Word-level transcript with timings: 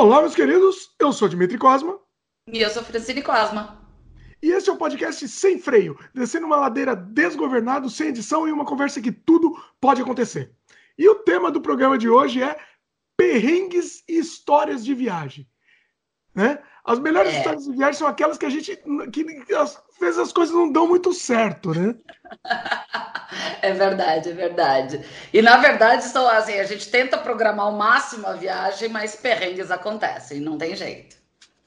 Olá, 0.00 0.22
meus 0.22 0.34
queridos, 0.34 0.94
eu 0.98 1.12
sou 1.12 1.28
Dimitri 1.28 1.58
Cosma. 1.58 2.00
E 2.50 2.62
eu 2.62 2.70
sou 2.70 2.82
Francine 2.82 3.20
Cosma. 3.20 3.86
E 4.42 4.48
esse 4.50 4.70
é 4.70 4.72
o 4.72 4.78
podcast 4.78 5.28
Sem 5.28 5.58
Freio, 5.58 5.94
descendo 6.14 6.46
uma 6.46 6.56
ladeira 6.56 6.96
desgovernado, 6.96 7.90
sem 7.90 8.08
edição 8.08 8.48
e 8.48 8.50
uma 8.50 8.64
conversa 8.64 9.02
que 9.02 9.12
tudo 9.12 9.54
pode 9.78 10.00
acontecer. 10.00 10.54
E 10.96 11.06
o 11.06 11.16
tema 11.16 11.50
do 11.50 11.60
programa 11.60 11.98
de 11.98 12.08
hoje 12.08 12.42
é 12.42 12.58
perrengues 13.14 14.02
e 14.08 14.16
histórias 14.16 14.82
de 14.82 14.94
viagem. 14.94 15.46
Né? 16.34 16.58
As 16.82 16.98
melhores 16.98 17.34
é. 17.34 17.36
histórias 17.36 17.64
de 17.64 17.76
viagem 17.76 17.98
são 17.98 18.08
aquelas 18.08 18.38
que 18.38 18.46
a 18.46 18.50
gente. 18.50 18.82
que 19.12 19.54
às 19.54 19.82
vezes 20.00 20.18
as 20.18 20.32
coisas 20.32 20.54
não 20.54 20.70
dão 20.70 20.88
muito 20.88 21.12
certo, 21.12 21.72
né? 21.72 21.94
É 23.62 23.72
verdade, 23.72 24.30
é 24.30 24.32
verdade. 24.32 25.04
E 25.32 25.40
na 25.40 25.58
verdade, 25.58 26.04
são 26.04 26.28
assim, 26.28 26.58
a 26.58 26.64
gente 26.64 26.90
tenta 26.90 27.18
programar 27.18 27.66
ao 27.66 27.72
máximo 27.72 28.26
a 28.26 28.32
viagem, 28.32 28.88
mas 28.88 29.14
perrengues 29.14 29.70
acontecem, 29.70 30.40
não 30.40 30.58
tem 30.58 30.74
jeito. 30.74 31.16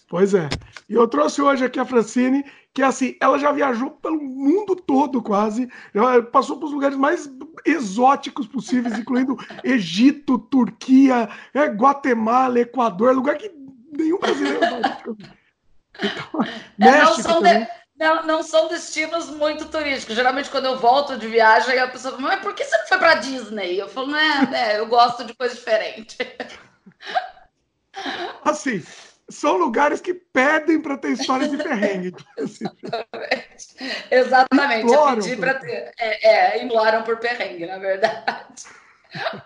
Pois 0.09 0.33
é. 0.33 0.49
E 0.89 0.93
eu 0.93 1.07
trouxe 1.07 1.41
hoje 1.41 1.63
aqui 1.63 1.79
a 1.79 1.85
Francine, 1.85 2.43
que 2.73 2.81
assim, 2.81 3.15
ela 3.21 3.37
já 3.37 3.51
viajou 3.51 3.91
pelo 3.91 4.21
mundo 4.21 4.75
todo 4.75 5.21
quase, 5.21 5.69
já 5.93 6.21
passou 6.23 6.57
pelos 6.57 6.73
lugares 6.73 6.97
mais 6.97 7.31
exóticos 7.65 8.47
possíveis, 8.47 8.97
incluindo 8.97 9.37
Egito, 9.63 10.37
Turquia, 10.37 11.29
é, 11.53 11.65
Guatemala, 11.65 12.59
Equador, 12.59 13.15
lugar 13.15 13.37
que 13.37 13.51
nenhum 13.97 14.19
brasileiro 14.19 14.59
vai. 14.59 14.79
Então, 14.79 15.17
é, 16.81 17.03
não, 17.03 17.15
são 17.15 17.41
de, 17.41 17.67
não, 17.95 18.25
não, 18.25 18.43
são 18.43 18.67
destinos 18.67 19.29
muito 19.29 19.65
turísticos. 19.65 20.15
Geralmente, 20.15 20.49
quando 20.49 20.65
eu 20.65 20.77
volto 20.77 21.17
de 21.17 21.27
viagem, 21.27 21.77
a 21.77 21.87
pessoa 21.87 22.15
fala, 22.15 22.29
mas 22.29 22.41
por 22.41 22.53
que 22.53 22.63
você 22.63 22.77
não 22.77 22.87
foi 22.87 22.97
para 22.97 23.15
Disney? 23.15 23.79
Eu 23.79 23.87
falo, 23.87 24.15
é, 24.15 24.49
é, 24.53 24.79
eu 24.79 24.87
gosto 24.87 25.23
de 25.23 25.33
coisa 25.33 25.53
diferente. 25.53 26.17
Assim, 28.43 28.83
são 29.29 29.57
lugares 29.57 30.01
que 30.01 30.13
pedem 30.13 30.81
para 30.81 30.97
ter 30.97 31.11
histórias 31.11 31.49
de 31.49 31.57
perrengue. 31.57 32.13
Exatamente. 32.37 33.67
Exatamente. 34.11 34.83
Imploram, 34.83 35.15
pedir 35.15 35.39
para 35.39 35.53
ter. 35.55 35.91
É, 35.97 36.57
é, 36.57 36.63
imploram 36.63 37.03
por 37.03 37.17
perrengue, 37.17 37.65
na 37.65 37.77
verdade. 37.77 38.63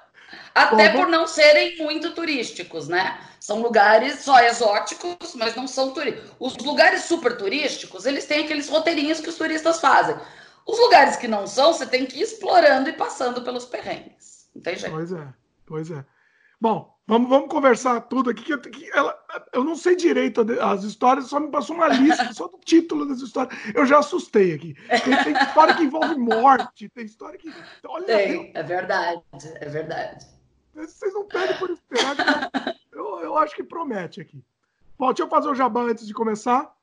Até 0.56 0.89
Bom, 0.89 1.02
por 1.02 1.09
não 1.09 1.28
serem 1.28 1.78
muito 1.78 2.16
turísticos, 2.16 2.88
né? 2.88 3.20
São 3.48 3.62
lugares 3.62 4.20
só 4.26 4.42
exóticos, 4.42 5.34
mas 5.34 5.56
não 5.56 5.70
são 5.70 5.94
turísticos. 5.94 6.34
Os 6.38 6.58
lugares 6.58 7.06
super 7.06 7.38
turísticos, 7.38 8.06
eles 8.06 8.26
têm 8.26 8.44
aqueles 8.44 8.67
roteirinhos 8.67 9.22
que 9.22 9.30
os 9.30 9.38
turistas 9.38 9.80
fazem. 9.80 10.17
Os 10.66 10.78
lugares 10.78 11.16
que 11.16 11.30
não 11.30 11.48
são, 11.48 11.72
você 11.72 11.86
tem 11.86 12.06
que 12.06 12.20
ir 12.20 12.23
explorando 12.23 12.89
e 12.89 12.92
passando 12.92 13.42
pelos 13.42 13.64
perrengues. 13.64 14.50
Não 14.54 14.62
tem 14.62 14.76
jeito. 14.76 14.94
Pois 14.94 15.14
é, 15.14 15.34
pois 15.66 15.92
é. 15.92 16.06
Bom, 16.59 16.94
vamos, 17.08 17.30
vamos 17.30 17.48
conversar 17.48 18.02
tudo 18.02 18.31
aqui. 18.31 18.44
Que, 18.44 18.70
que 18.70 18.92
ela, 18.92 19.17
eu 19.54 19.64
não 19.64 19.78
sei 19.78 19.95
direito 19.95 20.45
as 20.61 20.84
histórias, 20.84 21.28
só 21.28 21.39
me 21.39 21.50
passou 21.50 21.73
uma 21.73 21.88
lista 21.88 22.30
só 22.36 22.50
do 22.50 22.58
título 22.58 23.08
das 23.08 23.22
histórias. 23.22 23.58
Eu 23.73 23.86
já 23.86 24.00
assustei 24.00 24.56
aqui. 24.56 24.73
Tem, 24.89 25.23
tem 25.23 25.42
história 25.42 25.73
que 25.73 25.84
envolve 25.84 26.16
morte, 26.17 26.89
tem 26.89 27.06
história 27.06 27.39
que. 27.39 27.50
Olha, 27.86 28.06
tem, 28.08 28.52
é 28.54 28.61
verdade, 28.61 29.22
é 29.61 29.70
verdade. 29.70 30.26
Vocês 30.76 31.14
não 31.14 31.26
pedem 31.26 31.58
por 31.58 31.70
esperar. 31.70 32.17
eu, 33.38 33.44
acho 33.44 33.56
que 33.56 33.64
promete 33.64 34.20
aqui. 34.20 34.44
Bom, 34.98 35.08
deixa 35.08 35.24
eu 35.24 35.30
fazer 35.30 35.50
o 35.50 35.56
jabá 35.56 35.84
antes 35.84 36.08
de 36.08 36.14
começar. 36.14 36.76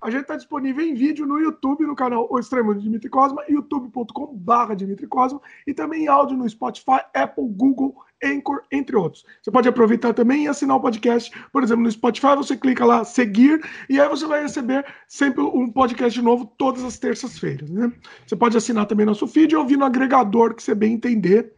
A 0.00 0.10
gente 0.10 0.22
está 0.22 0.34
disponível 0.34 0.82
em 0.82 0.94
vídeo 0.94 1.26
no 1.26 1.38
YouTube, 1.38 1.84
no 1.84 1.94
canal 1.94 2.26
O 2.30 2.38
Extremo 2.38 2.74
de 2.74 2.80
Dimitri 2.80 3.10
Cosma, 3.10 3.44
youtube.com.br 3.46 4.74
Dimitri 4.74 5.06
Cosma, 5.06 5.42
e 5.66 5.74
também 5.74 6.04
em 6.04 6.08
áudio 6.08 6.38
no 6.38 6.48
Spotify, 6.48 7.00
Apple, 7.14 7.46
Google, 7.50 7.94
Anchor, 8.24 8.62
entre 8.72 8.96
outros. 8.96 9.26
Você 9.42 9.50
pode 9.50 9.68
aproveitar 9.68 10.14
também 10.14 10.44
e 10.44 10.48
assinar 10.48 10.78
o 10.78 10.80
podcast. 10.80 11.30
Por 11.52 11.62
exemplo, 11.62 11.82
no 11.82 11.90
Spotify, 11.90 12.34
você 12.34 12.56
clica 12.56 12.82
lá, 12.82 13.04
seguir, 13.04 13.60
e 13.90 14.00
aí 14.00 14.08
você 14.08 14.26
vai 14.26 14.40
receber 14.40 14.86
sempre 15.06 15.42
um 15.42 15.70
podcast 15.70 16.20
novo 16.22 16.50
todas 16.56 16.82
as 16.82 16.98
terças-feiras. 16.98 17.68
Né? 17.68 17.92
Você 18.26 18.36
pode 18.36 18.56
assinar 18.56 18.86
também 18.86 19.04
nosso 19.04 19.26
feed 19.26 19.52
e 19.52 19.56
ouvir 19.56 19.76
no 19.76 19.84
agregador 19.84 20.54
que 20.54 20.62
você 20.62 20.74
bem 20.74 20.94
entender. 20.94 21.52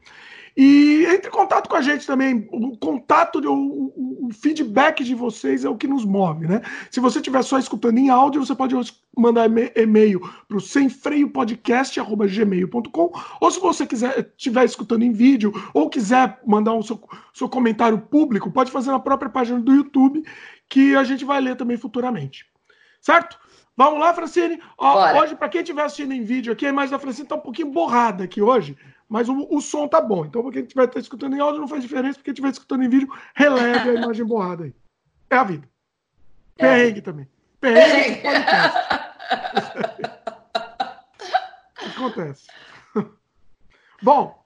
E 0.57 1.05
entre 1.07 1.29
em 1.29 1.33
contato 1.33 1.69
com 1.69 1.77
a 1.77 1.81
gente 1.81 2.05
também. 2.07 2.49
O 2.53 2.77
contato, 2.77 3.39
o, 3.39 3.53
o, 3.53 4.27
o, 4.27 4.33
feedback 4.33 5.03
de 5.03 5.15
vocês 5.15 5.65
é 5.65 5.69
o 5.69 5.77
que 5.77 5.89
nos 5.89 6.05
move, 6.05 6.47
né? 6.47 6.61
Se 6.91 7.01
você 7.01 7.19
estiver 7.19 7.43
só 7.43 7.59
escutando 7.59 7.99
em 7.99 8.11
áudio, 8.11 8.45
você 8.45 8.55
pode 8.55 8.77
mandar 9.17 9.49
e-mail 9.77 10.21
para 10.47 10.57
o 10.57 10.61
semfreiopodcast.gmail.com 10.61 13.13
ou 13.41 13.51
se 13.51 13.59
você 13.61 13.87
quiser 13.87 14.31
estiver 14.37 14.65
escutando 14.65 15.03
em 15.03 15.13
vídeo 15.13 15.53
ou 15.73 15.89
quiser 15.89 16.39
mandar 16.47 16.75
um 16.75 16.83
seu, 16.83 17.03
seu 17.33 17.49
comentário 17.49 17.99
público, 17.99 18.51
pode 18.51 18.71
fazer 18.71 18.91
na 18.91 19.01
própria 19.01 19.31
página 19.31 19.59
do 19.59 19.73
YouTube, 19.73 20.23
que 20.69 20.95
a 20.95 21.05
gente 21.05 21.25
vai 21.25 21.41
ler 21.41 21.57
também 21.57 21.79
futuramente. 21.79 22.45
Certo? 23.01 23.41
Vamos 23.75 24.01
lá, 24.01 24.13
Francine? 24.13 24.61
Ó, 24.77 25.21
hoje, 25.21 25.35
para 25.35 25.49
quem 25.49 25.63
estiver 25.63 25.83
assistindo 25.83 26.13
em 26.13 26.23
vídeo 26.23 26.53
aqui, 26.53 26.67
a 26.67 26.69
imagem 26.69 26.91
da 26.91 26.99
Francine 26.99 27.25
está 27.25 27.37
um 27.37 27.41
pouquinho 27.41 27.69
borrada 27.69 28.25
aqui 28.25 28.43
hoje 28.43 28.77
mas 29.09 29.29
o, 29.29 29.47
o 29.51 29.61
som 29.61 29.87
tá 29.89 30.01
bom. 30.01 30.25
Então, 30.25 30.51
quem 30.51 30.63
estiver 30.63 30.91
escutando 30.97 31.37
em 31.37 31.41
áudio 31.41 31.61
não 31.61 31.69
faz 31.69 31.83
diferença, 31.83 32.19
porque 32.19 32.31
estiver 32.31 32.51
escutando 32.51 32.83
em 32.83 32.89
vídeo, 32.89 33.09
releve 33.35 33.91
a 33.91 33.95
imagem 33.95 34.25
borrada 34.25 34.65
aí. 34.65 34.75
É 35.31 35.37
a 35.37 35.45
vida. 35.45 35.69
É. 36.59 36.67
Perrengue 36.67 37.01
também. 37.03 37.29
Perrengue 37.61 38.23
Acontece. 41.97 42.47
Bom, 44.03 44.42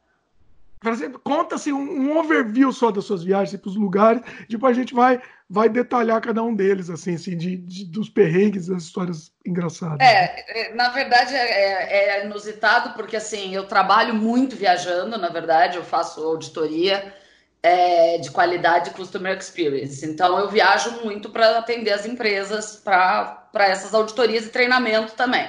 conta 1.23 1.55
assim, 1.57 1.73
um, 1.73 2.11
um, 2.11 2.19
overview 2.19 2.73
só 2.73 2.91
das 2.91 3.05
suas 3.05 3.25
viagens 3.25 3.61
para 3.61 3.69
os 3.69 3.77
lugares, 3.77 4.23
depois 4.49 4.77
a 4.77 4.81
gente 4.81 4.95
vai 4.95 5.21
vai 5.49 5.69
detalhar 5.69 6.21
cada 6.21 6.43
um 6.43 6.55
deles, 6.55 6.91
assim, 6.91 7.15
assim 7.15 7.37
de, 7.37 7.57
de 7.57 7.85
dos 7.85 8.09
perrengues, 8.09 8.67
das 8.67 8.83
histórias 8.83 9.33
engraçadas. 9.47 9.99
É, 10.01 10.71
é 10.71 10.75
na 10.75 10.89
verdade 10.89 11.35
é, 11.35 11.39
é, 11.39 12.09
é, 12.19 12.27
inusitado, 12.27 12.95
porque 12.95 13.17
assim, 13.17 13.55
eu 13.55 13.67
trabalho 13.67 14.15
muito 14.15 14.57
viajando, 14.57 15.17
na 15.17 15.29
verdade, 15.29 15.77
eu 15.77 15.85
faço 15.85 16.21
auditoria 16.21 17.15
é, 17.63 18.19
de 18.19 18.31
qualidade 18.31 18.91
customer 18.91 19.37
experience. 19.37 20.05
Então 20.05 20.39
eu 20.39 20.49
viajo 20.49 21.03
muito 21.05 21.31
para 21.31 21.59
atender 21.59 21.93
as 21.93 22.07
empresas 22.07 22.77
para 22.77 23.49
essas 23.55 23.95
auditorias 23.95 24.47
e 24.47 24.51
treinamento 24.51 25.15
também. 25.15 25.49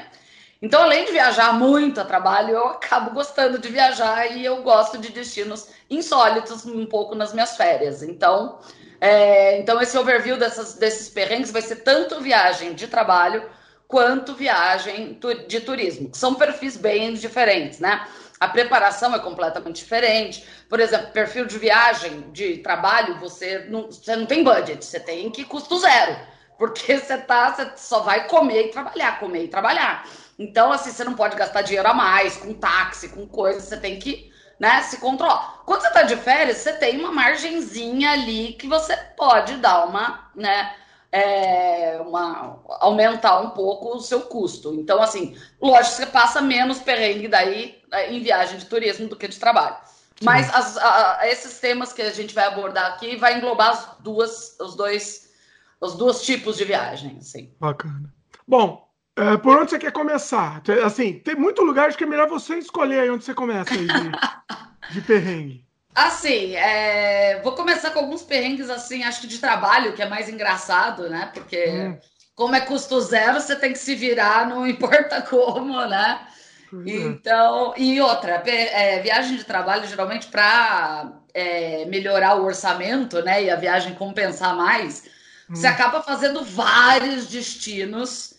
Então, 0.62 0.84
além 0.84 1.06
de 1.06 1.12
viajar 1.12 1.54
muito 1.54 2.02
a 2.02 2.06
trabalho, 2.06 2.52
eu 2.52 2.68
acabo 2.68 3.12
gostando 3.12 3.60
de 3.60 3.70
viajar 3.70 4.32
e 4.36 4.44
eu 4.44 4.64
gosto 4.64 4.98
de 4.98 5.12
destinos 5.12 5.68
insólitos 5.90 6.66
um 6.66 6.86
pouco 6.86 7.14
nas 7.14 7.32
minhas 7.32 7.56
férias. 7.56 8.02
Então, 8.02 8.60
é, 9.00 9.60
então 9.60 9.80
esse 9.82 9.98
overview 9.98 10.38
dessas, 10.38 10.74
desses 10.74 11.10
perrengues 11.10 11.52
vai 11.52 11.62
ser 11.62 11.78
tanto 11.78 12.20
viagem 12.20 12.74
de 12.74 12.88
trabalho 12.88 13.48
quanto 13.88 14.34
viagem 14.34 15.18
de 15.48 15.62
turismo, 15.62 16.10
que 16.10 16.18
são 16.18 16.36
perfis 16.36 16.76
bem 16.76 17.14
diferentes, 17.14 17.80
né? 17.80 18.06
A 18.40 18.48
preparação 18.48 19.16
é 19.16 19.20
completamente 19.20 19.78
diferente. 19.78 20.46
Por 20.70 20.80
exemplo, 20.80 21.12
perfil 21.12 21.46
de 21.46 21.58
viagem, 21.58 22.30
de 22.32 22.58
trabalho, 22.58 23.18
você 23.20 23.60
não, 23.70 23.88
você 23.88 24.16
não 24.16 24.26
tem 24.26 24.44
budget, 24.44 24.84
você 24.84 25.00
tem 25.00 25.30
que 25.32 25.44
custo 25.44 25.80
zero. 25.80 26.16
Porque 26.58 26.98
você 27.00 27.18
tá, 27.18 27.54
você 27.54 27.72
só 27.78 28.02
vai 28.02 28.28
comer 28.28 28.68
e 28.68 28.72
trabalhar, 28.72 29.20
comer 29.20 29.46
e 29.46 29.48
trabalhar. 29.48 30.08
Então, 30.38 30.72
assim, 30.72 30.92
você 30.92 31.04
não 31.04 31.14
pode 31.14 31.36
gastar 31.36 31.64
dinheiro 31.64 31.88
a 31.88 31.94
mais 31.94 32.38
com 32.38 32.54
táxi, 32.54 33.10
com 33.10 33.28
coisa, 33.28 33.60
você 33.60 33.78
tem 33.78 33.98
que 33.98 34.32
né, 34.60 34.82
se 34.84 34.98
controlar. 34.98 35.62
Quando 35.66 35.82
você 35.82 35.92
tá 35.92 36.04
de 36.04 36.16
férias, 36.16 36.58
você 36.58 36.74
tem 36.74 37.00
uma 37.00 37.12
margenzinha 37.12 38.12
ali 38.12 38.54
que 38.54 38.68
você 38.68 38.96
pode 39.16 39.58
dar 39.58 39.86
uma, 39.86 40.30
né, 40.36 40.76
é, 41.12 42.00
uma, 42.02 42.60
aumentar 42.80 43.40
um 43.40 43.52
pouco 43.52 43.96
o 43.96 44.02
seu 44.02 44.22
custo. 44.22 44.74
Então, 44.76 45.02
assim, 45.02 45.38
lógico, 45.62 45.96
você 45.96 46.06
passa 46.06 46.42
menos 46.42 46.80
perrengue 46.80 47.28
daí 47.28 47.82
é, 47.92 48.12
em 48.12 48.22
viagem 48.22 48.58
de 48.58 48.66
turismo 48.66 49.08
do 49.08 49.16
que 49.16 49.28
de 49.28 49.40
trabalho. 49.40 49.78
Sim. 50.20 50.26
Mas 50.26 50.54
as, 50.54 50.78
a, 50.78 51.28
esses 51.28 51.60
temas 51.60 51.94
que 51.94 52.02
a 52.02 52.12
gente 52.12 52.34
vai 52.34 52.46
abordar 52.46 52.94
aqui 52.94 53.16
vai 53.16 53.38
englobar 53.38 53.70
as 53.70 53.90
duas, 54.00 54.58
os 54.60 54.76
dois, 54.76 55.32
os 55.80 55.96
dois 55.96 56.24
tipos 56.24 56.58
de 56.58 56.66
viagem, 56.66 57.18
assim. 57.20 57.54
Bacana. 57.60 58.12
Bom, 58.48 58.87
é, 59.18 59.36
por 59.38 59.58
onde 59.58 59.72
você 59.72 59.80
quer 59.80 59.92
começar? 59.92 60.62
Assim, 60.86 61.14
tem 61.14 61.36
muito 61.36 61.64
lugar 61.64 61.92
que 61.96 62.04
é 62.04 62.08
melhor 62.08 62.30
você 62.30 62.56
escolher 62.60 63.00
aí 63.00 63.10
onde 63.10 63.24
você 63.24 63.34
começa 63.34 63.74
aí 63.74 63.88
de, 63.88 64.94
de 64.94 65.02
perrengue. 65.02 65.66
Assim, 65.96 66.56
é... 66.56 67.42
vou 67.42 67.54
começar 67.54 67.90
com 67.90 67.98
alguns 67.98 68.22
perrengues 68.22 68.70
assim, 68.70 69.04
acho 69.04 69.22
que 69.22 69.28
de 69.28 69.40
trabalho, 69.40 69.94
que 69.94 70.04
é 70.04 70.08
mais 70.08 70.30
engraçado, 70.30 71.10
né? 71.10 71.32
Porque 71.34 71.68
hum. 71.68 71.98
como 72.36 72.54
é 72.54 72.62
custo 72.62 73.02
zero, 73.02 73.42
você 73.42 73.56
tem 73.56 73.74
que 73.74 73.80
se 73.80 73.96
virar, 73.96 74.48
não 74.48 74.66
importa 74.70 75.20
como, 75.24 75.84
né? 75.88 76.28
Pois 76.70 76.86
é. 76.86 76.92
então, 76.92 77.74
é. 77.76 77.82
e 77.82 78.00
outra, 78.00 78.44
é, 78.46 79.00
viagem 79.00 79.36
de 79.36 79.46
trabalho 79.46 79.88
geralmente 79.88 80.28
para 80.28 81.12
é, 81.34 81.86
melhorar 81.86 82.36
o 82.36 82.46
orçamento, 82.46 83.24
né? 83.24 83.46
E 83.46 83.50
a 83.50 83.56
viagem 83.56 83.96
compensar 83.96 84.56
mais, 84.56 85.06
hum. 85.50 85.56
você 85.56 85.66
acaba 85.66 86.04
fazendo 86.04 86.44
vários 86.44 87.26
destinos 87.26 88.37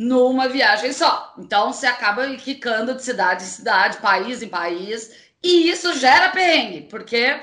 numa 0.00 0.48
viagem 0.48 0.94
só. 0.94 1.34
Então 1.36 1.74
você 1.74 1.86
acaba 1.86 2.26
quicando 2.36 2.94
de 2.94 3.02
cidade 3.02 3.44
em 3.44 3.46
cidade, 3.46 3.98
país 3.98 4.42
em 4.42 4.48
país, 4.48 5.10
e 5.42 5.68
isso 5.68 5.94
gera 5.98 6.30
perrengue, 6.30 6.88
porque 6.88 7.38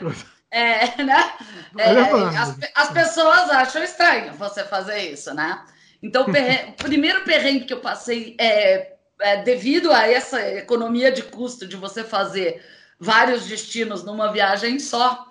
É, 0.50 0.98
né? 1.04 1.34
É, 1.78 2.38
as, 2.38 2.58
as, 2.74 2.90
pessoas 2.90 3.50
acham 3.52 3.84
estranho 3.84 4.34
você 4.34 4.64
fazer 4.64 5.12
isso, 5.12 5.34
né? 5.36 5.64
Então, 6.02 6.24
o, 6.24 6.32
perrengue, 6.32 6.72
o 6.72 6.84
primeiro 6.84 7.24
perrengue 7.26 7.66
que 7.66 7.74
eu 7.74 7.80
passei 7.80 8.36
é, 8.40 8.94
é, 9.20 9.44
devido 9.44 9.92
a 9.92 10.10
essa 10.10 10.42
economia 10.54 11.12
de 11.12 11.24
custo 11.24 11.68
de 11.68 11.76
você 11.76 12.04
fazer 12.04 12.64
vários 13.00 13.46
destinos 13.46 14.04
numa 14.04 14.32
viagem 14.32 14.80
só, 14.80 15.28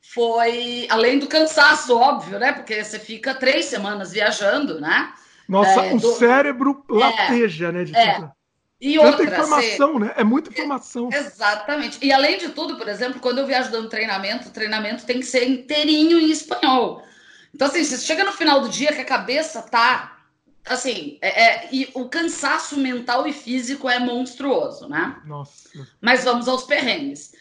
foi 0.00 0.88
além 0.90 1.18
do 1.20 1.28
cansaço, 1.28 1.96
óbvio, 1.96 2.38
né? 2.38 2.52
Porque 2.52 2.82
você 2.82 2.98
fica 2.98 3.34
três 3.34 3.66
semanas 3.66 4.12
viajando, 4.12 4.80
né? 4.80 5.12
Nossa, 5.48 5.86
é, 5.86 5.94
o 5.94 5.98
do... 5.98 6.12
cérebro 6.14 6.84
é, 6.90 6.94
lateja, 6.94 7.70
né? 7.72 7.84
De 7.84 7.96
é. 7.96 8.28
E 8.80 8.96
Tanta 8.96 9.06
outra, 9.06 9.24
informação, 9.24 9.92
você... 9.94 9.98
né? 10.00 10.12
É 10.16 10.24
muita 10.24 10.50
informação. 10.50 11.08
Exatamente. 11.10 11.98
E 12.02 12.12
além 12.12 12.36
de 12.38 12.50
tudo, 12.50 12.76
por 12.76 12.88
exemplo, 12.88 13.20
quando 13.20 13.38
eu 13.38 13.46
viajo 13.46 13.70
dando 13.70 13.88
treinamento, 13.88 14.48
o 14.48 14.52
treinamento 14.52 15.06
tem 15.06 15.20
que 15.20 15.26
ser 15.26 15.48
inteirinho 15.48 16.18
em 16.18 16.30
espanhol. 16.30 17.02
Então, 17.54 17.68
assim, 17.68 17.84
você 17.84 17.96
chega 17.98 18.24
no 18.24 18.32
final 18.32 18.60
do 18.60 18.68
dia 18.68 18.92
que 18.92 19.00
a 19.00 19.04
cabeça 19.04 19.62
tá. 19.62 20.18
Assim, 20.66 21.18
é, 21.20 21.44
é, 21.44 21.68
e 21.72 21.88
o 21.94 22.08
cansaço 22.08 22.76
mental 22.76 23.26
e 23.26 23.32
físico 23.32 23.88
é 23.88 23.98
monstruoso, 23.98 24.88
né? 24.88 25.16
Nossa. 25.24 25.68
Mas 26.00 26.24
vamos 26.24 26.48
aos 26.48 26.64
perrengues. 26.64 27.32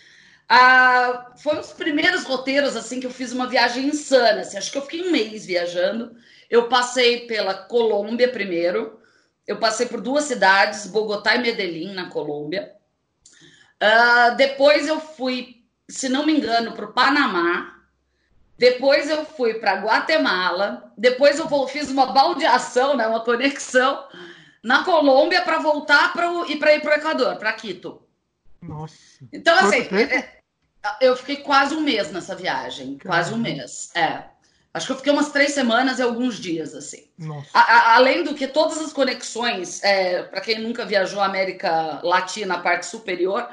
Ah, 0.47 1.31
foi 1.37 1.55
um 1.55 1.61
dos 1.61 1.71
primeiros 1.71 2.25
roteiros 2.25 2.75
assim 2.75 2.99
que 2.99 3.07
eu 3.07 3.11
fiz 3.11 3.31
uma 3.31 3.47
viagem 3.47 3.87
insana. 3.87 4.41
Assim, 4.41 4.57
acho 4.57 4.71
que 4.71 4.77
eu 4.77 4.81
fiquei 4.83 5.01
um 5.07 5.11
mês 5.11 5.45
viajando. 5.45 6.15
Eu 6.53 6.69
passei 6.69 7.25
pela 7.25 7.55
Colômbia 7.55 8.31
primeiro. 8.31 8.99
Eu 9.47 9.57
passei 9.57 9.87
por 9.87 9.99
duas 9.99 10.25
cidades, 10.25 10.85
Bogotá 10.85 11.33
e 11.33 11.39
Medellín, 11.39 11.95
na 11.95 12.11
Colômbia. 12.11 12.75
Uh, 13.81 14.35
depois 14.37 14.87
eu 14.87 14.99
fui, 14.99 15.63
se 15.89 16.07
não 16.07 16.23
me 16.23 16.37
engano, 16.37 16.73
para 16.73 16.85
o 16.85 16.93
Panamá. 16.93 17.81
Depois 18.55 19.09
eu 19.09 19.25
fui 19.25 19.55
para 19.55 19.81
Guatemala. 19.81 20.93
Depois 20.95 21.39
eu 21.39 21.67
fiz 21.67 21.89
uma 21.89 22.13
baldeação, 22.13 22.95
né, 22.95 23.07
uma 23.07 23.21
conexão 23.21 24.07
na 24.63 24.83
Colômbia 24.83 25.41
para 25.41 25.57
voltar 25.57 26.13
para 26.13 26.27
e 26.47 26.57
para 26.57 26.75
ir 26.75 26.81
para 26.81 26.91
o 26.91 26.99
Equador, 26.99 27.35
para 27.37 27.51
Quito. 27.53 28.03
Nossa. 28.61 28.95
Então, 29.33 29.57
assim, 29.57 29.87
é, 29.95 30.37
eu 31.01 31.17
fiquei 31.17 31.37
quase 31.37 31.73
um 31.73 31.81
mês 31.81 32.11
nessa 32.11 32.35
viagem. 32.35 32.99
Caramba. 32.99 33.17
Quase 33.17 33.33
um 33.33 33.37
mês. 33.37 33.91
É. 33.95 34.32
Acho 34.73 34.87
que 34.87 34.91
eu 34.91 34.97
fiquei 34.97 35.13
umas 35.13 35.29
três 35.29 35.53
semanas 35.53 35.99
e 35.99 36.01
alguns 36.01 36.39
dias, 36.39 36.73
assim. 36.73 37.07
A, 37.53 37.59
a, 37.59 37.95
além 37.95 38.23
do 38.23 38.33
que 38.33 38.47
todas 38.47 38.79
as 38.79 38.91
conexões, 38.91 39.83
é, 39.83 40.23
para 40.23 40.41
quem 40.41 40.59
nunca 40.59 40.83
viajou 40.83 41.21
a 41.21 41.25
América 41.25 41.99
Latina, 42.01 42.55
a 42.55 42.59
parte 42.59 42.87
superior, 42.87 43.47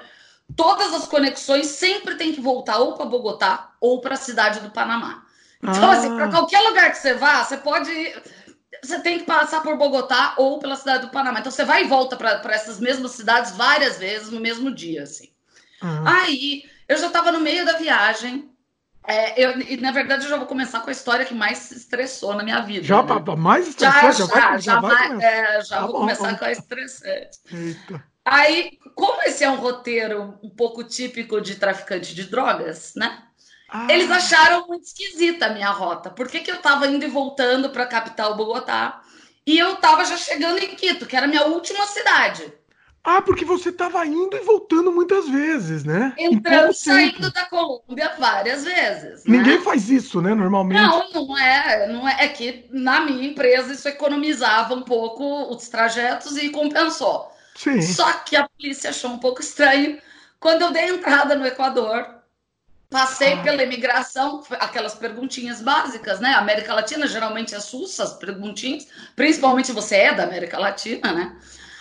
todas 0.57 0.95
as 0.95 1.07
conexões 1.07 1.67
sempre 1.67 2.15
tem 2.15 2.33
que 2.33 2.41
voltar 2.41 2.79
ou 2.79 2.95
para 2.95 3.05
Bogotá 3.05 3.73
ou 3.79 4.01
para 4.01 4.15
a 4.15 4.19
cidade 4.19 4.61
do 4.61 4.71
Panamá. 4.71 5.27
Então, 5.63 5.91
ah. 5.91 5.93
assim, 5.93 6.15
para 6.17 6.31
qualquer 6.31 6.61
lugar 6.61 6.91
que 6.91 6.97
você 6.97 7.13
vá, 7.13 7.45
você 7.45 7.59
pode. 7.59 7.91
Você 8.83 8.99
tem 9.01 9.19
que 9.19 9.27
passar 9.27 9.63
por 9.63 9.77
Bogotá 9.77 10.33
ou 10.39 10.59
pela 10.59 10.75
cidade 10.75 11.05
do 11.05 11.13
Panamá. 11.13 11.41
Então, 11.41 11.53
você 11.53 11.67
vai 11.67 11.85
e 11.85 11.89
volta 11.89 12.17
para 12.17 12.55
essas 12.55 12.81
mesmas 12.81 13.11
cidades 13.11 13.53
várias 13.53 13.99
vezes 13.99 14.31
no 14.31 14.41
mesmo 14.41 14.75
dia, 14.75 15.03
assim. 15.03 15.29
Ah. 15.83 16.23
Aí, 16.23 16.65
eu 16.89 16.97
já 16.97 17.09
estava 17.09 17.31
no 17.31 17.41
meio 17.41 17.67
da 17.67 17.75
viagem 17.75 18.50
é, 19.07 19.43
eu, 19.43 19.61
e, 19.61 19.77
na 19.79 19.91
verdade, 19.91 20.25
eu 20.25 20.31
já 20.31 20.37
vou 20.37 20.47
começar 20.47 20.81
com 20.81 20.91
a 20.91 20.93
história 20.93 21.25
que 21.25 21.35
mais 21.35 21.71
estressou 21.73 22.35
na 22.35 22.43
minha 22.43 22.61
vida. 22.61 22.85
Já, 22.85 23.03
né? 23.03 23.37
mais 23.37 23.69
estressou? 23.69 24.03
Já, 24.03 24.13
já, 24.13 24.27
já, 24.27 24.27
vai, 24.27 24.61
já, 24.61 24.81
vai, 24.81 25.17
vai 25.17 25.27
é, 25.27 25.63
já 25.63 25.77
tá 25.77 25.83
vou 25.83 25.93
bom, 25.93 25.99
começar 26.01 26.39
com 26.39 26.45
a 26.45 26.53
estressante. 26.53 27.39
Eita. 27.53 28.05
Aí, 28.25 28.79
como 28.95 29.23
esse 29.23 29.43
é 29.43 29.51
um 29.51 29.57
roteiro 29.57 30.39
um 30.43 30.51
pouco 30.51 30.85
típico 30.85 31.41
de 31.41 31.57
traficante 31.57 32.15
de 32.15 32.25
drogas, 32.25 32.93
né? 32.95 33.25
Ah. 33.69 33.87
Eles 33.89 34.11
acharam 34.11 34.67
muito 34.67 34.85
esquisita 34.85 35.47
a 35.47 35.51
minha 35.51 35.71
rota. 35.71 36.11
Por 36.11 36.29
que, 36.29 36.41
que 36.41 36.51
eu 36.51 36.57
estava 36.57 36.87
indo 36.87 37.05
e 37.05 37.09
voltando 37.09 37.71
para 37.71 37.85
a 37.85 37.89
capital 37.89 38.37
Bogotá? 38.37 39.01
E 39.47 39.59
eu 39.59 39.75
estava 39.75 40.05
já 40.05 40.17
chegando 40.17 40.59
em 40.59 40.75
Quito, 40.75 41.07
que 41.07 41.17
era 41.17 41.27
a 41.27 41.29
minha 41.29 41.47
última 41.47 41.87
cidade. 41.87 42.53
Ah, 43.03 43.23
porque 43.23 43.45
você 43.45 43.71
estava 43.71 44.05
indo 44.05 44.37
e 44.37 44.41
voltando 44.41 44.93
muitas 44.93 45.27
vezes, 45.29 45.85
né? 45.85 46.15
Entrando 46.19 46.73
e 46.73 46.75
saindo 46.75 47.33
da 47.33 47.47
várias 48.21 48.65
vezes. 48.65 49.25
Né? 49.25 49.39
Ninguém 49.39 49.61
faz 49.61 49.91
isso, 49.91 50.21
né? 50.21 50.35
Normalmente. 50.35 50.81
Não, 50.81 51.11
não 51.13 51.37
é, 51.37 51.89
não 51.89 52.09
é. 52.09 52.25
É 52.25 52.29
que 52.29 52.67
na 52.71 53.01
minha 53.01 53.27
empresa 53.27 53.73
isso 53.73 53.89
economizava 53.89 54.75
um 54.75 54.83
pouco 54.83 55.53
os 55.53 55.69
trajetos 55.69 56.37
e 56.37 56.51
compensou. 56.51 57.33
Sim. 57.57 57.83
Só 57.83 58.13
que 58.13 58.37
a 58.37 58.49
polícia 58.49 58.91
achou 58.91 59.11
um 59.11 59.19
pouco 59.19 59.41
estranho 59.41 59.99
quando 60.39 60.63
eu 60.63 60.71
dei 60.71 60.89
entrada 60.89 61.35
no 61.35 61.47
Equador. 61.47 62.21
Passei 62.89 63.35
ah. 63.35 63.43
pela 63.43 63.63
imigração, 63.63 64.43
aquelas 64.59 64.95
perguntinhas 64.95 65.63
básicas, 65.63 66.19
né? 66.19 66.33
América 66.35 66.75
Latina 66.75 67.07
geralmente 67.07 67.55
assusta 67.55 68.03
as 68.03 68.15
perguntinhas, 68.15 68.89
principalmente 69.15 69.71
você 69.71 69.97
é 69.97 70.15
da 70.15 70.25
América 70.25 70.59
Latina, 70.59 71.13
né? 71.13 71.37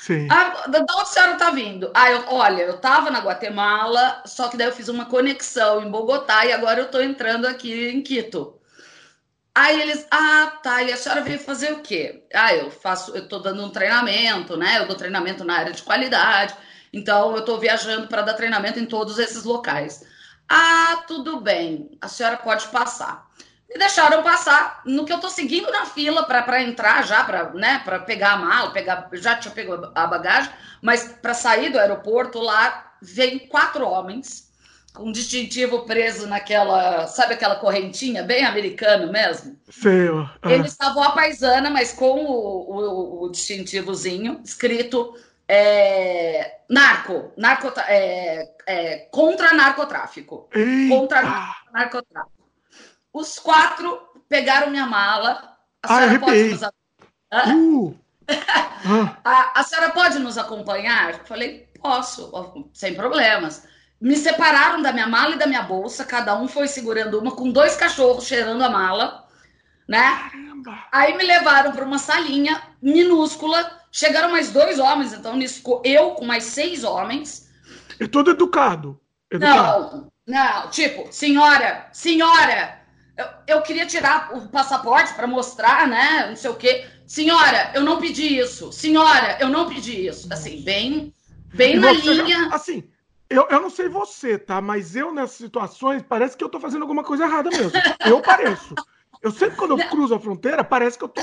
Sim. 0.10 0.28
Ah, 0.32 0.66
da 0.68 0.80
onde 0.80 1.02
a 1.02 1.06
senhora 1.06 1.36
tá 1.36 1.52
vindo? 1.52 1.92
Ah, 1.94 2.12
eu, 2.12 2.24
olha, 2.30 2.64
eu 2.64 2.80
tava 2.80 3.12
na 3.12 3.20
Guatemala, 3.20 4.24
só 4.26 4.48
que 4.48 4.58
daí 4.58 4.66
eu 4.66 4.74
fiz 4.74 4.88
uma 4.88 5.06
conexão 5.06 5.84
em 5.84 5.92
Bogotá 5.92 6.48
e 6.48 6.52
agora 6.52 6.80
eu 6.80 6.90
tô 6.90 7.00
entrando 7.00 7.46
aqui 7.46 7.90
em 7.90 8.02
Quito. 8.02 8.60
Aí 9.54 9.80
eles, 9.80 10.08
ah, 10.10 10.58
tá, 10.64 10.82
e 10.82 10.92
a 10.92 10.98
senhora 10.98 11.22
veio 11.22 11.38
fazer 11.38 11.74
o 11.74 11.82
quê? 11.82 12.26
Ah, 12.34 12.56
eu 12.56 12.72
faço, 12.72 13.16
eu 13.16 13.28
tô 13.28 13.38
dando 13.38 13.64
um 13.64 13.70
treinamento, 13.70 14.58
né? 14.58 14.80
Eu 14.80 14.88
dou 14.88 14.96
treinamento 14.96 15.44
na 15.44 15.58
área 15.58 15.74
de 15.74 15.84
qualidade, 15.84 16.56
então 16.92 17.36
eu 17.36 17.46
tô 17.46 17.60
viajando 17.60 18.08
para 18.08 18.24
dar 18.24 18.34
treinamento 18.34 18.80
em 18.80 18.88
todos 18.88 19.20
esses 19.20 19.44
locais. 19.44 20.04
Ah, 20.50 21.04
tudo 21.08 21.40
bem, 21.40 21.92
a 22.02 22.08
senhora 22.08 22.38
pode 22.38 22.68
passar 22.70 23.30
me 23.70 23.78
deixaram 23.78 24.24
passar 24.24 24.82
no 24.84 25.06
que 25.06 25.14
eu 25.14 25.20
tô 25.20 25.30
seguindo 25.30 25.72
na 25.72 25.86
fila 25.86 26.24
para 26.24 26.62
entrar 26.64 27.06
já, 27.06 27.24
para 27.24 27.52
né, 27.54 27.84
pegar 28.06 28.34
a 28.34 28.38
mala, 28.38 28.72
pegar, 28.72 29.08
já 29.14 29.36
tinha 29.36 29.54
pego 29.54 29.92
a 29.94 30.08
bagagem, 30.08 30.52
mas 30.82 31.16
para 31.22 31.36
sair 31.36 31.70
do 31.70 31.80
aeroporto 31.80 32.40
lá, 32.40 32.94
veio 33.00 33.48
quatro 33.48 33.88
homens 33.88 34.50
com 34.92 35.12
distintivo 35.12 35.86
preso 35.86 36.28
naquela, 36.28 37.06
sabe 37.06 37.36
aquela 37.36 37.58
correntinha 37.58 38.24
bem 38.24 38.44
americano 38.44 39.12
mesmo? 39.12 39.56
Feio. 39.70 40.28
Ah. 40.42 40.52
Eles 40.52 40.72
estavam 40.72 41.04
a 41.04 41.12
paisana, 41.12 41.70
mas 41.70 41.94
com 41.94 42.26
o, 42.26 43.22
o, 43.22 43.24
o 43.26 43.30
distintivozinho 43.30 44.42
escrito 44.44 45.16
é, 45.48 46.60
narco, 46.68 47.32
narco 47.38 47.72
é, 47.88 48.50
é, 48.66 48.98
contra 49.12 49.54
narcotráfico. 49.54 50.50
Contra 50.90 51.22
narcotráfico. 51.72 52.39
Os 53.14 53.40
quatro 53.40 54.00
pegaram 54.28 54.70
minha 54.70 54.86
mala. 54.86 55.58
A 55.84 55.96
ah, 55.96 56.00
senhora 56.00 56.20
pode 56.20 56.44
nos 56.44 56.62
uh. 56.62 57.96
a, 59.24 59.60
a 59.60 59.64
senhora 59.64 59.92
pode 59.92 60.20
nos 60.20 60.38
acompanhar? 60.38 61.26
Falei, 61.26 61.68
posso, 61.82 62.70
sem 62.74 62.94
problemas. 62.94 63.68
Me 64.00 64.16
separaram 64.16 64.82
da 64.82 64.94
minha 64.94 65.08
mala 65.08 65.36
e 65.36 65.40
da 65.40 65.48
minha 65.48 65.64
bolsa, 65.64 66.06
cada 66.06 66.36
um 66.40 66.48
foi 66.48 66.68
segurando 66.68 67.20
uma, 67.20 67.32
com 67.32 67.52
dois 67.52 67.76
cachorros 67.76 68.26
cheirando 68.26 68.64
a 68.64 68.70
mala, 68.70 69.28
né? 69.88 70.30
Caramba. 70.32 70.86
Aí 70.92 71.18
me 71.18 71.24
levaram 71.24 71.72
para 71.72 71.84
uma 71.84 71.98
salinha 71.98 72.62
minúscula. 72.82 73.80
Chegaram 73.92 74.32
mais 74.32 74.52
dois 74.52 74.80
homens, 74.80 75.14
então 75.14 75.36
nisso 75.36 75.62
eu 75.84 76.12
com 76.12 76.26
mais 76.26 76.44
seis 76.44 76.84
homens. 76.84 77.50
É 78.00 78.08
todo 78.08 78.32
educado. 78.32 79.00
educado. 79.32 80.10
Não, 80.28 80.64
não, 80.64 80.70
tipo, 80.70 81.12
senhora, 81.12 81.88
senhora, 81.92 82.79
eu, 83.20 83.58
eu 83.58 83.62
queria 83.62 83.86
tirar 83.86 84.32
o 84.34 84.48
passaporte 84.48 85.14
para 85.14 85.28
mostrar, 85.28 85.88
né? 85.88 86.28
Não 86.30 86.36
sei 86.38 86.50
o 86.50 86.56
quê. 86.56 86.86
Senhora, 87.06 87.72
eu 87.76 87.82
não 87.82 88.00
pedi 88.00 88.40
isso. 88.40 88.72
Senhora, 88.72 89.38
eu 89.42 89.50
não 89.50 89.68
pedi 89.68 90.08
isso. 90.08 90.32
Assim, 90.32 90.62
bem, 90.62 91.14
bem 91.54 91.78
na 91.78 91.92
linha. 91.92 92.50
Já, 92.50 92.56
assim, 92.56 92.90
eu, 93.30 93.46
eu 93.50 93.62
não 93.62 93.70
sei 93.70 93.90
você, 93.90 94.38
tá? 94.38 94.62
Mas 94.62 94.96
eu, 94.96 95.14
nessas 95.14 95.36
situações, 95.36 96.02
parece 96.02 96.38
que 96.38 96.44
eu 96.44 96.50
tô 96.50 96.62
fazendo 96.62 96.84
alguma 96.84 97.04
coisa 97.04 97.26
errada 97.26 97.50
mesmo. 97.50 97.72
Eu 98.06 98.22
pareço. 98.22 98.74
Eu 99.22 99.32
sempre, 99.32 99.58
quando 99.58 99.78
eu 99.78 99.90
cruzo 99.90 100.16
a 100.16 100.20
fronteira, 100.20 100.64
parece 100.64 100.98
que 100.98 101.04
eu 101.04 101.10
tô. 101.10 101.22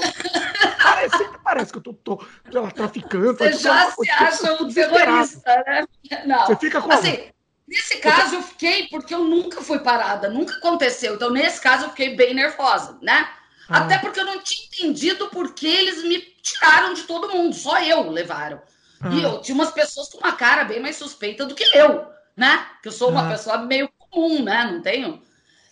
Parece, 0.82 1.16
sempre 1.16 1.38
parece 1.42 1.72
que 1.72 1.78
eu 1.78 1.82
tô, 1.82 1.94
tô 1.94 2.20
lá, 2.52 2.70
traficando. 2.70 3.38
Você 3.38 3.52
já 3.54 3.90
se 3.90 4.10
acha 4.10 4.62
um 4.62 4.70
terrorista, 4.70 5.64
né? 5.66 5.86
Não. 6.26 6.46
Você 6.46 6.56
fica 6.56 6.82
com. 6.82 6.92
Assim, 6.92 7.30
Nesse 7.66 7.99
caso, 7.99 8.37
eu 8.37 8.42
fiquei, 8.42 8.87
porque 8.88 9.12
eu 9.12 9.25
nunca 9.25 9.61
fui 9.61 9.80
parada, 9.80 10.30
nunca 10.30 10.54
aconteceu. 10.54 11.14
Então, 11.14 11.30
nesse 11.30 11.61
caso, 11.61 11.87
eu 11.87 11.90
fiquei 11.90 12.14
bem 12.14 12.32
nervosa, 12.32 12.96
né? 13.02 13.28
Ah. 13.68 13.78
Até 13.78 13.99
porque 13.99 14.20
eu 14.20 14.25
não 14.25 14.40
tinha 14.40 14.66
entendido 14.66 15.28
por 15.28 15.52
que 15.52 15.66
eles 15.66 16.04
me 16.04 16.20
tiraram 16.40 16.94
de 16.94 17.02
todo 17.02 17.30
mundo, 17.30 17.54
só 17.54 17.82
eu 17.82 18.08
levaram. 18.11 18.62
Ah. 19.00 19.08
E 19.11 19.23
eu 19.23 19.40
tinha 19.40 19.54
umas 19.54 19.73
pessoas 19.73 20.08
com 20.08 20.18
uma 20.18 20.32
cara 20.32 20.64
bem 20.64 20.80
mais 20.80 20.96
suspeita 20.96 21.44
do 21.44 21.54
que 21.54 21.64
eu, 21.76 22.06
né? 22.37 22.66
Que 22.82 22.88
eu 22.88 22.92
sou 22.92 23.11
uma 23.11 23.26
ah. 23.26 23.30
pessoa 23.30 23.58
meio 23.58 23.90
comum, 23.99 24.42
né? 24.42 24.64
Não 24.70 24.80
tenho. 24.80 25.23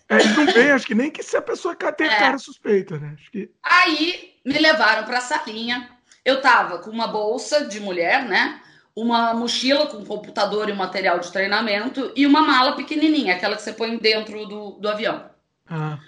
É, 0.08 0.22
não 0.22 0.46
tem, 0.46 0.70
acho 0.72 0.86
que 0.86 0.94
nem 0.94 1.10
que 1.10 1.22
se 1.22 1.36
a 1.36 1.42
pessoa 1.42 1.74
tem 1.74 2.08
é. 2.08 2.18
cara 2.18 2.38
suspeita, 2.38 2.98
né? 2.98 3.14
Acho 3.18 3.30
que... 3.30 3.50
Aí 3.62 4.34
me 4.44 4.58
levaram 4.58 5.04
para 5.04 5.18
a 5.18 5.22
salinha. 5.22 5.90
Eu 6.24 6.40
tava 6.40 6.78
com 6.78 6.90
uma 6.90 7.06
bolsa 7.06 7.66
de 7.66 7.80
mulher, 7.80 8.24
né? 8.24 8.60
Uma 8.96 9.34
mochila 9.34 9.86
com 9.86 10.04
computador 10.04 10.68
e 10.68 10.72
um 10.72 10.76
material 10.76 11.18
de 11.18 11.32
treinamento 11.32 12.12
e 12.14 12.26
uma 12.26 12.42
mala 12.42 12.76
pequenininha, 12.76 13.34
aquela 13.34 13.56
que 13.56 13.62
você 13.62 13.72
põe 13.72 13.98
dentro 13.98 14.46
do, 14.46 14.70
do 14.72 14.88
avião. 14.88 15.28
Ah. 15.66 15.98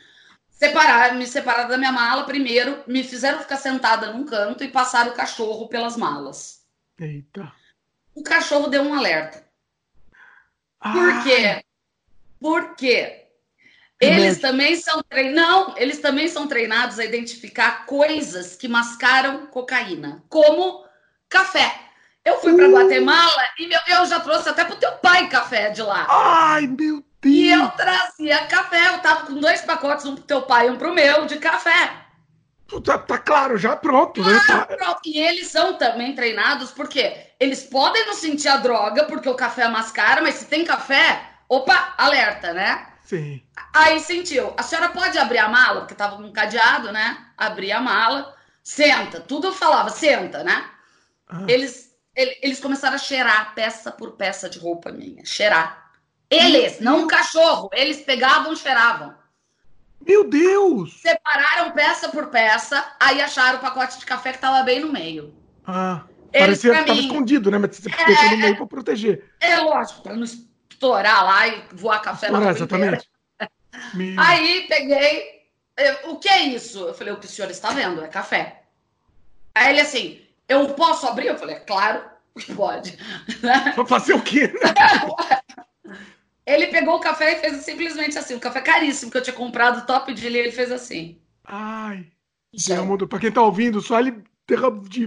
Separar, 0.48 1.14
me 1.14 1.26
separaram 1.26 1.68
da 1.68 1.76
minha 1.76 1.92
mala 1.92 2.24
primeiro, 2.24 2.82
me 2.86 3.02
fizeram 3.02 3.40
ficar 3.40 3.56
sentada 3.56 4.12
num 4.12 4.24
canto 4.24 4.64
e 4.64 4.68
passaram 4.68 5.10
o 5.10 5.14
cachorro 5.14 5.68
pelas 5.68 5.96
malas. 5.96 6.64
Eita. 6.98 7.52
O 8.14 8.22
cachorro 8.22 8.68
deu 8.68 8.82
um 8.82 8.94
alerta. 8.94 9.44
Por 10.80 11.22
quê? 11.24 11.62
Por 12.40 12.74
quê? 12.76 13.26
Eles 14.00 14.38
também 14.40 14.76
são. 14.76 15.02
Não, 15.34 15.76
eles 15.76 16.00
também 16.00 16.28
são 16.28 16.46
treinados 16.46 16.98
a 16.98 17.04
identificar 17.04 17.86
coisas 17.86 18.54
que 18.54 18.68
mascaram 18.68 19.46
cocaína, 19.46 20.22
como 20.28 20.84
café. 21.28 21.85
Eu 22.26 22.40
fui 22.40 22.56
para 22.56 22.68
uh. 22.68 22.72
Guatemala 22.72 23.42
e 23.56 23.68
meu, 23.68 23.78
eu 23.86 24.04
já 24.04 24.18
trouxe 24.18 24.48
até 24.48 24.64
pro 24.64 24.74
teu 24.74 24.90
pai 24.94 25.28
café 25.28 25.70
de 25.70 25.80
lá. 25.80 26.06
Ai, 26.10 26.66
meu 26.66 27.04
Deus! 27.22 27.34
E 27.34 27.50
eu 27.50 27.68
trazia 27.68 28.46
café, 28.46 28.88
eu 28.88 28.98
tava 28.98 29.26
com 29.26 29.34
dois 29.34 29.60
pacotes, 29.60 30.04
um 30.04 30.16
pro 30.16 30.24
teu 30.24 30.42
pai 30.42 30.66
e 30.66 30.70
um 30.70 30.76
pro 30.76 30.92
meu, 30.92 31.24
de 31.24 31.36
café. 31.36 31.92
Tá, 32.84 32.98
tá 32.98 33.16
claro, 33.16 33.56
já 33.56 33.76
pronto, 33.76 34.24
né? 34.24 34.40
Tá... 34.44 34.66
pronto. 34.66 35.00
E 35.06 35.20
eles 35.20 35.46
são 35.46 35.74
também 35.74 36.16
treinados 36.16 36.72
porque 36.72 37.16
eles 37.38 37.62
podem 37.62 38.04
não 38.06 38.14
sentir 38.14 38.48
a 38.48 38.56
droga, 38.56 39.04
porque 39.04 39.28
o 39.28 39.36
café 39.36 39.62
é 39.62 39.68
mais 39.68 39.92
caro, 39.92 40.24
mas 40.24 40.34
se 40.34 40.46
tem 40.46 40.64
café, 40.64 41.30
opa, 41.48 41.94
alerta, 41.96 42.52
né? 42.52 42.88
Sim. 43.04 43.40
Aí 43.72 44.00
sentiu. 44.00 44.52
A 44.56 44.64
senhora 44.64 44.88
pode 44.88 45.16
abrir 45.16 45.38
a 45.38 45.48
mala, 45.48 45.82
porque 45.82 45.94
tava 45.94 46.16
com 46.16 46.24
um 46.24 46.32
cadeado, 46.32 46.90
né? 46.90 47.24
Abrir 47.38 47.70
a 47.70 47.80
mala, 47.80 48.34
senta. 48.64 49.20
Tudo 49.20 49.46
eu 49.46 49.52
falava, 49.52 49.90
senta, 49.90 50.42
né? 50.42 50.68
Ah. 51.28 51.44
Eles, 51.46 51.95
eles 52.16 52.58
começaram 52.58 52.94
a 52.94 52.98
cheirar 52.98 53.54
peça 53.54 53.92
por 53.92 54.12
peça 54.12 54.48
de 54.48 54.58
roupa 54.58 54.90
minha. 54.90 55.24
Cheirar. 55.24 55.90
Eles, 56.30 56.80
não 56.80 57.04
o 57.04 57.06
cachorro. 57.06 57.68
Eles 57.72 58.00
pegavam 58.00 58.52
e 58.52 58.56
cheiravam. 58.56 59.14
Meu 60.06 60.28
Deus! 60.28 61.00
Separaram 61.00 61.72
peça 61.72 62.08
por 62.08 62.28
peça, 62.28 62.94
aí 63.00 63.20
acharam 63.20 63.58
o 63.58 63.60
pacote 63.60 63.98
de 63.98 64.06
café 64.06 64.30
que 64.30 64.36
estava 64.36 64.62
bem 64.62 64.80
no 64.80 64.92
meio. 64.92 65.34
Ah, 65.66 66.04
Eles, 66.32 66.62
parecia 66.62 66.72
que 66.72 66.80
estava 66.80 67.00
escondido, 67.00 67.50
né? 67.50 67.58
Mas 67.58 67.76
você 67.76 67.90
é, 67.90 68.06
deixou 68.06 68.30
no 68.30 68.36
meio 68.38 68.56
para 68.56 68.66
proteger. 68.66 69.24
É 69.40 69.56
lógico, 69.58 70.02
para 70.02 70.14
não 70.14 70.24
estourar 70.24 71.24
lá 71.24 71.48
e 71.48 71.64
voar 71.72 72.00
café 72.00 72.26
estourar, 72.26 72.40
na 72.40 72.52
rua 72.52 72.56
Exatamente. 72.56 73.10
Aí 74.18 74.66
peguei, 74.68 75.42
o 76.04 76.16
que 76.16 76.28
é 76.28 76.42
isso? 76.44 76.78
Eu 76.80 76.94
falei, 76.94 77.12
o 77.12 77.18
que 77.18 77.26
o 77.26 77.28
senhor 77.28 77.50
está 77.50 77.70
vendo 77.70 78.02
é 78.02 78.08
café. 78.08 78.62
Aí 79.54 79.72
ele 79.72 79.80
assim, 79.80 80.25
eu 80.48 80.68
posso 80.74 81.06
abrir? 81.06 81.28
Eu 81.28 81.38
falei, 81.38 81.56
é 81.56 81.60
claro 81.60 82.02
que 82.38 82.54
pode. 82.54 82.98
Pra 83.74 83.86
fazer 83.86 84.14
o 84.14 84.22
quê? 84.22 84.52
Ele 86.46 86.68
pegou 86.68 86.94
o 86.94 87.00
café 87.00 87.32
e 87.32 87.40
fez 87.40 87.56
simplesmente 87.64 88.16
assim, 88.16 88.36
um 88.36 88.38
café 88.38 88.60
caríssimo 88.60 89.10
que 89.10 89.18
eu 89.18 89.22
tinha 89.22 89.34
comprado, 89.34 89.84
top 89.84 90.14
de 90.14 90.28
linha, 90.28 90.44
ele 90.44 90.52
fez 90.52 90.70
assim. 90.70 91.20
Ai. 91.44 92.06
Para 93.08 93.18
quem 93.18 93.32
tá 93.32 93.42
ouvindo, 93.42 93.80
só 93.80 93.98
ele 93.98 94.22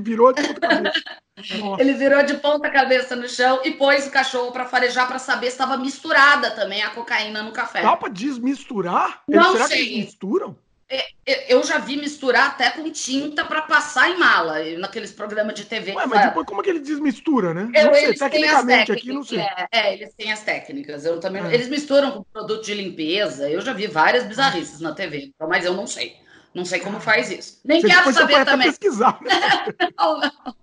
virou 0.02 0.34
de 0.34 0.44
ponta 0.44 0.60
cabeça. 0.60 1.04
ele 1.80 1.94
virou 1.94 2.24
de 2.24 2.34
ponta 2.36 2.70
cabeça 2.70 3.16
no 3.16 3.30
chão 3.30 3.62
e 3.64 3.72
pôs 3.72 4.06
o 4.06 4.12
cachorro 4.12 4.52
para 4.52 4.66
farejar 4.66 5.08
para 5.08 5.18
saber 5.18 5.48
se 5.48 5.54
estava 5.54 5.78
misturada 5.78 6.52
também 6.52 6.84
a 6.84 6.90
cocaína 6.90 7.42
no 7.42 7.54
café. 7.54 7.82
Dá 7.82 7.96
para 7.96 8.12
desmisturar? 8.12 9.24
Não 9.26 9.54
Será 9.54 9.68
sei. 9.68 9.78
que 9.78 9.94
eles 9.94 10.06
misturam? 10.06 10.58
É, 10.92 11.06
é, 11.24 11.54
eu 11.54 11.64
já 11.64 11.78
vi 11.78 11.98
misturar 11.98 12.48
até 12.48 12.72
com 12.72 12.90
tinta 12.90 13.46
para 13.46 13.62
passar 13.62 14.10
em 14.10 14.18
mala, 14.18 14.56
naqueles 14.80 15.12
programas 15.12 15.54
de 15.54 15.66
TV. 15.66 15.94
Ué, 15.94 16.08
mas 16.08 16.26
depois 16.26 16.48
como 16.48 16.62
é 16.62 16.64
que 16.64 16.70
ele 16.72 16.80
desmistura, 16.80 17.54
né? 17.54 17.70
Eu, 17.76 17.86
não 17.86 17.94
sei, 17.94 18.14
tecnicamente 18.16 18.92
aqui 18.92 19.14
não 19.14 19.24
sei. 19.24 19.40
É, 19.40 19.68
é, 19.72 19.94
eles 19.94 20.12
têm 20.16 20.32
as 20.32 20.42
técnicas. 20.42 21.06
Eu 21.06 21.20
também, 21.20 21.46
é. 21.46 21.54
Eles 21.54 21.70
misturam 21.70 22.12
com 22.12 22.24
produto 22.24 22.66
de 22.66 22.74
limpeza. 22.74 23.48
Eu 23.48 23.62
já 23.62 23.72
vi 23.72 23.86
várias 23.86 24.26
bizarrices 24.26 24.80
na 24.80 24.92
TV, 24.94 25.32
mas 25.48 25.64
eu 25.64 25.76
não 25.76 25.86
sei. 25.86 26.18
Não 26.56 26.66
sei 26.66 26.80
como 26.80 27.00
faz 27.00 27.30
isso. 27.30 27.62
Nem 27.64 27.82
você 27.82 27.88
quero 27.88 28.12
saber 28.12 28.44
também. 28.44 28.68
pesquisar. 28.68 29.20
Né? 29.22 29.30
não, 29.96 30.20
não. 30.20 30.56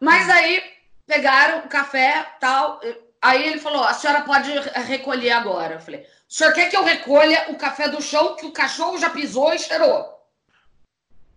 Mas 0.00 0.28
aí 0.28 0.60
pegaram 1.06 1.60
o 1.60 1.68
café, 1.68 2.26
tal. 2.40 2.80
Aí 3.22 3.46
ele 3.46 3.60
falou: 3.60 3.84
a 3.84 3.94
senhora 3.94 4.22
pode 4.22 4.50
recolher 4.88 5.30
agora. 5.30 5.74
Eu 5.74 5.80
falei: 5.80 6.04
o 6.30 6.32
senhor 6.32 6.52
quer 6.52 6.70
que 6.70 6.76
eu 6.76 6.84
recolha 6.84 7.46
o 7.48 7.56
café 7.56 7.88
do 7.88 8.00
chão 8.00 8.36
que 8.36 8.46
o 8.46 8.52
cachorro 8.52 8.96
já 8.98 9.10
pisou 9.10 9.52
e 9.52 9.58
cheirou? 9.58 10.16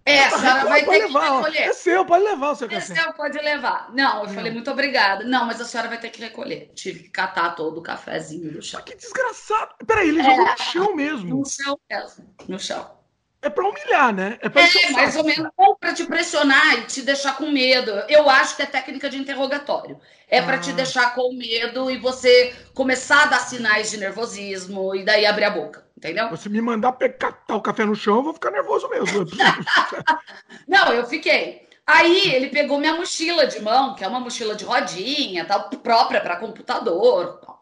É, 0.06 0.20
a 0.20 0.38
senhora 0.38 0.66
vai 0.66 0.86
ter 0.86 1.08
levar, 1.08 1.22
que 1.22 1.36
recolher. 1.38 1.62
É 1.62 1.74
seu, 1.74 2.06
pode 2.06 2.24
levar 2.24 2.52
o 2.52 2.56
seu 2.56 2.70
café. 2.70 2.94
É 2.94 2.96
seu, 2.96 3.14
pode 3.14 3.40
levar. 3.40 3.92
Não, 3.92 4.24
eu 4.24 4.30
falei, 4.30 4.52
muito 4.52 4.70
obrigada. 4.70 5.24
Não, 5.24 5.46
mas 5.46 5.60
a 5.60 5.66
senhora 5.66 5.90
vai 5.90 6.00
ter 6.00 6.10
que 6.10 6.22
recolher. 6.22 6.72
Tive 6.76 7.04
que 7.04 7.10
catar 7.10 7.56
todo 7.56 7.80
o 7.80 7.82
cafezinho 7.82 8.52
do 8.52 8.62
chão. 8.62 8.82
Mas 8.82 8.94
que 8.94 9.00
desgraçado. 9.00 9.74
Peraí, 9.88 10.10
ele 10.10 10.20
é, 10.20 10.24
jogou 10.24 10.46
no 10.46 10.58
chão 10.58 10.96
mesmo. 10.96 11.38
No 11.38 11.46
chão 11.46 11.80
mesmo, 11.90 12.36
no 12.48 12.60
chão. 12.60 13.03
É 13.44 13.50
para 13.50 13.68
humilhar, 13.68 14.16
né? 14.16 14.40
É, 14.42 14.48
é 14.48 14.92
mais 14.92 15.18
ou 15.18 15.24
menos, 15.26 15.52
ou 15.58 15.76
para 15.76 15.94
te 15.94 16.06
pressionar 16.06 16.80
e 16.80 16.86
te 16.86 17.02
deixar 17.02 17.36
com 17.36 17.52
medo. 17.52 17.92
Eu 18.08 18.30
acho 18.30 18.56
que 18.56 18.62
é 18.62 18.66
técnica 18.66 19.10
de 19.10 19.18
interrogatório. 19.18 20.00
É 20.30 20.40
ah. 20.40 20.44
para 20.44 20.58
te 20.58 20.72
deixar 20.72 21.14
com 21.14 21.34
medo 21.34 21.92
e 21.92 21.98
você 21.98 22.56
começar 22.74 23.24
a 23.24 23.26
dar 23.26 23.40
sinais 23.40 23.92
de 23.92 23.98
nervosismo 23.98 24.96
e 24.96 25.04
daí 25.04 25.26
abrir 25.26 25.44
a 25.44 25.50
boca, 25.50 25.86
entendeu? 25.98 26.30
Você 26.30 26.48
me 26.48 26.62
mandar 26.62 26.94
catar 26.94 27.58
o 27.58 27.62
café 27.62 27.84
no 27.84 27.96
chão, 27.96 28.16
eu 28.16 28.24
vou 28.24 28.34
ficar 28.34 28.50
nervoso 28.50 28.88
mesmo. 28.88 29.26
Não, 30.66 30.94
eu 30.94 31.06
fiquei. 31.06 31.68
Aí 31.86 32.34
ele 32.34 32.48
pegou 32.48 32.80
minha 32.80 32.96
mochila 32.96 33.46
de 33.46 33.60
mão, 33.60 33.94
que 33.94 34.06
é 34.06 34.08
uma 34.08 34.22
mochila 34.22 34.56
de 34.56 34.64
rodinha, 34.64 35.44
tal, 35.44 35.70
própria 35.70 36.22
para 36.22 36.38
computador. 36.38 37.42
Tal. 37.42 37.62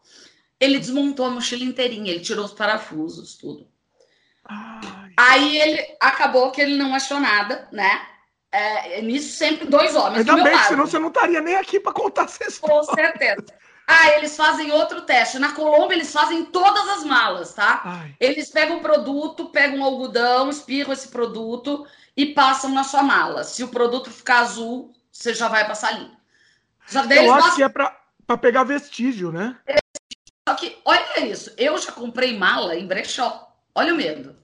Ele 0.60 0.78
desmontou 0.78 1.26
a 1.26 1.32
mochila 1.32 1.64
inteirinha, 1.64 2.12
ele 2.12 2.20
tirou 2.20 2.46
os 2.46 2.54
parafusos, 2.54 3.36
tudo. 3.36 3.68
Ai. 4.46 5.01
Aí 5.18 5.58
ele 5.58 5.96
acabou 6.00 6.52
que 6.52 6.62
ele 6.62 6.78
não 6.78 6.94
achou 6.94 7.20
nada, 7.20 7.68
né? 7.72 8.02
É, 8.52 9.02
nisso 9.02 9.38
sempre 9.38 9.66
dois 9.66 9.96
homens. 9.96 10.20
Ainda 10.20 10.44
bem, 10.44 10.54
lado. 10.54 10.68
senão 10.68 10.86
você 10.86 11.00
não 11.00 11.08
estaria 11.08 11.42
nem 11.42 11.56
aqui 11.56 11.80
para 11.80 11.94
contar 11.94 12.24
essa 12.24 12.44
história. 12.44 12.76
Com 12.76 12.84
certeza. 12.84 13.46
Ah, 13.88 14.10
eles 14.18 14.36
fazem 14.36 14.72
outro 14.72 15.02
teste. 15.02 15.40
Na 15.40 15.54
Colômbia, 15.54 15.96
eles 15.96 16.14
fazem 16.14 16.46
todas 16.46 16.88
as 16.90 17.04
malas, 17.04 17.54
tá? 17.54 17.82
Ai. 17.84 18.16
Eles 18.20 18.50
pegam 18.50 18.78
o 18.78 18.82
produto, 18.82 19.50
pegam 19.50 19.80
um 19.80 19.84
algodão, 19.84 20.50
espirram 20.50 20.94
esse 20.94 21.10
produto 21.10 21.86
e 22.16 22.28
passam 22.28 22.72
na 22.72 22.84
sua 22.84 23.04
mala. 23.04 23.44
Se 23.44 23.64
o 23.64 23.68
produto 23.68 24.10
ficar 24.10 24.40
azul, 24.40 24.94
você 25.12 25.34
já 25.34 25.48
vai 25.48 25.68
passar 25.68 25.90
ali. 25.90 26.10
Só 26.88 27.04
Eu 27.04 27.34
acho 27.34 27.56
que 27.56 27.64
é 27.64 27.70
para 27.70 28.38
pegar 28.40 28.64
vestígio, 28.64 29.32
né? 29.32 29.58
Só 30.48 30.56
que, 30.56 30.78
olha 30.84 31.26
isso, 31.26 31.54
eu 31.58 31.78
já 31.78 31.92
comprei 31.92 32.38
mala 32.38 32.76
em 32.76 32.88
brechó. 32.88 33.54
Olha 33.76 33.94
o 33.94 33.98
medo. 33.98 34.41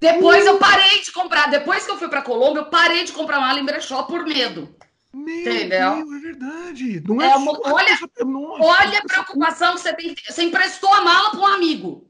Depois 0.00 0.44
uh. 0.44 0.48
eu 0.48 0.58
parei 0.58 1.02
de 1.02 1.12
comprar. 1.12 1.50
Depois 1.50 1.84
que 1.84 1.90
eu 1.90 1.98
fui 1.98 2.08
para 2.08 2.22
Colômbia, 2.22 2.60
eu 2.60 2.66
parei 2.66 3.04
de 3.04 3.12
comprar 3.12 3.40
mala 3.40 3.58
em 3.58 3.64
brechó 3.64 4.02
por 4.04 4.24
medo. 4.24 4.74
Meu 5.12 5.40
Entendeu? 5.40 5.92
É 6.14 6.20
verdade. 6.20 7.02
Não 7.06 7.22
é, 7.22 7.30
é 7.30 7.36
uma, 7.36 7.52
olha, 7.72 7.98
Nossa, 8.24 8.64
olha 8.64 8.98
a 8.98 9.02
preocupação 9.02 9.74
que 9.74 9.80
você 9.80 9.94
tem. 9.94 10.14
Você 10.28 10.42
emprestou 10.42 10.92
a 10.92 11.00
mala 11.00 11.30
para 11.30 11.40
um 11.40 11.46
amigo. 11.46 12.06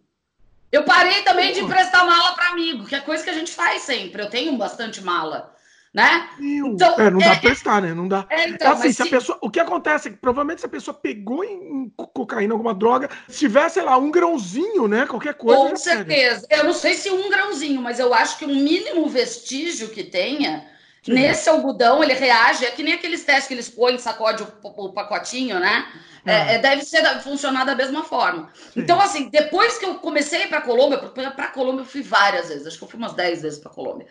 Eu 0.73 0.83
parei 0.83 1.23
também 1.23 1.53
de 1.53 1.61
emprestar 1.61 2.05
mala 2.05 2.35
para 2.35 2.49
amigo, 2.49 2.85
que 2.85 2.95
é 2.95 3.01
coisa 3.01 3.23
que 3.23 3.31
a 3.31 3.35
gente 3.35 3.53
faz 3.53 3.83
sempre. 3.83 4.21
Eu 4.21 4.29
tenho 4.29 4.57
bastante 4.57 5.01
mala 5.01 5.56
né? 5.97 6.29
Então, 6.39 7.01
é, 7.01 7.09
não 7.09 7.19
dá 7.19 7.25
é, 7.25 7.31
pra 7.31 7.41
prestar, 7.41 7.81
né? 7.81 7.95
Não 7.95 8.07
dá. 8.07 8.27
É, 8.29 8.51
então, 8.51 8.73
assim, 8.73 8.93
se, 8.93 9.01
a 9.01 9.07
pessoa, 9.07 9.39
o 9.41 9.49
que 9.49 9.59
acontece 9.59 10.09
é 10.09 10.11
que 10.11 10.19
provavelmente 10.19 10.61
se 10.61 10.67
a 10.67 10.69
pessoa 10.69 10.93
pegou 10.93 11.43
em, 11.43 11.91
cocaína 12.13 12.53
alguma 12.53 12.75
droga, 12.75 13.09
se 13.27 13.39
tiver, 13.39 13.67
sei 13.71 13.83
lá, 13.83 13.97
um 13.97 14.11
grãozinho, 14.11 14.87
né? 14.87 15.07
Qualquer 15.07 15.33
coisa. 15.33 15.71
Com 15.71 15.75
certeza. 15.75 16.47
Pega. 16.47 16.61
Eu 16.61 16.67
não 16.67 16.75
sei 16.75 16.93
se 16.93 17.09
um 17.09 17.31
grãozinho, 17.31 17.81
mas 17.81 17.99
eu 17.99 18.13
acho 18.13 18.37
que 18.37 18.45
o 18.45 18.49
um 18.49 18.55
mínimo 18.55 19.09
vestígio 19.09 19.89
que 19.89 20.05
tenha. 20.05 20.67
Nesse 21.09 21.49
algodão, 21.49 22.03
ele 22.03 22.15
reage. 22.15 22.65
É 22.65 22.71
que 22.71 22.83
nem 22.83 22.95
aqueles 22.95 23.25
testes 23.25 23.49
que 23.49 23.55
eles 23.55 23.69
põem, 23.69 23.99
sacode 23.99 24.43
o, 24.43 24.49
o 24.63 24.93
pacotinho, 24.93 25.59
né? 25.59 25.87
É, 26.25 26.33
ah. 26.35 26.53
É, 26.53 26.59
deve 26.59 26.83
ser 26.83 27.03
funcionar 27.21 27.65
da 27.65 27.75
mesma 27.75 28.03
forma. 28.03 28.51
Sim. 28.55 28.81
Então, 28.81 29.01
assim, 29.01 29.29
depois 29.29 29.79
que 29.79 29.85
eu 29.85 29.95
comecei 29.97 30.47
para 30.49 30.61
Colômbia, 30.61 30.99
para 30.99 31.49
Colômbia 31.49 31.83
eu 31.83 31.87
fui 31.87 32.03
várias 32.03 32.49
vezes, 32.49 32.67
acho 32.67 32.79
que 32.79 32.85
eu 32.85 32.89
fui 32.89 32.99
umas 32.99 33.13
10 33.13 33.43
vezes 33.43 33.59
para 33.59 33.71
Colômbia. 33.71 34.07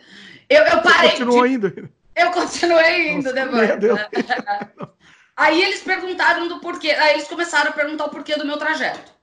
Eu, 0.48 0.62
eu 0.62 0.80
parei. 0.80 1.10
Você 1.10 1.16
continuou 1.18 1.46
de... 1.46 1.54
indo? 1.54 1.88
Eu 2.14 2.30
continuei 2.30 3.10
indo 3.10 3.34
Nossa, 3.34 3.68
depois. 3.68 4.88
Aí 5.36 5.62
eles 5.62 5.82
perguntaram 5.82 6.48
do 6.48 6.60
porquê. 6.60 6.90
Aí 6.90 7.14
eles 7.14 7.28
começaram 7.28 7.70
a 7.70 7.74
perguntar 7.74 8.06
o 8.06 8.08
porquê 8.08 8.36
do 8.36 8.46
meu 8.46 8.56
trajeto. 8.56 9.15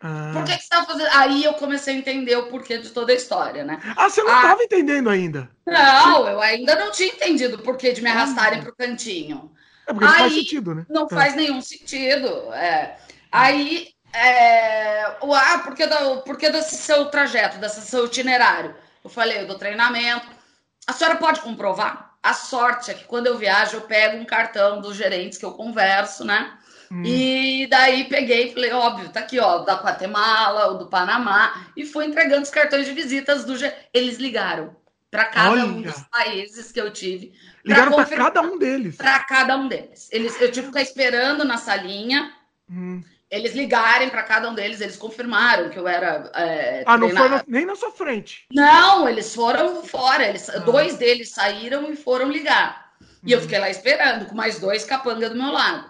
Ah. 0.00 0.30
Por 0.32 0.44
que, 0.44 0.52
que 0.52 0.58
você 0.58 0.64
estava 0.64 0.86
fazendo? 0.86 1.08
Aí 1.12 1.44
eu 1.44 1.52
comecei 1.54 1.94
a 1.94 1.98
entender 1.98 2.34
o 2.36 2.46
porquê 2.46 2.78
de 2.78 2.88
toda 2.90 3.12
a 3.12 3.14
história, 3.14 3.64
né? 3.64 3.78
Ah, 3.96 4.08
você 4.08 4.22
não 4.22 4.34
estava 4.34 4.60
ah, 4.60 4.64
entendendo 4.64 5.10
ainda? 5.10 5.50
Não, 5.66 6.26
eu 6.26 6.40
ainda 6.40 6.74
não 6.76 6.90
tinha 6.90 7.08
entendido 7.08 7.56
o 7.56 7.62
porquê 7.62 7.92
de 7.92 8.02
me 8.02 8.08
arrastarem 8.08 8.60
ah. 8.60 8.62
para 8.62 8.70
o 8.70 8.76
cantinho. 8.76 9.52
É 9.86 9.92
porque 9.92 10.06
não 10.06 10.14
faz 10.14 10.32
sentido, 10.32 10.74
né? 10.74 10.86
Não 10.88 11.04
é. 11.04 11.08
faz 11.08 11.34
nenhum 11.34 11.60
sentido. 11.60 12.52
É. 12.54 12.96
Aí, 13.30 13.88
é... 14.12 15.02
ah, 15.04 15.60
por 15.62 15.74
que, 15.74 15.86
do, 15.86 16.22
por 16.22 16.38
que 16.38 16.48
desse 16.48 16.76
seu 16.76 17.06
trajeto, 17.06 17.58
desse 17.58 17.82
seu 17.82 18.06
itinerário? 18.06 18.74
Eu 19.04 19.10
falei, 19.10 19.44
do 19.44 19.58
treinamento. 19.58 20.26
A 20.86 20.92
senhora 20.94 21.16
pode 21.16 21.40
comprovar? 21.40 22.10
a 22.22 22.34
sorte 22.34 22.90
é 22.90 22.94
que 22.94 23.04
quando 23.04 23.28
eu 23.28 23.38
viajo, 23.38 23.78
eu 23.78 23.80
pego 23.82 24.18
um 24.18 24.24
cartão 24.24 24.80
dos 24.80 24.96
gerentes 24.96 25.38
que 25.38 25.44
eu 25.44 25.52
converso, 25.52 26.24
né? 26.24 26.58
Hum. 26.92 27.02
E 27.04 27.68
daí 27.68 28.04
peguei 28.04 28.48
e 28.48 28.52
falei, 28.52 28.72
óbvio, 28.72 29.08
tá 29.10 29.20
aqui, 29.20 29.38
ó, 29.38 29.58
da 29.58 29.74
Guatemala, 29.74 30.72
o 30.72 30.78
do 30.78 30.86
Panamá, 30.86 31.68
e 31.76 31.86
fui 31.86 32.04
entregando 32.04 32.42
os 32.42 32.50
cartões 32.50 32.86
de 32.86 32.92
visitas 32.92 33.44
do 33.44 33.54
Eles 33.94 34.18
ligaram 34.18 34.74
para 35.08 35.24
cada 35.26 35.50
Olha. 35.50 35.64
um 35.64 35.82
dos 35.82 36.02
países 36.10 36.72
que 36.72 36.80
eu 36.80 36.92
tive. 36.92 37.32
Ligaram 37.64 37.92
para 37.92 38.06
cada 38.06 38.42
um 38.42 38.58
deles. 38.58 38.96
Para 38.96 39.18
cada 39.20 39.56
um 39.56 39.68
deles. 39.68 40.08
Eles, 40.10 40.40
eu 40.40 40.50
tive 40.50 40.66
que 40.66 40.72
ficar 40.72 40.82
esperando 40.82 41.44
na 41.44 41.58
salinha. 41.58 42.32
Hum. 42.68 43.02
Eles 43.30 43.54
ligarem 43.54 44.08
para 44.08 44.24
cada 44.24 44.50
um 44.50 44.54
deles, 44.54 44.80
eles 44.80 44.96
confirmaram 44.96 45.68
que 45.68 45.78
eu 45.78 45.86
era. 45.86 46.30
É, 46.34 46.82
ah, 46.84 46.98
não 46.98 47.08
foi 47.10 47.28
nem 47.46 47.64
na 47.64 47.76
sua 47.76 47.92
frente. 47.92 48.46
Não, 48.52 49.08
eles 49.08 49.32
foram 49.32 49.84
fora. 49.84 50.28
Eles, 50.28 50.48
ah. 50.48 50.58
Dois 50.58 50.96
deles 50.96 51.30
saíram 51.30 51.92
e 51.92 51.96
foram 51.96 52.28
ligar. 52.28 52.92
E 53.24 53.30
eu 53.30 53.38
hum. 53.38 53.42
fiquei 53.42 53.58
lá 53.60 53.70
esperando, 53.70 54.26
com 54.26 54.34
mais 54.34 54.58
dois 54.58 54.84
capanga 54.84 55.28
do 55.28 55.36
meu 55.36 55.52
lado. 55.52 55.89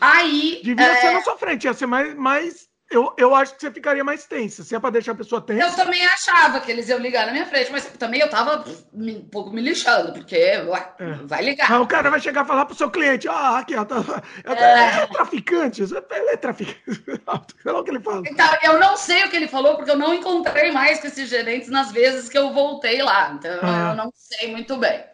Aí. 0.00 0.60
Devia 0.64 0.86
é... 0.86 0.96
ser 0.96 1.12
na 1.12 1.22
sua 1.22 1.36
frente, 1.36 1.64
ia 1.64 1.74
ser 1.74 1.86
mais, 1.86 2.14
mais. 2.14 2.68
Eu, 2.90 3.12
eu 3.18 3.34
acho 3.34 3.54
que 3.54 3.60
você 3.60 3.70
ficaria 3.70 4.02
mais 4.02 4.24
tensa. 4.24 4.64
Se 4.64 4.74
é 4.74 4.80
para 4.80 4.88
deixar 4.88 5.12
a 5.12 5.16
pessoa 5.16 5.42
tensa. 5.42 5.66
Eu 5.66 5.76
também 5.76 6.06
achava 6.06 6.58
que 6.58 6.70
eles 6.70 6.88
iam 6.88 6.98
ligar 6.98 7.26
na 7.26 7.32
minha 7.32 7.44
frente, 7.44 7.70
mas 7.70 7.84
também 7.84 8.20
eu 8.20 8.30
tava 8.30 8.64
um 8.94 9.28
pouco 9.28 9.50
me 9.50 9.60
lixando, 9.60 10.14
porque 10.14 10.36
ué, 10.36 10.94
é. 10.98 11.12
vai 11.24 11.44
ligar. 11.44 11.82
O 11.82 11.86
cara 11.86 12.08
vai 12.08 12.18
chegar 12.18 12.44
e 12.44 12.48
falar 12.48 12.64
pro 12.64 12.74
seu 12.74 12.90
cliente: 12.90 13.28
ah, 13.28 13.58
aqui, 13.58 13.76
ó, 13.76 13.84
tá, 13.84 14.02
é, 14.42 14.52
é... 14.52 15.02
é 15.02 15.06
traficante, 15.06 15.82
ele 15.82 16.30
é 16.30 16.36
traficante. 16.38 16.80
Sei 17.62 17.72
lá 17.72 17.80
o 17.80 17.84
que 17.84 17.90
ele 17.90 18.00
fala. 18.00 18.22
Então, 18.26 18.48
eu 18.62 18.78
não 18.78 18.96
sei 18.96 19.24
o 19.24 19.28
que 19.28 19.36
ele 19.36 19.48
falou, 19.48 19.76
porque 19.76 19.90
eu 19.90 19.98
não 19.98 20.14
encontrei 20.14 20.72
mais 20.72 20.98
com 20.98 21.08
esses 21.08 21.28
gerentes 21.28 21.68
nas 21.68 21.92
vezes 21.92 22.30
que 22.30 22.38
eu 22.38 22.54
voltei 22.54 23.02
lá. 23.02 23.32
Então, 23.32 23.58
ah. 23.62 23.90
eu 23.90 23.96
não 23.96 24.10
sei 24.14 24.50
muito 24.50 24.78
bem. 24.78 25.04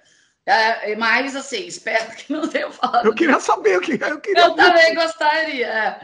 É, 0.47 0.95
mas, 0.97 1.35
assim, 1.35 1.65
espero 1.67 2.15
que 2.15 2.33
não 2.33 2.47
tenha 2.49 2.71
falado. 2.71 3.07
Eu 3.07 3.15
queria 3.15 3.41
saber 3.41 3.79
o 3.79 3.81
que. 3.81 3.93
Eu, 3.93 4.21
queria 4.21 4.43
eu 4.43 4.55
também 4.55 4.95
gostaria. 4.95 5.67
É. 5.67 6.01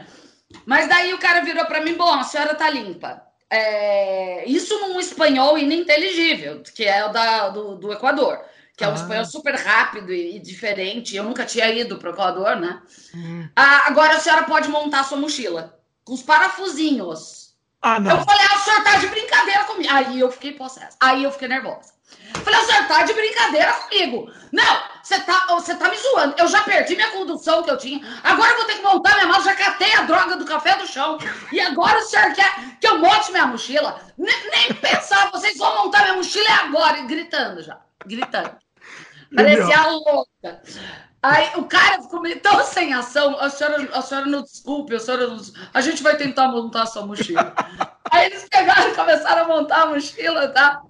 Mas 0.65 0.87
daí 0.87 1.13
o 1.13 1.19
cara 1.19 1.41
virou 1.41 1.65
para 1.65 1.81
mim: 1.81 1.93
bom, 1.93 2.13
a 2.13 2.23
senhora 2.23 2.55
tá 2.55 2.69
limpa. 2.69 3.21
É, 3.49 4.45
isso 4.49 4.79
num 4.79 4.99
espanhol 4.99 5.57
ininteligível, 5.57 6.63
que 6.73 6.85
é 6.85 7.05
o 7.05 7.09
da, 7.09 7.49
do, 7.49 7.75
do 7.75 7.91
Equador, 7.91 8.39
que 8.77 8.83
é 8.83 8.87
um 8.87 8.91
ah. 8.91 8.95
espanhol 8.95 9.25
super 9.25 9.55
rápido 9.55 10.13
e, 10.13 10.37
e, 10.37 10.39
diferente. 10.39 11.15
Eu 11.15 11.25
nunca 11.25 11.45
tinha 11.45 11.69
ido 11.69 11.97
para 11.97 12.09
o 12.09 12.13
Equador, 12.13 12.55
né? 12.55 12.81
Hum. 13.13 13.49
Ah, 13.55 13.87
agora 13.87 14.15
a 14.15 14.19
senhora 14.19 14.43
pode 14.43 14.69
montar 14.69 15.01
a 15.01 15.03
sua 15.03 15.17
mochila 15.17 15.77
com 16.05 16.13
os 16.13 16.23
parafusinhos. 16.23 17.53
Ah, 17.81 17.99
não. 17.99 18.19
Eu 18.19 18.23
falei, 18.23 18.45
ah, 18.49 18.55
o 18.55 18.59
senhor 18.59 18.83
tá 18.83 18.95
de 18.97 19.07
brincadeira 19.07 19.63
comigo. 19.65 19.91
Aí 19.91 20.19
eu 20.19 20.31
fiquei 20.31 20.53
possessa. 20.53 20.95
Aí 21.01 21.23
eu 21.23 21.31
fiquei 21.31 21.47
nervosa. 21.47 21.93
Falei, 22.43 22.59
você 22.61 22.83
tá 22.83 23.03
de 23.03 23.13
brincadeira 23.13 23.71
comigo. 23.73 24.31
Não, 24.51 24.83
você 25.01 25.19
tá, 25.19 25.45
você 25.49 25.75
tá 25.75 25.89
me 25.89 25.97
zoando. 25.97 26.35
Eu 26.37 26.47
já 26.47 26.61
perdi 26.63 26.95
minha 26.95 27.11
condução 27.11 27.63
que 27.63 27.71
eu 27.71 27.77
tinha. 27.77 28.01
Agora 28.23 28.51
eu 28.51 28.57
vou 28.57 28.65
ter 28.65 28.75
que 28.75 28.81
montar 28.81 29.15
minha 29.15 29.27
mala. 29.27 29.43
Já 29.43 29.55
catei 29.55 29.93
a 29.93 30.03
droga 30.03 30.35
do 30.35 30.45
café 30.45 30.75
do 30.75 30.87
chão. 30.87 31.17
E 31.51 31.59
agora 31.59 31.99
o 31.99 32.03
senhor 32.03 32.33
quer 32.33 32.77
que 32.79 32.87
eu 32.87 32.99
monte 32.99 33.31
minha 33.31 33.47
mochila? 33.47 33.99
Nem, 34.17 34.49
nem 34.49 34.73
pensar, 34.73 35.29
vocês 35.31 35.57
vão 35.57 35.83
montar 35.83 36.03
minha 36.03 36.15
mochila 36.15 36.49
agora. 36.63 36.99
E 36.99 37.07
gritando 37.07 37.61
já. 37.61 37.79
Gritando. 38.05 38.55
Parecia 39.35 39.87
louca. 39.87 40.61
Aí 41.23 41.51
o 41.55 41.65
cara 41.65 42.01
ficou 42.01 42.19
meio 42.19 42.39
tão 42.39 42.63
sem 42.63 42.93
ação. 42.93 43.37
A 43.39 43.49
senhora, 43.49 43.89
a 43.93 44.01
senhora 44.01 44.25
não 44.25 44.41
desculpe, 44.41 44.95
a 44.95 44.99
senhora 44.99 45.27
não... 45.27 45.39
A 45.73 45.79
gente 45.79 46.01
vai 46.01 46.17
tentar 46.17 46.47
montar 46.47 46.83
a 46.83 46.87
sua 46.87 47.05
mochila. 47.05 47.53
Aí 48.11 48.25
eles 48.25 48.47
pegaram 48.49 48.89
e 48.89 48.95
começaram 48.95 49.43
a 49.43 49.47
montar 49.47 49.83
a 49.83 49.85
mochila, 49.85 50.47
tá? 50.49 50.81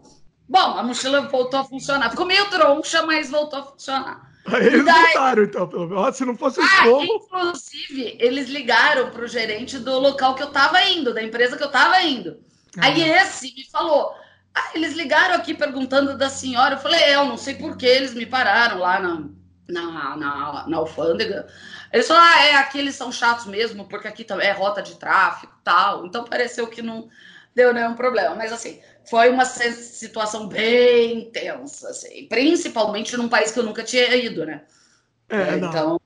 Bom, 0.48 0.78
a 0.78 0.84
mochila 0.84 1.22
voltou 1.22 1.60
a 1.60 1.64
funcionar. 1.64 2.10
Ficou 2.10 2.26
meio 2.26 2.50
troncha, 2.50 3.04
mas 3.04 3.30
voltou 3.30 3.60
a 3.60 3.64
funcionar. 3.64 4.32
Aí 4.46 4.68
eles 4.68 4.86
daí... 4.86 5.04
voltaram, 5.04 5.44
então, 5.44 5.68
pelo 5.68 5.88
menos. 5.88 6.16
Se 6.16 6.26
não 6.26 6.36
fosse 6.36 6.60
o 6.60 6.64
ah, 6.64 6.84
como... 6.84 7.04
Inclusive, 7.04 8.18
eles 8.20 8.50
ligaram 8.50 9.12
para 9.12 9.24
o 9.24 9.28
gerente 9.28 9.78
do 9.78 10.00
local 10.00 10.36
que 10.36 10.44
eu 10.44 10.48
estava 10.48 10.84
indo, 10.84 11.14
da 11.14 11.24
empresa 11.24 11.56
que 11.56 11.64
eu 11.64 11.68
estava 11.68 12.02
indo. 12.02 12.40
Ah. 12.78 12.88
Aí 12.88 13.02
esse 13.02 13.54
me 13.54 13.66
falou. 13.70 14.14
Ah, 14.54 14.72
eles 14.76 14.94
ligaram 14.94 15.36
aqui 15.36 15.54
perguntando 15.54 16.18
da 16.18 16.30
senhora. 16.30 16.76
Eu 16.76 16.80
falei, 16.80 17.00
é, 17.02 17.16
eu 17.16 17.26
não 17.26 17.38
sei 17.38 17.56
por 17.56 17.78
que 17.78 17.86
eles 17.86 18.14
me 18.14 18.26
pararam 18.26 18.80
lá 18.80 19.00
na, 19.00 19.24
na, 19.70 20.18
na, 20.18 20.68
na 20.68 20.78
alfândega. 20.78 21.48
Eles 21.94 22.08
falaram, 22.08 22.28
ah, 22.28 22.44
é, 22.44 22.56
aqui 22.56 22.80
eles 22.80 22.96
são 22.96 23.12
chatos 23.12 23.46
mesmo, 23.46 23.88
porque 23.88 24.08
aqui 24.08 24.26
é 24.42 24.52
rota 24.52 24.82
de 24.82 24.96
tráfego 24.96 25.54
tal. 25.64 26.06
Então 26.06 26.26
pareceu 26.26 26.68
que 26.68 26.82
não 26.82 27.10
deu 27.56 27.74
nenhum 27.74 27.96
problema. 27.96 28.36
Mas 28.36 28.52
assim, 28.52 28.80
foi 29.10 29.30
uma 29.30 29.46
situação 29.46 30.48
bem 30.48 31.30
tensa, 31.32 31.90
assim, 31.90 32.28
principalmente 32.28 33.16
num 33.18 33.30
país 33.30 33.52
que 33.52 33.60
eu 33.60 33.64
nunca 33.64 33.84
tinha 33.84 34.16
ido, 34.16 34.46
né? 34.46 34.62
É, 35.30 35.56
então, 35.56 36.00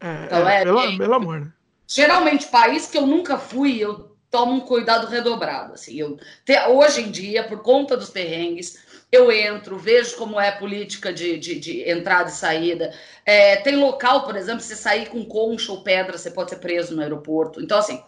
é, 0.00 0.24
então 0.24 0.48
é, 0.48 0.60
é, 0.60 0.64
pelo, 0.64 0.98
pelo 0.98 1.14
amor, 1.14 1.40
né? 1.40 1.52
Geralmente, 1.86 2.46
país 2.46 2.86
que 2.86 2.96
eu 2.96 3.06
nunca 3.06 3.36
fui, 3.36 3.78
eu 3.78 4.16
tomo 4.30 4.52
um 4.54 4.60
cuidado 4.60 5.06
redobrado. 5.06 5.74
Assim, 5.74 5.94
eu, 5.96 6.18
te, 6.44 6.58
hoje 6.68 7.02
em 7.02 7.10
dia, 7.10 7.44
por 7.44 7.62
conta 7.62 7.96
dos 7.96 8.08
perrengues, 8.08 8.78
eu 9.12 9.30
entro, 9.30 9.78
vejo 9.78 10.16
como 10.16 10.40
é 10.40 10.48
a 10.48 10.56
política 10.56 11.12
de, 11.12 11.38
de, 11.38 11.60
de 11.60 11.88
entrada 11.88 12.30
e 12.30 12.32
saída. 12.32 12.94
É, 13.26 13.56
tem 13.56 13.76
local, 13.76 14.24
por 14.24 14.34
exemplo, 14.34 14.62
se 14.62 14.74
sair 14.74 15.10
com 15.10 15.22
concha 15.24 15.70
ou 15.70 15.82
pedra, 15.82 16.16
você 16.16 16.30
pode 16.30 16.48
ser 16.48 16.56
preso 16.56 16.96
no 16.96 17.02
aeroporto. 17.02 17.60
Então, 17.60 17.78
assim, 17.78 18.02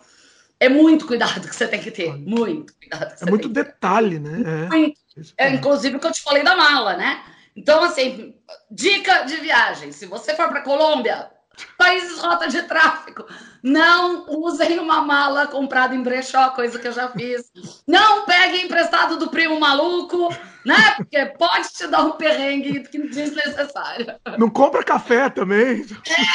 é 0.60 0.68
muito 0.68 1.06
cuidado 1.06 1.46
que 1.48 1.54
você 1.54 1.68
tem 1.68 1.80
que 1.80 1.90
ter. 1.90 2.16
Muito 2.16 2.74
cuidado. 2.74 3.14
é 3.20 3.30
muito 3.30 3.48
detalhe, 3.48 4.18
né? 4.18 4.66
É. 4.66 4.68
Muito. 4.68 5.00
É, 5.36 5.50
inclusive 5.50 5.96
o 5.96 6.00
que 6.00 6.06
eu 6.06 6.12
te 6.12 6.22
falei 6.22 6.42
da 6.42 6.56
mala, 6.56 6.96
né? 6.96 7.22
Então, 7.56 7.82
assim, 7.82 8.34
dica 8.70 9.22
de 9.22 9.36
viagem: 9.36 9.92
se 9.92 10.06
você 10.06 10.34
for 10.34 10.48
para 10.48 10.62
Colômbia, 10.62 11.30
países 11.76 12.18
rota 12.18 12.48
de 12.48 12.62
tráfico, 12.62 13.26
não 13.62 14.26
usem 14.28 14.78
uma 14.78 15.00
mala 15.00 15.46
comprada 15.46 15.94
em 15.94 16.02
brechó, 16.02 16.50
coisa 16.50 16.78
que 16.78 16.86
eu 16.86 16.92
já 16.92 17.08
fiz. 17.08 17.50
Não 17.86 18.24
peguem 18.26 18.66
emprestado 18.66 19.16
do 19.16 19.30
primo 19.30 19.58
maluco, 19.58 20.28
né? 20.64 20.94
Porque 20.96 21.24
pode 21.38 21.68
te 21.68 21.86
dar 21.86 22.02
um 22.02 22.12
perrengue 22.12 22.80
desnecessário. 23.10 24.06
Não 24.38 24.50
compra 24.50 24.82
café 24.82 25.28
também. 25.30 25.86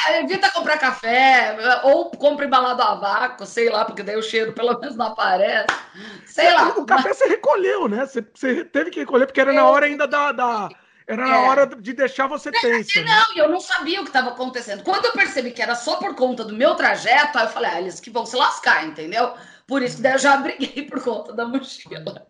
É, 0.07 0.21
evita 0.21 0.51
comprar 0.51 0.77
café, 0.77 1.57
ou 1.83 2.11
compra 2.11 2.45
embalado 2.45 2.81
a 2.81 2.95
vácuo, 2.95 3.45
sei 3.45 3.69
lá, 3.69 3.85
porque 3.85 4.03
daí 4.03 4.17
o 4.17 4.23
cheiro 4.23 4.53
pelo 4.53 4.79
menos 4.79 4.95
não 4.95 5.07
aparece. 5.07 5.67
Sei 6.25 6.51
lá. 6.53 6.69
O 6.69 6.85
café 6.85 7.09
mas... 7.09 7.17
você 7.17 7.25
recolheu, 7.27 7.87
né? 7.87 8.05
Você, 8.05 8.25
você 8.33 8.65
teve 8.65 8.89
que 8.89 8.99
recolher, 8.99 9.25
porque 9.25 9.41
era 9.41 9.53
na 9.53 9.65
hora 9.65 9.85
ainda 9.85 10.07
da... 10.07 10.31
da 10.31 10.69
era 11.09 11.25
na 11.25 11.37
é. 11.37 11.49
hora 11.49 11.65
de 11.65 11.91
deixar 11.91 12.27
você 12.27 12.51
tensa. 12.51 13.01
Né? 13.01 13.05
Não, 13.07 13.35
eu 13.35 13.49
não 13.49 13.59
sabia 13.59 13.99
o 13.99 14.03
que 14.03 14.11
estava 14.11 14.29
acontecendo. 14.29 14.83
Quando 14.83 15.05
eu 15.05 15.11
percebi 15.11 15.49
que 15.49 15.59
era 15.59 15.73
só 15.73 15.95
por 15.95 16.13
conta 16.13 16.45
do 16.45 16.53
meu 16.53 16.75
trajeto, 16.75 17.35
aí 17.35 17.45
eu 17.45 17.49
falei, 17.49 17.71
ah, 17.71 17.81
eles 17.81 17.99
que 17.99 18.11
vão 18.11 18.27
se 18.27 18.35
lascar, 18.35 18.85
entendeu? 18.85 19.33
Por 19.65 19.81
isso 19.81 19.95
que 19.95 20.03
daí 20.03 20.13
eu 20.13 20.19
já 20.19 20.37
briguei 20.37 20.83
por 20.83 21.03
conta 21.03 21.33
da 21.33 21.47
mochila. 21.47 22.27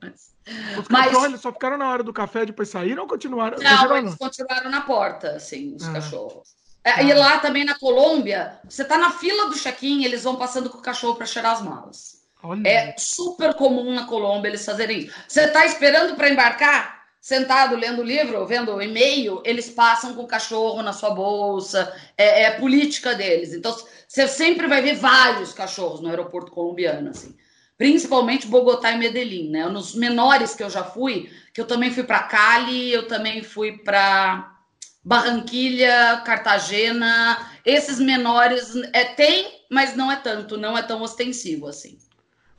Os 0.77 0.87
Mas... 0.89 1.07
cachorros 1.07 1.41
só 1.41 1.51
ficaram 1.51 1.77
na 1.77 1.89
hora 1.89 2.03
do 2.03 2.13
café, 2.13 2.45
depois 2.45 2.69
saíram 2.69 3.03
ou 3.03 3.09
continuaram? 3.09 3.57
Não, 3.57 3.69
continuaram, 3.69 3.97
eles 3.97 4.15
continuaram 4.15 4.71
na 4.71 4.81
porta, 4.81 5.31
assim, 5.31 5.75
os 5.75 5.85
ah. 5.85 5.91
cachorros. 5.91 6.55
É, 6.81 6.91
ah. 6.91 7.03
E 7.03 7.13
lá 7.13 7.37
também 7.39 7.65
na 7.65 7.77
Colômbia, 7.77 8.61
você 8.63 8.85
tá 8.85 8.97
na 8.97 9.11
fila 9.11 9.49
do 9.49 9.55
check-in, 9.55 10.05
eles 10.05 10.23
vão 10.23 10.37
passando 10.37 10.69
com 10.69 10.77
o 10.77 10.81
cachorro 10.81 11.15
para 11.17 11.25
cheirar 11.25 11.51
as 11.51 11.61
malas. 11.61 12.19
Olha. 12.41 12.65
É 12.65 12.95
super 12.97 13.53
comum 13.55 13.93
na 13.93 14.05
Colômbia 14.05 14.47
eles 14.47 14.63
fazerem 14.63 14.99
isso. 14.99 15.13
Você 15.27 15.49
tá 15.49 15.65
esperando 15.65 16.15
para 16.15 16.29
embarcar? 16.29 16.98
Sentado 17.21 17.75
lendo 17.75 18.01
livro, 18.01 18.45
vendo 18.45 18.81
e-mail, 18.81 19.41
eles 19.43 19.69
passam 19.69 20.13
com 20.15 20.23
o 20.23 20.27
cachorro 20.27 20.81
na 20.81 20.93
sua 20.93 21.09
bolsa, 21.09 21.93
é, 22.17 22.43
é, 22.43 22.47
a 22.47 22.59
política 22.59 23.13
deles. 23.13 23.53
Então, 23.53 23.75
você 24.07 24.27
sempre 24.27 24.67
vai 24.67 24.81
ver 24.81 24.95
vários 24.95 25.53
cachorros 25.53 25.99
no 25.99 26.09
aeroporto 26.09 26.51
colombiano, 26.51 27.09
assim. 27.09 27.35
Principalmente 27.77 28.47
Bogotá 28.47 28.91
e 28.91 28.97
Medellín, 28.97 29.49
né? 29.49 29.65
Nos 29.67 29.95
menores 29.95 30.53
que 30.53 30.63
eu 30.63 30.69
já 30.69 30.83
fui, 30.83 31.29
que 31.53 31.61
eu 31.61 31.67
também 31.67 31.91
fui 31.91 32.03
para 32.03 32.23
Cali, 32.23 32.91
eu 32.91 33.07
também 33.07 33.41
fui 33.41 33.77
para 33.77 34.57
Barranquilha, 35.03 36.21
Cartagena. 36.25 37.37
Esses 37.65 37.99
menores 37.99 38.75
é 38.91 39.05
tem, 39.05 39.63
mas 39.69 39.95
não 39.95 40.11
é 40.11 40.17
tanto, 40.17 40.57
não 40.57 40.77
é 40.77 40.81
tão 40.81 41.01
ostensivo 41.01 41.67
assim. 41.67 41.97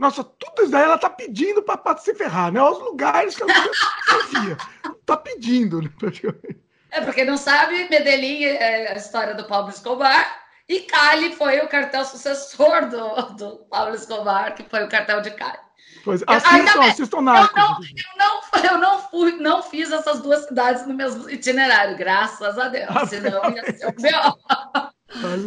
Nossa, 0.01 0.25
tudo 0.25 0.63
isso 0.63 0.71
daí 0.71 0.85
ela 0.85 0.97
tá 0.97 1.11
pedindo 1.11 1.63
para 1.63 1.99
se 1.99 2.15
ferrar, 2.15 2.51
né? 2.51 2.63
Os 2.63 2.79
lugares 2.79 3.37
que 3.37 3.43
ela 3.43 3.53
confia. 4.09 4.57
tá 5.05 5.15
pedindo, 5.15 5.83
né? 5.83 5.91
É, 6.91 7.03
porque 7.03 7.23
não 7.23 7.37
sabe, 7.37 7.87
Medellín 7.91 8.45
é 8.45 8.91
a 8.91 8.97
história 8.97 9.35
do 9.35 9.45
Pablo 9.45 9.69
Escobar 9.69 10.41
e 10.67 10.81
Cali 10.81 11.37
foi 11.37 11.59
o 11.61 11.69
cartel 11.69 12.07
sucessor 12.07 12.89
do, 12.89 13.35
do 13.37 13.57
Pablo 13.71 13.95
Escobar, 13.95 14.55
que 14.55 14.63
foi 14.63 14.85
o 14.85 14.89
cartel 14.89 15.21
de 15.21 15.33
Cali. 15.33 15.59
Pois, 16.03 16.25
assistam, 16.27 16.81
assistam 16.81 17.21
Narcos. 17.21 17.63
Eu, 17.63 18.17
não, 18.17 18.41
eu, 18.41 18.63
não, 18.63 18.65
eu 18.65 18.79
não, 18.79 18.99
fui, 19.11 19.33
não 19.33 19.63
fiz 19.63 19.93
essas 19.93 20.23
duas 20.23 20.47
cidades 20.47 20.87
no 20.87 20.95
mesmo 20.95 21.29
itinerário, 21.29 21.99
graças 21.99 22.59
a 22.59 22.69
Deus. 22.69 22.89
Ah, 22.89 23.07
senão 23.07 23.51
ia 23.51 23.77
ser 23.77 23.87
o 23.87 23.93
pior. 23.93 24.39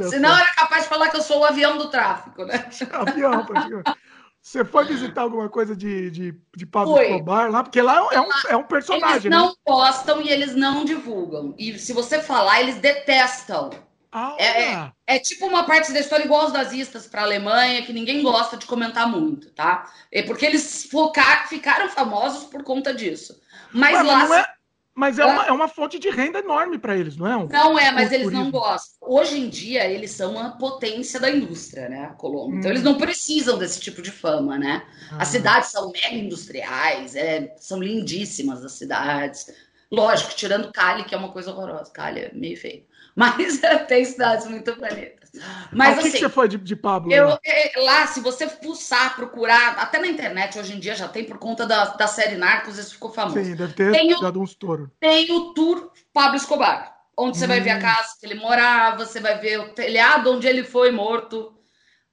Senão 0.10 0.38
era 0.38 0.54
capaz 0.54 0.84
de 0.84 0.89
falar 0.89 1.10
que 1.10 1.18
eu 1.18 1.24
sou 1.24 1.39
o 1.39 1.46
avião 1.46 1.78
do 1.78 1.89
tráfico, 1.89 2.46
né? 2.46 2.70
Avião, 2.92 3.44
praticamente. 3.46 3.98
Você 4.44 4.66
foi 4.66 4.84
visitar 4.84 5.22
alguma 5.22 5.48
coisa 5.48 5.74
de, 5.74 6.12
de, 6.12 6.36
de 6.54 6.66
Pablo 6.66 6.96
foi. 6.96 7.12
Escobar 7.12 7.50
lá? 7.50 7.64
Porque 7.64 7.82
lá 7.82 8.10
é 8.12 8.20
um, 8.20 8.30
é 8.50 8.58
um 8.58 8.64
personagem, 8.64 9.28
eles 9.28 9.32
não 9.32 9.48
né? 9.48 9.56
postam 9.64 10.22
e 10.22 10.30
eles 10.30 10.54
não 10.54 10.84
divulgam. 10.84 11.56
E 11.58 11.80
se 11.80 11.94
você 11.94 12.22
falar, 12.22 12.60
eles 12.60 12.76
detestam. 12.76 13.70
Ah, 14.12 14.36
é, 14.38 14.74
é, 14.74 14.92
é, 15.08 15.20
tipo 15.20 15.48
uma 15.48 15.64
parte 15.64 15.94
da 15.94 16.00
história 16.02 16.26
igual 16.26 16.46
os 16.46 16.52
nazistas 16.52 17.08
para 17.08 17.22
a 17.22 17.24
Alemanha, 17.24 17.84
que 17.84 17.94
ninguém 17.94 18.22
gosta 18.22 18.58
de 18.58 18.66
comentar 18.66 19.10
muito, 19.10 19.50
tá? 19.50 19.90
É 20.12 20.22
porque 20.22 20.46
eles 20.46 20.86
focar, 20.92 21.48
ficaram 21.48 21.90
famosos 21.90 22.44
por 22.44 22.64
conta 22.64 22.94
disso. 22.94 23.42
Mas 23.72 23.96
Ué, 23.96 24.04
lá. 24.04 24.28
Mas, 24.28 24.32
é, 24.32 24.53
mas 24.96 25.18
é, 25.18 25.26
uma, 25.26 25.46
é 25.48 25.52
uma 25.52 25.68
fonte 25.68 25.98
de 25.98 26.10
renda 26.10 26.40
enorme 26.40 26.78
para 26.78 26.96
eles, 26.96 27.18
não 27.18 27.26
é? 27.26 27.36
Um, 27.36 27.48
não 27.48 27.80
é, 27.80 27.92
mas 27.92 28.12
eles 28.12 28.28
turismo. 28.28 28.44
não 28.44 28.52
gostam. 28.52 29.10
Hoje 29.10 29.40
em 29.40 29.50
dia, 29.50 29.90
eles 29.90 30.12
são 30.12 30.34
uma 30.34 30.56
potência 30.58 31.20
da 31.20 31.32
indústria, 31.32 31.90
né? 31.90 32.06
A 32.06 32.14
Colômbia. 32.14 32.56
Hum. 32.56 32.60
Então, 32.60 32.72
eles 32.72 32.84
hum. 32.84 32.92
não 32.92 32.98
precisam 32.98 33.58
desse 33.58 33.80
tipo 33.80 34.04
de 34.04 34.12
fama, 34.12 34.58
né? 34.58 34.86
Ah. 35.12 35.18
As 35.22 35.30
cidades 35.30 35.72
são 35.72 35.92
mega 35.92 36.16
industriais, 36.16 37.16
é, 37.16 37.56
são 37.58 37.82
lindíssimas 37.82 38.64
as 38.64 38.74
cidades. 38.74 39.48
Lógico, 39.92 40.36
tirando 40.36 40.72
Cali, 40.72 41.06
que 41.06 41.16
é 41.16 41.18
uma 41.18 41.32
coisa 41.32 41.52
horrorosa. 41.52 41.92
Cali 41.92 42.20
é 42.22 42.32
meio 42.34 42.58
feio. 42.58 42.86
Mas 43.16 43.62
tem 43.88 44.06
cidades 44.06 44.48
muito 44.48 44.76
bonitas. 44.76 45.23
Mas 45.72 45.89
ah, 45.89 46.00
o 46.00 46.02
que, 46.02 46.08
assim, 46.08 46.12
que 46.12 46.19
você 46.19 46.30
foi 46.30 46.48
de, 46.48 46.58
de 46.58 46.76
Pablo? 46.76 47.12
Eu, 47.12 47.30
lá? 47.30 47.39
É, 47.43 47.72
lá, 47.78 48.06
se 48.06 48.19
você 48.19 48.46
pulsar, 48.46 49.15
procurar, 49.15 49.80
até 49.80 49.98
na 50.00 50.08
internet 50.08 50.60
hoje 50.60 50.76
em 50.76 50.80
dia 50.80 50.96
já 50.96 51.08
tem 51.08 51.24
por 51.24 51.39
conta 51.39 51.65
da, 51.65 51.86
da 51.86 52.06
série 52.06 52.36
Narcos, 52.36 52.78
isso 52.78 52.93
ficou 52.93 53.12
famoso. 53.12 53.43
Sim, 53.43 53.56
deve 53.56 53.74
ter 53.74 53.91
tem 53.91 54.19
dado 54.19 54.39
um 54.39 54.43
estouro. 54.43 54.91
Tem 55.00 55.32
o 55.32 55.54
tour 55.54 55.91
Pablo 56.13 56.38
Escobar, 56.38 56.96
onde 57.17 57.38
você 57.38 57.46
hum. 57.46 57.48
vai 57.48 57.62
ver 57.62 57.72
a 57.72 57.78
hum. 57.78 57.82
casa 57.82 58.15
que 58.19 58.26
ele 58.26 58.36
morava, 58.36 59.06
você 59.06 59.19
vai 59.19 59.39
ver 59.39 59.60
o 59.60 59.69
telhado 59.69 60.32
onde 60.32 60.48
ele 60.48 60.63
foi 60.63 60.91
morto. 60.91 61.52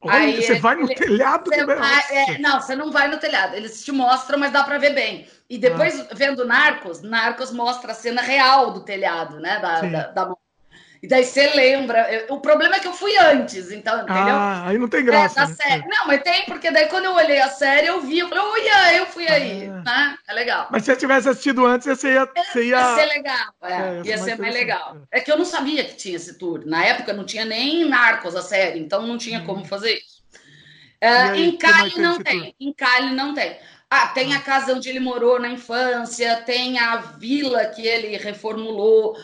Olha, 0.03 0.15
Aí, 0.15 0.43
você 0.43 0.59
vai 0.59 0.77
no 0.77 0.87
ele, 0.87 0.95
telhado 0.95 1.51
do 1.51 1.67
vai, 1.67 2.03
é, 2.11 2.39
Não, 2.39 2.59
você 2.59 2.75
não 2.75 2.91
vai 2.91 3.07
no 3.09 3.19
telhado. 3.19 3.55
Eles 3.55 3.85
te 3.85 3.93
mostram, 3.93 4.39
mas 4.39 4.51
dá 4.51 4.65
para 4.65 4.79
ver 4.79 4.95
bem. 4.95 5.29
E 5.49 5.59
depois, 5.59 6.01
ah. 6.01 6.07
vendo 6.15 6.47
Narcos, 6.47 7.03
Narcos 7.03 7.53
mostra 7.53 7.93
a 7.93 7.95
cena 7.95 8.23
real 8.23 8.73
do 8.73 8.81
telhado, 8.81 9.39
né? 9.39 9.59
Da, 9.61 9.81
da, 9.83 10.07
da, 10.07 10.35
e 11.03 11.09
daí 11.09 11.25
você 11.25 11.49
lembra. 11.55 12.27
O 12.29 12.41
problema 12.41 12.77
é 12.77 12.81
que 12.81 12.87
eu 12.87 12.93
fui 12.93 13.17
antes, 13.17 13.73
então, 13.73 14.03
entendeu? 14.03 14.35
Ah, 14.35 14.65
aí 14.67 14.77
não 14.77 14.87
tem 14.87 15.03
graça. 15.03 15.41
É, 15.41 15.47
né? 15.47 15.55
série. 15.55 15.89
Não, 15.89 16.07
mas 16.07 16.23
tem, 16.23 16.45
porque 16.45 16.71
daí 16.71 16.89
quando 16.89 17.07
eu 17.07 17.15
olhei 17.15 17.41
a 17.41 17.49
série, 17.49 17.87
eu 17.87 18.03
vi, 18.03 18.19
eu 18.19 18.29
falei, 18.29 18.45
olha, 18.45 18.97
eu 18.97 19.07
fui 19.07 19.27
aí, 19.27 19.67
ah. 19.67 19.83
né? 19.83 20.19
É 20.29 20.35
legal. 20.35 20.69
Mas 20.71 20.85
se 20.85 20.93
você 20.93 20.99
tivesse 20.99 21.29
assistido 21.29 21.65
antes, 21.65 21.87
você 21.87 22.13
ia. 22.13 22.27
Você 22.27 22.65
ia... 22.65 22.77
ia 22.77 22.95
ser 22.95 23.07
legal, 23.07 23.55
é, 23.63 23.73
é, 23.73 24.03
ia 24.05 24.19
ser 24.19 24.39
mais 24.39 24.53
legal. 24.53 24.99
É. 25.11 25.19
é. 25.19 25.21
que 25.23 25.33
eu 25.33 25.39
não 25.39 25.45
sabia 25.47 25.85
que 25.85 25.97
tinha 25.97 26.17
esse 26.17 26.39
tour. 26.39 26.63
Na 26.67 26.85
época 26.85 27.15
não 27.15 27.25
tinha 27.25 27.47
nem 27.47 27.89
Narcos 27.89 28.37
a 28.37 28.43
série, 28.43 28.79
então 28.79 29.07
não 29.07 29.17
tinha 29.17 29.41
hum. 29.41 29.47
como 29.47 29.65
fazer 29.65 29.95
isso. 29.95 30.21
Uh, 31.03 31.31
aí, 31.31 31.49
em 31.49 31.57
Cali 31.57 31.99
não 31.99 32.19
tem. 32.19 32.41
Tour? 32.41 32.55
Em 32.61 32.73
Cali 32.75 33.15
não 33.15 33.33
tem. 33.33 33.57
Ah, 33.89 34.07
tem 34.09 34.35
a 34.35 34.37
ah. 34.37 34.41
casa 34.41 34.73
onde 34.75 34.89
ele 34.89 35.01
morou 35.01 35.41
na 35.41 35.49
infância, 35.49 36.43
tem 36.43 36.79
a 36.79 36.99
vila 36.99 37.65
que 37.67 37.85
ele 37.85 38.17
reformulou. 38.19 39.17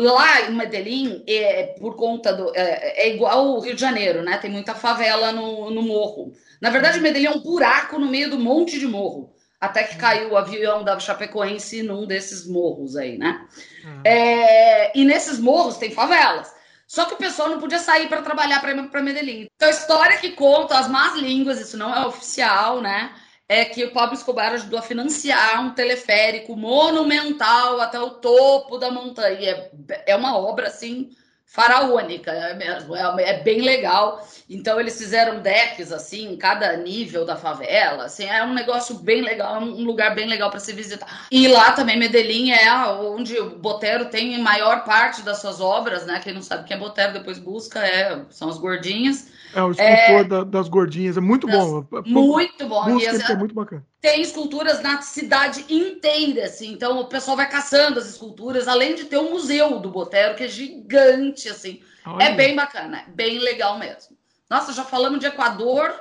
Lá 0.00 0.48
em 0.48 0.54
Medellín, 0.54 1.22
é, 1.28 1.74
por 1.78 1.94
conta 1.94 2.32
do. 2.32 2.50
É, 2.56 3.06
é, 3.06 3.14
igual 3.14 3.48
o 3.48 3.60
Rio 3.60 3.74
de 3.74 3.80
Janeiro, 3.80 4.22
né? 4.22 4.38
Tem 4.38 4.50
muita 4.50 4.74
favela 4.74 5.30
no, 5.30 5.70
no 5.70 5.82
morro. 5.82 6.32
Na 6.60 6.70
verdade, 6.70 6.96
uhum. 6.96 7.02
Medellín 7.02 7.26
é 7.26 7.30
um 7.30 7.40
buraco 7.40 7.98
no 7.98 8.08
meio 8.08 8.30
do 8.30 8.38
monte 8.38 8.78
de 8.78 8.86
morro. 8.86 9.34
Até 9.60 9.82
que 9.82 9.94
uhum. 9.94 10.00
caiu 10.00 10.30
o 10.30 10.36
avião 10.38 10.82
da 10.82 10.98
Chapecoense 10.98 11.82
num 11.82 12.06
desses 12.06 12.46
morros 12.46 12.96
aí, 12.96 13.18
né? 13.18 13.46
Uhum. 13.84 14.00
É, 14.04 14.98
e 14.98 15.04
nesses 15.04 15.38
morros 15.38 15.76
tem 15.76 15.90
favelas. 15.90 16.50
Só 16.86 17.04
que 17.04 17.14
o 17.14 17.18
pessoal 17.18 17.50
não 17.50 17.60
podia 17.60 17.78
sair 17.78 18.08
para 18.08 18.22
trabalhar 18.22 18.60
para 18.60 19.02
Medellín. 19.02 19.46
Então, 19.54 19.68
a 19.68 19.70
história 19.70 20.16
que 20.16 20.30
conta 20.30 20.78
as 20.78 20.88
más 20.88 21.14
línguas, 21.14 21.60
isso 21.60 21.76
não 21.76 21.94
é 21.94 22.06
oficial, 22.06 22.80
né? 22.80 23.12
É 23.50 23.64
que 23.64 23.84
o 23.84 23.90
Pablo 23.90 24.14
Escobar 24.14 24.52
ajudou 24.52 24.78
a 24.78 24.82
financiar 24.82 25.60
um 25.60 25.70
teleférico 25.70 26.56
monumental 26.56 27.80
até 27.80 27.98
o 27.98 28.10
topo 28.10 28.78
da 28.78 28.92
montanha. 28.92 29.68
É, 29.88 30.12
é 30.12 30.14
uma 30.16 30.38
obra 30.38 30.68
assim 30.68 31.10
faraônica 31.44 32.30
é 32.30 32.54
mesmo, 32.54 32.94
é, 32.94 33.24
é, 33.24 33.42
bem 33.42 33.62
legal. 33.62 34.24
Então 34.48 34.78
eles 34.78 34.96
fizeram 34.96 35.40
decks 35.40 35.90
assim, 35.90 36.32
em 36.32 36.36
cada 36.36 36.76
nível 36.76 37.24
da 37.24 37.34
favela, 37.34 38.04
assim, 38.04 38.24
é 38.24 38.44
um 38.44 38.54
negócio 38.54 38.94
bem 38.94 39.20
legal, 39.20 39.56
é 39.56 39.58
um 39.58 39.82
lugar 39.82 40.14
bem 40.14 40.28
legal 40.28 40.48
para 40.48 40.60
se 40.60 40.72
visitar. 40.72 41.26
E 41.28 41.48
lá 41.48 41.72
também 41.72 41.98
Medellín 41.98 42.52
é 42.52 42.72
onde 42.72 43.36
o 43.36 43.58
Botero 43.58 44.04
tem 44.04 44.38
maior 44.38 44.84
parte 44.84 45.22
das 45.22 45.40
suas 45.40 45.60
obras, 45.60 46.06
né? 46.06 46.20
Quem 46.22 46.32
não 46.32 46.42
sabe 46.42 46.68
quem 46.68 46.76
é 46.76 46.80
Botero 46.80 47.14
depois 47.14 47.40
busca, 47.40 47.84
é, 47.84 48.24
são 48.30 48.48
as 48.48 48.58
gordinhas. 48.58 49.39
É, 49.52 49.62
o 49.62 49.70
escultor 49.70 50.20
é, 50.20 50.24
da, 50.24 50.44
das 50.44 50.68
gordinhas, 50.68 51.16
é 51.16 51.20
muito 51.20 51.46
das, 51.46 51.56
bom. 51.56 51.86
Muito 52.06 52.66
bom. 52.66 52.84
Busca, 52.84 53.16
e, 53.16 53.32
é 53.32 53.36
muito 53.36 53.54
bacana. 53.54 53.84
Tem 54.00 54.20
esculturas 54.22 54.82
na 54.82 55.02
cidade 55.02 55.64
inteira, 55.68 56.44
assim, 56.44 56.72
então 56.72 57.00
o 57.00 57.06
pessoal 57.06 57.36
vai 57.36 57.48
caçando 57.48 57.98
as 57.98 58.08
esculturas, 58.08 58.68
além 58.68 58.94
de 58.94 59.04
ter 59.04 59.18
um 59.18 59.30
museu 59.30 59.80
do 59.80 59.90
Botero, 59.90 60.36
que 60.36 60.44
é 60.44 60.48
gigante, 60.48 61.48
assim. 61.48 61.80
Olha. 62.06 62.24
É 62.24 62.34
bem 62.34 62.54
bacana, 62.54 63.00
é 63.00 63.10
bem 63.10 63.38
legal 63.38 63.78
mesmo. 63.78 64.16
Nossa, 64.48 64.72
já 64.72 64.84
falamos 64.84 65.20
de 65.20 65.26
Equador 65.26 65.92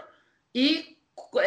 e, 0.53 0.95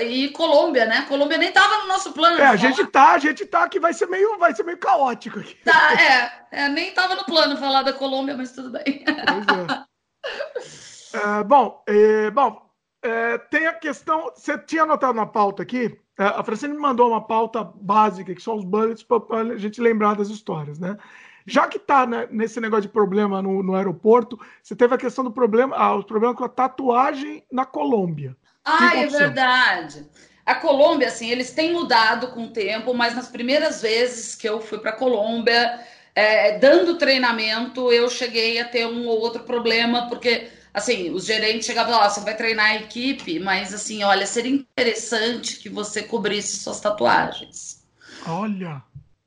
e 0.00 0.28
Colômbia, 0.30 0.84
né? 0.84 1.06
Colômbia 1.08 1.38
nem 1.38 1.52
tava 1.52 1.82
no 1.82 1.88
nosso 1.88 2.12
plano. 2.12 2.38
É, 2.38 2.46
a 2.46 2.56
gente 2.56 2.84
tá, 2.86 3.12
a 3.12 3.18
gente 3.18 3.46
tá 3.46 3.68
que 3.68 3.80
vai 3.80 3.94
ser 3.94 4.06
meio, 4.06 4.38
vai 4.38 4.54
ser 4.54 4.64
meio 4.64 4.78
caótico 4.78 5.38
aqui. 5.38 5.54
Tá, 5.64 5.94
é, 6.00 6.64
é, 6.64 6.68
nem 6.68 6.92
tava 6.92 7.14
no 7.14 7.24
plano 7.24 7.56
falar 7.56 7.82
da 7.82 7.92
Colômbia, 7.92 8.36
mas 8.36 8.52
tudo 8.52 8.70
bem. 8.70 9.04
Pois 9.04 9.46
é. 9.68 10.82
É, 11.14 11.44
bom, 11.44 11.82
é, 11.86 12.30
bom 12.30 12.62
é, 13.02 13.36
tem 13.36 13.66
a 13.66 13.72
questão. 13.72 14.30
Você 14.34 14.56
tinha 14.56 14.84
anotado 14.84 15.14
na 15.14 15.26
pauta 15.26 15.62
aqui. 15.62 15.98
É, 16.18 16.24
a 16.24 16.44
Francine 16.44 16.74
me 16.74 16.78
mandou 16.78 17.08
uma 17.08 17.26
pauta 17.26 17.64
básica, 17.64 18.34
que 18.34 18.42
são 18.42 18.54
os 18.54 18.64
bullets, 18.64 19.02
para 19.02 19.18
a 19.38 19.58
gente 19.58 19.80
lembrar 19.80 20.14
das 20.14 20.28
histórias, 20.28 20.78
né? 20.78 20.96
Já 21.44 21.66
que 21.66 21.76
está 21.76 22.06
né, 22.06 22.28
nesse 22.30 22.60
negócio 22.60 22.82
de 22.82 22.88
problema 22.88 23.42
no, 23.42 23.64
no, 23.64 23.74
aeroporto, 23.74 24.38
você 24.62 24.76
teve 24.76 24.94
a 24.94 24.98
questão 24.98 25.24
do 25.24 25.32
problema, 25.32 25.74
ah, 25.76 25.96
os 25.96 26.04
problemas 26.04 26.36
com 26.36 26.44
a 26.44 26.48
tatuagem 26.48 27.44
na 27.50 27.66
Colômbia. 27.66 28.36
Ah, 28.64 28.96
é 28.96 29.08
verdade. 29.08 30.06
A 30.46 30.54
Colômbia, 30.54 31.08
assim, 31.08 31.28
eles 31.28 31.50
têm 31.50 31.72
mudado 31.72 32.28
com 32.28 32.44
o 32.44 32.52
tempo, 32.52 32.94
mas 32.94 33.16
nas 33.16 33.28
primeiras 33.28 33.82
vezes 33.82 34.36
que 34.36 34.48
eu 34.48 34.60
fui 34.60 34.78
para 34.78 34.90
a 34.90 34.96
Colômbia, 34.96 35.80
é, 36.14 36.58
dando 36.58 36.96
treinamento, 36.96 37.90
eu 37.92 38.08
cheguei 38.08 38.60
a 38.60 38.64
ter 38.64 38.86
um 38.86 39.08
ou 39.08 39.18
outro 39.18 39.42
problema, 39.42 40.08
porque 40.08 40.48
assim, 40.72 41.10
os 41.10 41.24
gerentes 41.24 41.66
chegavam 41.66 41.98
lá, 41.98 42.08
você 42.08 42.20
vai 42.20 42.36
treinar 42.36 42.66
a 42.66 42.76
equipe, 42.76 43.38
mas 43.38 43.74
assim, 43.74 44.02
olha, 44.02 44.26
seria 44.26 44.52
interessante 44.52 45.58
que 45.58 45.68
você 45.68 46.02
cobrisse 46.02 46.58
suas 46.58 46.80
tatuagens. 46.80 47.84
Olha. 48.26 48.82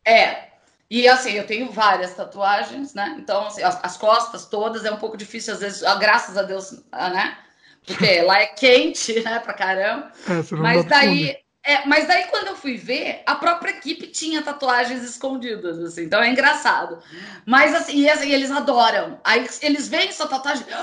É. 0.06 0.46
E 0.90 1.08
assim, 1.08 1.32
eu 1.32 1.46
tenho 1.46 1.72
várias 1.72 2.14
tatuagens, 2.14 2.94
né? 2.94 3.16
Então, 3.20 3.48
assim, 3.48 3.64
as, 3.64 3.84
as 3.84 3.98
costas 3.98 4.46
todas 4.46 4.86
é 4.86 4.92
um 4.92 4.98
pouco 4.98 5.18
difícil, 5.18 5.54
às 5.54 5.60
vezes, 5.60 5.84
ah, 5.84 5.96
graças 5.96 6.38
a 6.38 6.44
Deus, 6.44 6.84
né? 6.92 7.38
Porque 7.86 8.22
lá 8.22 8.40
é 8.40 8.48
quente, 8.48 9.20
né, 9.24 9.40
pra 9.40 9.54
caramba. 9.54 10.12
É, 10.28 10.56
mas 10.56 10.86
daí, 10.86 11.38
é, 11.66 11.84
mas 11.88 12.08
daí, 12.08 12.26
quando 12.26 12.48
eu 12.48 12.56
fui 12.56 12.78
ver, 12.78 13.24
a 13.26 13.34
própria 13.34 13.72
equipe 13.72 14.06
tinha 14.06 14.44
tatuagens 14.44 15.02
escondidas, 15.02 15.80
assim, 15.80 16.04
então 16.04 16.22
é 16.22 16.30
engraçado. 16.30 17.00
Mas 17.44 17.74
assim, 17.74 18.02
e, 18.02 18.10
assim 18.10 18.32
eles 18.32 18.52
adoram. 18.52 19.20
Aí 19.24 19.48
eles 19.64 19.88
veem 19.88 20.12
sua 20.12 20.28
tatuagem. 20.28 20.66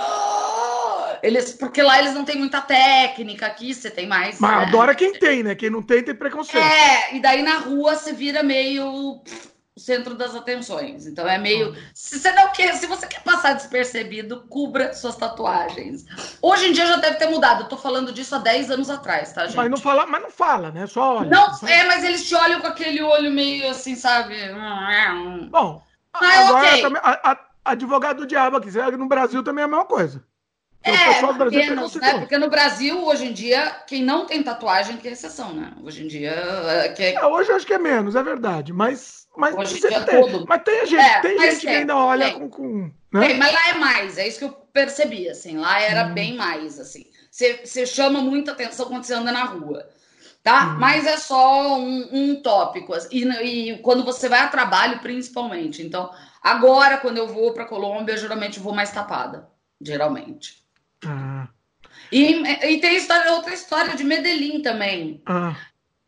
Eles, 1.22 1.52
porque 1.52 1.80
lá 1.80 2.00
eles 2.00 2.14
não 2.14 2.24
têm 2.24 2.36
muita 2.36 2.60
técnica, 2.60 3.46
aqui 3.46 3.72
você 3.72 3.88
tem 3.88 4.08
mais. 4.08 4.40
Mas 4.40 4.50
né? 4.50 4.66
adora 4.66 4.92
quem 4.92 5.12
tem, 5.12 5.44
né? 5.44 5.54
Quem 5.54 5.70
não 5.70 5.80
tem, 5.80 6.02
tem 6.02 6.16
preconceito. 6.16 6.60
É, 6.60 7.14
e 7.14 7.20
daí 7.20 7.44
na 7.44 7.58
rua 7.58 7.94
você 7.94 8.12
vira 8.12 8.42
meio 8.42 9.20
centro 9.82 10.14
das 10.14 10.34
atenções. 10.34 11.06
Então 11.06 11.28
é 11.28 11.38
meio. 11.38 11.74
Se 11.94 12.18
você 12.18 12.32
não 12.32 12.52
quer, 12.52 12.74
se 12.74 12.86
você 12.86 13.06
quer 13.06 13.22
passar 13.22 13.54
despercebido, 13.54 14.44
cubra 14.48 14.92
suas 14.94 15.16
tatuagens. 15.16 16.04
Hoje 16.40 16.68
em 16.68 16.72
dia 16.72 16.86
já 16.86 16.96
deve 16.96 17.16
ter 17.16 17.28
mudado. 17.28 17.62
Eu 17.62 17.68
tô 17.68 17.76
falando 17.76 18.12
disso 18.12 18.34
há 18.34 18.38
10 18.38 18.70
anos 18.70 18.90
atrás, 18.90 19.32
tá, 19.32 19.46
gente? 19.46 19.56
Mas 19.56 19.70
não 19.70 19.76
fala, 19.76 20.06
mas 20.06 20.22
não 20.22 20.30
fala, 20.30 20.70
né? 20.70 20.86
Só 20.86 21.18
olha. 21.18 21.30
Não, 21.30 21.68
é, 21.68 21.84
mas 21.84 22.04
eles 22.04 22.26
te 22.26 22.34
olham 22.34 22.60
com 22.60 22.66
aquele 22.66 23.02
olho 23.02 23.30
meio 23.30 23.68
assim, 23.68 23.94
sabe? 23.94 24.36
Bom, 25.50 25.82
mas, 26.20 26.48
agora 26.48 26.68
okay. 26.68 26.82
também, 26.82 27.02
a, 27.04 27.32
a, 27.32 27.38
advogado 27.64 28.18
do 28.18 28.26
diabo 28.26 28.56
aqui, 28.56 28.70
no 28.96 29.08
Brasil 29.08 29.42
também 29.42 29.62
é 29.62 29.64
a 29.64 29.68
mesma 29.68 29.84
coisa. 29.84 30.24
É, 30.84 31.22
menos, 31.48 31.94
né? 31.94 32.18
Porque 32.18 32.36
no 32.36 32.50
Brasil, 32.50 33.04
hoje 33.06 33.26
em 33.26 33.32
dia, 33.32 33.70
quem 33.86 34.02
não 34.02 34.26
tem 34.26 34.42
tatuagem 34.42 34.96
que 34.96 35.06
é 35.06 35.12
exceção, 35.12 35.54
né? 35.54 35.72
Hoje 35.82 36.04
em 36.04 36.08
dia. 36.08 36.32
É, 36.32 36.88
que 36.88 37.02
é... 37.02 37.14
É, 37.14 37.24
hoje 37.24 37.50
eu 37.50 37.56
acho 37.56 37.66
que 37.66 37.74
é 37.74 37.78
menos, 37.78 38.16
é 38.16 38.22
verdade. 38.22 38.72
Mas 38.72 39.21
mas, 39.36 39.56
Hoje 39.56 39.80
tem, 39.80 40.04
todo. 40.04 40.44
mas 40.46 40.62
tem 40.62 40.86
gente, 40.86 41.00
é, 41.00 41.20
tem 41.20 41.38
gente 41.38 41.60
que 41.60 41.68
ainda 41.68 41.96
olha 41.96 42.26
tem. 42.26 42.38
com. 42.38 42.50
com 42.50 42.92
né? 43.12 43.28
tem, 43.28 43.38
mas 43.38 43.52
lá 43.52 43.68
é 43.70 43.74
mais, 43.74 44.18
é 44.18 44.28
isso 44.28 44.38
que 44.38 44.44
eu 44.44 44.52
percebi, 44.52 45.28
assim. 45.28 45.58
Lá 45.58 45.80
era 45.80 46.06
hum. 46.06 46.14
bem 46.14 46.36
mais, 46.36 46.78
assim. 46.78 47.06
Você 47.30 47.86
chama 47.86 48.20
muita 48.20 48.52
atenção 48.52 48.86
quando 48.86 49.04
você 49.04 49.14
anda 49.14 49.32
na 49.32 49.44
rua. 49.44 49.88
Tá? 50.42 50.64
Hum. 50.64 50.78
Mas 50.78 51.06
é 51.06 51.16
só 51.16 51.78
um, 51.78 52.08
um 52.12 52.42
tópico. 52.42 52.92
E, 53.10 53.24
e, 53.24 53.78
quando 53.78 54.04
você 54.04 54.28
vai 54.28 54.40
a 54.40 54.48
trabalho, 54.48 54.98
principalmente. 54.98 55.82
Então, 55.82 56.10
agora, 56.42 56.98
quando 56.98 57.18
eu 57.18 57.28
vou 57.28 57.54
para 57.54 57.64
Colômbia, 57.64 58.14
eu 58.14 58.18
geralmente 58.18 58.60
vou 58.60 58.74
mais 58.74 58.90
tapada. 58.90 59.48
Geralmente. 59.80 60.62
Ah. 61.06 61.48
E, 62.10 62.42
e 62.42 62.80
tem 62.80 62.96
história, 62.96 63.32
outra 63.32 63.54
história 63.54 63.96
de 63.96 64.04
Medellín 64.04 64.60
também. 64.60 65.22
Ah. 65.24 65.56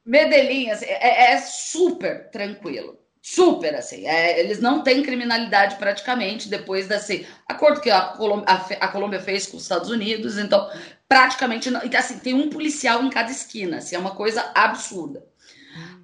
Medellín 0.05 0.71
assim, 0.71 0.85
é, 0.87 1.33
é, 1.33 1.39
super 1.39 2.29
tranquilo. 2.31 2.99
Super, 3.27 3.75
assim. 3.75 4.07
É, 4.07 4.39
eles 4.39 4.61
não 4.61 4.83
têm 4.83 5.03
criminalidade 5.03 5.77
praticamente 5.77 6.47
depois 6.47 6.87
desse 6.87 7.27
acordo 7.49 7.81
que 7.81 7.91
a 7.91 8.03
Colômbia, 8.09 8.45
a, 8.47 8.85
a 8.85 8.89
Colômbia 8.89 9.19
fez 9.19 9.47
com 9.47 9.57
os 9.57 9.63
Estados 9.63 9.89
Unidos. 9.89 10.37
Então, 10.37 10.71
praticamente, 11.09 11.71
não, 11.71 11.81
assim, 11.97 12.19
tem 12.19 12.35
um 12.35 12.51
policial 12.51 13.03
em 13.03 13.09
cada 13.09 13.31
esquina. 13.31 13.79
Assim, 13.79 13.97
é 13.97 13.99
uma 13.99 14.15
coisa 14.15 14.53
absurda. 14.55 15.25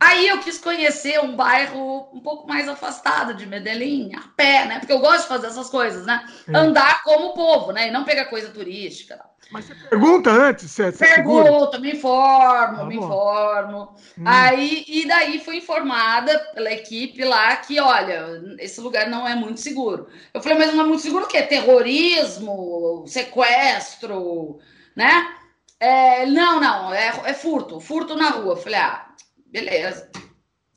Aí 0.01 0.29
eu 0.29 0.39
quis 0.39 0.57
conhecer 0.57 1.21
um 1.21 1.37
bairro 1.37 2.09
um 2.11 2.21
pouco 2.21 2.49
mais 2.49 2.67
afastado 2.67 3.35
de 3.35 3.45
Medellín, 3.45 4.15
a 4.15 4.23
pé, 4.35 4.65
né? 4.65 4.79
Porque 4.79 4.95
eu 4.95 4.99
gosto 4.99 5.23
de 5.23 5.29
fazer 5.29 5.49
essas 5.49 5.69
coisas, 5.69 6.07
né? 6.07 6.25
É. 6.49 6.57
Andar 6.57 7.03
como 7.05 7.27
o 7.27 7.35
povo, 7.35 7.71
né? 7.71 7.89
E 7.89 7.91
não 7.91 8.03
pegar 8.03 8.25
coisa 8.25 8.49
turística. 8.49 9.21
Mas 9.51 9.67
você 9.67 9.75
pergunta 9.75 10.31
antes 10.31 10.71
se 10.71 10.83
é 10.83 10.93
Pergunto, 10.93 11.81
me 11.81 11.93
informo, 11.93 12.81
ah, 12.81 12.85
me 12.87 12.97
informo. 12.97 13.95
Hum. 14.17 14.23
Aí, 14.25 14.85
e 14.89 15.07
daí 15.07 15.39
fui 15.41 15.57
informada 15.57 16.39
pela 16.55 16.73
equipe 16.73 17.23
lá 17.25 17.55
que, 17.57 17.79
olha, 17.79 18.41
esse 18.59 18.81
lugar 18.81 19.09
não 19.09 19.29
é 19.29 19.35
muito 19.35 19.61
seguro. 19.61 20.09
Eu 20.33 20.41
falei, 20.41 20.57
mas 20.57 20.73
não 20.73 20.85
é 20.85 20.87
muito 20.87 21.03
seguro 21.03 21.25
o 21.25 21.29
quê? 21.29 21.43
Terrorismo, 21.43 23.05
sequestro, 23.07 24.61
né? 24.97 25.35
É, 25.81 26.27
não, 26.27 26.61
não, 26.61 26.95
é, 26.95 27.09
é 27.25 27.35
furto, 27.35 27.81
furto 27.81 28.15
na 28.15 28.31
rua. 28.31 28.53
Eu 28.53 28.57
falei, 28.57 28.79
ah, 28.79 29.10
Beleza. 29.51 30.11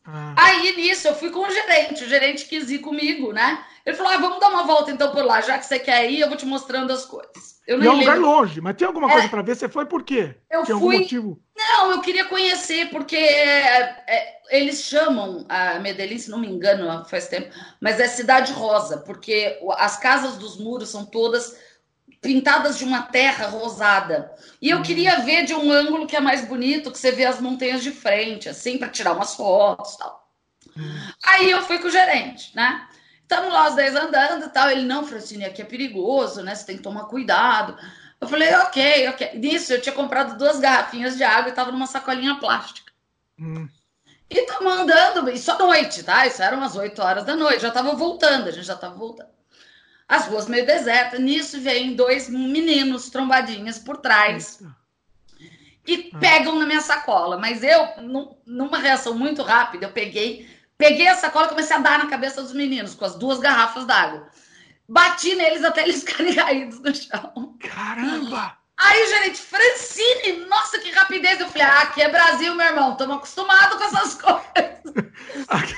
Ah. 0.05 0.35
Aí 0.37 0.75
nisso 0.75 1.07
eu 1.07 1.15
fui 1.15 1.29
com 1.29 1.39
o 1.39 1.49
gerente, 1.49 2.03
o 2.03 2.09
gerente 2.09 2.45
quis 2.45 2.69
ir 2.69 2.79
comigo, 2.79 3.31
né? 3.31 3.63
Ele 3.85 3.95
falou: 3.95 4.11
ah, 4.11 4.17
vamos 4.17 4.39
dar 4.39 4.49
uma 4.49 4.63
volta 4.63 4.91
então 4.91 5.11
por 5.11 5.23
lá, 5.23 5.39
já 5.39 5.57
que 5.57 5.65
você 5.65 5.79
quer 5.79 6.09
ir, 6.11 6.19
eu 6.19 6.27
vou 6.27 6.35
te 6.35 6.45
mostrando 6.45 6.91
as 6.91 7.05
coisas. 7.05 7.61
Eu 7.65 7.81
e 7.81 7.87
é 7.87 7.91
um 7.91 7.99
lugar 7.99 8.17
longe, 8.17 8.59
mas 8.59 8.75
tem 8.75 8.85
alguma 8.85 9.09
é, 9.09 9.13
coisa 9.13 9.29
para 9.29 9.41
ver? 9.41 9.55
Você 9.55 9.69
foi 9.69 9.85
por 9.85 10.03
quê? 10.03 10.35
Eu 10.51 10.63
tem 10.63 10.77
fui. 10.77 11.07
Não, 11.55 11.91
eu 11.91 12.01
queria 12.01 12.25
conhecer, 12.25 12.89
porque 12.89 13.15
é, 13.15 14.03
é, 14.05 14.41
eles 14.49 14.81
chamam 14.83 15.45
a 15.47 15.79
Medellín, 15.79 16.17
se 16.17 16.29
não 16.29 16.39
me 16.39 16.47
engano, 16.47 17.05
faz 17.05 17.27
tempo, 17.27 17.49
mas 17.79 18.01
é 18.01 18.07
Cidade 18.07 18.51
Rosa, 18.51 18.97
porque 18.97 19.57
as 19.77 19.97
casas 19.97 20.35
dos 20.35 20.57
muros 20.57 20.89
são 20.89 21.05
todas 21.05 21.55
pintadas 22.23 22.77
de 22.77 22.85
uma 22.85 23.03
terra 23.03 23.45
rosada. 23.47 24.33
E 24.59 24.69
eu 24.69 24.79
hum. 24.79 24.81
queria 24.81 25.19
ver 25.19 25.45
de 25.45 25.53
um 25.53 25.69
ângulo 25.71 26.07
que 26.07 26.15
é 26.15 26.21
mais 26.21 26.43
bonito, 26.45 26.89
que 26.89 26.97
você 26.97 27.11
vê 27.11 27.25
as 27.25 27.39
montanhas 27.39 27.83
de 27.83 27.91
frente, 27.91 28.49
assim, 28.49 28.77
para 28.77 28.87
tirar 28.87 29.11
umas 29.11 29.35
fotos 29.35 29.97
tal. 29.97 30.27
Hum. 30.75 31.11
Aí 31.23 31.51
eu 31.51 31.61
fui 31.61 31.77
com 31.77 31.87
o 31.87 31.91
gerente, 31.91 32.55
né? 32.55 32.87
Estamos 33.21 33.53
lá 33.53 33.69
os 33.69 33.75
10 33.75 33.95
andando 33.95 34.45
e 34.45 34.49
tal. 34.49 34.69
Ele, 34.69 34.83
não, 34.83 35.05
Francine, 35.05 35.45
aqui 35.45 35.61
é 35.61 35.65
perigoso, 35.65 36.41
né? 36.41 36.55
Você 36.55 36.65
tem 36.65 36.77
que 36.77 36.83
tomar 36.83 37.05
cuidado. 37.05 37.77
Eu 38.19 38.27
falei, 38.27 38.53
ok, 38.55 39.09
ok. 39.09 39.31
Nisso, 39.35 39.73
eu 39.73 39.81
tinha 39.81 39.93
comprado 39.93 40.37
duas 40.37 40.59
garrafinhas 40.59 41.17
de 41.17 41.23
água 41.23 41.47
e 41.47 41.49
estava 41.49 41.71
numa 41.71 41.87
sacolinha 41.87 42.35
plástica. 42.35 42.91
Hum. 43.37 43.67
E 44.29 44.39
estamos 44.39 44.73
andando, 44.73 45.29
e 45.29 45.37
só 45.37 45.57
noite, 45.57 46.03
tá? 46.03 46.25
Isso 46.25 46.41
eram 46.41 46.57
umas 46.57 46.75
8 46.75 46.99
horas 47.01 47.25
da 47.25 47.35
noite. 47.35 47.61
Já 47.61 47.67
estava 47.67 47.93
voltando, 47.93 48.47
a 48.47 48.51
gente 48.51 48.65
já 48.65 48.73
estava 48.73 48.95
voltando 48.95 49.42
as 50.07 50.27
ruas 50.27 50.47
meio 50.47 50.65
desertas. 50.65 51.19
Nisso 51.19 51.59
vem 51.59 51.95
dois 51.95 52.29
meninos 52.29 53.09
trombadinhas 53.09 53.79
por 53.79 53.97
trás 53.97 54.61
e 55.85 56.11
ah. 56.13 56.19
pegam 56.19 56.57
na 56.57 56.65
minha 56.65 56.81
sacola. 56.81 57.37
Mas 57.37 57.63
eu, 57.63 57.87
numa 58.45 58.77
reação 58.77 59.13
muito 59.13 59.41
rápida, 59.41 59.85
eu 59.85 59.91
peguei, 59.91 60.49
peguei 60.77 61.07
a 61.07 61.15
sacola 61.15 61.47
e 61.47 61.49
comecei 61.49 61.75
a 61.75 61.79
dar 61.79 61.99
na 61.99 62.09
cabeça 62.09 62.41
dos 62.41 62.53
meninos 62.53 62.95
com 62.95 63.05
as 63.05 63.15
duas 63.15 63.39
garrafas 63.39 63.85
d'água. 63.85 64.27
Bati 64.87 65.35
neles 65.35 65.63
até 65.63 65.83
eles 65.83 66.03
ficarem 66.03 66.35
caídos 66.35 66.79
no 66.79 66.93
chão. 66.93 67.57
Caramba! 67.59 68.57
Aí 68.83 69.03
o 69.03 69.07
gerente, 69.07 69.41
Francine, 69.41 70.45
nossa, 70.47 70.77
que 70.77 70.91
rapidez. 70.91 71.39
Eu 71.39 71.47
falei, 71.47 71.67
ah, 71.67 71.79
aqui 71.83 72.01
é 72.01 72.09
Brasil, 72.09 72.53
meu 72.53 72.65
irmão. 72.65 72.91
Estamos 72.91 73.17
acostumados 73.17 73.77
com 73.77 73.83
essas 73.85 74.15
coisas. 74.21 74.43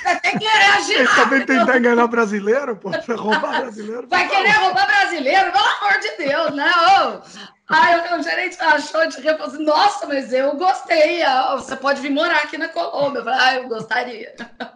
Vai 0.03 0.19
ter 0.19 0.39
que 0.39 0.45
reagir. 0.45 1.15
Também 1.15 1.45
tentar 1.45 1.77
enganar 1.77 2.07
brasileiro, 2.07 2.75
pô. 2.75 2.89
Roubar 3.15 3.61
brasileiro. 3.61 4.07
Vai 4.07 4.27
querer 4.27 4.51
roubar 4.53 4.87
brasileiro? 4.87 5.51
Pelo 5.51 5.65
amor 5.65 5.99
de 5.99 6.17
Deus, 6.17 6.55
né? 6.55 6.71
Ô. 6.71 7.55
Aí 7.67 8.19
o 8.19 8.23
gerente 8.23 8.57
achou 8.59 9.07
de 9.07 9.17
rir, 9.17 9.37
falou 9.37 9.47
assim, 9.47 9.63
nossa, 9.63 10.05
mas 10.07 10.33
eu 10.33 10.55
gostei. 10.55 11.21
Você 11.57 11.75
pode 11.75 12.01
vir 12.01 12.11
morar 12.11 12.37
aqui 12.37 12.57
na 12.57 12.69
Colômbia. 12.69 13.19
Eu 13.19 13.23
falei, 13.23 13.39
ah, 13.39 13.55
eu 13.55 13.67
gostaria. 13.67 14.35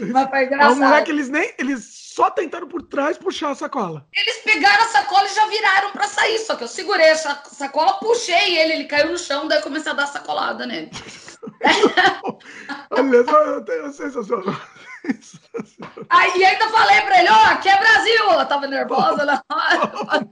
Mas 0.00 0.30
foi 0.30 0.46
engraçado. 0.46 0.72
É 0.72 0.74
um 0.74 0.88
moleque, 0.88 1.10
eles 1.12 1.28
nem. 1.28 1.54
Eles 1.58 2.03
só 2.14 2.30
tentaram 2.30 2.68
por 2.68 2.80
trás 2.82 3.18
puxar 3.18 3.50
a 3.50 3.54
sacola. 3.56 4.06
Eles 4.14 4.36
pegaram 4.44 4.84
a 4.84 4.88
sacola 4.88 5.26
e 5.26 5.34
já 5.34 5.46
viraram 5.46 5.90
para 5.90 6.06
sair. 6.06 6.38
Só 6.38 6.54
que 6.54 6.62
eu 6.62 6.68
segurei 6.68 7.10
a 7.10 7.16
sacola, 7.16 7.94
puxei 7.94 8.56
ele, 8.56 8.74
ele 8.74 8.84
caiu 8.84 9.10
no 9.10 9.18
chão, 9.18 9.48
daí 9.48 9.58
eu 9.58 9.62
comecei 9.64 9.90
a 9.90 9.96
dar 9.96 10.06
sacolada 10.06 10.64
nele. 10.64 10.92
Olha 12.90 13.24
só, 13.24 13.36
eu 13.36 13.92
sensacional. 13.92 14.54
Aí 16.08 16.44
ainda 16.44 16.68
falei 16.70 17.00
pra 17.02 17.18
ele, 17.18 17.28
ó, 17.28 17.34
oh, 17.34 17.52
aqui 17.52 17.68
é 17.68 17.78
Brasil! 17.78 18.30
Eu 18.30 18.46
tava 18.46 18.66
nervosa 18.68 19.24
na 19.26 19.42
hora. 19.52 20.26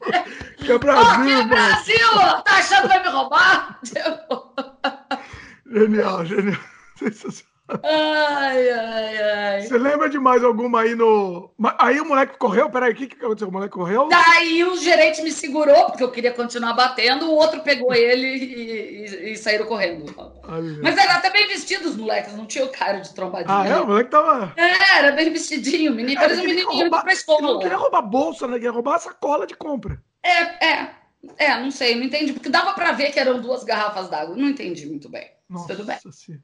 Que 0.56 0.72
é 0.72 0.78
Brasil, 0.78 1.12
oh, 1.12 1.24
que 1.24 1.32
é 1.32 1.44
Brasil! 1.44 2.42
Tá 2.44 2.58
achando 2.58 2.82
que 2.82 2.88
vai 2.88 3.02
me 3.02 3.08
roubar? 3.08 3.80
Genial, 5.66 6.24
genial. 6.24 6.60
Sensacional. 6.96 7.51
Ai, 7.68 8.70
ai, 8.70 9.18
ai. 9.18 9.62
Você 9.62 9.78
lembra 9.78 10.08
de 10.08 10.18
mais 10.18 10.42
alguma 10.42 10.80
aí 10.80 10.94
no. 10.94 11.50
Aí 11.78 12.00
o 12.00 12.04
moleque 12.04 12.36
correu? 12.36 12.68
Peraí, 12.68 12.92
o 12.92 12.94
que, 12.94 13.06
que 13.06 13.24
aconteceu? 13.24 13.48
O 13.48 13.52
moleque 13.52 13.72
correu? 13.72 14.08
Daí 14.08 14.64
o 14.64 14.76
gerente 14.76 15.22
me 15.22 15.30
segurou, 15.30 15.86
porque 15.86 16.02
eu 16.02 16.10
queria 16.10 16.32
continuar 16.32 16.74
batendo, 16.74 17.30
o 17.30 17.34
outro 17.34 17.60
pegou 17.62 17.94
ele 17.94 18.26
e, 18.26 19.06
e, 19.06 19.32
e 19.32 19.36
saíram 19.36 19.66
correndo. 19.66 20.12
Olha. 20.42 20.78
Mas 20.82 20.96
era 20.98 21.14
até 21.14 21.30
bem 21.30 21.46
vestido 21.46 21.88
os 21.88 21.96
moleques, 21.96 22.36
não 22.36 22.46
tinha 22.46 22.64
o 22.64 22.72
cara 22.72 22.98
de 22.98 23.14
trombadinha. 23.14 23.56
Ah, 23.56 23.66
é? 23.66 23.80
O 23.80 23.86
moleque 23.86 24.10
tava. 24.10 24.52
É, 24.56 24.98
era 24.98 25.12
bem 25.12 25.32
vestidinho, 25.32 25.94
menino. 25.94 26.20
Parece 26.20 26.40
um 26.40 26.44
menininho 26.44 26.68
roubar... 26.68 27.02
pra 27.02 27.12
escola. 27.12 27.40
Ele 27.40 27.52
não 27.52 27.58
queria 27.60 27.76
roubar 27.76 28.02
bolsa, 28.02 28.46
né? 28.46 28.54
Queria 28.54 28.72
roubar 28.72 28.96
a 28.96 29.00
sacola 29.00 29.46
de 29.46 29.54
compra. 29.54 30.02
É, 30.22 30.66
é. 30.66 30.90
É, 31.38 31.60
não 31.60 31.70
sei, 31.70 31.94
não 31.94 32.02
entendi, 32.02 32.32
porque 32.32 32.48
dava 32.48 32.74
pra 32.74 32.90
ver 32.90 33.12
que 33.12 33.20
eram 33.20 33.40
duas 33.40 33.62
garrafas 33.62 34.08
d'água. 34.08 34.34
Não 34.36 34.48
entendi 34.48 34.86
muito 34.86 35.08
bem. 35.08 35.30
Nossa, 35.48 35.68
Tudo 35.68 35.84
bem. 35.84 35.98
Sim. 36.10 36.40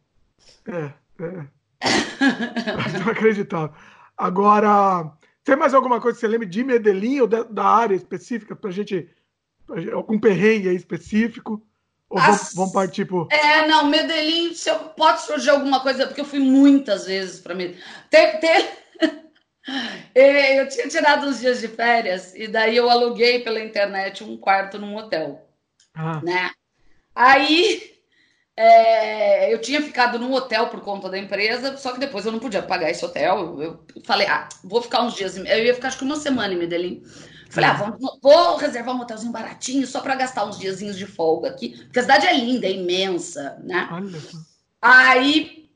É. 0.69 0.93
É. 1.21 1.47
Inacreditável. 3.03 3.75
Agora, 4.17 5.13
tem 5.45 5.57
mais 5.57 5.75
alguma 5.75 6.01
coisa 6.01 6.17
que 6.17 6.21
você 6.21 6.29
lembra 6.29 6.47
de 6.47 6.65
Medellín 6.65 7.21
ou 7.21 7.27
da, 7.27 7.65
área 7.65 7.95
específica 7.95 8.55
para 8.55 8.71
a 8.71 8.73
gente. 8.73 9.09
Algum 9.93 10.19
perrengue 10.19 10.69
aí 10.69 10.77
específico? 10.77 11.65
Ou 12.11 12.19
As... 12.19 12.55
vamos, 12.55 12.73
partir 12.73 13.05
por. 13.05 13.29
É, 13.31 13.67
não, 13.67 13.87
Medellín, 13.87 14.55
se 14.55 14.71
eu, 14.71 14.79
pode 14.91 15.23
surgir 15.23 15.51
alguma 15.51 15.81
coisa, 15.81 16.07
porque 16.07 16.21
eu 16.21 16.25
fui 16.25 16.39
muitas 16.39 17.07
vezes 17.07 17.41
para 17.41 17.55
Medellín. 17.55 17.81
Tem, 18.11 18.41
tem... 18.41 18.69
É, 20.15 20.59
eu 20.59 20.67
tinha 20.67 20.89
tirado 20.89 21.27
uns 21.27 21.41
dias 21.41 21.61
de 21.61 21.69
férias 21.69 22.35
e 22.35 22.49
daí 22.49 22.75
eu 22.75 22.89
aluguei 22.89 23.41
pela 23.41 23.61
internet 23.61 24.25
um 24.25 24.35
quarto 24.35 24.79
num 24.79 24.97
hotel. 24.97 25.47
Ah. 25.93 26.23
Né? 26.23 26.51
Aí 27.15 27.98
é, 28.61 29.55
eu 29.55 29.61
tinha 29.61 29.81
ficado 29.81 30.19
num 30.19 30.33
hotel 30.33 30.67
por 30.67 30.81
conta 30.81 31.09
da 31.09 31.17
empresa, 31.17 31.77
só 31.77 31.93
que 31.93 32.01
depois 32.01 32.27
eu 32.27 32.33
não 32.33 32.41
podia 32.41 32.61
pagar 32.61 32.91
esse 32.91 33.05
hotel. 33.05 33.63
Eu 33.63 33.85
falei, 34.05 34.27
ah, 34.27 34.49
vou 34.65 34.83
ficar 34.83 35.03
uns 35.05 35.15
dias. 35.15 35.37
Eu 35.37 35.65
ia 35.65 35.73
ficar 35.73 35.87
acho 35.87 35.99
que 35.99 36.05
uma 36.05 36.17
semana 36.17 36.53
em 36.53 36.59
Medellín. 36.59 37.05
Falei, 37.51 37.71
ah, 37.71 37.75
vou, 37.75 38.19
vou 38.21 38.57
reservar 38.57 38.97
um 38.97 39.01
hotelzinho 39.01 39.31
baratinho 39.31 39.87
só 39.87 40.01
para 40.01 40.17
gastar 40.17 40.45
uns 40.45 40.59
diazinhos 40.59 40.99
de 40.99 41.07
folga 41.07 41.51
aqui, 41.51 41.69
porque 41.85 42.01
a 42.01 42.03
cidade 42.03 42.27
é 42.27 42.35
linda, 42.35 42.67
é 42.67 42.73
imensa, 42.73 43.57
né? 43.63 43.89
Olha. 43.93 44.19
Aí 44.83 45.71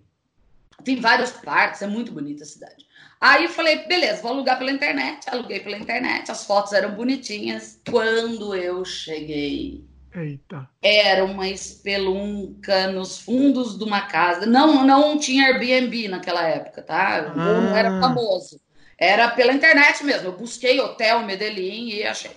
tem 0.82 1.00
vários 1.00 1.30
parques, 1.30 1.82
é 1.82 1.86
muito 1.86 2.10
bonita 2.10 2.42
a 2.42 2.46
cidade. 2.46 2.84
Aí 3.20 3.44
eu 3.44 3.50
falei, 3.50 3.86
beleza, 3.86 4.22
vou 4.22 4.32
alugar 4.32 4.58
pela 4.58 4.72
internet. 4.72 5.30
Aluguei 5.30 5.60
pela 5.60 5.78
internet, 5.78 6.32
as 6.32 6.44
fotos 6.44 6.72
eram 6.72 6.96
bonitinhas. 6.96 7.78
Quando 7.88 8.56
eu 8.56 8.84
cheguei 8.84 9.84
Eita. 10.14 10.68
Era 10.82 11.24
uma 11.24 11.48
espelunca 11.48 12.88
nos 12.88 13.18
fundos 13.18 13.78
de 13.78 13.84
uma 13.84 14.02
casa. 14.02 14.44
Não, 14.44 14.84
não 14.86 15.18
tinha 15.18 15.46
Airbnb 15.46 16.08
naquela 16.08 16.46
época, 16.46 16.82
tá? 16.82 17.32
Não 17.34 17.74
era 17.74 17.96
ah. 17.96 18.00
famoso. 18.00 18.60
Era 18.98 19.30
pela 19.30 19.52
internet 19.52 20.04
mesmo. 20.04 20.28
Eu 20.28 20.36
busquei 20.36 20.78
hotel 20.80 21.22
Medellín 21.22 21.88
e 21.88 22.04
achei. 22.04 22.30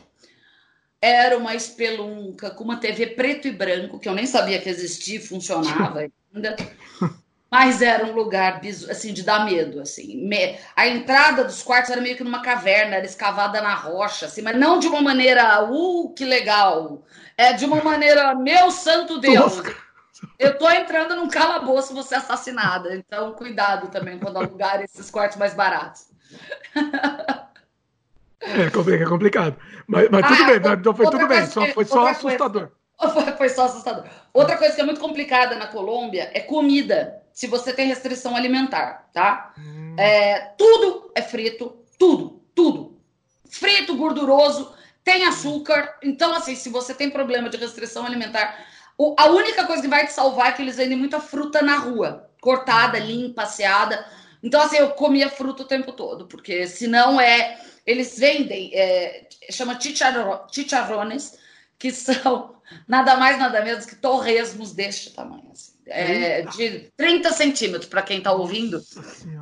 Era 1.01 1.37
uma 1.37 1.53
espelunca 1.53 2.49
com 2.49 2.63
uma 2.63 2.77
TV 2.77 3.07
preto 3.07 3.47
e 3.47 3.51
branco, 3.51 3.99
que 3.99 4.09
eu 4.09 4.15
nem 4.15 4.25
sabia 4.25 4.59
que 4.59 4.69
existia, 4.69 5.21
funcionava 5.21 5.99
ainda. 6.33 6.55
Mas 7.51 7.81
era 7.81 8.05
um 8.05 8.13
lugar 8.13 8.59
assim 8.89 9.13
de 9.13 9.21
dar 9.21 9.45
medo, 9.45 9.79
assim. 9.79 10.27
A 10.75 10.87
entrada 10.87 11.43
dos 11.43 11.61
quartos 11.61 11.91
era 11.91 12.01
meio 12.01 12.17
que 12.17 12.23
numa 12.23 12.41
caverna, 12.41 12.95
era 12.95 13.05
escavada 13.05 13.61
na 13.61 13.75
rocha, 13.75 14.25
assim, 14.25 14.41
mas 14.41 14.57
não 14.57 14.79
de 14.79 14.87
uma 14.87 15.01
maneira, 15.01 15.63
uh, 15.63 16.13
que 16.13 16.25
legal. 16.25 17.03
É 17.37 17.53
de 17.53 17.65
uma 17.65 17.83
maneira, 17.83 18.33
meu 18.35 18.71
santo 18.71 19.19
Deus. 19.19 19.61
Eu 20.39 20.57
tô 20.57 20.69
entrando 20.69 21.15
num 21.15 21.27
calabouço, 21.27 21.93
vou 21.93 22.03
ser 22.03 22.15
assassinada. 22.15 22.95
Então, 22.95 23.33
cuidado 23.33 23.89
também 23.89 24.17
quando 24.17 24.37
alugar 24.37 24.81
esses 24.81 25.09
quartos 25.11 25.37
mais 25.37 25.53
baratos. 25.53 26.07
É, 28.39 28.61
é 28.63 29.05
complicado. 29.05 29.57
Mas, 29.87 30.09
mas 30.09 30.23
ah, 30.23 30.27
tudo 30.27 30.45
bem, 30.45 30.73
então 30.73 30.95
foi 30.95 31.09
tudo 31.09 31.27
bem, 31.27 31.45
só, 31.47 31.65
foi 31.67 31.85
só 31.85 32.07
assustador. 32.07 32.61
Coisa. 32.61 32.85
Foi, 33.13 33.31
foi 33.33 33.49
só 33.49 33.65
assustador. 33.65 34.05
Outra 34.33 34.55
coisa 34.55 34.73
que 34.73 34.79
é 34.79 34.83
muito 34.85 35.01
complicada 35.01 35.55
na 35.55 35.67
Colômbia 35.67 36.31
é 36.33 36.39
comida, 36.39 37.21
se 37.33 37.45
você 37.45 37.73
tem 37.73 37.89
restrição 37.89 38.37
alimentar, 38.37 39.09
tá? 39.11 39.53
Hum. 39.57 39.97
É, 39.99 40.53
tudo 40.57 41.11
é 41.13 41.21
frito, 41.21 41.75
tudo, 41.99 42.41
tudo. 42.55 42.97
Frito, 43.49 43.97
gorduroso, 43.97 44.73
tem 45.05 45.23
açúcar. 45.23 45.97
Então, 46.03 46.33
assim, 46.33 46.55
se 46.55 46.67
você 46.67 46.93
tem 46.93 47.09
problema 47.09 47.47
de 47.47 47.55
restrição 47.55 48.05
alimentar, 48.05 48.65
a 49.17 49.27
única 49.27 49.65
coisa 49.65 49.81
que 49.81 49.87
vai 49.87 50.07
te 50.07 50.11
salvar 50.11 50.49
é 50.49 50.51
que 50.53 50.61
eles 50.61 50.75
vendem 50.75 50.97
muita 50.97 51.21
fruta 51.21 51.61
na 51.61 51.77
rua, 51.77 52.29
cortada, 52.41 52.97
limpa, 52.97 53.43
passeada. 53.43 54.03
Então, 54.41 54.59
assim, 54.59 54.77
eu 54.77 54.89
comia 54.91 55.29
fruta 55.29 55.63
o 55.63 55.67
tempo 55.67 55.93
todo, 55.93 56.27
porque 56.27 56.67
senão 56.67 57.21
é. 57.21 57.61
Eles 57.85 58.17
vendem, 58.17 58.71
é, 58.73 59.27
chama 59.51 59.79
chicharrones, 59.79 61.37
que 61.77 61.91
são 61.93 62.55
nada 62.87 63.15
mais, 63.15 63.37
nada 63.37 63.63
menos 63.63 63.85
que 63.85 63.95
torresmos 63.95 64.73
deste 64.73 65.11
tamanho. 65.11 65.47
Assim. 65.51 65.74
É, 65.87 66.41
de 66.43 66.91
30 66.97 67.31
centímetros, 67.31 67.85
para 67.85 68.01
quem 68.01 68.17
está 68.17 68.31
ouvindo. 68.31 68.81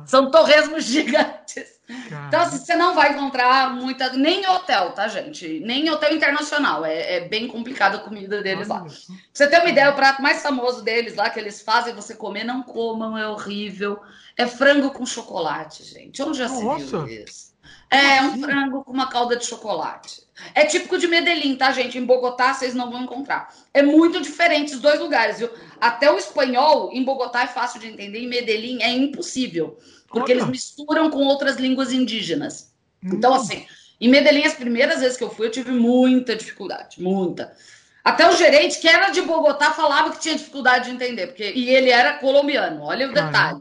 São 0.06 0.30
torresmos 0.30 0.84
gigantes. 0.86 1.74
Caramba. 1.86 2.28
Então, 2.28 2.40
assim, 2.40 2.58
você 2.58 2.74
não 2.74 2.94
vai 2.94 3.12
encontrar 3.12 3.74
muita. 3.74 4.10
Nem 4.12 4.42
em 4.42 4.46
hotel, 4.46 4.92
tá, 4.92 5.08
gente? 5.08 5.60
Nem 5.60 5.86
em 5.86 5.90
hotel 5.90 6.14
internacional. 6.14 6.84
É, 6.84 7.16
é 7.16 7.28
bem 7.28 7.46
complicado 7.46 7.96
a 7.96 8.00
comida 8.00 8.42
deles 8.42 8.68
lá. 8.68 8.80
Pra 8.80 8.92
você 9.32 9.46
ter 9.46 9.60
uma 9.60 9.70
ideia, 9.70 9.90
o 9.90 9.94
prato 9.94 10.22
mais 10.22 10.42
famoso 10.42 10.82
deles 10.82 11.14
lá, 11.14 11.30
que 11.30 11.38
eles 11.38 11.60
fazem 11.62 11.94
você 11.94 12.14
comer, 12.14 12.44
não 12.44 12.62
comam, 12.62 13.16
é 13.16 13.26
horrível. 13.26 14.00
É 14.36 14.46
frango 14.46 14.90
com 14.90 15.06
chocolate, 15.06 15.84
gente. 15.84 16.22
Onde 16.22 16.38
já 16.38 16.48
Nossa. 16.48 16.86
se 16.86 16.86
viu 16.86 17.06
isso? 17.08 17.53
É 17.90 18.22
um 18.22 18.40
frango 18.40 18.84
com 18.84 18.92
uma 18.92 19.08
calda 19.08 19.36
de 19.36 19.46
chocolate. 19.46 20.22
É 20.54 20.64
típico 20.64 20.98
de 20.98 21.06
Medellín, 21.06 21.54
tá, 21.56 21.70
gente? 21.70 21.96
Em 21.96 22.04
Bogotá 22.04 22.52
vocês 22.52 22.74
não 22.74 22.90
vão 22.90 23.02
encontrar. 23.02 23.54
É 23.72 23.82
muito 23.82 24.20
diferente 24.20 24.74
os 24.74 24.80
dois 24.80 24.98
lugares, 24.98 25.38
viu? 25.38 25.50
Até 25.80 26.10
o 26.10 26.18
espanhol 26.18 26.90
em 26.92 27.04
Bogotá 27.04 27.42
é 27.42 27.46
fácil 27.46 27.80
de 27.80 27.88
entender, 27.88 28.18
em 28.18 28.28
Medellín 28.28 28.82
é 28.82 28.90
impossível, 28.90 29.78
porque 30.08 30.32
Olha. 30.32 30.40
eles 30.40 30.48
misturam 30.48 31.10
com 31.10 31.24
outras 31.24 31.56
línguas 31.56 31.92
indígenas. 31.92 32.72
Hum. 33.02 33.10
Então, 33.14 33.32
assim, 33.32 33.64
em 34.00 34.08
Medellín, 34.08 34.44
as 34.44 34.54
primeiras 34.54 35.00
vezes 35.00 35.16
que 35.16 35.24
eu 35.24 35.30
fui, 35.30 35.46
eu 35.46 35.52
tive 35.52 35.70
muita 35.70 36.34
dificuldade, 36.34 37.00
muita. 37.00 37.54
Até 38.02 38.28
o 38.28 38.36
gerente, 38.36 38.80
que 38.80 38.88
era 38.88 39.10
de 39.10 39.22
Bogotá, 39.22 39.70
falava 39.70 40.10
que 40.10 40.20
tinha 40.20 40.34
dificuldade 40.34 40.86
de 40.86 40.94
entender, 40.94 41.28
porque 41.28 41.52
e 41.54 41.70
ele 41.70 41.90
era 41.90 42.18
colombiano. 42.18 42.82
Olha 42.82 43.08
o 43.08 43.14
detalhe. 43.14 43.60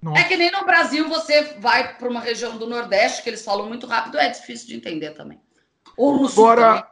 Nossa. 0.00 0.20
É 0.20 0.24
que 0.24 0.36
nem 0.36 0.50
no 0.50 0.64
Brasil 0.64 1.08
você 1.08 1.54
vai 1.58 1.96
para 1.96 2.08
uma 2.08 2.20
região 2.20 2.56
do 2.56 2.66
Nordeste 2.66 3.22
que 3.22 3.30
eles 3.30 3.44
falam 3.44 3.66
muito 3.66 3.86
rápido, 3.86 4.18
é 4.18 4.28
difícil 4.28 4.68
de 4.68 4.76
entender 4.76 5.10
também. 5.10 5.40
Ou 5.96 6.20
no 6.20 6.28
Agora, 6.28 6.88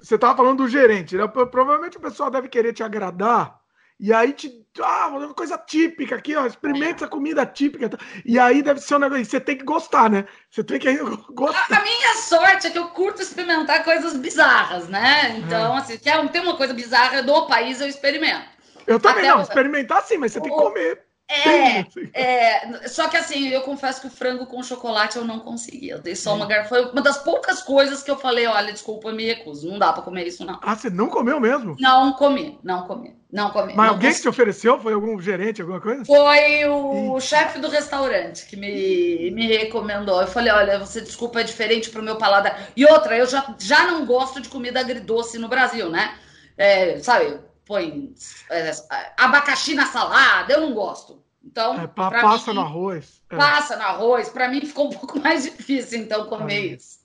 você 0.00 0.16
estava 0.16 0.36
falando 0.36 0.58
do 0.58 0.68
gerente, 0.68 1.16
né? 1.16 1.26
Provavelmente 1.28 1.96
o 1.96 2.00
pessoal 2.00 2.30
deve 2.30 2.48
querer 2.48 2.72
te 2.72 2.82
agradar 2.82 3.60
e 4.00 4.14
aí 4.14 4.32
te. 4.32 4.50
Ah, 4.82 5.08
uma 5.08 5.34
coisa 5.34 5.58
típica 5.58 6.16
aqui, 6.16 6.34
ó. 6.34 6.46
Experimenta 6.46 7.04
essa 7.04 7.08
comida 7.08 7.44
típica. 7.44 7.90
E 8.24 8.38
aí 8.38 8.62
deve 8.62 8.80
ser 8.80 8.94
um 8.94 8.98
negócio. 8.98 9.26
Você 9.26 9.38
tem 9.38 9.58
que 9.58 9.64
gostar, 9.64 10.08
né? 10.08 10.24
Você 10.50 10.64
tem 10.64 10.78
que 10.78 10.96
gostar. 11.34 11.76
A, 11.76 11.80
a 11.80 11.82
minha 11.82 12.14
sorte 12.16 12.66
é 12.66 12.70
que 12.70 12.78
eu 12.78 12.88
curto 12.88 13.20
experimentar 13.20 13.84
coisas 13.84 14.16
bizarras, 14.16 14.88
né? 14.88 15.36
Então, 15.36 15.76
é. 15.76 15.78
assim, 15.78 15.98
quer 15.98 16.26
ter 16.30 16.40
uma 16.40 16.56
coisa 16.56 16.72
bizarra 16.72 17.22
do 17.22 17.46
país, 17.46 17.78
eu 17.78 17.88
experimento. 17.88 18.48
Eu 18.86 18.98
também 18.98 19.28
Até 19.28 19.34
não, 19.34 19.42
experimentar 19.42 20.02
sim, 20.02 20.16
mas 20.16 20.32
você 20.32 20.38
o... 20.38 20.42
tem 20.42 20.50
que 20.50 20.58
comer. 20.58 21.09
É, 21.32 21.86
é, 22.12 22.88
só 22.88 23.08
que 23.08 23.16
assim, 23.16 23.50
eu 23.50 23.60
confesso 23.60 24.00
que 24.00 24.08
o 24.08 24.10
frango 24.10 24.46
com 24.46 24.60
chocolate 24.64 25.16
eu 25.16 25.24
não 25.24 25.38
consegui. 25.38 25.88
Eu 25.88 26.00
dei 26.00 26.16
só 26.16 26.34
uma 26.34 26.44
garfada. 26.44 26.68
Foi 26.68 26.90
uma 26.90 27.00
das 27.00 27.18
poucas 27.18 27.62
coisas 27.62 28.02
que 28.02 28.10
eu 28.10 28.16
falei: 28.16 28.48
olha, 28.48 28.72
desculpa, 28.72 29.08
eu 29.08 29.14
me 29.14 29.24
recuso. 29.24 29.70
Não 29.70 29.78
dá 29.78 29.92
pra 29.92 30.02
comer 30.02 30.26
isso, 30.26 30.44
não. 30.44 30.58
Ah, 30.60 30.74
você 30.74 30.90
não 30.90 31.08
comeu 31.08 31.38
mesmo? 31.38 31.76
Não 31.78 32.14
comi, 32.14 32.58
não 32.64 32.84
comi, 32.84 33.14
não 33.32 33.50
comi. 33.50 33.74
Mas 33.76 33.86
não 33.86 33.94
alguém 33.94 34.12
que 34.12 34.20
te 34.20 34.28
ofereceu? 34.28 34.80
Foi 34.80 34.92
algum 34.92 35.20
gerente, 35.20 35.60
alguma 35.60 35.80
coisa? 35.80 36.04
Foi 36.04 36.64
o 36.66 37.20
chefe 37.20 37.60
do 37.60 37.68
restaurante 37.68 38.46
que 38.46 38.56
me, 38.56 39.30
me 39.30 39.46
recomendou. 39.46 40.20
Eu 40.20 40.26
falei: 40.26 40.52
olha, 40.52 40.80
você 40.80 41.00
desculpa, 41.00 41.40
é 41.40 41.44
diferente 41.44 41.90
pro 41.90 42.02
meu 42.02 42.16
paladar. 42.16 42.70
E 42.76 42.84
outra, 42.84 43.16
eu 43.16 43.26
já, 43.26 43.54
já 43.56 43.86
não 43.86 44.04
gosto 44.04 44.40
de 44.40 44.48
comida 44.48 44.80
agridoce 44.80 45.38
no 45.38 45.46
Brasil, 45.46 45.88
né? 45.88 46.12
É, 46.58 46.98
sabe? 46.98 47.38
Põe 47.70 48.12
é, 48.50 48.72
abacaxi 49.16 49.74
na 49.74 49.86
salada, 49.86 50.52
eu 50.52 50.60
não 50.60 50.74
gosto. 50.74 51.22
Então, 51.42 51.80
é, 51.80 51.86
passa 51.86 52.50
mim, 52.50 52.58
no 52.58 52.62
arroz. 52.62 53.22
É. 53.30 53.36
Passa 53.36 53.76
no 53.76 53.82
arroz. 53.82 54.28
Para 54.28 54.48
mim 54.48 54.60
ficou 54.60 54.88
um 54.88 54.90
pouco 54.98 55.20
mais 55.20 55.44
difícil, 55.44 56.00
então, 56.00 56.26
comer 56.26 56.74
isso. 56.74 56.98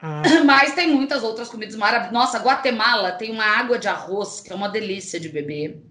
É. 0.00 0.38
Mas 0.46 0.72
tem 0.72 0.88
muitas 0.94 1.24
outras 1.24 1.48
comidas 1.48 1.74
maravilhosas. 1.74 2.12
Nossa, 2.12 2.38
Guatemala 2.38 3.10
tem 3.10 3.32
uma 3.32 3.44
água 3.44 3.76
de 3.76 3.88
arroz 3.88 4.40
que 4.40 4.52
é 4.52 4.54
uma 4.54 4.68
delícia 4.68 5.18
de 5.18 5.28
beber. 5.28 5.82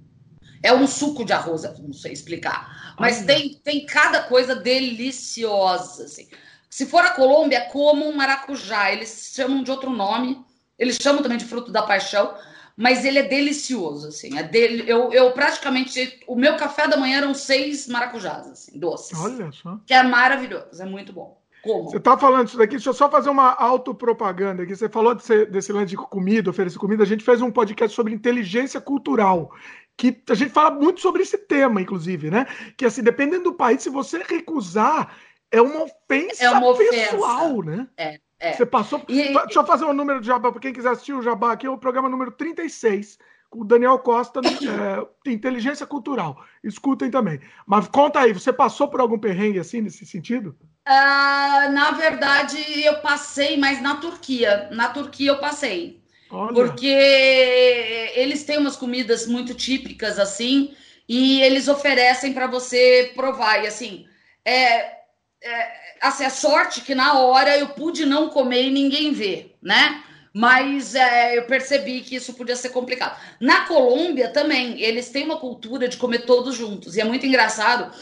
É 0.63 0.73
um 0.73 0.87
suco 0.87 1.25
de 1.25 1.33
arroz, 1.33 1.63
não 1.77 1.91
sei 1.91 2.13
explicar. 2.13 2.95
Mas 2.97 3.25
tem, 3.25 3.55
tem 3.55 3.85
cada 3.85 4.23
coisa 4.23 4.55
deliciosa. 4.55 6.05
Assim. 6.05 6.29
Se 6.69 6.85
for 6.85 7.03
a 7.03 7.09
Colômbia, 7.09 7.67
como 7.69 8.07
um 8.07 8.15
maracujá. 8.15 8.89
Eles 8.89 9.33
chamam 9.35 9.61
de 9.61 9.69
outro 9.69 9.89
nome. 9.89 10.41
Eles 10.79 10.97
chamam 11.01 11.21
também 11.21 11.37
de 11.37 11.43
fruto 11.43 11.73
da 11.73 11.83
paixão 11.83 12.33
mas 12.75 13.05
ele 13.05 13.19
é 13.19 13.23
delicioso, 13.23 14.07
assim. 14.07 14.37
É 14.37 14.43
dele, 14.43 14.83
eu, 14.87 15.11
eu 15.11 15.31
praticamente. 15.31 16.19
O 16.27 16.35
meu 16.35 16.55
café 16.57 16.87
da 16.87 16.97
manhã 16.97 17.17
eram 17.17 17.33
seis 17.33 17.87
maracujás, 17.87 18.47
assim, 18.47 18.77
doces. 18.77 19.17
Olha 19.19 19.51
só. 19.51 19.79
Que 19.85 19.93
é 19.93 20.03
maravilhoso, 20.03 20.81
é 20.81 20.85
muito 20.85 21.13
bom. 21.13 21.41
Como? 21.63 21.89
Você 21.89 21.99
tá 21.99 22.17
falando 22.17 22.49
isso 22.49 22.57
daqui, 22.57 22.71
deixa 22.71 22.89
eu 22.89 22.93
só 22.93 23.09
fazer 23.09 23.29
uma 23.29 23.53
autopropaganda 23.53 24.63
aqui. 24.63 24.75
Você 24.75 24.89
falou 24.89 25.15
desse, 25.15 25.45
desse 25.45 25.71
lance 25.71 25.85
de 25.87 25.95
comida, 25.95 26.49
oferecer 26.49 26.77
comida. 26.77 27.03
A 27.03 27.07
gente 27.07 27.23
fez 27.23 27.41
um 27.41 27.49
podcast 27.49 27.95
sobre 27.95 28.13
inteligência 28.13 28.81
cultural 28.81 29.49
que 29.95 30.21
a 30.29 30.33
gente 30.33 30.51
fala 30.51 30.71
muito 30.71 30.99
sobre 30.99 31.21
esse 31.21 31.37
tema, 31.37 31.81
inclusive, 31.81 32.29
né? 32.29 32.47
Que 32.75 32.85
assim, 32.85 33.01
dependendo 33.01 33.45
do 33.45 33.53
país, 33.53 33.81
se 33.81 33.89
você 33.89 34.23
recusar, 34.23 35.15
é 35.51 35.61
uma 35.61 35.83
ofensa, 35.83 36.43
é 36.43 36.49
uma 36.49 36.75
pessoal, 36.75 37.59
ofensa. 37.59 37.77
né? 37.77 37.87
É. 37.95 38.19
É. 38.43 38.51
Você 38.51 38.65
passou. 38.65 39.01
E, 39.07 39.31
Deixa 39.31 39.59
eu 39.59 39.65
fazer 39.65 39.85
um 39.85 39.93
número 39.93 40.19
de 40.19 40.27
jabá, 40.27 40.51
para 40.51 40.59
quem 40.59 40.73
quiser 40.73 40.89
assistir 40.89 41.13
o 41.13 41.21
jabá 41.21 41.53
aqui, 41.53 41.65
é 41.65 41.69
o 41.69 41.77
programa 41.77 42.09
número 42.09 42.29
36, 42.29 43.17
com 43.49 43.61
o 43.61 43.63
Daniel 43.63 43.97
Costa, 43.99 44.41
é, 45.25 45.31
Inteligência 45.31 45.87
Cultural. 45.87 46.43
Escutem 46.61 47.09
também. 47.09 47.39
Mas 47.65 47.87
conta 47.87 48.19
aí, 48.19 48.33
você 48.33 48.51
passou 48.51 48.89
por 48.89 48.99
algum 48.99 49.17
perrengue 49.17 49.59
assim, 49.59 49.79
nesse 49.79 50.05
sentido? 50.05 50.57
Uh, 50.85 51.71
na 51.71 51.91
verdade, 51.91 52.57
eu 52.83 52.95
passei, 52.99 53.55
mas 53.55 53.81
na 53.81 53.95
Turquia. 53.95 54.67
Na 54.73 54.89
Turquia 54.89 55.31
eu 55.31 55.39
passei. 55.39 56.03
Olha. 56.29 56.53
Porque 56.53 58.11
eles 58.15 58.43
têm 58.43 58.57
umas 58.57 58.75
comidas 58.75 59.25
muito 59.25 59.53
típicas 59.53 60.19
assim, 60.19 60.75
e 61.07 61.41
eles 61.41 61.69
oferecem 61.69 62.33
para 62.33 62.47
você 62.47 63.13
provar. 63.15 63.63
E 63.63 63.67
assim, 63.67 64.05
é, 64.43 65.02
é, 65.43 65.71
assim, 66.01 66.23
a 66.23 66.29
sorte 66.29 66.81
que 66.81 66.95
na 66.95 67.19
hora 67.19 67.57
eu 67.57 67.69
pude 67.69 68.05
não 68.05 68.29
comer 68.29 68.63
e 68.63 68.71
ninguém 68.71 69.11
ver, 69.11 69.55
né? 69.61 70.01
Mas 70.33 70.95
é, 70.95 71.37
eu 71.37 71.43
percebi 71.43 72.01
que 72.01 72.15
isso 72.15 72.33
podia 72.33 72.55
ser 72.55 72.69
complicado. 72.69 73.19
Na 73.39 73.65
Colômbia 73.65 74.29
também, 74.29 74.81
eles 74.81 75.09
têm 75.09 75.25
uma 75.25 75.37
cultura 75.37 75.87
de 75.87 75.97
comer 75.97 76.25
todos 76.25 76.55
juntos. 76.55 76.95
E 76.95 77.01
é 77.01 77.03
muito 77.03 77.25
engraçado 77.25 77.93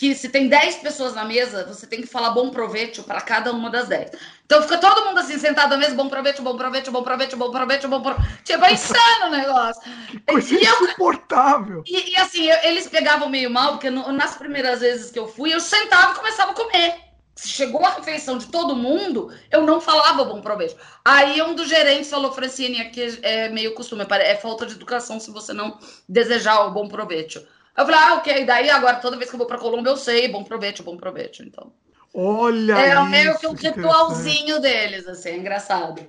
que 0.00 0.14
se 0.14 0.30
tem 0.30 0.48
10 0.48 0.76
pessoas 0.76 1.14
na 1.14 1.26
mesa, 1.26 1.66
você 1.66 1.86
tem 1.86 2.00
que 2.00 2.06
falar 2.06 2.30
bom 2.30 2.48
proveito 2.48 3.02
para 3.02 3.20
cada 3.20 3.52
uma 3.52 3.68
das 3.68 3.86
10. 3.86 4.12
Então 4.46 4.62
fica 4.62 4.78
todo 4.78 5.04
mundo 5.04 5.18
assim 5.18 5.38
sentado 5.38 5.72
na 5.72 5.76
mesa, 5.76 5.94
bom 5.94 6.08
proveito, 6.08 6.40
bom 6.40 6.56
proveito, 6.56 6.90
bom 6.90 7.02
proveito, 7.02 7.36
bom 7.36 7.50
proveito, 7.50 7.86
bom 7.86 8.00
proveito. 8.00 8.42
Tipo, 8.42 8.64
é 8.64 8.72
insano 8.72 9.26
o 9.26 9.28
negócio. 9.28 9.82
E 10.26 10.64
insuportável. 10.64 11.82
e, 11.86 12.12
e, 12.12 12.16
assim, 12.16 12.46
eu, 12.46 12.56
eles 12.62 12.88
pegavam 12.88 13.28
meio 13.28 13.50
mal, 13.50 13.72
porque 13.72 13.90
no, 13.90 14.10
nas 14.10 14.36
primeiras 14.36 14.80
vezes 14.80 15.10
que 15.10 15.18
eu 15.18 15.28
fui, 15.28 15.52
eu 15.52 15.60
sentava 15.60 16.12
e 16.12 16.16
começava 16.16 16.52
a 16.52 16.54
comer. 16.54 16.94
Se 17.34 17.48
chegou 17.48 17.84
a 17.84 17.90
refeição 17.90 18.38
de 18.38 18.46
todo 18.46 18.74
mundo, 18.74 19.30
eu 19.50 19.66
não 19.66 19.82
falava 19.82 20.24
bom 20.24 20.40
proveito. 20.40 20.76
Aí 21.04 21.42
um 21.42 21.54
dos 21.54 21.68
gerentes 21.68 22.08
falou, 22.08 22.32
Francine, 22.32 22.80
aqui 22.80 23.18
é 23.20 23.50
meio 23.50 23.74
costume, 23.74 24.06
é 24.08 24.36
falta 24.36 24.64
de 24.64 24.72
educação 24.72 25.20
se 25.20 25.30
você 25.30 25.52
não 25.52 25.78
desejar 26.08 26.64
o 26.64 26.70
bom 26.70 26.88
proveito. 26.88 27.46
Eu 27.80 27.86
falei, 27.86 28.00
ah, 28.00 28.14
ok. 28.14 28.44
Daí 28.44 28.70
agora, 28.70 28.96
toda 28.96 29.16
vez 29.16 29.30
que 29.30 29.34
eu 29.34 29.38
vou 29.38 29.46
pra 29.46 29.58
Colômbia, 29.58 29.90
eu 29.90 29.96
sei, 29.96 30.28
bom 30.28 30.44
proveito, 30.44 30.82
bom 30.82 30.96
proveito. 30.96 31.42
Então. 31.42 31.72
Olha! 32.14 32.74
É 32.74 33.02
meio 33.04 33.38
que 33.38 33.46
um 33.46 33.54
ritualzinho 33.54 34.60
deles, 34.60 35.06
assim, 35.08 35.30
é 35.30 35.36
engraçado. 35.36 36.02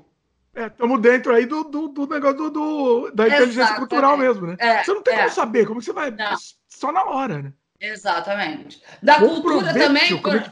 É, 0.53 0.65
estamos 0.65 1.01
dentro 1.01 1.33
aí 1.33 1.45
do, 1.45 1.63
do, 1.63 1.87
do 1.87 2.07
negócio 2.07 2.37
do, 2.37 2.49
do, 2.49 3.11
da 3.11 3.25
inteligência 3.25 3.61
Exatamente. 3.61 3.79
cultural 3.79 4.17
mesmo, 4.17 4.47
né? 4.47 4.55
É, 4.59 4.83
você 4.83 4.93
não 4.93 5.01
tem 5.01 5.13
é. 5.13 5.17
como 5.19 5.29
saber, 5.29 5.65
como 5.65 5.81
você 5.81 5.93
vai. 5.93 6.11
Não. 6.11 6.35
Só 6.67 6.91
na 6.91 7.05
hora, 7.05 7.41
né? 7.41 7.53
Exatamente. 7.79 8.81
Da 9.01 9.19
bom 9.19 9.41
cultura 9.41 9.73
também. 9.73 10.21
Por... 10.21 10.35
É 10.35 10.51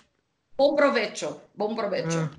bom 0.55 0.73
proveito. 0.73 1.41
Bom 1.53 1.75
proveito. 1.75 2.17
É. 2.17 2.29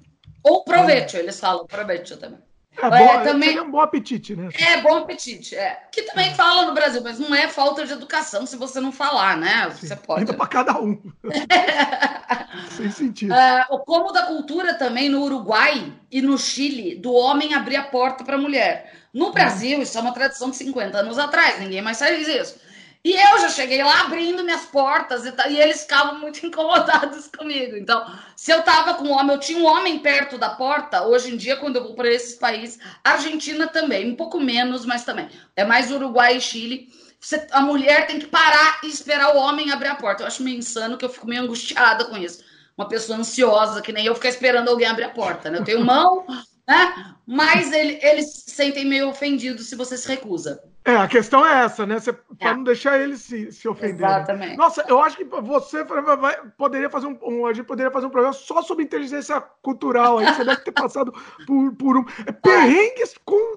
Ou 0.42 0.64
proveito, 0.64 1.16
eles 1.16 1.38
falam 1.38 1.66
proveito 1.66 2.16
também. 2.16 2.40
É, 2.76 2.88
bom, 2.88 2.96
é, 2.96 3.22
também, 3.24 3.56
é 3.56 3.62
um 3.62 3.70
bom 3.70 3.80
apetite, 3.80 4.34
né? 4.34 4.48
É, 4.54 4.80
bom 4.80 4.98
apetite, 4.98 5.54
é. 5.54 5.82
Que 5.90 6.02
também 6.02 6.30
é. 6.30 6.34
fala 6.34 6.66
no 6.66 6.72
Brasil, 6.72 7.02
mas 7.02 7.18
não 7.18 7.34
é 7.34 7.48
falta 7.48 7.84
de 7.84 7.92
educação 7.92 8.46
se 8.46 8.56
você 8.56 8.80
não 8.80 8.92
falar, 8.92 9.36
né? 9.36 9.68
Você 9.70 9.88
Sim, 9.88 9.96
pode. 9.96 10.20
Ainda 10.20 10.34
para 10.34 10.46
cada 10.46 10.80
um. 10.80 10.98
Sem 12.70 12.90
sentido. 12.90 13.34
É, 13.34 13.66
o 13.70 13.80
como 13.80 14.12
da 14.12 14.22
cultura 14.22 14.74
também 14.74 15.08
no 15.08 15.22
Uruguai 15.22 15.92
e 16.10 16.22
no 16.22 16.38
Chile, 16.38 16.94
do 16.94 17.12
homem 17.12 17.54
abrir 17.54 17.76
a 17.76 17.82
porta 17.82 18.24
para 18.24 18.36
a 18.36 18.40
mulher. 18.40 18.92
No 19.12 19.32
Brasil, 19.32 19.82
isso 19.82 19.98
é 19.98 20.00
uma 20.00 20.12
tradição 20.12 20.50
de 20.50 20.56
50 20.56 20.98
anos 20.98 21.18
atrás, 21.18 21.58
ninguém 21.58 21.82
mais 21.82 21.98
faz 21.98 22.26
isso. 22.26 22.60
E 23.02 23.12
eu 23.12 23.38
já 23.40 23.48
cheguei 23.48 23.82
lá 23.82 24.02
abrindo 24.02 24.44
minhas 24.44 24.66
portas 24.66 25.24
e, 25.24 25.32
e, 25.48 25.58
eles 25.58 25.82
ficavam 25.82 26.18
muito 26.18 26.44
incomodados 26.44 27.28
comigo. 27.28 27.76
Então, 27.76 28.06
se 28.36 28.52
eu 28.52 28.62
tava 28.62 28.94
com 28.94 29.04
um 29.04 29.12
homem, 29.12 29.34
eu 29.34 29.40
tinha 29.40 29.58
um 29.58 29.64
homem 29.66 29.98
perto 30.00 30.36
da 30.36 30.50
porta. 30.50 31.06
Hoje 31.06 31.32
em 31.32 31.36
dia, 31.36 31.56
quando 31.56 31.76
eu 31.76 31.84
vou 31.84 31.94
para 31.94 32.10
esses 32.10 32.34
países, 32.34 32.78
Argentina 33.02 33.66
também, 33.66 34.10
um 34.10 34.16
pouco 34.16 34.38
menos, 34.38 34.84
mas 34.84 35.02
também. 35.02 35.30
É 35.56 35.64
mais 35.64 35.90
Uruguai 35.90 36.36
e 36.36 36.40
Chile. 36.40 36.88
Você, 37.18 37.46
a 37.52 37.62
mulher 37.62 38.06
tem 38.06 38.18
que 38.18 38.26
parar 38.26 38.80
e 38.82 38.88
esperar 38.88 39.34
o 39.34 39.38
homem 39.38 39.70
abrir 39.70 39.88
a 39.88 39.94
porta. 39.94 40.22
Eu 40.22 40.26
acho 40.26 40.42
meio 40.42 40.58
insano 40.58 40.98
que 40.98 41.04
eu 41.04 41.10
fico 41.10 41.26
meio 41.26 41.42
angustiada 41.42 42.04
com 42.04 42.18
isso. 42.18 42.44
Uma 42.76 42.88
pessoa 42.88 43.18
ansiosa, 43.18 43.80
que 43.80 43.92
nem 43.92 44.06
eu, 44.06 44.14
ficar 44.14 44.28
esperando 44.28 44.68
alguém 44.68 44.86
abrir 44.86 45.04
a 45.04 45.10
porta. 45.10 45.50
Né? 45.50 45.58
Eu 45.58 45.64
tenho 45.64 45.84
mão, 45.84 46.24
né? 46.70 47.14
Mas 47.26 47.72
ele, 47.72 47.98
eles 48.00 48.44
se 48.44 48.50
sentem 48.50 48.84
meio 48.84 49.08
ofendidos 49.08 49.68
se 49.68 49.74
você 49.74 49.96
se 49.96 50.06
recusa. 50.06 50.62
É, 50.84 50.96
a 50.96 51.08
questão 51.08 51.46
é 51.46 51.64
essa, 51.64 51.84
né? 51.84 51.98
Você, 51.98 52.10
é. 52.38 52.54
não 52.54 52.62
deixar 52.62 52.98
eles 52.98 53.20
se, 53.20 53.52
se 53.52 53.68
ofenderem. 53.68 54.06
Exatamente. 54.06 54.56
Nossa, 54.56 54.84
eu 54.88 55.00
acho 55.02 55.16
que 55.16 55.24
você 55.24 55.84
vai, 55.84 56.36
poderia 56.56 56.88
fazer 56.88 57.06
um, 57.06 57.18
um, 57.22 57.46
A 57.46 57.52
gente 57.52 57.66
poderia 57.66 57.90
fazer 57.90 58.06
um 58.06 58.10
programa 58.10 58.32
só 58.32 58.62
sobre 58.62 58.84
inteligência 58.84 59.40
cultural. 59.62 60.18
Aí 60.18 60.32
você 60.32 60.44
deve 60.44 60.60
ter 60.62 60.72
passado 60.72 61.12
por, 61.46 61.74
por 61.74 61.96
um. 61.98 62.04
É, 62.26 62.32
perrengues 62.32 63.14
com, 63.24 63.56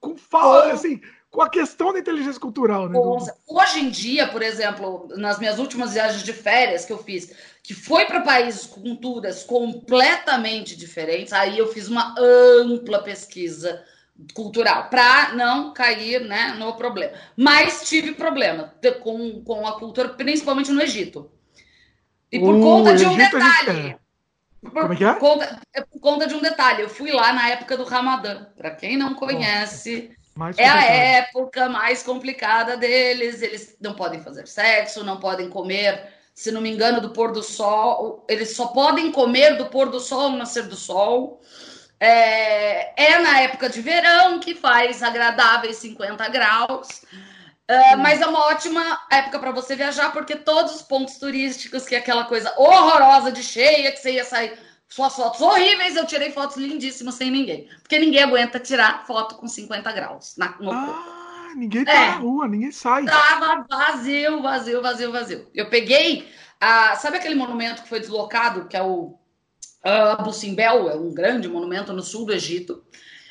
com 0.00 0.16
fala, 0.16 0.72
assim, 0.72 1.00
com 1.34 1.42
a 1.42 1.50
questão 1.50 1.92
da 1.92 1.98
inteligência 1.98 2.40
cultural, 2.40 2.88
né? 2.88 2.96
Hoje 3.48 3.80
em 3.80 3.90
dia, 3.90 4.28
por 4.28 4.40
exemplo, 4.40 5.08
nas 5.16 5.36
minhas 5.40 5.58
últimas 5.58 5.92
viagens 5.92 6.22
de 6.22 6.32
férias 6.32 6.84
que 6.84 6.92
eu 6.92 6.98
fiz, 6.98 7.34
que 7.60 7.74
foi 7.74 8.04
para 8.04 8.20
países 8.20 8.66
com 8.66 8.80
culturas 8.80 9.42
completamente 9.42 10.76
diferentes, 10.76 11.32
aí 11.32 11.58
eu 11.58 11.66
fiz 11.66 11.88
uma 11.88 12.14
ampla 12.16 13.02
pesquisa 13.02 13.82
cultural 14.32 14.88
para 14.88 15.34
não 15.34 15.74
cair 15.74 16.20
né, 16.20 16.54
no 16.56 16.72
problema. 16.76 17.14
Mas 17.36 17.88
tive 17.88 18.12
problema 18.12 18.72
com, 19.02 19.42
com 19.42 19.66
a 19.66 19.76
cultura, 19.76 20.10
principalmente 20.10 20.70
no 20.70 20.80
Egito. 20.80 21.28
E 22.30 22.38
por 22.38 22.54
uh, 22.54 22.60
conta 22.60 22.94
de 22.94 23.06
um 23.06 23.10
Egito, 23.10 23.36
detalhe. 23.36 23.96
Por, 24.62 24.70
Como 24.70 24.92
é 24.92 24.96
que 24.96 25.04
é? 25.04 25.14
Conta, 25.14 25.60
é 25.74 25.80
por 25.80 25.98
conta 25.98 26.28
de 26.28 26.34
um 26.34 26.40
detalhe. 26.40 26.82
Eu 26.82 26.88
fui 26.88 27.10
lá 27.10 27.32
na 27.32 27.48
época 27.48 27.76
do 27.76 27.82
Ramadã. 27.82 28.46
Para 28.56 28.70
quem 28.70 28.96
não 28.96 29.14
conhece. 29.14 30.10
Nossa 30.10 30.23
mais 30.34 30.58
é 30.58 30.66
a 30.66 30.84
época 30.84 31.68
mais 31.68 32.02
complicada 32.02 32.76
deles. 32.76 33.40
Eles 33.40 33.76
não 33.80 33.94
podem 33.94 34.20
fazer 34.20 34.48
sexo, 34.48 35.04
não 35.04 35.18
podem 35.18 35.48
comer, 35.48 36.08
se 36.34 36.50
não 36.50 36.60
me 36.60 36.70
engano, 36.70 37.00
do 37.00 37.10
pôr 37.10 37.32
do 37.32 37.42
sol. 37.42 38.24
Eles 38.28 38.56
só 38.56 38.68
podem 38.68 39.12
comer 39.12 39.56
do 39.56 39.66
pôr 39.66 39.88
do 39.88 40.00
sol 40.00 40.22
ao 40.22 40.30
nascer 40.30 40.64
do 40.64 40.76
sol. 40.76 41.40
É, 42.00 43.02
é 43.02 43.18
na 43.20 43.40
época 43.40 43.68
de 43.68 43.80
verão 43.80 44.40
que 44.40 44.54
faz 44.54 45.02
agradáveis 45.02 45.76
50 45.76 46.28
graus. 46.28 47.02
É, 47.66 47.96
mas 47.96 48.20
é 48.20 48.26
uma 48.26 48.46
ótima 48.48 49.00
época 49.10 49.38
para 49.38 49.50
você 49.50 49.74
viajar, 49.74 50.12
porque 50.12 50.36
todos 50.36 50.74
os 50.74 50.82
pontos 50.82 51.16
turísticos, 51.16 51.86
que 51.86 51.94
é 51.94 51.98
aquela 51.98 52.24
coisa 52.24 52.52
horrorosa 52.58 53.32
de 53.32 53.42
cheia, 53.42 53.90
que 53.90 53.98
você 53.98 54.12
ia 54.12 54.24
sair 54.24 54.58
suas 54.88 55.14
fotos 55.16 55.40
horríveis, 55.40 55.96
eu 55.96 56.06
tirei 56.06 56.30
fotos 56.30 56.56
lindíssimas 56.56 57.14
sem 57.14 57.30
ninguém. 57.30 57.68
Porque 57.82 57.98
ninguém 57.98 58.22
aguenta 58.22 58.60
tirar 58.60 59.06
foto 59.06 59.36
com 59.36 59.48
50 59.48 59.90
graus 59.92 60.34
na, 60.36 60.56
no 60.60 60.70
Ah, 60.70 61.52
ninguém 61.56 61.84
tá 61.84 61.92
é, 61.92 62.08
na 62.10 62.16
rua, 62.16 62.46
ninguém 62.46 62.70
sai. 62.70 63.04
Tava 63.04 63.66
vazio, 63.68 64.40
vazio, 64.42 64.82
vazio, 64.82 65.12
vazio. 65.12 65.48
Eu 65.54 65.68
peguei, 65.68 66.28
a, 66.60 66.96
sabe 66.96 67.16
aquele 67.16 67.34
monumento 67.34 67.82
que 67.82 67.88
foi 67.88 68.00
deslocado, 68.00 68.66
que 68.68 68.76
é 68.76 68.82
o 68.82 69.18
Abu 69.82 70.32
Simbel, 70.32 70.88
é 70.88 70.96
um 70.96 71.12
grande 71.12 71.48
monumento 71.48 71.92
no 71.92 72.02
sul 72.02 72.24
do 72.24 72.32
Egito. 72.32 72.82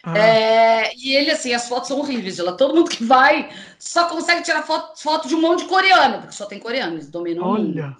Ah. 0.04 0.18
É, 0.18 0.92
e 0.98 1.16
ele, 1.16 1.32
assim, 1.32 1.54
as 1.54 1.68
fotos 1.68 1.88
são 1.88 2.00
horríveis. 2.00 2.38
Lá. 2.40 2.52
Todo 2.52 2.76
mundo 2.76 2.90
que 2.90 3.04
vai 3.04 3.50
só 3.80 4.10
consegue 4.10 4.44
tirar 4.44 4.64
foto, 4.64 5.02
foto 5.02 5.28
de 5.30 5.36
um 5.36 5.42
monte 5.42 5.64
de 5.64 5.70
coreano, 5.70 6.20
porque 6.20 6.36
só 6.36 6.46
tem 6.46 6.60
coreanos, 6.60 7.08
dominam 7.08 7.46
Olha. 7.46 7.62
o 7.62 7.64
mundo. 7.64 7.98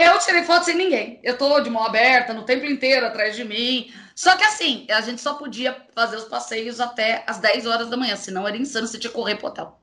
Eu 0.00 0.18
tirei 0.18 0.44
foto 0.44 0.64
sem 0.64 0.74
ninguém. 0.74 1.20
Eu 1.22 1.36
tô 1.36 1.60
de 1.60 1.68
mão 1.68 1.84
aberta, 1.84 2.32
no 2.32 2.44
templo 2.44 2.66
inteiro 2.66 3.04
atrás 3.04 3.36
de 3.36 3.44
mim. 3.44 3.92
Só 4.14 4.34
que 4.34 4.44
assim, 4.44 4.86
a 4.90 5.02
gente 5.02 5.20
só 5.20 5.34
podia 5.34 5.76
fazer 5.94 6.16
os 6.16 6.24
passeios 6.24 6.80
até 6.80 7.22
as 7.26 7.38
10 7.38 7.66
horas 7.66 7.90
da 7.90 7.98
manhã, 7.98 8.16
senão 8.16 8.48
era 8.48 8.56
insano 8.56 8.86
você 8.86 8.98
tinha 8.98 9.10
que 9.10 9.16
correr 9.16 9.36
pro 9.36 9.48
hotel. 9.48 9.78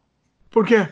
Por 0.49 0.65
quê? 0.65 0.91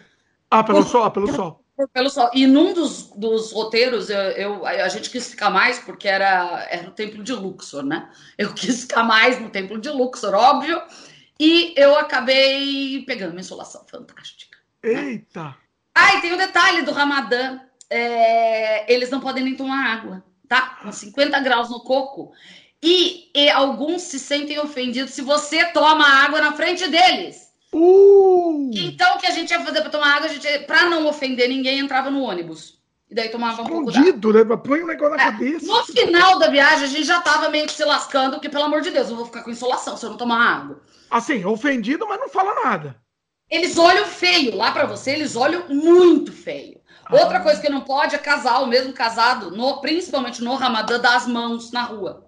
Ah, 0.51 0.63
pelo 0.63 0.83
por, 0.83 0.89
sol, 0.91 1.09
pelo 1.09 1.25
por, 1.25 1.35
sol. 1.35 1.65
Pelo 1.91 2.09
sol. 2.11 2.29
E 2.35 2.45
num 2.45 2.71
dos, 2.71 3.09
dos 3.15 3.51
roteiros, 3.51 4.11
eu, 4.11 4.19
eu, 4.19 4.65
a 4.67 4.87
gente 4.89 5.09
quis 5.09 5.27
ficar 5.27 5.49
mais, 5.49 5.79
porque 5.79 6.07
era, 6.07 6.67
era 6.69 6.87
o 6.87 6.91
templo 6.91 7.23
de 7.23 7.33
Luxor, 7.33 7.83
né? 7.83 8.07
Eu 8.37 8.53
quis 8.53 8.81
ficar 8.81 9.03
mais 9.03 9.41
no 9.41 9.49
templo 9.49 9.79
de 9.79 9.89
Luxor, 9.89 10.35
óbvio. 10.35 10.79
E 11.39 11.73
eu 11.75 11.97
acabei 11.97 13.03
pegando 13.07 13.31
uma 13.31 13.41
insolação 13.41 13.83
fantástica. 13.89 14.55
Né? 14.83 14.91
Eita! 14.91 15.43
Né? 15.45 15.55
Ah, 15.95 16.15
e 16.15 16.21
tem 16.21 16.31
o 16.31 16.35
um 16.35 16.37
detalhe 16.37 16.83
do 16.83 16.91
Ramadã 16.91 17.59
é, 17.89 18.91
eles 18.91 19.09
não 19.09 19.19
podem 19.19 19.43
nem 19.43 19.55
tomar 19.55 19.93
água, 19.93 20.23
tá? 20.47 20.77
Com 20.81 20.91
50 20.91 21.39
graus 21.39 21.69
no 21.69 21.81
coco. 21.81 22.31
E, 22.81 23.31
e, 23.33 23.49
alguns 23.49 24.03
se 24.03 24.19
sentem 24.19 24.59
ofendidos 24.59 25.11
se 25.11 25.21
você 25.21 25.65
toma 25.65 26.07
água 26.07 26.41
na 26.41 26.53
frente 26.53 26.87
deles. 26.87 27.49
Uh! 27.73 28.69
Então, 28.73 29.15
o 29.15 29.19
que 29.19 29.25
a 29.25 29.31
gente 29.31 29.49
ia 29.51 29.59
fazer 29.59 29.81
para 29.81 29.89
tomar 29.89 30.17
água, 30.17 30.27
a 30.27 30.33
gente, 30.33 30.47
para 30.59 30.85
não 30.85 31.07
ofender 31.07 31.49
ninguém, 31.49 31.79
entrava 31.79 32.11
no 32.11 32.21
ônibus. 32.21 32.75
E 33.09 33.15
daí 33.15 33.29
tomava 33.29 33.61
um 33.61 33.65
pouco 33.65 33.91
né? 33.91 34.57
Põe 34.63 34.83
um 34.83 34.87
negócio 34.87 35.15
na 35.15 35.23
é, 35.23 35.25
cabeça. 35.25 35.65
No 35.65 35.83
final 35.85 36.39
da 36.39 36.49
viagem, 36.49 36.85
a 36.85 36.87
gente 36.87 37.03
já 37.03 37.21
tava 37.21 37.49
meio 37.49 37.65
que 37.67 37.73
se 37.73 37.83
lascando, 37.83 38.33
porque, 38.33 38.49
pelo 38.49 38.65
amor 38.65 38.81
de 38.81 38.91
Deus, 38.91 39.09
eu 39.09 39.15
vou 39.15 39.25
ficar 39.25 39.43
com 39.43 39.51
insolação 39.51 39.95
se 39.95 40.05
eu 40.05 40.11
não 40.11 40.17
tomar 40.17 40.39
água. 40.39 40.81
Assim, 41.09 41.45
ofendido, 41.45 42.07
mas 42.07 42.19
não 42.19 42.29
fala 42.29 42.63
nada. 42.63 42.99
Eles 43.49 43.77
olham 43.77 44.05
feio. 44.05 44.55
Lá 44.55 44.71
para 44.71 44.85
você, 44.85 45.11
eles 45.11 45.35
olham 45.35 45.67
muito 45.69 46.31
feio. 46.31 46.79
Outra 47.09 47.39
coisa 47.39 47.61
que 47.61 47.69
não 47.69 47.81
pode 47.81 48.15
é 48.15 48.17
casal, 48.17 48.65
mesmo 48.65 48.93
casado, 48.93 49.51
no, 49.51 49.79
principalmente 49.81 50.43
no 50.43 50.55
Ramadã, 50.55 50.99
dar 50.99 51.15
as 51.15 51.27
mãos 51.27 51.71
na 51.71 51.83
rua. 51.83 52.25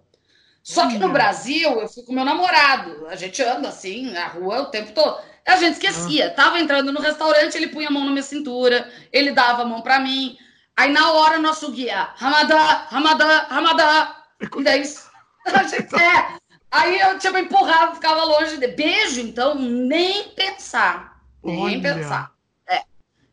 Só 0.62 0.88
que 0.88 0.98
no 0.98 1.10
Brasil, 1.10 1.80
eu 1.80 1.88
fui 1.88 2.04
com 2.04 2.12
meu 2.12 2.26
namorado. 2.26 3.08
A 3.08 3.16
gente 3.16 3.42
anda 3.42 3.70
assim, 3.70 4.12
na 4.12 4.28
rua 4.28 4.64
o 4.64 4.66
tempo 4.66 4.92
todo. 4.92 5.18
A 5.48 5.56
gente 5.56 5.74
esquecia. 5.74 6.30
Tava 6.32 6.60
entrando 6.60 6.92
no 6.92 7.00
restaurante, 7.00 7.56
ele 7.56 7.70
punha 7.70 7.88
a 7.88 7.92
mão 7.92 8.04
na 8.04 8.12
minha 8.12 8.22
cintura, 8.22 8.92
ele 9.14 9.32
dava 9.32 9.62
a 9.62 9.66
mão 9.66 9.82
para 9.82 10.00
mim. 10.00 10.38
Aí 10.76 10.92
na 10.92 11.12
hora, 11.12 11.40
nosso 11.40 11.72
guia, 11.72 12.10
Ramadã, 12.16 12.58
Ramadã, 12.90 13.46
Ramadã. 13.50 14.08
E 14.58 14.64
daí, 14.64 14.84
a 15.48 15.64
gente, 15.64 15.96
é. 15.96 16.38
Aí 16.70 17.00
eu, 17.00 17.18
tipo, 17.18 17.38
empurrava, 17.38 17.96
ficava 17.96 18.26
longe. 18.26 18.58
De... 18.58 18.68
Beijo, 18.68 19.22
então, 19.22 19.56
nem 19.56 20.30
pensar. 20.32 21.22
Nem 21.42 21.64
Olha. 21.64 21.82
pensar. 21.82 22.37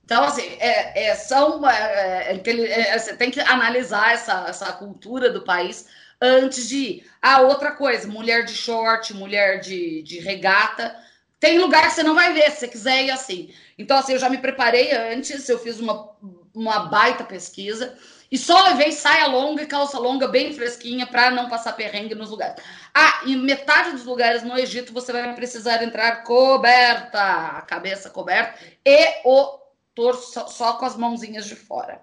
Então, 0.04 0.24
assim, 0.24 0.42
é, 0.60 1.06
é, 1.06 1.14
são, 1.14 1.66
é, 1.68 2.32
é, 2.32 2.80
é, 2.80 2.98
você 2.98 3.16
tem 3.16 3.30
que 3.30 3.40
analisar 3.40 4.12
essa, 4.12 4.44
essa 4.48 4.72
cultura 4.72 5.30
do 5.30 5.42
país 5.42 5.86
antes 6.20 6.68
de 6.68 6.76
ir. 6.76 7.10
Ah, 7.22 7.40
outra 7.40 7.72
coisa, 7.72 8.06
mulher 8.06 8.44
de 8.44 8.52
short, 8.52 9.14
mulher 9.14 9.60
de, 9.60 10.02
de 10.02 10.18
regata. 10.18 10.94
Tem 11.40 11.58
lugar 11.58 11.88
que 11.88 11.94
você 11.94 12.02
não 12.02 12.14
vai 12.14 12.32
ver, 12.32 12.50
se 12.50 12.60
você 12.60 12.68
quiser 12.68 13.04
ir 13.04 13.10
assim. 13.10 13.52
Então, 13.78 13.96
assim, 13.96 14.12
eu 14.12 14.18
já 14.18 14.28
me 14.28 14.38
preparei 14.38 14.92
antes, 14.92 15.48
eu 15.48 15.58
fiz 15.58 15.80
uma, 15.80 16.10
uma 16.54 16.80
baita 16.80 17.24
pesquisa 17.24 17.96
e 18.30 18.36
só 18.38 18.62
levei 18.64 18.92
saia 18.92 19.26
longa 19.26 19.62
e 19.62 19.66
calça 19.66 19.98
longa 19.98 20.28
bem 20.28 20.52
fresquinha 20.52 21.06
para 21.06 21.30
não 21.30 21.48
passar 21.48 21.72
perrengue 21.74 22.14
nos 22.14 22.30
lugares. 22.30 22.62
Ah, 22.94 23.22
e 23.26 23.36
metade 23.36 23.92
dos 23.92 24.04
lugares 24.04 24.42
no 24.42 24.58
Egito 24.58 24.92
você 24.92 25.12
vai 25.12 25.34
precisar 25.34 25.82
entrar 25.82 26.24
coberta, 26.24 27.20
a 27.20 27.62
cabeça 27.62 28.10
coberta 28.10 28.58
e 28.84 29.22
o 29.24 29.63
torso 29.94 30.32
só, 30.32 30.46
só, 30.46 30.72
com 30.74 30.84
as 30.84 30.96
mãozinhas 30.96 31.46
de 31.46 31.56
fora. 31.56 32.02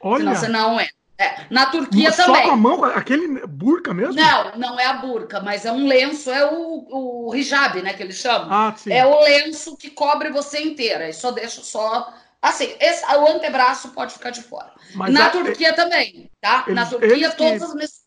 Olha. 0.00 0.34
Senão 0.34 0.34
você 0.34 0.48
não 0.48 0.80
é. 0.80 0.88
é. 1.18 1.46
Na 1.50 1.66
Turquia 1.66 2.12
só 2.12 2.24
também. 2.24 2.42
Só 2.42 2.48
com 2.48 2.54
a 2.54 2.56
mão, 2.56 2.84
aquele 2.84 3.46
burca 3.46 3.94
mesmo? 3.94 4.14
Não, 4.14 4.56
não 4.56 4.80
é 4.80 4.86
a 4.86 4.94
burca, 4.94 5.40
mas 5.40 5.64
é 5.64 5.72
um 5.72 5.86
lenço, 5.86 6.30
é 6.30 6.50
o, 6.50 7.28
o 7.28 7.34
hijab, 7.34 7.80
né, 7.82 7.92
que 7.92 8.02
eles 8.02 8.16
chamam. 8.16 8.48
Ah, 8.50 8.74
sim. 8.76 8.92
É 8.92 9.06
o 9.06 9.20
lenço 9.20 9.76
que 9.76 9.90
cobre 9.90 10.30
você 10.30 10.60
inteira 10.60 11.08
e 11.08 11.12
só 11.12 11.30
deixa 11.30 11.62
só 11.62 12.12
Assim, 12.42 12.74
esse, 12.80 13.04
o 13.04 13.26
antebraço 13.28 13.90
pode 13.90 14.14
ficar 14.14 14.30
de 14.30 14.42
fora. 14.42 14.72
Mas 14.94 15.12
Na 15.12 15.26
a, 15.26 15.30
Turquia 15.30 15.74
também, 15.74 16.30
tá? 16.40 16.64
Eles, 16.66 16.74
Na 16.74 16.86
Turquia, 16.86 17.30
todas 17.32 17.72
que, 17.72 17.84
as. 17.84 18.00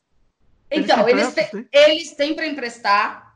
Então, 0.72 1.08
eles, 1.08 1.34
têm, 1.34 1.68
eles 1.72 2.12
têm 2.14 2.34
para 2.34 2.48
emprestar. 2.48 3.32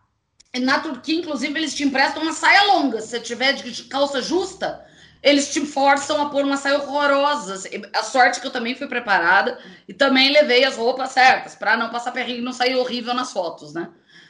Na 0.59 0.79
Turquia, 0.79 1.19
inclusive, 1.19 1.59
eles 1.59 1.75
te 1.75 1.83
emprestam 1.83 2.23
uma 2.23 2.33
saia 2.33 2.63
longa. 2.63 2.99
Se 2.99 3.09
você 3.09 3.19
tiver 3.19 3.53
de 3.53 3.83
calça 3.83 4.23
justa, 4.23 4.83
eles 5.27 5.51
te 5.51 5.65
forçam 5.65 6.21
a 6.21 6.29
pôr 6.29 6.45
uma 6.45 6.55
saia 6.55 6.77
horrorosa. 6.77 7.69
A 7.93 8.01
sorte 8.01 8.39
que 8.39 8.47
eu 8.47 8.51
também 8.51 8.75
fui 8.75 8.87
preparada 8.87 9.59
e 9.85 9.93
também 9.93 10.31
levei 10.31 10.63
as 10.63 10.77
roupas 10.77 11.11
certas 11.11 11.53
para 11.53 11.75
não 11.75 11.89
passar 11.89 12.13
perrengue 12.13 12.39
e 12.39 12.43
não 12.43 12.53
sair 12.53 12.75
horrível 12.75 13.13
nas 13.13 13.33
fotos, 13.33 13.73
né? 13.73 13.89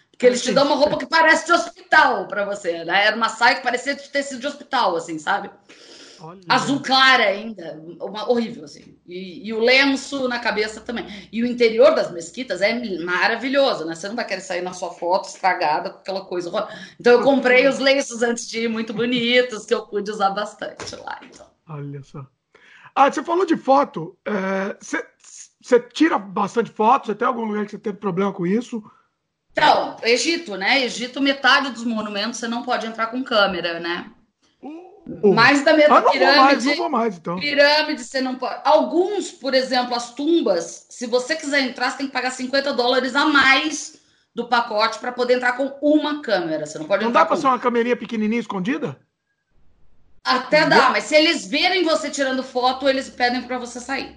Porque 0.09 0.25
eles 0.25 0.41
te 0.41 0.51
dão 0.51 0.65
uma 0.65 0.75
roupa 0.75 0.97
que 0.97 1.05
parece 1.05 1.45
de 1.45 1.51
hospital 1.51 2.27
para 2.27 2.43
você, 2.43 2.83
né? 2.83 3.05
Era 3.05 3.15
uma 3.15 3.29
saia 3.29 3.57
que 3.57 3.61
parecia 3.61 3.93
de 3.93 4.09
tecido 4.09 4.41
de 4.41 4.47
hospital, 4.47 4.95
assim, 4.95 5.19
sabe? 5.19 5.51
Olha. 6.19 6.41
Azul 6.49 6.81
clara 6.81 7.25
ainda, 7.25 7.79
uma, 8.01 8.27
horrível, 8.27 8.63
assim. 8.63 8.96
E, 9.07 9.47
e, 9.47 9.53
o 9.53 9.59
lenço 9.59 10.27
na 10.27 10.37
cabeça 10.37 10.81
também. 10.81 11.07
E 11.31 11.41
o 11.41 11.45
interior 11.45 11.95
das 11.95 12.11
mesquitas 12.11 12.61
é 12.61 12.99
maravilhoso, 12.99 13.85
né? 13.85 13.95
Você 13.95 14.09
não 14.09 14.17
vai 14.17 14.25
querer 14.25 14.41
sair 14.41 14.61
na 14.61 14.73
sua 14.73 14.91
foto 14.91 15.29
estragada 15.29 15.91
com 15.91 15.99
aquela 15.99 16.25
coisa. 16.25 16.51
Então 16.99 17.13
eu 17.13 17.23
comprei 17.23 17.67
os 17.67 17.79
lenços 17.79 18.21
antes 18.21 18.49
de 18.49 18.65
ir, 18.65 18.67
muito 18.67 18.93
bonitos, 18.93 19.65
que 19.65 19.73
eu 19.73 19.87
pude 19.87 20.11
usar 20.11 20.31
bastante 20.31 20.93
lá. 20.97 21.19
Então. 21.23 21.47
Olha 21.69 22.03
só. 22.03 22.27
Ah, 22.93 23.09
você 23.09 23.23
falou 23.23 23.45
de 23.45 23.55
foto. 23.55 24.17
É, 24.25 24.75
você, 24.77 25.05
você 25.61 25.79
tira 25.79 26.17
bastante 26.17 26.69
fotos? 26.69 27.07
Você 27.07 27.15
tem 27.15 27.27
algum 27.27 27.45
lugar 27.45 27.63
que 27.63 27.71
você 27.71 27.79
teve 27.79 27.97
problema 27.97 28.33
com 28.33 28.45
isso? 28.45 28.83
Então, 29.51 29.97
Egito, 30.03 30.55
né? 30.57 30.83
Egito, 30.83 31.21
metade 31.21 31.71
dos 31.71 31.85
monumentos 31.85 32.39
você 32.39 32.47
não 32.47 32.61
pode 32.61 32.85
entrar 32.85 33.07
com 33.07 33.23
câmera, 33.23 33.79
né? 33.79 34.11
Uh, 35.23 35.33
mais 35.33 35.63
da 35.63 35.73
mesma 35.73 35.99
ah, 35.99 36.01
pirâmide. 36.01 36.37
Mais, 36.37 36.65
não 36.65 36.75
vou 36.75 36.89
mais, 36.89 37.17
então. 37.17 37.39
Pirâmide 37.39 38.03
você 38.03 38.19
não 38.19 38.35
pode. 38.35 38.61
Alguns, 38.63 39.31
por 39.31 39.53
exemplo, 39.53 39.95
as 39.95 40.13
tumbas, 40.13 40.85
se 40.89 41.07
você 41.07 41.35
quiser 41.35 41.61
entrar, 41.61 41.91
você 41.91 41.99
tem 41.99 42.07
que 42.07 42.13
pagar 42.13 42.31
50 42.31 42.73
dólares 42.73 43.15
a 43.15 43.25
mais 43.25 43.99
do 44.35 44.47
pacote 44.47 44.99
para 44.99 45.11
poder 45.11 45.35
entrar 45.35 45.53
com 45.53 45.77
uma 45.81 46.21
câmera. 46.21 46.65
Você 46.65 46.77
não 46.77 46.85
pode 46.85 47.03
Não 47.03 47.11
dá 47.11 47.25
para 47.25 47.37
ser 47.37 47.47
uma 47.47 47.59
câmerinha 47.59 47.95
pequenininha 47.95 48.41
escondida? 48.41 48.99
Até 50.23 50.67
dá, 50.67 50.89
mas 50.89 51.05
se 51.05 51.15
eles 51.15 51.47
verem 51.47 51.85
você 51.85 52.09
tirando 52.09 52.43
foto, 52.43 52.89
eles 52.89 53.09
pedem 53.09 53.43
para 53.43 53.57
você 53.57 53.79
sair. 53.79 54.15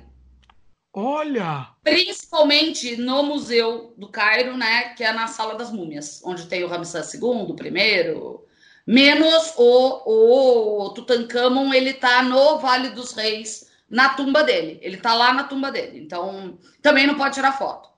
Olha! 0.93 1.69
Principalmente 1.85 2.97
no 2.97 3.23
Museu 3.23 3.95
do 3.97 4.09
Cairo, 4.09 4.57
né? 4.57 4.89
Que 4.95 5.05
é 5.05 5.13
na 5.13 5.29
Sala 5.29 5.55
das 5.55 5.71
Múmias, 5.71 6.21
onde 6.25 6.47
tem 6.47 6.65
o 6.65 6.67
Ramsés 6.67 7.15
II, 7.15 7.21
o 7.23 7.55
primeiro. 7.55 8.45
Menos 8.91 9.55
o, 9.57 10.87
o 10.87 10.91
Tutankhamon, 10.91 11.73
ele 11.73 11.93
tá 11.93 12.25
no 12.25 12.59
Vale 12.59 12.89
dos 12.89 13.13
Reis, 13.13 13.71
na 13.89 14.09
tumba 14.09 14.43
dele. 14.43 14.81
Ele 14.83 14.97
tá 14.97 15.15
lá 15.15 15.33
na 15.33 15.45
tumba 15.45 15.71
dele. 15.71 16.01
Então, 16.01 16.59
também 16.83 17.07
não 17.07 17.15
pode 17.15 17.35
tirar 17.35 17.53
foto. 17.53 17.89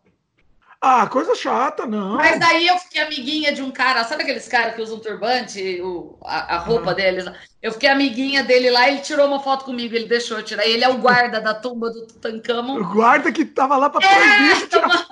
Ah, 0.82 1.06
coisa 1.06 1.34
chata, 1.34 1.86
não. 1.86 2.16
Mas 2.16 2.38
daí 2.38 2.66
eu 2.66 2.76
fiquei 2.76 3.00
amiguinha 3.00 3.54
de 3.54 3.62
um 3.62 3.70
cara, 3.70 4.04
sabe 4.04 4.24
aqueles 4.24 4.46
caras 4.46 4.74
que 4.74 4.82
usam 4.82 4.98
turbante, 4.98 5.80
o, 5.80 6.18
a, 6.26 6.56
a 6.56 6.58
roupa 6.58 6.90
uhum. 6.90 6.96
deles? 6.96 7.24
Eu 7.62 7.72
fiquei 7.72 7.88
amiguinha 7.88 8.42
dele 8.44 8.68
lá, 8.68 8.86
ele 8.86 8.98
tirou 8.98 9.28
uma 9.28 9.40
foto 9.40 9.64
comigo, 9.64 9.94
ele 9.94 10.04
deixou 10.04 10.36
eu 10.36 10.44
tirar. 10.44 10.66
Ele 10.66 10.84
é 10.84 10.88
o 10.90 10.98
guarda 10.98 11.40
da 11.40 11.54
tumba 11.54 11.88
do 11.88 12.06
Tutankhamon. 12.06 12.78
O 12.78 12.92
guarda 12.92 13.32
que 13.32 13.46
tava 13.46 13.78
lá 13.78 13.88
para 13.88 14.04
é, 14.04 14.66
toma... 14.66 15.06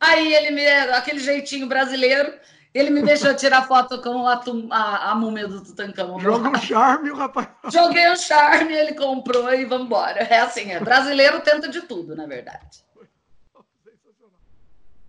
Aí 0.00 0.34
ele 0.34 0.50
me, 0.50 0.66
aquele 0.66 1.20
jeitinho 1.20 1.68
brasileiro, 1.68 2.32
ele 2.78 2.90
me 2.90 3.02
deixou 3.02 3.34
tirar 3.34 3.66
foto 3.66 4.00
com 4.00 4.26
a, 4.26 4.40
a, 4.70 5.10
a 5.10 5.14
múmia 5.14 5.48
do 5.48 5.60
Tutankhamon. 5.60 6.20
Joga 6.20 6.48
um 6.50 6.54
charme, 6.54 7.10
o 7.10 7.16
rapaz. 7.16 7.48
Joguei 7.72 8.10
um 8.10 8.16
charme, 8.16 8.72
ele 8.72 8.94
comprou 8.94 9.52
e 9.52 9.64
vamos 9.64 9.86
embora. 9.86 10.20
É 10.20 10.40
assim, 10.40 10.70
é 10.70 10.80
brasileiro 10.80 11.40
tenta 11.40 11.68
de 11.68 11.80
tudo, 11.82 12.14
na 12.14 12.26
verdade. 12.26 12.87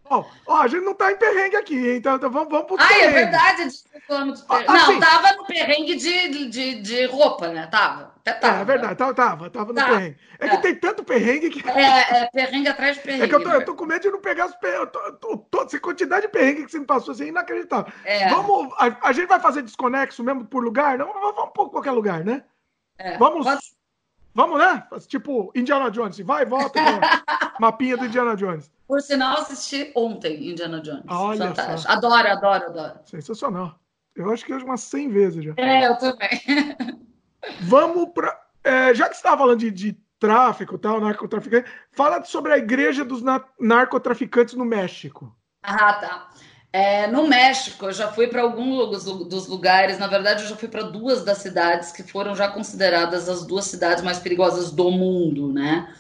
Ó, 0.10 0.26
a 0.48 0.68
gente 0.68 0.84
não 0.84 0.96
tá 0.96 1.12
em 1.12 1.18
perrengue 1.18 1.56
aqui, 1.56 1.96
então, 1.96 2.16
então 2.16 2.32
vamos, 2.32 2.50
vamos 2.50 2.66
pro 2.66 2.78
Ah, 2.80 2.98
é 3.00 3.12
verdade. 3.12 3.62
Assim, 3.62 3.84
não, 4.10 5.00
tava 5.00 5.34
no 5.34 5.46
perrengue 5.46 5.96
de, 5.96 6.48
de, 6.50 6.82
de 6.82 7.06
roupa, 7.06 7.50
né? 7.50 7.68
Tava. 7.68 8.16
Até 8.22 8.34
tava. 8.34 8.58
É, 8.58 8.62
é 8.62 8.66
verdade, 8.66 8.96
tava, 8.96 9.14
tava, 9.14 9.50
tava 9.52 9.74
no 9.74 9.76
perrengue. 9.76 10.18
É, 10.40 10.48
é, 10.48 10.50
que 10.50 10.58
tem 10.64 10.76
tanto 10.76 11.04
perrengue 11.04 11.52
que. 11.52 11.70
É, 11.70 12.24
é 12.24 12.30
perrengue 12.34 12.70
atrás 12.70 12.98
de 12.98 13.04
perrengue. 13.04 13.24
É 13.24 13.28
que 13.28 13.36
eu 13.36 13.44
tô, 13.44 13.50
eu 13.50 13.66
tô 13.66 13.76
com 13.76 13.86
medo 13.86 14.02
de 14.02 14.10
não 14.10 14.20
pegar 14.20 14.48
os 14.48 14.56
perrengues. 14.56 14.90
Essa 15.66 15.80
quantidade 15.80 16.22
de 16.24 16.32
perrengue 16.32 16.66
que 16.66 16.72
você 16.72 16.80
me 16.80 16.86
passou 16.86 17.12
assim, 17.12 17.26
é 17.26 17.28
inacreditável. 17.28 17.94
É. 18.04 18.30
Vamos, 18.30 18.74
a, 18.80 19.10
a, 19.10 19.12
gente 19.12 19.28
vai 19.28 19.40
fazer 19.40 19.62
desconexo 19.62 20.24
mesmo 20.24 20.44
por 20.46 20.64
lugar? 20.64 20.98
Não, 20.98 21.14
vamos 21.14 21.52
por 21.54 21.70
qualquer 21.70 21.92
lugar, 21.92 22.26
né? 22.26 22.44
É. 22.98 23.16
Vamos. 23.18 23.46
Pode... 23.46 23.62
Vamos, 24.34 24.60
né? 24.60 24.88
Tipo, 25.08 25.52
Indiana 25.56 25.90
Jones. 25.90 26.20
Vai 26.20 26.44
e 26.44 26.46
volta. 26.46 26.80
mapinha 27.60 27.98
do 27.98 28.06
Indiana 28.06 28.36
Jones. 28.36 28.72
Por 28.88 29.02
sinal, 29.02 29.40
assisti 29.40 29.92
ontem 29.96 30.50
Indiana 30.50 30.82
Jones. 30.82 31.04
Olha 31.08 31.48
Fantástico. 31.48 31.82
Só. 31.82 31.90
Adoro, 31.90 32.28
adoro, 32.28 32.66
adoro. 32.66 33.00
Sensacional. 33.06 33.80
Eu 34.16 34.32
acho 34.32 34.46
que 34.46 34.54
hoje 34.54 34.66
umas 34.66 34.82
100 34.82 35.10
vezes 35.10 35.46
já. 35.46 35.54
É, 35.58 35.88
eu 35.88 35.98
também. 35.98 36.30
Vamos 37.62 38.10
para. 38.14 38.40
É, 38.64 38.94
já 38.94 39.08
que 39.08 39.16
você 39.16 39.20
estava 39.20 39.38
falando 39.38 39.60
de, 39.60 39.72
de 39.72 39.98
tráfico 40.20 40.78
tal, 40.78 41.00
narcotraficante, 41.00 41.70
fala 41.92 42.24
sobre 42.26 42.52
a 42.52 42.58
igreja 42.58 43.06
dos 43.06 43.22
na 43.22 43.44
narcotraficantes 43.60 44.56
no 44.56 44.66
México. 44.66 45.34
Ah, 45.64 45.94
tá. 45.94 46.30
É, 46.72 47.08
no 47.08 47.28
México, 47.28 47.86
eu 47.88 47.94
já 47.94 48.12
fui 48.12 48.28
para 48.28 48.44
alguns 48.44 49.04
dos 49.04 49.48
lugares, 49.48 49.98
na 49.98 50.06
verdade, 50.06 50.44
eu 50.44 50.50
já 50.50 50.56
fui 50.56 50.68
para 50.68 50.84
duas 50.84 51.24
das 51.24 51.40
cidades 51.40 51.92
que 51.92 52.04
foram 52.04 52.36
já 52.36 52.48
consideradas 52.48 53.28
as 53.28 53.46
duas 53.46 53.66
cidades 53.66 54.04
mais 54.04 54.20
perigosas 54.20 54.72
do 54.72 54.92
mundo, 54.92 55.52
né? 55.52 55.92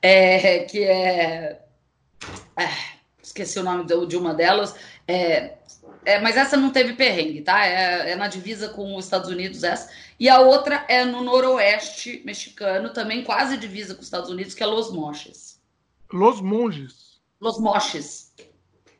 É, 0.00 0.60
que 0.60 0.84
é 0.84 1.62
é, 2.56 2.68
esqueci 3.22 3.58
o 3.58 3.64
nome 3.64 3.84
de 4.06 4.16
uma 4.16 4.34
delas. 4.34 4.74
É, 5.06 5.56
é, 6.04 6.20
mas 6.20 6.36
essa 6.36 6.56
não 6.56 6.70
teve 6.70 6.94
perrengue, 6.94 7.42
tá? 7.42 7.64
É, 7.64 8.10
é, 8.10 8.16
na 8.16 8.28
divisa 8.28 8.68
com 8.68 8.96
os 8.96 9.04
Estados 9.04 9.30
Unidos 9.30 9.62
essa. 9.62 9.90
E 10.18 10.28
a 10.28 10.40
outra 10.40 10.84
é 10.88 11.04
no 11.04 11.22
noroeste 11.22 12.22
mexicano, 12.24 12.92
também 12.92 13.24
quase 13.24 13.56
divisa 13.56 13.94
com 13.94 14.00
os 14.00 14.06
Estados 14.06 14.30
Unidos, 14.30 14.54
que 14.54 14.62
é 14.62 14.66
Los 14.66 14.92
Moches. 14.92 15.60
Los 16.12 16.40
Monges. 16.40 17.20
Los 17.40 17.58
Moches. 17.58 18.32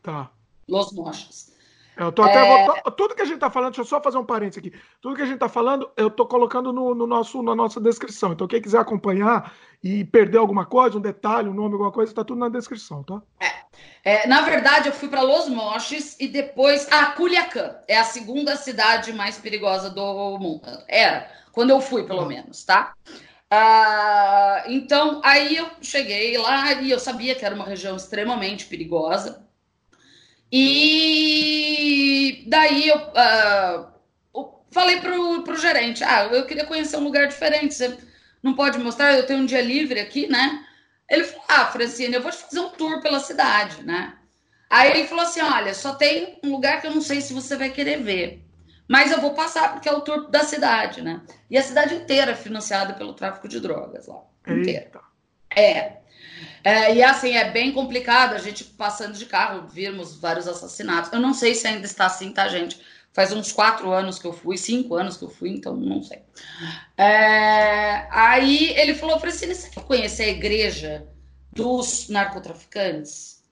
Tá. 0.03 0.31
Los 0.69 0.93
Moches. 0.93 1.53
Eu 1.97 2.11
tô 2.11 2.23
até, 2.23 2.39
é... 2.39 2.91
tudo 2.97 3.15
que 3.15 3.21
a 3.21 3.25
gente 3.25 3.35
está 3.35 3.51
falando, 3.51 3.73
deixa 3.73 3.83
eu 3.83 3.87
só 3.87 4.01
fazer 4.01 4.17
um 4.17 4.25
parênteses 4.25 4.59
aqui. 4.59 4.73
Tudo 5.01 5.15
que 5.15 5.23
a 5.23 5.27
gente 5.27 5.35
está 5.35 5.49
falando, 5.49 5.91
eu 5.97 6.09
estou 6.09 6.27
colocando 6.27 6.73
no, 6.73 6.95
no, 6.95 7.07
nosso, 7.07 7.43
na 7.43 7.55
nossa 7.55 7.79
descrição. 7.81 8.33
Então, 8.33 8.49
quem 8.49 8.63
quiser 8.63 8.79
acompanhar 8.79 9.53
e 9.83 10.05
perder 10.05 10.39
alguma 10.39 10.65
coisa, 10.65 10.97
um 10.97 11.03
detalhe, 11.03 11.49
um 11.49 11.55
nome, 11.55 11.75
alguma 11.75 11.93
coisa, 11.93 12.11
está 12.11 12.25
tudo 12.25 12.39
na 12.39 12.49
descrição, 12.49 13.03
tá? 13.03 13.21
É. 13.41 13.63
É, 14.05 14.27
na 14.27 14.41
verdade, 14.43 14.89
eu 14.89 14.93
fui 14.93 15.09
para 15.09 15.23
Los 15.23 15.49
Moches 15.49 16.17
e 16.19 16.27
depois. 16.27 16.89
Ah, 16.91 17.07
Culiacán. 17.13 17.77
É 17.87 17.97
a 17.99 18.05
segunda 18.05 18.57
cidade 18.57 19.13
mais 19.13 19.39
perigosa 19.39 19.91
do 19.91 20.39
mundo. 20.39 20.67
Era, 20.89 21.31
quando 21.53 21.71
eu 21.71 21.81
fui, 21.81 22.05
pelo 22.05 22.23
ah. 22.23 22.27
menos, 22.27 22.65
tá? 22.65 22.95
Ah, 23.49 24.65
então, 24.67 25.21
aí 25.23 25.57
eu 25.57 25.69
cheguei 25.81 26.37
lá 26.37 26.73
e 26.73 26.91
eu 26.91 26.99
sabia 26.99 27.35
que 27.35 27.45
era 27.45 27.55
uma 27.55 27.65
região 27.65 27.95
extremamente 27.95 28.67
perigosa. 28.67 29.47
E 30.53 32.45
daí 32.47 32.89
eu, 32.89 32.99
uh, 32.99 33.89
eu 34.35 34.65
falei 34.71 35.01
pro, 35.01 35.43
pro 35.43 35.57
gerente: 35.57 36.05
ah, 36.05 36.27
eu 36.27 36.45
queria 36.45 36.67
conhecer 36.67 36.99
um 36.99 37.05
lugar 37.05 37.27
diferente. 37.27 37.75
Você 37.75 37.97
não 38.43 38.55
pode 38.55 38.79
mostrar? 38.79 39.15
Eu 39.15 39.25
tenho 39.25 39.41
um 39.41 39.47
dia 39.47 39.63
livre 39.63 39.99
aqui, 39.99 40.27
né? 40.27 40.63
Ele 41.09 41.25
falou: 41.25 41.45
ah, 41.49 41.67
Francine, 41.67 42.15
eu 42.15 42.23
vou 42.23 42.31
te 42.31 42.37
fazer 42.37 42.61
um 42.61 42.69
tour 42.69 43.01
pela 43.01 43.19
cidade, 43.19 43.83
né? 43.83 44.15
Aí 44.69 44.91
ele 44.91 45.07
falou 45.07 45.25
assim: 45.25 45.41
olha, 45.41 45.73
só 45.73 45.95
tem 45.95 46.39
um 46.45 46.51
lugar 46.51 46.83
que 46.83 46.87
eu 46.87 46.95
não 46.95 47.01
sei 47.01 47.23
se 47.23 47.33
você 47.33 47.57
vai 47.57 47.71
querer 47.71 48.03
ver. 48.03 48.45
Mas 48.87 49.11
eu 49.11 49.23
vou 49.23 49.33
passar 49.33 49.73
porque 49.73 49.89
é 49.89 49.93
o 49.93 50.03
tour 50.03 50.29
da 50.31 50.45
cidade, 50.45 51.01
né? 51.01 51.23
E 51.49 51.57
a 51.57 51.63
cidade 51.63 51.95
inteira 51.95 52.33
é 52.33 52.37
financiada 52.37 52.93
pelo 52.93 53.15
tráfico 53.15 53.49
de 53.49 53.59
drogas 53.59 54.07
lá. 54.07 54.23
Inteira. 54.47 55.01
É. 55.49 56.02
É, 56.65 56.95
e 56.95 57.03
assim, 57.03 57.33
é 57.33 57.51
bem 57.51 57.73
complicado 57.73 58.35
a 58.35 58.39
gente 58.39 58.65
passando 58.65 59.19
de 59.19 59.27
carro, 59.27 59.67
vimos 59.69 60.17
vários 60.17 60.47
assassinatos. 60.47 61.13
Eu 61.13 61.21
não 61.21 61.35
sei 61.35 61.55
se 61.55 61.67
ainda 61.67 61.87
está 61.87 62.07
assim, 62.07 62.33
tá, 62.33 62.49
gente? 62.49 62.81
Faz 63.13 63.33
uns 63.33 63.53
quatro 63.53 63.91
anos 63.91 64.19
que 64.19 64.27
eu 64.27 64.33
fui, 64.33 64.57
cinco 64.57 64.95
anos 64.95 65.17
que 65.17 65.25
eu 65.25 65.29
fui, 65.29 65.51
então 65.51 65.77
não 65.77 66.03
sei. 66.03 66.21
É, 66.97 68.07
aí 68.11 68.71
ele 68.79 68.95
falou, 68.95 69.19
Francine, 69.19 69.55
você 69.55 69.69
quer 69.69 69.85
conhecer 69.85 70.25
a 70.25 70.29
igreja 70.29 71.07
dos 71.53 72.09
narcotraficantes? 72.09 73.43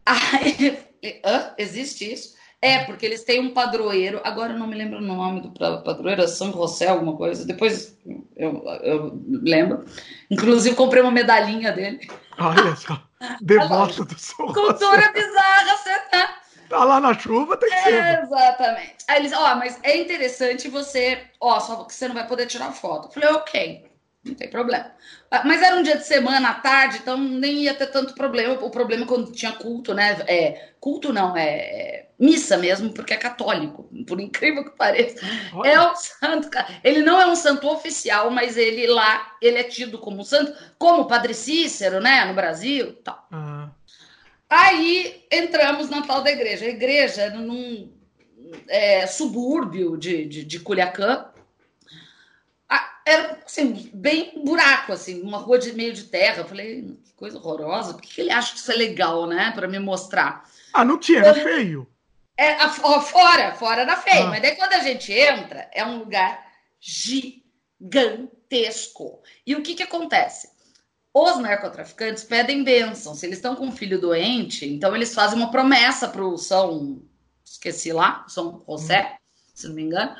Aí, 0.06 0.78
Hã? 1.24 1.54
existe 1.58 2.10
isso? 2.10 2.34
É, 2.62 2.84
porque 2.84 3.06
eles 3.06 3.24
têm 3.24 3.40
um 3.40 3.54
padroeiro, 3.54 4.20
agora 4.22 4.52
eu 4.52 4.58
não 4.58 4.66
me 4.66 4.76
lembro 4.76 4.98
o 4.98 5.02
nome 5.02 5.40
do 5.40 5.50
padroeiro, 5.50 6.22
é 6.22 6.26
São 6.26 6.52
José, 6.52 6.88
alguma 6.88 7.16
coisa, 7.16 7.46
depois 7.46 7.96
eu, 8.36 8.62
eu 8.82 9.22
lembro. 9.42 9.84
Inclusive, 10.30 10.76
comprei 10.76 11.02
uma 11.02 11.10
medalhinha 11.10 11.72
dele. 11.72 12.06
Olha 12.38 12.76
só, 12.76 13.02
devoto 13.40 14.04
do 14.04 14.18
São 14.18 14.46
Cultura 14.52 15.10
bizarra, 15.12 15.76
você 15.76 16.00
tá... 16.10 16.36
Tá 16.68 16.84
lá 16.84 17.00
na 17.00 17.18
chuva, 17.18 17.56
tem 17.56 17.68
que 17.68 17.74
é, 17.74 17.82
ser. 17.82 18.22
Exatamente. 18.22 18.96
Aí 19.08 19.20
eles, 19.20 19.32
ó, 19.32 19.56
mas 19.56 19.80
é 19.82 19.96
interessante 19.96 20.68
você, 20.68 21.18
ó, 21.40 21.58
só 21.58 21.82
que 21.84 21.94
você 21.94 22.06
não 22.06 22.14
vai 22.14 22.28
poder 22.28 22.46
tirar 22.46 22.70
foto. 22.70 23.08
Eu 23.08 23.12
falei, 23.12 23.30
ok 23.30 23.89
não 24.24 24.34
tem 24.34 24.48
problema. 24.48 24.92
Ah, 25.30 25.42
mas 25.44 25.62
era 25.62 25.76
um 25.76 25.82
dia 25.82 25.96
de 25.96 26.06
semana, 26.06 26.50
à 26.50 26.54
tarde, 26.54 26.98
então 26.98 27.16
nem 27.16 27.62
ia 27.62 27.74
ter 27.74 27.86
tanto 27.86 28.14
problema. 28.14 28.54
O 28.54 28.70
problema 28.70 29.04
é 29.04 29.06
quando 29.06 29.32
tinha 29.32 29.52
culto, 29.52 29.94
né? 29.94 30.18
É, 30.26 30.72
culto 30.78 31.12
não, 31.12 31.36
é, 31.36 31.48
é 31.48 32.08
missa 32.18 32.58
mesmo, 32.58 32.92
porque 32.92 33.14
é 33.14 33.16
católico, 33.16 33.88
por 34.06 34.20
incrível 34.20 34.64
que 34.64 34.76
pareça. 34.76 35.24
Olha. 35.54 35.68
É 35.70 35.80
o 35.80 35.94
santo, 35.96 36.50
ele 36.84 37.02
não 37.02 37.18
é 37.18 37.26
um 37.26 37.36
santo 37.36 37.66
oficial, 37.68 38.30
mas 38.30 38.58
ele 38.58 38.86
lá, 38.86 39.36
ele 39.40 39.58
é 39.58 39.64
tido 39.64 39.98
como 39.98 40.20
um 40.20 40.24
santo, 40.24 40.52
como 40.78 41.02
o 41.02 41.06
Padre 41.06 41.32
Cícero, 41.32 42.00
né, 42.00 42.24
no 42.26 42.34
Brasil, 42.34 42.92
tal. 43.02 43.26
Uhum. 43.32 43.70
Aí 44.50 45.24
entramos 45.30 45.88
na 45.88 46.02
tal 46.02 46.22
da 46.22 46.30
igreja. 46.30 46.66
A 46.66 46.70
igreja 46.70 47.22
era 47.22 47.36
num 47.36 47.90
é, 48.68 49.06
subúrbio 49.06 49.96
de, 49.96 50.24
de, 50.26 50.44
de 50.44 50.60
Culiacán, 50.60 51.24
era 53.10 53.38
assim, 53.44 53.90
bem 53.92 54.32
buraco, 54.44 54.92
assim, 54.92 55.20
uma 55.22 55.38
rua 55.38 55.58
de 55.58 55.72
meio 55.72 55.92
de 55.92 56.04
terra. 56.04 56.38
Eu 56.38 56.48
falei, 56.48 56.96
que 57.04 57.12
coisa 57.14 57.38
horrorosa, 57.38 57.94
por 57.94 58.02
que 58.02 58.20
ele 58.20 58.30
acha 58.30 58.52
que 58.52 58.58
isso 58.58 58.70
é 58.70 58.76
legal, 58.76 59.26
né? 59.26 59.50
Para 59.52 59.66
me 59.66 59.78
mostrar. 59.78 60.48
Ah, 60.72 60.84
não 60.84 60.98
tinha, 60.98 61.18
era 61.18 61.34
feio. 61.34 61.86
É, 62.36 62.52
a, 62.54 62.68
fora, 62.70 63.52
fora 63.54 63.82
era 63.82 63.96
feio, 63.96 64.26
ah. 64.26 64.28
mas 64.28 64.40
daí 64.40 64.54
quando 64.56 64.72
a 64.72 64.78
gente 64.78 65.12
entra, 65.12 65.68
é 65.72 65.84
um 65.84 65.98
lugar 65.98 66.46
gigantesco. 66.80 67.42
E 69.46 69.54
o 69.54 69.62
que 69.62 69.74
que 69.74 69.82
acontece? 69.82 70.48
Os 71.12 71.36
narcotraficantes 71.38 72.22
pedem 72.24 72.62
bênção. 72.62 73.14
Se 73.14 73.26
eles 73.26 73.38
estão 73.38 73.56
com 73.56 73.66
um 73.66 73.72
filho 73.72 74.00
doente, 74.00 74.64
então 74.66 74.94
eles 74.94 75.12
fazem 75.12 75.36
uma 75.36 75.50
promessa 75.50 76.08
para 76.08 76.24
o 76.24 76.38
São. 76.38 77.02
Esqueci 77.44 77.92
lá, 77.92 78.24
São 78.28 78.64
José, 78.66 79.16
hum. 79.16 79.18
se 79.52 79.66
não 79.66 79.74
me 79.74 79.82
engano. 79.82 80.14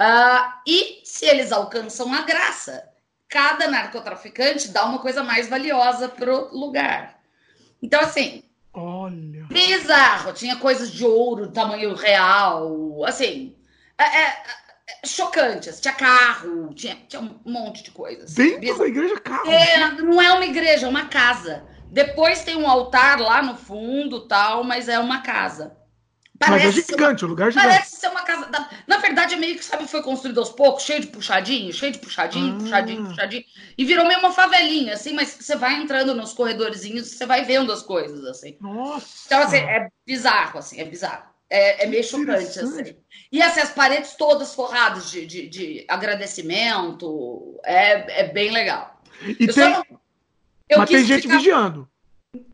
Uh, 0.00 0.52
e 0.66 1.00
se 1.04 1.24
eles 1.26 1.52
alcançam 1.52 2.12
a 2.12 2.22
graça, 2.22 2.88
cada 3.28 3.68
narcotraficante 3.68 4.68
dá 4.68 4.84
uma 4.84 4.98
coisa 4.98 5.22
mais 5.22 5.48
valiosa 5.48 6.08
pro 6.08 6.48
lugar. 6.56 7.20
Então, 7.82 8.00
assim. 8.00 8.42
Olha. 8.72 9.44
Bizarro. 9.44 10.32
Tinha 10.32 10.56
coisas 10.56 10.90
de 10.90 11.04
ouro, 11.04 11.52
tamanho 11.52 11.94
real. 11.94 13.04
Assim. 13.04 13.54
É, 13.96 14.04
é, 14.04 14.36
chocantes. 15.06 15.68
Assim, 15.68 15.82
tinha 15.82 15.94
carro, 15.94 16.74
tinha, 16.74 16.96
tinha 17.08 17.22
um 17.22 17.38
monte 17.44 17.84
de 17.84 17.90
coisas. 17.90 18.34
Dentro 18.34 18.78
da 18.78 18.86
igreja, 18.86 19.20
carro? 19.20 19.48
É, 19.48 19.90
não 20.02 20.20
é 20.20 20.32
uma 20.32 20.44
igreja, 20.44 20.86
é 20.86 20.88
uma 20.88 21.06
casa. 21.06 21.64
Depois 21.86 22.42
tem 22.42 22.56
um 22.56 22.68
altar 22.68 23.20
lá 23.20 23.40
no 23.40 23.56
fundo, 23.56 24.26
tal, 24.26 24.64
mas 24.64 24.88
é 24.88 24.98
uma 24.98 25.22
casa. 25.22 25.76
Parece 26.38 26.66
mas 26.66 26.78
é 26.78 26.92
gigante, 26.92 27.24
uma, 27.24 27.28
o 27.28 27.30
lugar 27.30 27.48
é 27.48 27.50
gigante. 27.52 27.68
Parece 27.68 27.96
ser 27.96 28.08
uma 28.08 28.22
casa. 28.22 28.46
Da... 28.46 28.68
Na 28.86 28.96
verdade, 28.98 29.34
é 29.34 29.36
meio 29.36 29.56
que 29.56 29.64
sabe, 29.64 29.86
foi 29.86 30.02
construído 30.02 30.38
aos 30.38 30.50
poucos, 30.50 30.82
cheio 30.82 31.00
de 31.00 31.06
puxadinho, 31.06 31.72
cheio 31.72 31.92
de 31.92 31.98
puxadinho, 31.98 32.56
ah. 32.56 32.58
puxadinho, 32.58 33.06
puxadinho. 33.06 33.44
E 33.78 33.84
virou 33.84 34.06
meio 34.06 34.18
uma 34.18 34.32
favelinha, 34.32 34.94
assim, 34.94 35.14
mas 35.14 35.36
você 35.40 35.54
vai 35.54 35.74
entrando 35.74 36.14
nos 36.14 36.32
corredorzinhos, 36.32 37.08
você 37.08 37.24
vai 37.24 37.44
vendo 37.44 37.72
as 37.72 37.82
coisas, 37.82 38.24
assim. 38.24 38.56
Nossa! 38.60 39.06
Então, 39.26 39.42
assim, 39.42 39.58
é 39.58 39.88
bizarro, 40.04 40.58
assim, 40.58 40.80
é 40.80 40.84
bizarro. 40.84 41.34
É, 41.48 41.84
é 41.84 41.86
meio 41.86 42.02
chocante, 42.02 42.58
assim. 42.58 42.96
E 43.30 43.40
assim, 43.40 43.60
as 43.60 43.70
paredes 43.70 44.14
todas 44.14 44.54
forradas 44.54 45.10
de, 45.10 45.26
de, 45.26 45.48
de 45.48 45.84
agradecimento. 45.88 47.60
É, 47.64 48.22
é 48.22 48.28
bem 48.32 48.50
legal. 48.50 49.00
E 49.22 49.46
tem... 49.46 49.70
Não... 49.70 49.84
Mas 50.78 50.88
tem 50.88 51.04
gente 51.04 51.22
ficar... 51.22 51.36
vigiando. 51.36 51.88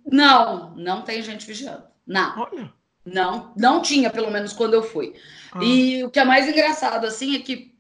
Não, 0.05 0.74
não 0.74 1.03
tem 1.03 1.22
gente 1.22 1.47
vigiando. 1.47 1.85
Não. 2.07 2.39
Olha. 2.41 2.80
Não, 3.12 3.52
não 3.56 3.82
tinha, 3.82 4.11
pelo 4.11 4.30
menos 4.30 4.52
quando 4.52 4.74
eu 4.74 4.82
fui. 4.82 5.14
Ah. 5.52 5.62
E 5.62 6.04
o 6.04 6.11
que 6.11 6.20
é 6.20 6.24
mais 6.24 6.48
engraçado, 6.48 7.06
assim, 7.06 7.36
é 7.36 7.40
que 7.40 7.74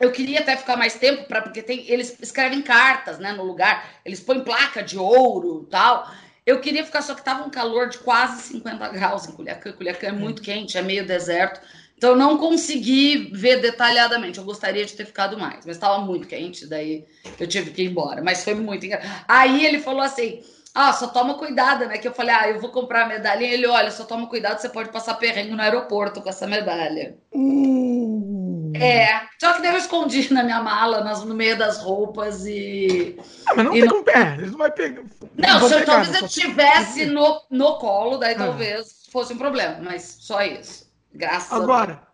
eu 0.00 0.10
queria 0.10 0.40
até 0.40 0.56
ficar 0.56 0.76
mais 0.76 0.94
tempo, 0.94 1.28
para 1.28 1.42
porque 1.42 1.62
tem, 1.62 1.84
eles 1.90 2.16
escrevem 2.20 2.62
cartas, 2.62 3.18
né, 3.18 3.32
no 3.32 3.44
lugar, 3.44 4.00
eles 4.04 4.18
põem 4.20 4.42
placa 4.42 4.82
de 4.82 4.98
ouro 4.98 5.68
tal. 5.70 6.10
Eu 6.46 6.58
queria 6.60 6.84
ficar, 6.84 7.02
só 7.02 7.14
que 7.14 7.22
tava 7.22 7.44
um 7.44 7.50
calor 7.50 7.90
de 7.90 7.98
quase 7.98 8.42
50 8.42 8.88
graus 8.88 9.28
em 9.28 9.32
Culiacán. 9.32 9.72
Culiacán 9.72 10.08
é 10.08 10.12
muito 10.12 10.40
quente, 10.40 10.78
é 10.78 10.82
meio 10.82 11.06
deserto. 11.06 11.60
Então 11.96 12.10
eu 12.10 12.16
não 12.16 12.38
consegui 12.38 13.30
ver 13.34 13.60
detalhadamente. 13.60 14.38
Eu 14.38 14.44
gostaria 14.44 14.86
de 14.86 14.94
ter 14.94 15.04
ficado 15.04 15.38
mais, 15.38 15.66
mas 15.66 15.76
estava 15.76 15.98
muito 15.98 16.26
quente, 16.26 16.66
daí 16.66 17.04
eu 17.38 17.46
tive 17.46 17.72
que 17.72 17.82
ir 17.82 17.90
embora. 17.90 18.22
Mas 18.22 18.42
foi 18.42 18.54
muito 18.54 18.86
engraçado. 18.86 19.24
Aí 19.28 19.66
ele 19.66 19.80
falou 19.80 20.00
assim: 20.00 20.42
ah, 20.74 20.92
só 20.92 21.08
toma 21.08 21.34
cuidado, 21.34 21.86
né? 21.86 21.98
Que 21.98 22.08
eu 22.08 22.14
falei, 22.14 22.34
ah, 22.34 22.48
eu 22.48 22.60
vou 22.60 22.70
comprar 22.70 23.04
a 23.04 23.08
medalha. 23.08 23.44
E 23.44 23.52
ele, 23.52 23.66
olha, 23.66 23.90
só 23.90 24.04
toma 24.04 24.28
cuidado, 24.28 24.60
você 24.60 24.68
pode 24.68 24.90
passar 24.90 25.14
perrengue 25.14 25.50
no 25.50 25.62
aeroporto 25.62 26.22
com 26.22 26.28
essa 26.28 26.46
medalha. 26.46 27.16
Uh. 27.32 28.72
É, 28.74 29.22
só 29.38 29.52
que 29.52 29.62
daí 29.62 29.72
eu 29.72 29.78
escondi 29.78 30.30
na 30.32 30.42
minha 30.44 30.62
mala, 30.62 31.02
nas, 31.02 31.24
no 31.24 31.34
meio 31.34 31.58
das 31.58 31.82
roupas 31.82 32.46
e. 32.46 33.18
Ah, 33.46 33.54
mas 33.54 33.64
não 33.64 33.72
tem 33.72 33.84
não... 33.84 33.88
como. 33.88 34.10
É, 34.10 34.34
eles 34.34 34.52
não 34.52 34.58
vai 34.58 34.70
pegar. 34.70 35.02
Não, 35.36 35.60
não 35.60 35.68
se 35.68 35.74
eu, 35.74 35.84
talvez 35.84 36.22
eu 36.22 36.28
tivesse 36.28 37.06
no, 37.06 37.42
no 37.50 37.78
colo, 37.78 38.16
daí 38.16 38.34
ah. 38.34 38.38
talvez 38.38 39.06
fosse 39.10 39.34
um 39.34 39.38
problema, 39.38 39.78
mas 39.82 40.18
só 40.20 40.42
isso. 40.42 40.88
Graças 41.12 41.52
Agora, 41.52 41.92
a 41.92 41.96
Deus. 41.96 42.06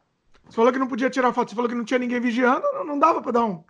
você 0.47 0.57
falou 0.57 0.73
que 0.73 0.79
não 0.79 0.89
podia 0.89 1.11
tirar 1.11 1.33
foto, 1.33 1.51
você 1.51 1.55
falou 1.55 1.69
que 1.69 1.77
não 1.77 1.85
tinha 1.85 1.99
ninguém 1.99 2.21
vigiando, 2.21 2.63
não, 2.73 2.85
não 2.85 2.99
dava 2.99 3.21
para 3.21 3.33
dar 3.33 3.45
um. 3.45 3.63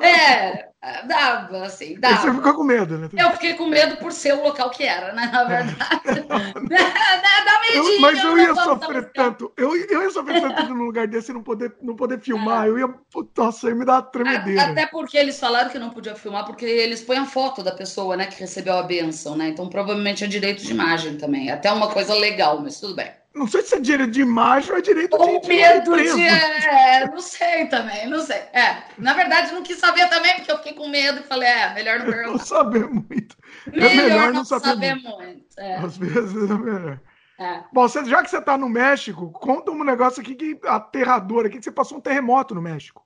É, 0.00 0.68
dava, 1.06 1.64
assim, 1.64 1.98
dava. 1.98 2.16
você 2.16 2.32
ficou 2.32 2.54
com 2.54 2.64
medo, 2.64 2.98
né? 2.98 3.08
Eu 3.12 3.32
fiquei 3.32 3.54
com 3.54 3.66
medo 3.66 3.96
por 3.96 4.12
ser 4.12 4.34
o 4.34 4.42
local 4.42 4.70
que 4.70 4.84
era, 4.84 5.12
né? 5.12 5.28
Na 5.32 5.44
verdade. 5.44 5.76
dá 6.28 7.46
eu, 7.74 8.00
mas 8.00 8.22
eu 8.22 8.38
ia 8.38 8.54
sofrer 8.54 9.10
tanto. 9.12 9.52
Eu, 9.56 9.76
eu 9.76 10.02
ia 10.02 10.10
sofrer 10.10 10.40
tanto 10.40 10.74
num 10.74 10.84
lugar 10.84 11.06
desse 11.06 11.30
e 11.30 11.34
não 11.34 11.42
poder, 11.42 11.74
não 11.82 11.96
poder 11.96 12.20
filmar. 12.20 12.66
É. 12.66 12.68
Eu 12.68 12.78
ia. 12.78 12.94
Nossa, 13.36 13.68
ia 13.68 13.74
me 13.74 13.84
dar 13.84 13.94
uma 13.94 14.02
tremedeira. 14.02 14.62
Até 14.62 14.86
porque 14.86 15.16
eles 15.16 15.38
falaram 15.38 15.70
que 15.70 15.78
não 15.78 15.90
podia 15.90 16.14
filmar, 16.14 16.44
porque 16.44 16.64
eles 16.64 17.02
põem 17.02 17.18
a 17.18 17.26
foto 17.26 17.62
da 17.62 17.72
pessoa, 17.72 18.16
né, 18.16 18.26
que 18.26 18.38
recebeu 18.38 18.74
a 18.74 18.82
benção, 18.82 19.36
né? 19.36 19.48
Então 19.48 19.68
provavelmente 19.68 20.24
é 20.24 20.26
direito 20.26 20.62
de 20.62 20.70
imagem 20.70 21.16
também. 21.16 21.50
Até 21.50 21.70
uma 21.72 21.88
coisa 21.88 22.14
legal, 22.14 22.60
mas 22.60 22.80
tudo 22.80 22.94
bem. 22.94 23.10
Não 23.36 23.46
sei 23.46 23.60
se 23.62 23.74
é 23.74 23.80
direito 23.80 24.12
de 24.12 24.22
imagem 24.22 24.72
ou 24.72 24.78
é 24.78 24.80
direito 24.80 25.14
ou 25.14 25.40
de. 25.42 25.46
medo 25.46 25.94
de. 25.94 26.14
de 26.14 26.22
é, 26.22 27.06
não 27.06 27.20
sei 27.20 27.66
também, 27.66 28.08
não 28.08 28.20
sei. 28.20 28.38
É, 28.38 28.84
na 28.96 29.12
verdade, 29.12 29.52
não 29.52 29.62
quis 29.62 29.78
saber 29.78 30.08
também, 30.08 30.36
porque 30.36 30.50
eu 30.50 30.56
fiquei 30.56 30.72
com 30.72 30.88
medo 30.88 31.20
e 31.20 31.22
falei, 31.22 31.46
é, 31.46 31.74
melhor 31.74 31.98
não 31.98 32.06
perguntar. 32.10 32.30
Não 32.30 32.38
saber 32.38 32.88
muito. 32.88 33.36
Melhor, 33.66 33.90
é 33.90 33.94
melhor 33.94 34.32
não, 34.32 34.42
saber, 34.42 34.64
saber 34.64 34.94
muito. 34.94 35.18
muito. 35.18 35.44
É. 35.58 35.76
Às 35.76 35.98
vezes 35.98 36.50
é 36.50 36.54
melhor. 36.54 37.00
É. 37.38 37.60
Bom, 37.70 37.86
você, 37.86 38.02
já 38.06 38.22
que 38.22 38.30
você 38.30 38.38
está 38.38 38.56
no 38.56 38.70
México, 38.70 39.30
conta 39.30 39.70
um 39.70 39.84
negócio 39.84 40.22
aqui 40.22 40.34
que 40.34 40.58
aterrador 40.64 41.44
aqui, 41.44 41.58
que 41.58 41.64
você 41.64 41.70
passou 41.70 41.98
um 41.98 42.00
terremoto 42.00 42.54
no 42.54 42.62
México. 42.62 43.04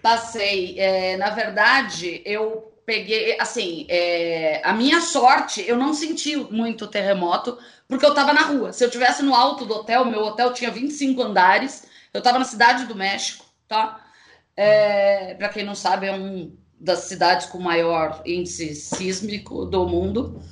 Passei. 0.00 0.80
É, 0.80 1.18
na 1.18 1.28
verdade, 1.28 2.22
eu 2.24 2.72
peguei, 2.90 3.36
assim, 3.38 3.86
é, 3.88 4.60
a 4.64 4.72
minha 4.72 5.00
sorte, 5.00 5.64
eu 5.64 5.76
não 5.76 5.94
senti 5.94 6.34
muito 6.34 6.88
terremoto, 6.88 7.56
porque 7.86 8.04
eu 8.04 8.10
estava 8.10 8.32
na 8.32 8.42
rua. 8.42 8.72
Se 8.72 8.84
eu 8.84 8.90
tivesse 8.90 9.22
no 9.22 9.32
alto 9.32 9.64
do 9.64 9.74
hotel, 9.74 10.04
meu 10.04 10.24
hotel 10.24 10.52
tinha 10.52 10.72
25 10.72 11.22
andares, 11.22 11.86
eu 12.12 12.18
estava 12.18 12.40
na 12.40 12.44
cidade 12.44 12.86
do 12.86 12.96
México, 12.96 13.44
tá? 13.68 14.00
É, 14.56 15.34
Para 15.34 15.50
quem 15.50 15.64
não 15.64 15.76
sabe, 15.76 16.08
é 16.08 16.10
uma 16.10 16.50
das 16.80 17.04
cidades 17.04 17.46
com 17.46 17.60
maior 17.60 18.22
índice 18.26 18.74
sísmico 18.74 19.64
do 19.66 19.86
mundo. 19.86 20.42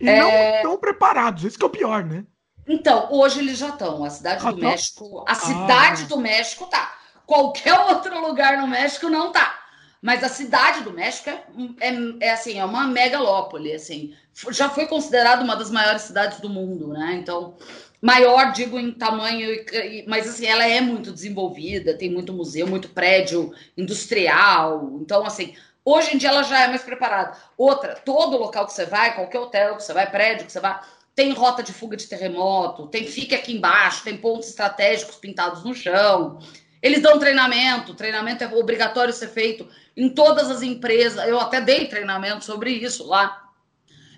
E 0.00 0.08
é... 0.08 0.18
não 0.18 0.56
estão 0.56 0.76
preparados, 0.76 1.44
isso 1.44 1.56
que 1.56 1.64
é 1.64 1.68
o 1.68 1.70
pior, 1.70 2.04
né? 2.04 2.24
Então, 2.66 3.06
hoje 3.12 3.38
eles 3.38 3.56
já 3.56 3.68
estão. 3.68 4.02
A 4.04 4.10
cidade 4.10 4.44
ah, 4.44 4.50
do 4.50 4.60
tá. 4.60 4.66
México, 4.66 5.24
a 5.28 5.34
cidade 5.36 6.02
ah. 6.02 6.06
do 6.08 6.18
México 6.18 6.66
tá. 6.66 6.92
Qualquer 7.24 7.78
outro 7.88 8.20
lugar 8.20 8.58
no 8.58 8.66
México 8.66 9.08
não 9.08 9.30
tá. 9.30 9.63
Mas 10.04 10.22
a 10.22 10.28
cidade 10.28 10.82
do 10.82 10.92
México 10.92 11.30
é, 11.30 11.88
é, 11.88 11.94
é, 12.20 12.30
assim, 12.30 12.58
é 12.58 12.64
uma 12.66 12.86
megalópole, 12.86 13.72
assim. 13.72 14.14
Já 14.50 14.68
foi 14.68 14.86
considerada 14.86 15.42
uma 15.42 15.56
das 15.56 15.70
maiores 15.70 16.02
cidades 16.02 16.40
do 16.40 16.50
mundo, 16.50 16.88
né? 16.88 17.14
Então, 17.14 17.56
maior, 18.02 18.52
digo, 18.52 18.78
em 18.78 18.92
tamanho, 18.92 19.64
mas 20.06 20.28
assim, 20.28 20.44
ela 20.44 20.68
é 20.68 20.78
muito 20.78 21.10
desenvolvida, 21.10 21.96
tem 21.96 22.10
muito 22.10 22.34
museu, 22.34 22.66
muito 22.66 22.90
prédio 22.90 23.54
industrial. 23.78 24.98
Então, 25.00 25.24
assim, 25.24 25.56
hoje 25.82 26.14
em 26.14 26.18
dia 26.18 26.28
ela 26.28 26.42
já 26.42 26.64
é 26.64 26.68
mais 26.68 26.82
preparada. 26.82 27.38
Outra, 27.56 27.94
todo 27.94 28.36
local 28.36 28.66
que 28.66 28.74
você 28.74 28.84
vai, 28.84 29.14
qualquer 29.14 29.38
hotel 29.38 29.76
que 29.76 29.84
você 29.84 29.94
vai, 29.94 30.10
prédio 30.10 30.44
que 30.44 30.52
você 30.52 30.60
vai, 30.60 30.78
tem 31.14 31.32
rota 31.32 31.62
de 31.62 31.72
fuga 31.72 31.96
de 31.96 32.06
terremoto, 32.06 32.88
tem 32.88 33.06
fique 33.06 33.34
aqui 33.34 33.54
embaixo, 33.54 34.04
tem 34.04 34.18
pontos 34.18 34.50
estratégicos 34.50 35.16
pintados 35.16 35.64
no 35.64 35.74
chão. 35.74 36.40
Eles 36.84 37.00
dão 37.00 37.18
treinamento, 37.18 37.94
treinamento 37.94 38.44
é 38.44 38.46
obrigatório 38.46 39.10
ser 39.10 39.28
feito 39.28 39.66
em 39.96 40.10
todas 40.10 40.50
as 40.50 40.60
empresas. 40.60 41.26
Eu 41.26 41.40
até 41.40 41.58
dei 41.58 41.86
treinamento 41.86 42.44
sobre 42.44 42.72
isso 42.72 43.08
lá. 43.08 43.42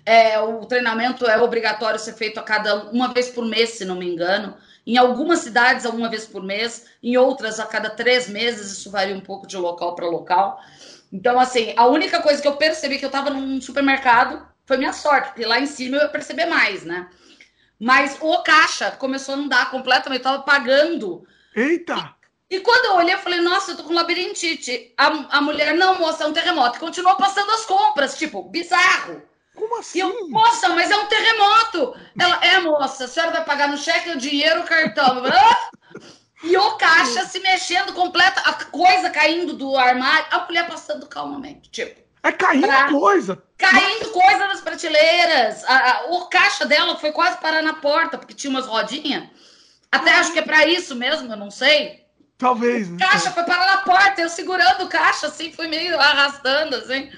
É, 0.05 0.37
o 0.41 0.65
treinamento 0.65 1.25
é 1.25 1.41
obrigatório 1.41 1.97
ser 1.97 2.11
feito 2.11 2.41
a 2.41 2.43
cada 2.43 2.89
uma 2.89 3.13
vez 3.13 3.29
por 3.29 3.45
mês, 3.45 3.69
se 3.69 3.85
não 3.85 3.95
me 3.95 4.05
engano. 4.05 4.57
Em 4.85 4.97
algumas 4.97 5.39
cidades, 5.39 5.85
uma 5.85 6.09
vez 6.09 6.25
por 6.25 6.43
mês, 6.43 6.87
em 7.01 7.15
outras, 7.15 7.57
a 7.57 7.65
cada 7.65 7.89
três 7.89 8.27
meses, 8.27 8.69
isso 8.69 8.91
varia 8.91 9.15
um 9.15 9.21
pouco 9.21 9.47
de 9.47 9.55
local 9.55 9.95
para 9.95 10.05
local. 10.05 10.61
Então, 11.11 11.39
assim, 11.39 11.73
a 11.77 11.87
única 11.87 12.21
coisa 12.21 12.41
que 12.41 12.47
eu 12.49 12.57
percebi 12.57 12.97
que 12.97 13.05
eu 13.05 13.07
estava 13.07 13.29
num 13.29 13.61
supermercado 13.61 14.45
foi 14.65 14.75
minha 14.75 14.91
sorte, 14.91 15.29
porque 15.29 15.45
lá 15.45 15.57
em 15.57 15.65
cima 15.65 15.95
eu 15.95 16.01
ia 16.01 16.09
perceber 16.09 16.47
mais, 16.47 16.83
né? 16.83 17.07
Mas 17.79 18.17
o 18.19 18.43
caixa 18.43 18.91
começou 18.91 19.35
a 19.35 19.37
não 19.37 19.47
dar 19.47 19.71
completamente, 19.71 20.19
eu 20.21 20.29
estava 20.29 20.43
pagando. 20.43 21.25
Eita! 21.55 22.16
E 22.49 22.61
quando 22.61 22.85
eu 22.85 22.95
olhei, 22.95 23.13
eu 23.13 23.19
falei, 23.19 23.41
nossa, 23.41 23.71
eu 23.71 23.77
tô 23.77 23.83
com 23.83 23.93
labirintite. 23.93 24.93
A, 24.97 25.37
a 25.37 25.41
mulher, 25.41 25.73
não, 25.73 25.99
moça, 25.99 26.23
é 26.23 26.27
um 26.27 26.33
terremoto. 26.33 26.77
E 26.77 26.79
continuou 26.79 27.15
passando 27.17 27.51
as 27.51 27.65
compras, 27.65 28.17
tipo, 28.17 28.43
bizarro. 28.43 29.21
Como 29.53 29.79
assim? 29.79 29.97
E 29.97 30.01
eu, 30.01 30.29
moça, 30.29 30.69
mas 30.69 30.89
é 30.89 30.95
um 30.95 31.07
terremoto. 31.07 31.93
Ela, 32.17 32.39
é, 32.45 32.59
moça, 32.59 33.03
a 33.03 33.07
senhora 33.07 33.33
vai 33.33 33.43
pagar 33.43 33.67
no 33.67 33.77
cheque, 33.77 34.11
o 34.11 34.17
dinheiro, 34.17 34.61
o 34.61 34.65
cartão. 34.65 35.23
e 36.43 36.55
o 36.55 36.71
caixa 36.77 37.25
se 37.25 37.39
mexendo 37.41 37.91
completa, 37.93 38.39
a 38.41 38.53
coisa 38.53 39.09
caindo 39.09 39.53
do 39.53 39.75
armário, 39.75 40.27
a 40.31 40.45
mulher 40.45 40.67
passando 40.67 41.05
calmamente, 41.05 41.69
tipo. 41.69 41.99
É 42.23 42.31
caindo 42.31 42.67
pra... 42.67 42.89
coisa. 42.89 43.43
Caindo 43.57 44.09
coisa 44.11 44.47
nas 44.47 44.61
prateleiras. 44.61 45.65
A, 45.65 45.91
a, 45.91 46.05
o 46.11 46.27
caixa 46.27 46.65
dela 46.65 46.97
foi 46.97 47.11
quase 47.11 47.39
parar 47.39 47.61
na 47.61 47.73
porta, 47.73 48.17
porque 48.17 48.33
tinha 48.33 48.51
umas 48.51 48.67
rodinhas. 48.67 49.27
Até 49.91 50.11
acho 50.11 50.31
que 50.31 50.39
é 50.39 50.43
para 50.43 50.65
isso 50.65 50.95
mesmo, 50.95 51.31
eu 51.31 51.37
não 51.37 51.51
sei. 51.51 52.06
Talvez. 52.37 52.89
Né? 52.89 52.97
Caixa 52.99 53.31
foi 53.31 53.43
parar 53.43 53.65
na 53.65 53.81
porta, 53.81 54.21
eu 54.21 54.29
segurando 54.29 54.83
o 54.83 54.89
caixa, 54.89 55.27
assim, 55.27 55.51
fui 55.51 55.67
meio 55.67 55.99
arrastando, 55.99 56.75
assim. 56.75 57.09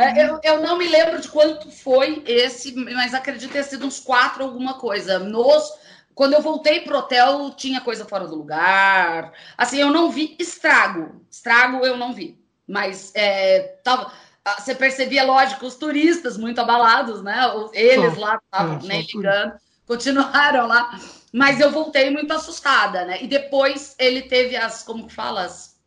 É, 0.00 0.24
eu, 0.24 0.40
eu 0.42 0.62
não 0.62 0.78
me 0.78 0.88
lembro 0.88 1.20
de 1.20 1.28
quanto 1.28 1.70
foi 1.70 2.22
esse, 2.26 2.74
mas 2.74 3.12
acredito 3.12 3.52
ter 3.52 3.62
sido 3.64 3.86
uns 3.86 4.00
quatro 4.00 4.42
alguma 4.42 4.74
coisa. 4.74 5.18
Nos, 5.18 5.70
quando 6.14 6.32
eu 6.32 6.40
voltei 6.40 6.80
pro 6.80 6.98
hotel, 6.98 7.50
tinha 7.50 7.80
coisa 7.80 8.06
fora 8.06 8.26
do 8.26 8.34
lugar. 8.34 9.32
Assim, 9.56 9.78
eu 9.78 9.90
não 9.90 10.10
vi 10.10 10.34
estrago. 10.38 11.20
Estrago 11.30 11.84
eu 11.84 11.96
não 11.96 12.14
vi. 12.14 12.42
Mas 12.66 13.12
é, 13.14 13.78
tava, 13.84 14.10
ah, 14.44 14.60
você 14.60 14.74
percebia, 14.74 15.24
lógico, 15.24 15.66
os 15.66 15.76
turistas 15.76 16.38
muito 16.38 16.60
abalados, 16.60 17.22
né? 17.22 17.38
Eles 17.74 18.14
só, 18.14 18.20
lá 18.20 18.40
estavam 18.42 18.78
é, 18.78 18.86
nem 18.86 19.02
ligando, 19.02 19.52
continuaram 19.86 20.66
lá. 20.66 20.98
Mas 21.32 21.60
eu 21.60 21.70
voltei 21.70 22.10
muito 22.10 22.32
assustada, 22.32 23.04
né? 23.04 23.22
E 23.22 23.26
depois 23.26 23.94
ele 23.98 24.22
teve 24.22 24.56
as, 24.56 24.82
como 24.82 25.06
que 25.06 25.14
fala, 25.14 25.42
as 25.42 25.78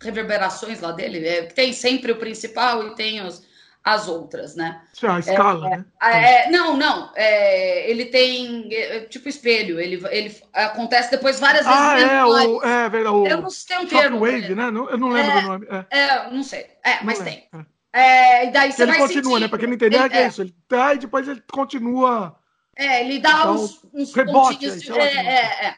reverberações 0.00 0.80
lá 0.80 0.92
dele. 0.92 1.26
É, 1.26 1.42
tem 1.42 1.72
sempre 1.72 2.12
o 2.12 2.16
principal 2.16 2.86
e 2.86 2.94
tem 2.94 3.24
os, 3.24 3.46
as 3.84 4.08
outras, 4.08 4.54
né? 4.54 4.80
A 5.02 5.18
escala, 5.18 5.66
é, 5.66 5.70
né? 5.70 5.84
É, 6.02 6.50
não, 6.50 6.76
não. 6.76 7.10
É, 7.14 7.90
ele 7.90 8.06
tem 8.06 8.68
é, 8.72 9.00
tipo 9.00 9.28
espelho. 9.28 9.78
Ele, 9.78 10.02
ele 10.10 10.34
acontece 10.52 11.10
depois 11.10 11.38
várias 11.38 11.66
vezes. 11.66 11.80
Ah, 11.80 12.00
é, 12.00 12.24
o, 12.24 12.62
é 12.62 12.88
verdade. 12.88 13.16
O 13.16 13.26
eu 13.26 13.42
não 13.42 13.50
sei 13.50 13.78
um 13.78 13.86
termo. 13.86 14.20
Wave, 14.20 14.54
né? 14.54 14.66
eu 14.68 14.98
não 14.98 15.08
lembro 15.08 15.40
do 15.40 15.48
nome. 15.48 15.66
É, 15.90 16.30
não 16.30 16.42
sei. 16.42 16.66
É, 16.82 17.02
mas 17.02 17.18
tem. 17.18 17.48
É, 17.92 18.46
e 18.46 18.50
daí 18.50 18.72
você 18.72 18.84
ele 18.84 18.96
continua, 18.96 19.38
né? 19.38 19.48
Para 19.48 19.58
quem 19.58 19.68
não 19.68 19.74
entender, 19.74 20.00
ele, 20.02 20.14
é, 20.14 20.26
isso. 20.26 20.40
Ele 20.40 20.54
tá 20.66 20.94
e 20.94 20.98
depois 20.98 21.28
ele 21.28 21.42
continua. 21.52 22.38
É, 22.76 23.04
ele 23.04 23.18
dá 23.18 23.50
uns, 23.50 23.80
uns 23.92 24.14
rebote, 24.14 24.54
pontinhos 24.54 24.82
de. 24.82 24.92
É, 24.92 25.04
é, 25.04 25.66
é. 25.66 25.74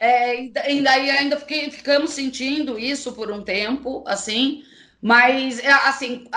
É. 0.00 0.48
é. 0.48 0.74
e 0.74 0.82
daí 0.82 1.10
ainda 1.10 1.36
fiquei, 1.36 1.70
ficamos 1.70 2.10
sentindo 2.10 2.78
isso 2.78 3.12
por 3.12 3.30
um 3.30 3.42
tempo, 3.42 4.02
assim. 4.06 4.64
Mas, 5.00 5.58
é, 5.58 5.72
assim, 5.72 6.28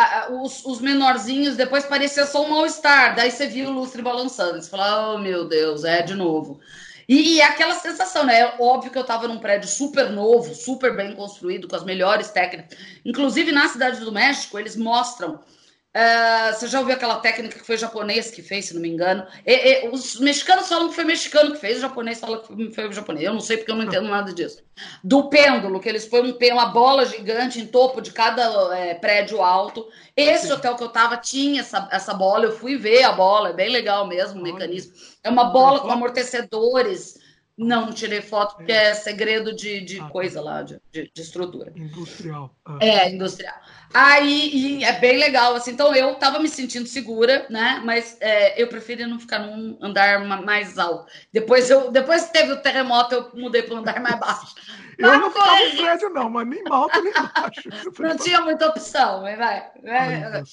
os, 0.41 0.65
os 0.65 0.81
menorzinhos 0.81 1.55
depois 1.55 1.85
parecia 1.85 2.25
só 2.25 2.43
um 2.43 2.49
mal-estar. 2.49 3.15
Daí 3.15 3.29
você 3.29 3.45
viu 3.45 3.69
o 3.69 3.71
lustre 3.73 4.01
balançando. 4.01 4.59
Você 4.59 4.69
fala, 4.69 5.13
oh 5.13 5.17
meu 5.19 5.47
Deus, 5.47 5.83
é 5.83 6.01
de 6.01 6.15
novo. 6.15 6.59
E, 7.07 7.35
e 7.35 7.41
aquela 7.41 7.75
sensação, 7.75 8.25
né? 8.25 8.39
É 8.39 8.55
óbvio 8.59 8.91
que 8.91 8.97
eu 8.97 9.03
estava 9.03 9.27
num 9.27 9.37
prédio 9.37 9.69
super 9.69 10.09
novo, 10.09 10.55
super 10.55 10.95
bem 10.95 11.13
construído, 11.13 11.67
com 11.67 11.75
as 11.75 11.83
melhores 11.83 12.29
técnicas. 12.29 12.75
Inclusive, 13.05 13.51
na 13.51 13.67
Cidade 13.69 13.99
do 13.99 14.11
México, 14.11 14.57
eles 14.57 14.75
mostram 14.75 15.39
Uh, 15.95 16.53
você 16.53 16.67
já 16.67 16.79
ouviu 16.79 16.93
aquela 16.93 17.21
técnica 17.21 17.57
que 17.57 17.65
foi 17.65 17.77
japonês 17.77 18.29
que 18.29 18.41
fez, 18.41 18.65
se 18.65 18.73
não 18.73 18.81
me 18.81 18.89
engano? 18.89 19.25
E, 19.45 19.85
e, 19.85 19.87
os 19.87 20.19
mexicanos 20.19 20.67
falam 20.67 20.89
que 20.89 20.95
foi 20.95 21.05
mexicano 21.05 21.53
que 21.53 21.57
fez, 21.57 21.77
o 21.77 21.81
japonês 21.81 22.19
fala 22.19 22.41
que 22.41 22.71
foi, 22.73 22.89
o 22.89 22.91
japonês. 22.91 23.25
Eu 23.25 23.31
não 23.31 23.39
sei 23.39 23.55
porque 23.55 23.71
eu 23.71 23.77
não 23.77 23.85
entendo 23.85 24.09
nada 24.09 24.33
disso. 24.33 24.61
Do 25.01 25.29
pêndulo, 25.29 25.79
que 25.79 25.87
eles 25.87 26.05
põem 26.05 26.33
um, 26.33 26.53
uma 26.53 26.65
bola 26.65 27.05
gigante 27.05 27.61
em 27.61 27.65
topo 27.65 28.01
de 28.01 28.11
cada 28.11 28.75
é, 28.77 28.93
prédio 28.95 29.41
alto. 29.41 29.87
Esse 30.17 30.47
Sim. 30.47 30.53
hotel 30.53 30.75
que 30.75 30.83
eu 30.83 30.89
tava 30.89 31.15
tinha 31.15 31.61
essa, 31.61 31.87
essa 31.89 32.13
bola, 32.13 32.43
eu 32.43 32.51
fui 32.51 32.75
ver 32.75 33.03
a 33.03 33.13
bola, 33.13 33.51
é 33.51 33.53
bem 33.53 33.69
legal 33.69 34.05
mesmo 34.05 34.41
o 34.41 34.43
mecanismo. 34.43 34.91
É 35.23 35.29
uma 35.29 35.45
bola 35.45 35.79
com 35.79 35.89
amortecedores. 35.89 37.23
Não, 37.57 37.85
não 37.85 37.93
tirei 37.93 38.21
foto 38.21 38.57
porque 38.57 38.71
é, 38.71 38.89
é 38.89 38.93
segredo 38.93 39.55
de, 39.55 39.79
de 39.79 40.01
ah, 40.01 40.09
coisa 40.09 40.41
lá, 40.41 40.61
de, 40.61 40.77
de, 40.91 41.09
de 41.13 41.21
estrutura. 41.21 41.71
Industrial. 41.73 42.53
Ah. 42.65 42.77
É, 42.81 43.09
industrial. 43.09 43.55
Aí 43.93 44.83
é 44.83 44.99
bem 44.99 45.17
legal, 45.17 45.55
assim. 45.55 45.71
Então 45.71 45.95
eu 45.95 46.15
tava 46.15 46.39
me 46.39 46.49
sentindo 46.49 46.85
segura, 46.85 47.45
né? 47.49 47.81
Mas 47.85 48.17
é, 48.19 48.61
eu 48.61 48.67
preferi 48.67 49.05
não 49.05 49.17
ficar 49.17 49.39
num 49.39 49.77
andar 49.81 50.25
mais 50.43 50.77
alto. 50.77 51.09
Depois, 51.31 51.69
eu, 51.69 51.91
depois 51.91 52.25
que 52.25 52.33
teve 52.33 52.51
o 52.51 52.61
terremoto, 52.61 53.15
eu 53.15 53.31
mudei 53.33 53.63
para 53.63 53.75
um 53.75 53.77
andar 53.77 54.01
mais 54.01 54.19
baixo. 54.19 54.53
eu 54.99 55.07
mas 55.07 55.21
não 55.21 55.31
ficava 55.31 55.61
em 55.61 55.77
prédio, 55.77 56.09
não, 56.09 56.29
mas 56.29 56.47
nem 56.47 56.63
alto 56.69 57.01
nem 57.01 57.13
baixo. 57.13 57.69
Não 57.99 58.17
tinha 58.17 58.41
muita 58.41 58.67
opção, 58.67 59.21
mas 59.21 59.37
vai. 59.37 59.71
vai. 59.81 60.43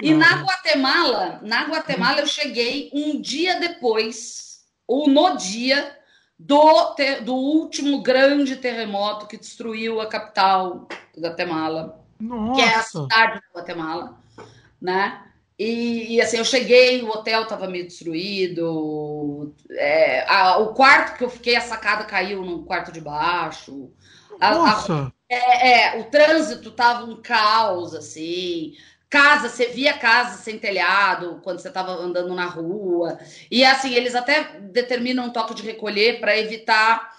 E 0.00 0.14
na 0.14 0.42
Guatemala, 0.42 1.40
na 1.42 1.64
Guatemala, 1.64 2.20
eu 2.20 2.26
cheguei 2.26 2.90
um 2.92 3.20
dia 3.20 3.58
depois, 3.58 4.64
ou 4.86 5.08
no 5.08 5.36
dia 5.36 6.03
do, 6.38 6.94
do 7.24 7.34
último 7.34 8.02
grande 8.02 8.56
terremoto 8.56 9.26
que 9.26 9.36
destruiu 9.36 10.00
a 10.00 10.06
capital 10.06 10.88
da 11.16 11.28
Guatemala 11.28 12.04
nossa. 12.18 12.54
que 12.54 12.60
é 12.60 12.74
a 12.74 12.82
cidade 12.82 13.40
de 13.40 13.58
Guatemala, 13.58 14.18
né? 14.80 15.22
E, 15.56 16.16
e, 16.16 16.20
assim, 16.20 16.38
eu 16.38 16.44
cheguei, 16.44 17.02
o 17.02 17.10
hotel 17.10 17.42
estava 17.42 17.68
meio 17.68 17.84
destruído, 17.84 19.54
é, 19.70 20.24
a, 20.28 20.58
o 20.58 20.74
quarto 20.74 21.16
que 21.16 21.22
eu 21.22 21.30
fiquei, 21.30 21.54
a 21.54 21.60
sacada 21.60 22.04
caiu 22.04 22.44
no 22.44 22.64
quarto 22.64 22.90
de 22.90 23.00
baixo. 23.00 23.92
A, 24.40 24.52
Nossa! 24.52 24.94
A, 24.94 25.12
é, 25.28 25.96
é, 25.96 26.00
o 26.00 26.04
trânsito 26.10 26.72
tava 26.72 27.04
um 27.04 27.22
caos, 27.22 27.94
assim. 27.94 28.72
Casa, 29.14 29.48
você 29.48 29.66
via 29.66 29.96
casa 29.96 30.38
sem 30.38 30.58
telhado 30.58 31.40
quando 31.44 31.60
você 31.60 31.68
estava 31.68 31.92
andando 31.92 32.34
na 32.34 32.46
rua. 32.46 33.16
E 33.48 33.64
assim, 33.64 33.94
eles 33.94 34.12
até 34.12 34.58
determinam 34.60 35.26
um 35.26 35.30
toque 35.30 35.54
de 35.54 35.62
recolher 35.62 36.18
para 36.18 36.36
evitar 36.36 37.14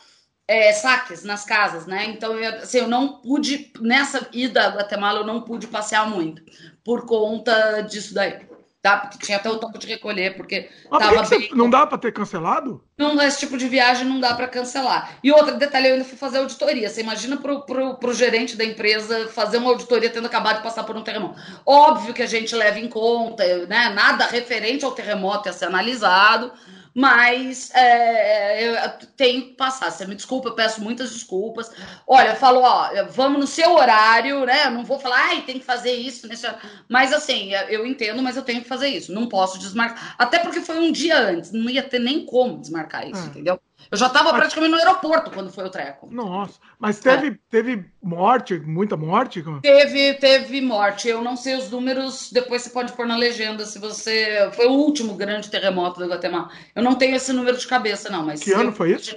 é, 0.45 0.73
saques 0.73 1.23
nas 1.23 1.45
casas, 1.45 1.87
né? 1.87 2.03
Então, 2.07 2.37
eu, 2.37 2.55
assim, 2.55 2.79
eu 2.79 2.89
não 2.89 3.21
pude, 3.21 3.71
nessa 3.79 4.27
ida 4.33 4.65
a 4.65 4.75
Guatemala, 4.75 5.21
eu 5.21 5.25
não 5.25 5.43
pude 5.43 5.67
passear 5.67 6.05
muito, 6.09 6.43
por 6.83 7.05
conta 7.05 7.79
disso 7.79 8.13
daí. 8.13 8.45
Tá? 8.85 8.97
Porque 8.97 9.25
tinha 9.25 9.39
até 9.39 9.49
o 9.49 9.57
toque 9.57 9.79
de 9.79 9.87
recolher, 9.87 10.37
porque 10.37 10.69
Mas 10.91 10.99
tava 10.99 11.23
por 11.23 11.39
bem... 11.39 11.49
Não 11.55 11.67
dá 11.71 11.87
para 11.87 11.97
ter 11.97 12.13
cancelado? 12.13 12.83
Não, 12.95 13.19
esse 13.19 13.39
tipo 13.39 13.57
de 13.57 13.67
viagem 13.67 14.05
não 14.05 14.19
dá 14.19 14.35
para 14.35 14.47
cancelar. 14.47 15.17
E 15.23 15.31
outro 15.31 15.57
detalhe, 15.57 15.87
eu 15.87 15.93
ainda 15.93 16.05
fui 16.05 16.15
fazer 16.15 16.37
auditoria. 16.37 16.87
Você 16.87 17.01
imagina 17.01 17.35
pro, 17.35 17.61
pro, 17.61 17.95
pro 17.95 18.13
gerente 18.13 18.55
da 18.55 18.63
empresa 18.63 19.27
fazer 19.29 19.57
uma 19.57 19.71
auditoria 19.71 20.11
tendo 20.11 20.27
acabado 20.27 20.57
de 20.57 20.61
passar 20.61 20.83
por 20.83 20.95
um 20.95 21.01
terremoto. 21.01 21.35
Óbvio 21.65 22.13
que 22.13 22.21
a 22.21 22.27
gente 22.27 22.53
leva 22.53 22.77
em 22.77 22.87
conta, 22.87 23.43
né? 23.65 23.89
Nada 23.89 24.27
referente 24.27 24.85
ao 24.85 24.91
terremoto 24.91 25.49
a 25.49 25.51
ser 25.51 25.65
analisado, 25.65 26.51
mas 26.95 27.71
é, 27.75 28.69
eu 28.69 28.89
tenho 29.17 29.47
que 29.47 29.53
passar. 29.55 29.91
Você 29.91 30.07
me 30.07 30.15
desculpa, 30.15 30.47
eu 30.47 30.55
peço 30.55 30.81
muitas 30.81 31.11
desculpas. 31.11 31.69
Olha, 32.07 32.37
falou, 32.37 32.63
ó, 32.63 32.89
vamos 33.09 33.41
no 33.41 33.47
seu 33.47 33.73
horário, 33.73 34.45
né? 34.45 34.67
Eu 34.67 34.71
não 34.71 34.85
vou 34.85 34.97
falar, 34.97 35.17
ai, 35.17 35.41
tem 35.41 35.59
que 35.59 35.65
fazer 35.65 35.91
isso 35.91 36.25
nesse 36.25 36.47
Mas 36.87 37.11
assim, 37.11 37.51
eu 37.67 37.85
entendo, 37.85 38.23
mas 38.23 38.37
eu 38.37 38.43
tenho 38.43 38.61
que 38.61 38.69
fazer 38.69 38.87
isso. 38.87 39.11
Não 39.11 39.27
posso 39.27 39.59
desmarcar. 39.59 40.15
Até 40.17 40.39
porque 40.39 40.61
foi 40.61 40.79
um 40.79 40.89
dia 40.89 41.19
antes, 41.19 41.51
não 41.51 41.69
ia 41.69 41.83
ter 41.83 41.99
nem 41.99 42.25
como 42.25 42.61
desmarcar 42.61 43.05
isso, 43.05 43.21
é. 43.21 43.25
entendeu? 43.25 43.59
Eu 43.91 43.97
já 43.97 44.07
estava 44.07 44.33
praticamente 44.33 44.71
no 44.71 44.77
aeroporto 44.77 45.31
quando 45.31 45.51
foi 45.51 45.65
o 45.65 45.69
treco. 45.69 46.07
Nossa, 46.11 46.59
mas 46.79 46.99
teve, 46.99 47.27
é. 47.27 47.37
teve 47.49 47.85
morte, 48.01 48.59
muita 48.59 48.97
morte? 48.97 49.43
Teve, 49.61 50.13
teve 50.15 50.61
morte. 50.61 51.07
Eu 51.07 51.21
não 51.21 51.35
sei 51.35 51.55
os 51.55 51.69
números, 51.69 52.29
depois 52.31 52.63
você 52.63 52.69
pode 52.69 52.93
pôr 52.93 53.05
na 53.05 53.15
legenda 53.15 53.65
se 53.65 53.79
você. 53.79 54.49
Foi 54.53 54.67
o 54.67 54.71
último 54.71 55.15
grande 55.15 55.49
terremoto 55.49 55.99
do 55.99 56.07
Guatemala. 56.07 56.49
Eu 56.75 56.83
não 56.83 56.95
tenho 56.95 57.15
esse 57.15 57.31
número 57.31 57.57
de 57.57 57.67
cabeça, 57.67 58.09
não, 58.09 58.25
mas. 58.25 58.41
Que 58.41 58.53
ano 58.53 58.71
foi 58.71 58.93
isso? 58.93 59.15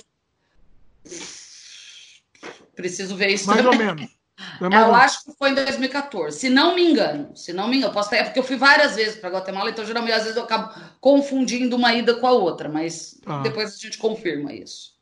Preciso 2.75 3.17
ver 3.17 3.29
isso. 3.29 3.47
Mais 3.47 3.63
também. 3.63 3.89
ou 3.89 3.95
menos. 3.95 4.18
É 4.61 4.65
eu 4.67 4.95
acho 4.95 5.25
que 5.25 5.33
foi 5.37 5.51
em 5.51 5.55
2014, 5.55 6.39
se 6.39 6.49
não 6.49 6.75
me 6.75 6.89
engano. 6.89 7.37
Se 7.37 7.53
não 7.53 7.69
me 7.69 7.79
engano, 7.79 7.93
posso 7.93 8.11
ter, 8.11 8.17
é 8.17 8.25
porque 8.25 8.39
eu 8.39 8.45
fui 8.45 8.57
várias 8.57 8.95
vezes 8.95 9.17
para 9.17 9.31
Guatemala, 9.31 9.71
então 9.71 9.85
geralmente 9.85 10.13
às 10.13 10.23
vezes 10.23 10.37
eu 10.37 10.45
acabo 10.45 10.73
confundindo 11.01 11.75
uma 11.77 11.93
ida 11.93 12.15
com 12.15 12.27
a 12.27 12.33
outra, 12.33 12.69
mas 12.69 13.21
ah. 13.27 13.41
depois 13.41 13.75
a 13.75 13.79
gente 13.79 13.99
confirma 13.99 14.53
isso. 14.53 14.97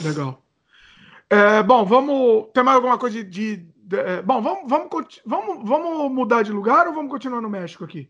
Legal. 0.00 0.42
É, 1.28 1.62
bom, 1.62 1.84
vamos. 1.84 2.48
Tem 2.54 2.64
mais 2.64 2.76
alguma 2.76 2.96
coisa 2.96 3.22
de. 3.22 3.56
de, 3.56 3.96
é, 3.96 4.22
bom, 4.22 4.40
vamos, 4.40 4.68
vamos, 4.68 5.20
vamos, 5.24 5.68
vamos 5.68 6.12
mudar 6.12 6.42
de 6.42 6.52
lugar 6.52 6.86
ou 6.86 6.94
vamos 6.94 7.10
continuar 7.10 7.42
no 7.42 7.50
México 7.50 7.84
aqui? 7.84 8.08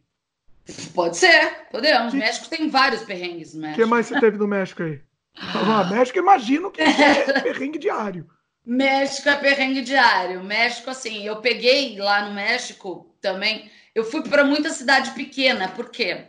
Pode 0.95 1.17
ser, 1.17 1.67
podemos. 1.73 2.13
O 2.13 2.17
México 2.17 2.49
tem 2.49 2.69
vários 2.69 3.03
perrengues 3.03 3.55
O 3.55 3.73
que 3.75 3.85
mais 3.85 4.07
você 4.07 4.21
teve 4.21 4.39
no 4.39 4.47
México 4.47 4.83
aí? 4.83 5.01
Ah, 5.41 5.85
México, 5.85 6.19
imagino 6.19 6.69
que 6.69 6.81
é 6.83 7.41
perrengue 7.41 7.79
diário. 7.79 8.29
México 8.69 9.31
é 9.31 9.37
perrengue 9.37 9.81
diário. 9.81 10.45
México, 10.45 10.91
assim, 10.91 11.25
eu 11.25 11.37
peguei 11.37 11.99
lá 11.99 12.27
no 12.27 12.35
México 12.35 13.11
também. 13.19 13.71
Eu 13.95 14.05
fui 14.05 14.23
para 14.23 14.45
muita 14.45 14.69
cidade 14.69 15.13
pequena, 15.13 15.69
porque 15.69 16.27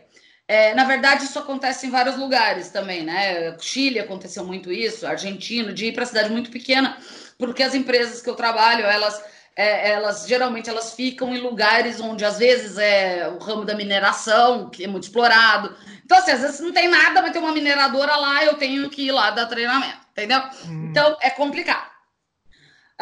é, 0.48 0.72
na 0.72 0.84
verdade 0.84 1.24
isso 1.24 1.38
acontece 1.38 1.86
em 1.86 1.90
vários 1.90 2.16
lugares 2.16 2.70
também, 2.70 3.02
né? 3.02 3.54
Chile 3.60 4.00
aconteceu 4.00 4.42
muito 4.42 4.72
isso, 4.72 5.06
Argentina, 5.06 5.70
de 5.70 5.88
ir 5.88 5.92
para 5.92 6.06
cidade 6.06 6.30
muito 6.30 6.50
pequena, 6.50 6.96
porque 7.38 7.62
as 7.62 7.74
empresas 7.74 8.22
que 8.22 8.30
eu 8.30 8.34
trabalho, 8.34 8.86
elas 8.86 9.22
é, 9.54 9.90
elas 9.90 10.26
geralmente 10.26 10.70
elas 10.70 10.94
ficam 10.94 11.34
em 11.36 11.40
lugares 11.40 12.00
onde 12.00 12.24
às 12.24 12.38
vezes 12.38 12.78
é 12.78 13.28
o 13.28 13.36
ramo 13.36 13.66
da 13.66 13.74
mineração, 13.74 14.70
que 14.70 14.84
é 14.84 14.88
muito 14.88 15.04
explorado. 15.04 15.76
Então, 16.06 16.16
assim, 16.16 16.30
às 16.30 16.40
vezes 16.40 16.60
não 16.60 16.72
tem 16.72 16.88
nada, 16.88 17.20
mas 17.20 17.32
tem 17.32 17.42
uma 17.42 17.52
mineradora 17.52 18.16
lá, 18.16 18.42
eu 18.46 18.54
tenho 18.54 18.88
que 18.88 19.02
ir 19.02 19.12
lá 19.12 19.30
dar 19.30 19.44
treinamento, 19.44 19.98
entendeu? 20.12 20.40
Hum. 20.66 20.88
Então 20.88 21.18
é 21.20 21.28
complicado. 21.28 21.99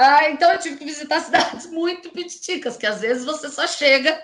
Ah, 0.01 0.31
então 0.31 0.53
eu 0.53 0.59
tive 0.61 0.77
que 0.77 0.85
visitar 0.85 1.21
cidades 1.21 1.67
muito 1.67 2.11
pititicas, 2.11 2.77
que 2.77 2.87
às 2.87 3.01
vezes 3.01 3.25
você 3.25 3.49
só 3.51 3.67
chega 3.67 4.21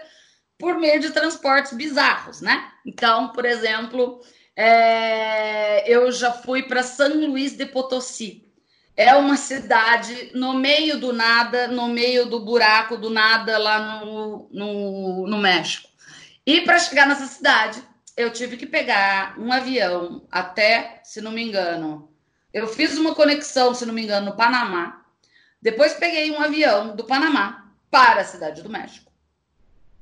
por 0.58 0.76
meio 0.78 1.00
de 1.00 1.10
transportes 1.10 1.72
bizarros, 1.72 2.40
né? 2.40 2.72
Então, 2.86 3.32
por 3.32 3.44
exemplo, 3.44 4.20
é, 4.56 5.90
eu 5.92 6.12
já 6.12 6.32
fui 6.32 6.62
para 6.62 6.82
São 6.84 7.26
Luís 7.26 7.56
de 7.56 7.66
Potosí, 7.66 8.44
É 8.96 9.14
uma 9.16 9.36
cidade 9.36 10.32
no 10.34 10.54
meio 10.54 10.98
do 11.00 11.12
nada, 11.12 11.68
no 11.68 11.88
meio 11.88 12.26
do 12.26 12.40
buraco 12.44 12.96
do 12.98 13.10
nada 13.10 13.58
lá 13.58 14.04
no, 14.04 14.48
no, 14.52 15.26
no 15.28 15.38
México. 15.38 15.88
E 16.46 16.62
para 16.62 16.78
chegar 16.78 17.06
nessa 17.06 17.26
cidade, 17.26 17.82
eu 18.16 18.32
tive 18.32 18.56
que 18.56 18.66
pegar 18.66 19.38
um 19.38 19.52
avião 19.52 20.26
até, 20.30 21.00
se 21.04 21.20
não 21.20 21.32
me 21.32 21.42
engano, 21.42 22.12
eu 22.52 22.68
fiz 22.68 22.96
uma 22.98 23.14
conexão, 23.14 23.74
se 23.74 23.86
não 23.86 23.94
me 23.94 24.02
engano, 24.04 24.26
no 24.28 24.36
Panamá. 24.36 25.03
Depois 25.64 25.94
peguei 25.94 26.30
um 26.30 26.42
avião 26.42 26.94
do 26.94 27.04
Panamá 27.04 27.72
para 27.90 28.20
a 28.20 28.24
cidade 28.24 28.60
do 28.60 28.68
México. 28.68 29.10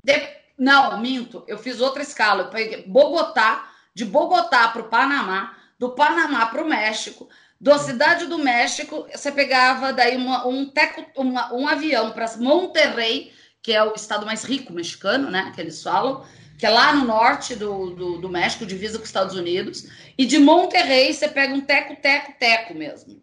De... 0.03 0.13
Não, 0.59 1.01
minto, 1.01 1.45
eu 1.47 1.57
fiz 1.57 1.81
outra 1.81 2.03
escala. 2.03 2.43
Eu 2.43 2.49
peguei 2.49 2.83
Bogotá, 2.85 3.71
de 3.95 4.05
Bogotá 4.05 4.67
para 4.69 4.83
o 4.83 4.89
Panamá, 4.89 5.57
do 5.79 5.91
Panamá 5.91 6.47
para 6.47 6.65
o 6.65 6.69
México, 6.69 7.29
da 7.61 7.79
cidade 7.79 8.27
do 8.27 8.39
México, 8.41 9.07
você 9.15 9.31
pegava 9.31 9.93
daí 9.93 10.17
uma, 10.17 10.45
um, 10.49 10.69
teco, 10.69 11.07
uma, 11.17 11.55
um 11.55 11.69
avião 11.69 12.11
para 12.11 12.37
Monterrey, 12.39 13.33
que 13.63 13.73
é 13.73 13.85
o 13.85 13.95
estado 13.95 14.27
mais 14.27 14.43
rico 14.43 14.73
mexicano, 14.73 15.31
né? 15.31 15.53
Que 15.55 15.61
eles 15.61 15.81
falam, 15.81 16.27
que 16.63 16.67
é 16.67 16.71
lá 16.71 16.93
no 16.93 17.05
norte 17.05 17.57
do, 17.57 17.91
do, 17.91 18.19
do 18.19 18.29
México, 18.29 18.65
divisa 18.65 18.97
com 18.97 19.03
os 19.03 19.09
Estados 19.09 19.35
Unidos. 19.35 19.89
E 20.17 20.25
de 20.25 20.39
Monterrey 20.39 21.13
você 21.13 21.27
pega 21.27 21.53
um 21.53 21.61
teco, 21.61 21.97
teco, 21.97 22.35
teco 22.39 22.73
mesmo. 22.73 23.21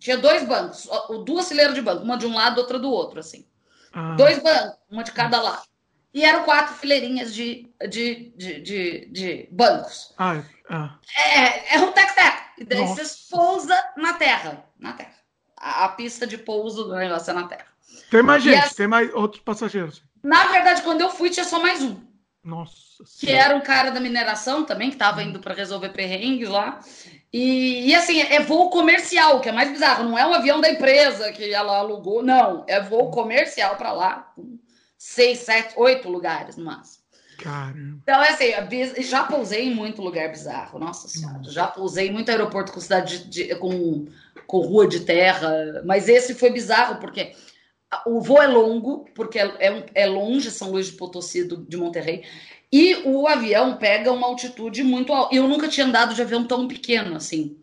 Tinha 0.00 0.18
dois 0.18 0.44
bancos, 0.44 0.88
duas 1.24 1.46
fileiras 1.46 1.76
de 1.76 1.82
banco, 1.82 2.02
uma 2.02 2.18
de 2.18 2.26
um 2.26 2.34
lado, 2.34 2.58
outra 2.58 2.80
do 2.80 2.90
outro, 2.90 3.20
assim. 3.20 3.46
Ah. 3.92 4.16
Dois 4.16 4.42
bancos, 4.42 4.76
uma 4.90 5.04
de 5.04 5.12
cada 5.12 5.40
lado. 5.40 5.62
E 6.12 6.24
eram 6.24 6.42
quatro 6.42 6.74
fileirinhas 6.74 7.32
de, 7.32 7.70
de, 7.88 8.32
de, 8.36 8.60
de, 8.60 9.06
de 9.12 9.48
bancos. 9.52 10.12
Ah, 10.18 10.42
ah. 10.68 10.98
É, 11.16 11.76
é 11.76 11.78
um 11.78 11.92
teco-teco. 11.92 12.42
E 12.58 12.64
daí 12.64 12.80
Nossa. 12.80 13.04
você 13.04 13.16
pousa 13.30 13.84
na 13.96 14.14
terra. 14.14 14.64
Na 14.80 14.94
terra. 14.94 15.14
A, 15.56 15.84
a, 15.84 15.88
pista 15.90 16.26
de 16.26 16.38
pouso 16.38 16.82
do 16.82 16.96
negócio 16.96 17.30
é 17.30 17.34
na 17.34 17.46
terra. 17.46 17.66
Tem 18.10 18.20
mais 18.20 18.42
gente, 18.42 18.58
as... 18.58 18.74
tem 18.74 18.88
mais 18.88 19.14
outros 19.14 19.44
passageiros. 19.44 20.02
Na 20.24 20.48
verdade, 20.48 20.82
quando 20.82 21.02
eu 21.02 21.10
fui, 21.10 21.30
tinha 21.30 21.44
só 21.44 21.62
mais 21.62 21.84
um. 21.84 22.09
Nossa. 22.42 23.04
Que 23.20 23.26
senhora. 23.26 23.44
era 23.44 23.56
um 23.56 23.60
cara 23.60 23.90
da 23.90 24.00
mineração 24.00 24.64
também, 24.64 24.88
que 24.88 24.96
estava 24.96 25.22
indo 25.22 25.40
para 25.40 25.54
resolver 25.54 25.90
perrengue 25.90 26.46
lá. 26.46 26.80
E, 27.32 27.88
e, 27.88 27.94
assim, 27.94 28.20
é 28.20 28.40
voo 28.40 28.70
comercial, 28.70 29.40
que 29.40 29.48
é 29.48 29.52
mais 29.52 29.70
bizarro. 29.70 30.04
Não 30.04 30.18
é 30.18 30.26
um 30.26 30.34
avião 30.34 30.60
da 30.60 30.70
empresa 30.70 31.30
que 31.32 31.52
ela 31.52 31.76
alugou, 31.76 32.22
não. 32.22 32.64
É 32.66 32.80
voo 32.80 33.10
comercial 33.10 33.76
para 33.76 33.92
lá. 33.92 34.32
Seis, 34.96 35.40
sete, 35.40 35.74
oito 35.76 36.08
lugares 36.08 36.56
no 36.56 36.64
máximo. 36.64 37.00
Caramba. 37.38 38.00
Então, 38.02 38.22
é 38.22 38.30
assim, 38.30 39.02
já 39.02 39.24
pousei 39.24 39.66
em 39.66 39.74
muito 39.74 40.02
lugar 40.02 40.28
bizarro, 40.28 40.78
nossa 40.78 41.08
senhora. 41.08 41.42
Já 41.44 41.66
pousei 41.66 42.08
em 42.08 42.12
muito 42.12 42.30
aeroporto 42.30 42.72
com 42.72 42.80
cidade 42.80 43.24
de, 43.24 43.46
de, 43.46 43.54
com, 43.56 44.06
com 44.46 44.58
rua 44.60 44.86
de 44.86 45.00
terra, 45.00 45.82
mas 45.84 46.08
esse 46.08 46.34
foi 46.34 46.50
bizarro, 46.50 46.96
porque 46.96 47.32
o 48.06 48.20
voo 48.20 48.40
é 48.40 48.46
longo, 48.46 49.06
porque 49.14 49.38
é, 49.38 49.46
é, 49.58 49.86
é 49.94 50.06
longe 50.06 50.50
São 50.50 50.70
Luís 50.70 50.86
de 50.86 50.92
Potosí 50.92 51.44
do, 51.44 51.56
de 51.56 51.76
Monterrey, 51.76 52.24
e 52.72 53.02
o 53.04 53.26
avião 53.26 53.76
pega 53.76 54.12
uma 54.12 54.28
altitude 54.28 54.82
muito 54.82 55.12
alta. 55.12 55.34
Eu 55.34 55.48
nunca 55.48 55.68
tinha 55.68 55.86
andado 55.86 56.14
de 56.14 56.22
avião 56.22 56.46
tão 56.46 56.68
pequeno 56.68 57.16
assim. 57.16 57.56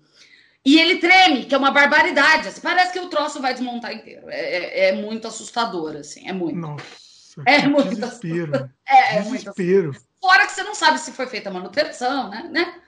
E 0.65 0.77
ele 0.77 0.97
treme, 0.97 1.45
que 1.45 1.55
é 1.55 1.57
uma 1.57 1.71
barbaridade. 1.71 2.49
Assim, 2.49 2.59
parece 2.59 2.91
que 2.91 2.99
o 2.99 3.07
troço 3.07 3.41
vai 3.41 3.53
desmontar 3.53 3.93
inteiro. 3.93 4.29
É, 4.29 4.39
é, 4.39 4.89
é 4.89 4.91
muito 4.91 5.25
assustador, 5.25 5.95
assim, 5.95 6.27
é 6.27 6.33
muito. 6.33 6.57
Nossa. 6.57 7.41
É 7.45 7.65
muito 7.67 7.95
desespero. 7.95 8.69
É, 8.85 9.17
é 9.17 9.21
desespero. 9.21 9.95
Fora 10.19 10.45
que 10.45 10.51
você 10.51 10.63
não 10.63 10.75
sabe 10.75 10.99
se 10.99 11.13
foi 11.13 11.27
feita 11.27 11.49
manutenção, 11.49 12.29
né? 12.29 12.49
né? 12.51 12.81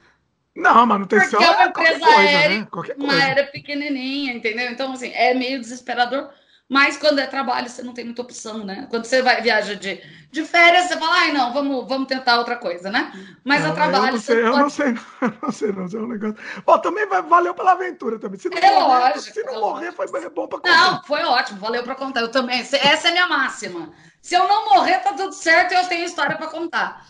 Não, 0.56 0.86
manutenção 0.86 1.40
Porque 1.40 1.44
é 1.44 1.52
uma 1.52 1.66
empresa 1.68 2.00
coisa, 2.00 2.20
aérea, 2.20 2.60
né? 2.60 2.68
uma 2.98 3.14
aérea 3.14 3.48
pequenininha, 3.48 4.34
entendeu? 4.34 4.70
Então, 4.72 4.92
assim, 4.92 5.12
é 5.14 5.34
meio 5.34 5.60
desesperador. 5.60 6.30
Mas 6.70 6.98
quando 6.98 7.18
é 7.18 7.26
trabalho, 7.26 7.68
você 7.68 7.82
não 7.82 7.94
tem 7.96 8.06
muita 8.06 8.22
opção, 8.22 8.64
né? 8.64 8.86
Quando 8.92 9.06
você 9.06 9.24
vai 9.24 9.42
viaja 9.42 9.76
de, 9.76 10.04
de 10.32 10.46
férias, 10.46 10.86
você 10.86 10.98
fala, 10.98 11.16
ai, 11.16 11.34
não, 11.34 11.52
vamos, 11.52 11.88
vamos 11.90 12.08
tentar 12.08 12.38
outra 12.38 12.58
coisa, 12.58 12.92
né? 12.92 13.12
Mas 13.44 13.64
não, 13.64 13.72
a 13.72 13.74
trabalho. 13.74 14.08
Eu 14.08 14.12
não 14.12 14.20
sei, 14.20 14.38
eu, 14.38 14.52
pode... 14.52 14.62
não 14.62 14.70
sei, 14.70 14.88
eu 15.22 15.34
não 15.42 15.52
sei, 15.52 15.72
não 15.72 15.88
sei, 15.88 16.00
é 16.00 16.04
um 16.04 16.08
negócio. 16.08 16.36
Bom, 16.64 16.78
também 16.78 17.08
valeu 17.08 17.56
pela 17.56 17.72
aventura 17.72 18.20
também. 18.20 18.40
Se 18.40 18.50
não 18.50 18.58
é 18.60 18.80
morrer, 18.80 19.10
lógico. 19.10 19.34
Se 19.34 19.44
não 19.44 19.56
é 19.56 19.60
morrer, 19.60 19.92
foi 19.94 20.08
bom 20.30 20.48
para 20.48 20.60
contar. 20.60 20.92
Não, 20.92 21.04
foi 21.04 21.24
ótimo, 21.24 21.60
valeu 21.60 21.82
para 21.82 21.96
contar. 21.96 22.22
Eu 22.22 22.30
também. 22.30 22.60
Essa 22.60 22.78
é 22.78 23.10
a 23.10 23.12
minha 23.14 23.28
máxima. 23.28 23.92
Se 24.22 24.36
eu 24.36 24.48
não 24.48 24.70
morrer, 24.70 25.00
tá 25.00 25.14
tudo 25.14 25.34
certo 25.34 25.72
e 25.72 25.76
eu 25.76 25.88
tenho 25.88 26.06
história 26.06 26.38
para 26.38 26.48
contar. 26.48 27.04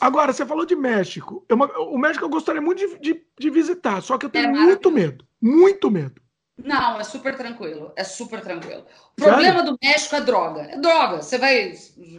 Agora, 0.00 0.32
você 0.32 0.44
falou 0.44 0.66
de 0.66 0.74
México. 0.74 1.44
Eu, 1.48 1.56
o 1.56 1.98
México 1.98 2.24
eu 2.24 2.28
gostaria 2.28 2.60
muito 2.60 2.78
de, 2.78 2.98
de, 2.98 3.24
de 3.38 3.50
visitar, 3.50 4.00
só 4.00 4.18
que 4.18 4.26
eu 4.26 4.30
tenho 4.30 4.46
é 4.46 4.50
muito 4.50 4.90
medo. 4.90 5.24
Muito 5.40 5.90
medo. 5.90 6.21
Não, 6.64 7.00
é 7.00 7.04
super 7.04 7.36
tranquilo. 7.36 7.92
É 7.96 8.04
super 8.04 8.40
tranquilo. 8.40 8.84
O 9.12 9.22
problema 9.22 9.60
Sério? 9.60 9.72
do 9.72 9.78
México 9.82 10.16
é 10.16 10.20
droga. 10.20 10.62
É 10.62 10.78
droga. 10.78 11.22
Você 11.22 11.38
vai 11.38 11.74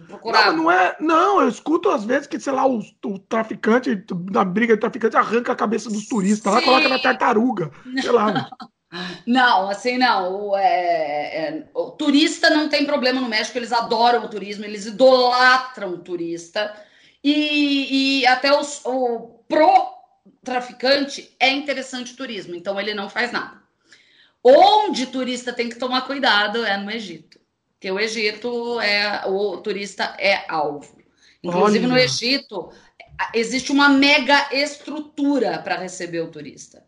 procurar. 0.07 0.47
Não, 0.47 0.63
não 0.63 0.71
é. 0.71 0.95
Não, 0.99 1.41
eu 1.41 1.47
escuto 1.47 1.89
às 1.89 2.03
vezes 2.03 2.27
que, 2.27 2.39
sei 2.39 2.53
lá, 2.53 2.67
o, 2.67 2.81
o 3.05 3.19
traficante, 3.19 3.95
da 4.31 4.43
briga 4.43 4.75
de 4.75 4.81
traficante, 4.81 5.17
arranca 5.17 5.51
a 5.51 5.55
cabeça 5.55 5.89
dos 5.89 6.07
turistas 6.07 6.51
Sim. 6.51 6.59
lá, 6.59 6.65
coloca 6.65 6.89
na 6.89 6.99
tartaruga. 6.99 7.71
Sei 8.01 8.11
lá. 8.11 8.49
Não, 9.25 9.69
assim, 9.69 9.97
não. 9.97 10.49
O, 10.49 10.55
é, 10.55 10.65
é, 10.65 11.67
o 11.73 11.89
turista 11.91 12.51
não 12.51 12.69
tem 12.69 12.85
problema 12.85 13.19
no 13.19 13.27
México, 13.27 13.57
eles 13.57 13.71
adoram 13.71 14.23
o 14.23 14.29
turismo, 14.29 14.65
eles 14.65 14.85
idolatram 14.85 15.93
o 15.93 15.97
turista. 15.97 16.71
E, 17.23 18.19
e 18.19 18.27
até 18.27 18.55
os, 18.55 18.81
o 18.85 19.39
pro-traficante 19.47 21.35
é 21.39 21.49
interessante 21.49 22.13
o 22.13 22.17
turismo, 22.17 22.53
então 22.53 22.79
ele 22.79 22.93
não 22.93 23.09
faz 23.09 23.31
nada. 23.31 23.62
Onde 24.43 25.07
turista 25.07 25.53
tem 25.53 25.69
que 25.69 25.77
tomar 25.77 26.01
cuidado 26.01 26.65
é 26.65 26.75
no 26.77 26.91
Egito. 26.91 27.39
Porque 27.73 27.91
o 27.91 27.99
Egito 27.99 28.79
é 28.81 29.25
o 29.25 29.57
turista 29.57 30.15
é 30.19 30.45
alvo. 30.49 30.97
Inclusive 31.41 31.85
Olha. 31.85 31.95
no 31.95 31.99
Egito 31.99 32.71
existe 33.33 33.71
uma 33.71 33.89
mega 33.89 34.49
estrutura 34.51 35.59
para 35.59 35.77
receber 35.77 36.21
o 36.21 36.27
turista. 36.31 36.85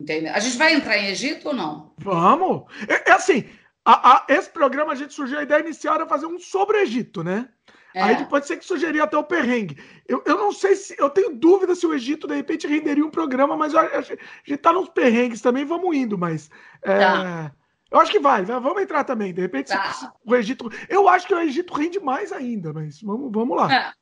Entendeu? 0.00 0.32
A 0.34 0.40
gente 0.40 0.56
vai 0.56 0.74
entrar 0.74 0.98
em 0.98 1.06
Egito 1.06 1.48
ou 1.48 1.54
não? 1.54 1.92
Vamos! 1.98 2.64
É, 2.88 3.10
é 3.10 3.12
assim, 3.12 3.48
a, 3.84 4.14
a, 4.14 4.26
esse 4.28 4.50
programa 4.50 4.92
a 4.92 4.96
gente 4.96 5.14
surgiu 5.14 5.38
a 5.38 5.42
ideia 5.42 5.60
inicial 5.60 5.94
era 5.94 6.06
fazer 6.06 6.26
um 6.26 6.38
sobre 6.38 6.78
o 6.78 6.80
Egito, 6.80 7.22
né? 7.22 7.48
É. 7.96 8.02
Aí 8.02 8.16
depois 8.16 8.44
você 8.44 8.58
que 8.58 8.64
sugerir 8.64 9.00
até 9.00 9.16
o 9.16 9.24
perrengue. 9.24 9.82
Eu, 10.06 10.22
eu 10.26 10.36
não 10.36 10.52
sei 10.52 10.76
se. 10.76 10.94
Eu 10.98 11.08
tenho 11.08 11.34
dúvida 11.34 11.74
se 11.74 11.86
o 11.86 11.94
Egito, 11.94 12.26
de 12.26 12.34
repente, 12.34 12.66
renderia 12.66 13.02
um 13.02 13.10
programa, 13.10 13.56
mas 13.56 13.72
eu, 13.72 13.80
a 13.80 14.02
gente 14.02 14.58
tá 14.58 14.70
nos 14.70 14.90
perrengues 14.90 15.40
também, 15.40 15.64
vamos 15.64 15.96
indo, 15.96 16.18
mas. 16.18 16.50
É, 16.82 16.98
tá. 16.98 17.52
Eu 17.90 17.98
acho 17.98 18.12
que 18.12 18.20
vai, 18.20 18.44
vamos 18.44 18.82
entrar 18.82 19.02
também. 19.04 19.32
De 19.32 19.40
repente, 19.40 19.68
tá. 19.68 19.92
se, 19.94 20.00
se, 20.00 20.08
o 20.26 20.36
Egito. 20.36 20.70
Eu 20.90 21.08
acho 21.08 21.26
que 21.26 21.32
o 21.32 21.40
Egito 21.40 21.72
rende 21.72 21.98
mais 21.98 22.32
ainda, 22.32 22.70
mas 22.70 23.00
vamos, 23.00 23.32
vamos 23.32 23.56
lá. 23.56 23.74
É. 23.74 23.92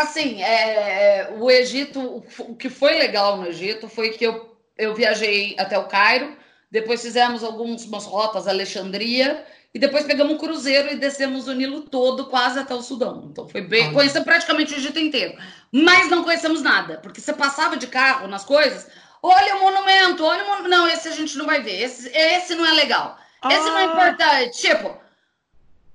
Assim, 0.00 0.42
é, 0.42 1.34
o 1.38 1.50
Egito, 1.50 2.24
o 2.40 2.56
que 2.56 2.70
foi 2.70 2.94
legal 2.94 3.36
no 3.36 3.46
Egito 3.46 3.88
foi 3.90 4.10
que 4.10 4.24
eu 4.24 4.56
eu 4.76 4.94
viajei 4.94 5.56
até 5.58 5.78
o 5.78 5.88
Cairo, 5.88 6.36
depois 6.80 7.00
fizemos 7.00 7.42
algumas 7.42 8.04
rotas 8.04 8.46
Alexandria 8.46 9.46
e 9.72 9.78
depois 9.78 10.04
pegamos 10.04 10.34
um 10.34 10.38
cruzeiro 10.38 10.92
e 10.92 10.96
descemos 10.96 11.48
o 11.48 11.54
Nilo 11.54 11.80
todo, 11.80 12.26
quase 12.26 12.58
até 12.58 12.74
o 12.74 12.82
Sudão. 12.82 13.28
Então 13.30 13.48
foi 13.48 13.62
bem. 13.62 13.94
Conhecemos 13.94 14.26
praticamente 14.26 14.74
o 14.74 14.76
Egito 14.76 14.98
inteiro. 14.98 15.38
Mas 15.72 16.10
não 16.10 16.22
conhecemos 16.22 16.60
nada, 16.60 16.98
porque 16.98 17.18
você 17.18 17.32
passava 17.32 17.78
de 17.78 17.86
carro 17.86 18.28
nas 18.28 18.44
coisas. 18.44 18.86
Olha 19.22 19.56
o 19.56 19.60
monumento, 19.60 20.22
olha 20.22 20.44
o 20.44 20.48
monumento. 20.48 20.68
Não, 20.68 20.86
esse 20.86 21.08
a 21.08 21.12
gente 21.12 21.38
não 21.38 21.46
vai 21.46 21.62
ver. 21.62 21.80
Esse, 21.80 22.10
esse 22.14 22.54
não 22.54 22.66
é 22.66 22.72
legal. 22.72 23.18
Esse 23.50 23.68
ah. 23.68 23.72
não 23.72 23.78
é 23.78 23.84
ah. 23.84 23.92
importante. 23.92 24.58
Tipo, 24.58 25.00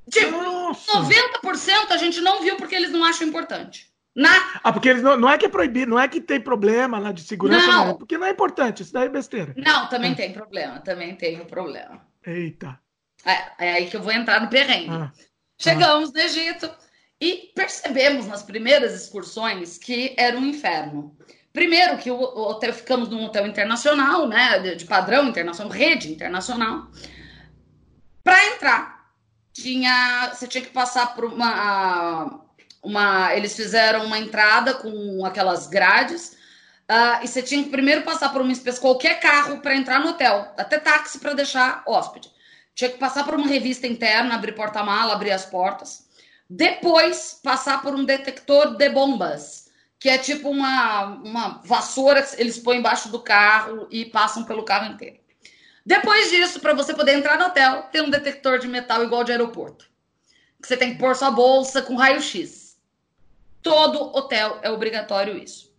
tipo 0.09 0.41
Nossa. 0.41 0.93
90% 0.93 1.91
a 1.91 1.97
gente 1.97 2.21
não 2.21 2.41
viu 2.41 2.55
porque 2.55 2.73
eles 2.73 2.89
não 2.89 3.05
acham 3.05 3.27
importante. 3.27 3.90
Na... 4.15 4.59
Ah, 4.63 4.73
porque 4.73 4.89
eles 4.89 5.01
não, 5.01 5.17
não 5.17 5.29
é 5.29 5.37
que 5.37 5.45
é 5.45 5.49
proibido, 5.49 5.91
não 5.91 5.99
é 5.99 6.07
que 6.07 6.19
tem 6.19 6.39
problema 6.39 6.99
lá 6.99 7.11
de 7.11 7.21
segurança, 7.21 7.67
não. 7.67 7.85
não. 7.87 7.97
Porque 7.97 8.17
não 8.17 8.27
é 8.27 8.31
importante, 8.31 8.83
isso 8.83 8.93
daí 8.93 9.05
é 9.05 9.09
besteira. 9.09 9.53
Não, 9.55 9.87
também 9.87 10.11
é. 10.11 10.15
tem 10.15 10.33
problema, 10.33 10.79
também 10.81 11.15
tem 11.15 11.39
o 11.39 11.45
problema. 11.45 12.05
Eita. 12.25 12.79
É, 13.25 13.67
é, 13.67 13.73
aí 13.73 13.89
que 13.89 13.95
eu 13.95 14.01
vou 14.01 14.11
entrar 14.11 14.41
no 14.41 14.49
perrengue. 14.49 14.89
Ah. 14.89 15.11
Chegamos 15.57 16.09
ah. 16.09 16.13
no 16.13 16.19
Egito 16.19 16.69
e 17.19 17.51
percebemos 17.55 18.27
nas 18.27 18.43
primeiras 18.43 18.93
excursões 18.93 19.77
que 19.77 20.13
era 20.17 20.37
um 20.37 20.45
inferno. 20.45 21.15
Primeiro 21.53 21.97
que 21.97 22.09
o, 22.11 22.17
o 22.17 22.49
hotel, 22.49 22.73
ficamos 22.73 23.09
num 23.09 23.25
hotel 23.25 23.45
internacional, 23.47 24.27
né, 24.27 24.59
de, 24.59 24.75
de 24.75 24.85
padrão 24.85 25.27
internacional, 25.27 25.71
rede 25.71 26.11
internacional. 26.11 26.89
Para 28.23 28.45
entrar, 28.47 29.11
tinha, 29.53 30.31
você 30.33 30.47
tinha 30.47 30.63
que 30.63 30.71
passar 30.71 31.13
por 31.13 31.25
uma 31.25 32.40
uma, 32.83 33.35
eles 33.35 33.55
fizeram 33.55 34.05
uma 34.05 34.17
entrada 34.17 34.73
com 34.73 35.25
aquelas 35.25 35.67
grades 35.67 36.37
uh, 36.89 37.23
e 37.23 37.27
você 37.27 37.41
tinha 37.41 37.63
que 37.63 37.69
primeiro 37.69 38.01
passar 38.01 38.29
por 38.29 38.41
uma 38.41 38.51
espécie 38.51 38.79
qualquer 38.79 39.19
carro 39.19 39.59
para 39.61 39.75
entrar 39.75 39.99
no 39.99 40.09
hotel, 40.09 40.53
até 40.57 40.79
táxi 40.79 41.19
para 41.19 41.33
deixar 41.33 41.83
hóspede. 41.85 42.31
Tinha 42.73 42.89
que 42.89 42.97
passar 42.97 43.23
por 43.23 43.35
uma 43.35 43.47
revista 43.47 43.85
interna, 43.85 44.35
abrir 44.35 44.53
porta-mala, 44.53 45.13
abrir 45.13 45.31
as 45.31 45.45
portas. 45.45 46.09
Depois 46.49 47.39
passar 47.43 47.81
por 47.81 47.93
um 47.93 48.03
detector 48.03 48.75
de 48.75 48.89
bombas, 48.89 49.69
que 49.99 50.09
é 50.09 50.17
tipo 50.17 50.49
uma, 50.49 51.05
uma 51.23 51.61
vassoura 51.63 52.23
que 52.23 52.41
eles 52.41 52.57
põem 52.57 52.79
embaixo 52.79 53.09
do 53.09 53.21
carro 53.21 53.87
e 53.91 54.05
passam 54.05 54.43
pelo 54.43 54.63
carro 54.63 54.91
inteiro. 54.91 55.19
Depois 55.85 56.29
disso, 56.29 56.59
para 56.59 56.73
você 56.73 56.93
poder 56.93 57.13
entrar 57.13 57.37
no 57.37 57.45
hotel, 57.45 57.83
tem 57.91 58.01
um 58.01 58.09
detector 58.09 58.59
de 58.59 58.67
metal 58.67 59.03
igual 59.03 59.23
de 59.23 59.31
aeroporto. 59.31 59.89
Que 60.61 60.67
você 60.67 60.77
tem 60.77 60.93
que 60.93 60.99
pôr 60.99 61.15
sua 61.15 61.31
bolsa 61.31 61.81
com 61.81 61.95
raio-x. 61.95 62.60
Todo 63.61 64.15
hotel 64.15 64.59
é 64.61 64.69
obrigatório 64.69 65.37
isso. 65.37 65.71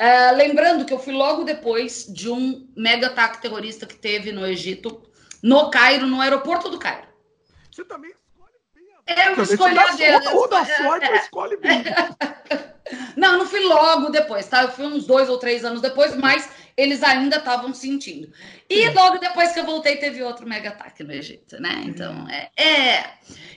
Uh, 0.00 0.36
lembrando 0.36 0.84
que 0.84 0.92
eu 0.92 0.98
fui 0.98 1.12
logo 1.12 1.42
depois 1.42 2.06
de 2.06 2.30
um 2.30 2.68
mega 2.76 3.08
ataque 3.08 3.42
terrorista 3.42 3.84
que 3.84 3.96
teve 3.96 4.30
no 4.30 4.46
Egito, 4.46 5.02
no 5.42 5.70
Cairo, 5.70 6.06
no 6.06 6.20
aeroporto 6.20 6.68
do 6.68 6.78
Cairo. 6.78 7.08
Você 7.70 7.84
também 7.84 8.12
Eu 9.08 9.42
escolhi 9.42 9.78
a 9.78 9.92
dedo. 9.92 10.36
Ou 10.36 10.48
da 10.48 10.64
sorte, 10.64 11.06
é, 11.06 11.12
é. 11.12 11.16
escolhe 11.16 11.56
bem. 11.56 11.82
Não, 13.16 13.36
não 13.36 13.46
fui 13.46 13.60
logo 13.60 14.08
depois, 14.08 14.46
tá? 14.46 14.62
Eu 14.62 14.70
fui 14.70 14.86
uns 14.86 15.06
dois 15.06 15.28
ou 15.28 15.38
três 15.38 15.62
anos 15.62 15.82
depois, 15.82 16.16
mas 16.16 16.48
eles 16.74 17.02
ainda 17.02 17.36
estavam 17.36 17.74
sentindo. 17.74 18.32
E 18.66 18.88
logo 18.90 19.18
depois 19.18 19.52
que 19.52 19.60
eu 19.60 19.66
voltei, 19.66 19.96
teve 19.96 20.22
outro 20.22 20.48
mega 20.48 20.70
ataque 20.70 21.02
no 21.02 21.12
Egito, 21.12 21.60
né? 21.60 21.82
Então, 21.84 22.26
é. 22.28 22.50
é. 22.56 23.10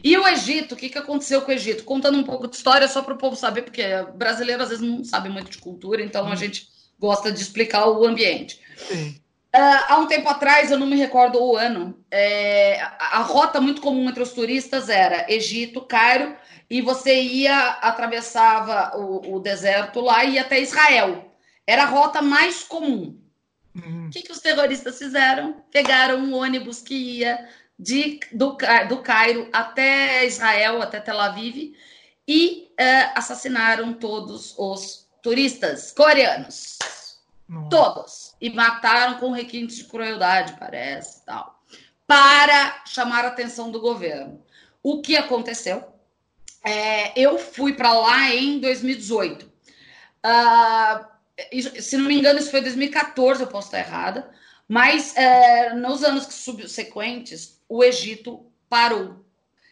E 0.04 0.18
o 0.18 0.28
Egito, 0.28 0.74
o 0.74 0.78
que, 0.78 0.89
que 0.89 0.97
aconteceu 0.97 1.41
com 1.43 1.52
o 1.52 1.54
Egito? 1.54 1.84
Contando 1.84 2.18
um 2.18 2.24
pouco 2.24 2.47
de 2.47 2.56
história, 2.56 2.88
só 2.88 3.02
para 3.02 3.14
o 3.14 3.18
povo 3.18 3.36
saber, 3.36 3.62
porque 3.62 3.84
brasileiro 4.16 4.64
às 4.64 4.70
vezes 4.70 4.84
não 4.84 5.04
sabe 5.04 5.30
muito 5.30 5.52
de 5.52 5.60
cultura, 5.60 6.02
então 6.04 6.28
a 6.28 6.32
hum. 6.32 6.36
gente 6.36 6.68
gosta 6.99 7.32
de 7.32 7.41
explicar 7.41 7.88
o 7.88 8.06
ambiente. 8.06 8.60
Sim. 8.76 9.21
Uh, 9.54 9.84
há 9.89 9.97
um 9.97 10.08
tempo 10.08 10.30
atrás, 10.30 10.72
eu 10.72 10.80
não 10.80 10.88
me 10.88 10.95
recordo 10.95 11.41
o 11.41 11.58
ano, 11.58 12.02
é, 12.10 12.80
a, 12.82 13.18
a, 13.18 13.22
rota 13.22 13.60
muito 13.60 13.82
comum 13.82 14.08
entre 14.08 14.24
os 14.24 14.32
turistas 14.32 14.88
era 14.88 15.30
Egito, 15.30 15.82
Cairo, 15.82 16.38
e 16.70 16.82
você 16.82 17.22
ia, 17.22 17.72
atravessava 17.82 18.97
o, 18.97 19.36
o 19.36 19.39
deserto 19.41 19.99
lá 19.99 20.24
e 20.24 20.36
ia 20.36 20.41
até 20.41 20.62
Israel. 20.62 21.30
Era 21.68 21.84
a 21.84 21.88
rota 21.88 22.22
mais 22.22 22.64
comum. 22.64 23.20
Uhum. 23.76 24.08
O 24.08 24.10
que, 24.10 24.22
que 24.22 24.32
os 24.32 24.39
terroristas 24.39 24.97
fizeram? 24.97 25.62
Pegaram 25.70 26.20
um 26.20 26.34
ônibus 26.34 26.82
que 26.82 26.95
ia 26.95 27.45
de, 27.78 28.22
do, 28.32 28.58
do 28.88 28.97
Cairo 28.99 29.49
até 29.52 30.26
Israel, 30.26 30.82
até 30.82 31.02
Tel 31.02 31.20
Aviv, 31.20 31.76
e 32.26 32.70
uh, 32.80 33.12
assassinaram 33.16 33.93
todos 33.93 34.56
os 34.58 35.10
turistas 35.22 35.91
coreanos. 35.91 36.78
Nossa. 37.49 37.70
Todos. 37.70 38.31
E 38.42 38.50
mataram 38.50 39.20
com 39.20 39.32
requintes 39.32 39.78
de 39.78 39.84
crueldade, 39.84 40.56
parece, 40.60 41.24
tal. 41.24 41.64
Para 42.08 42.84
chamar 42.86 43.24
a 43.24 43.30
atenção 43.30 43.72
do 43.72 43.80
governo. 43.80 44.44
O 44.84 45.02
que 45.02 45.16
aconteceu? 45.16 45.84
É, 46.64 47.20
eu 47.20 47.38
fui 47.38 47.74
para 47.74 47.94
lá 47.94 48.34
em 48.34 48.60
2018. 48.60 49.46
Uh, 49.46 51.12
se 51.80 51.98
não 51.98 52.06
me 52.06 52.16
engano, 52.16 52.39
isso 52.39 52.52
foi 52.52 52.62
2014, 52.62 53.42
eu 53.42 53.48
posso 53.48 53.68
estar 53.68 53.80
errada, 53.80 54.30
mas 54.68 55.16
é, 55.18 55.74
nos 55.74 56.04
anos 56.04 56.26
subsequentes, 56.26 57.60
o 57.68 57.84
Egito 57.84 58.46
parou. 58.70 59.26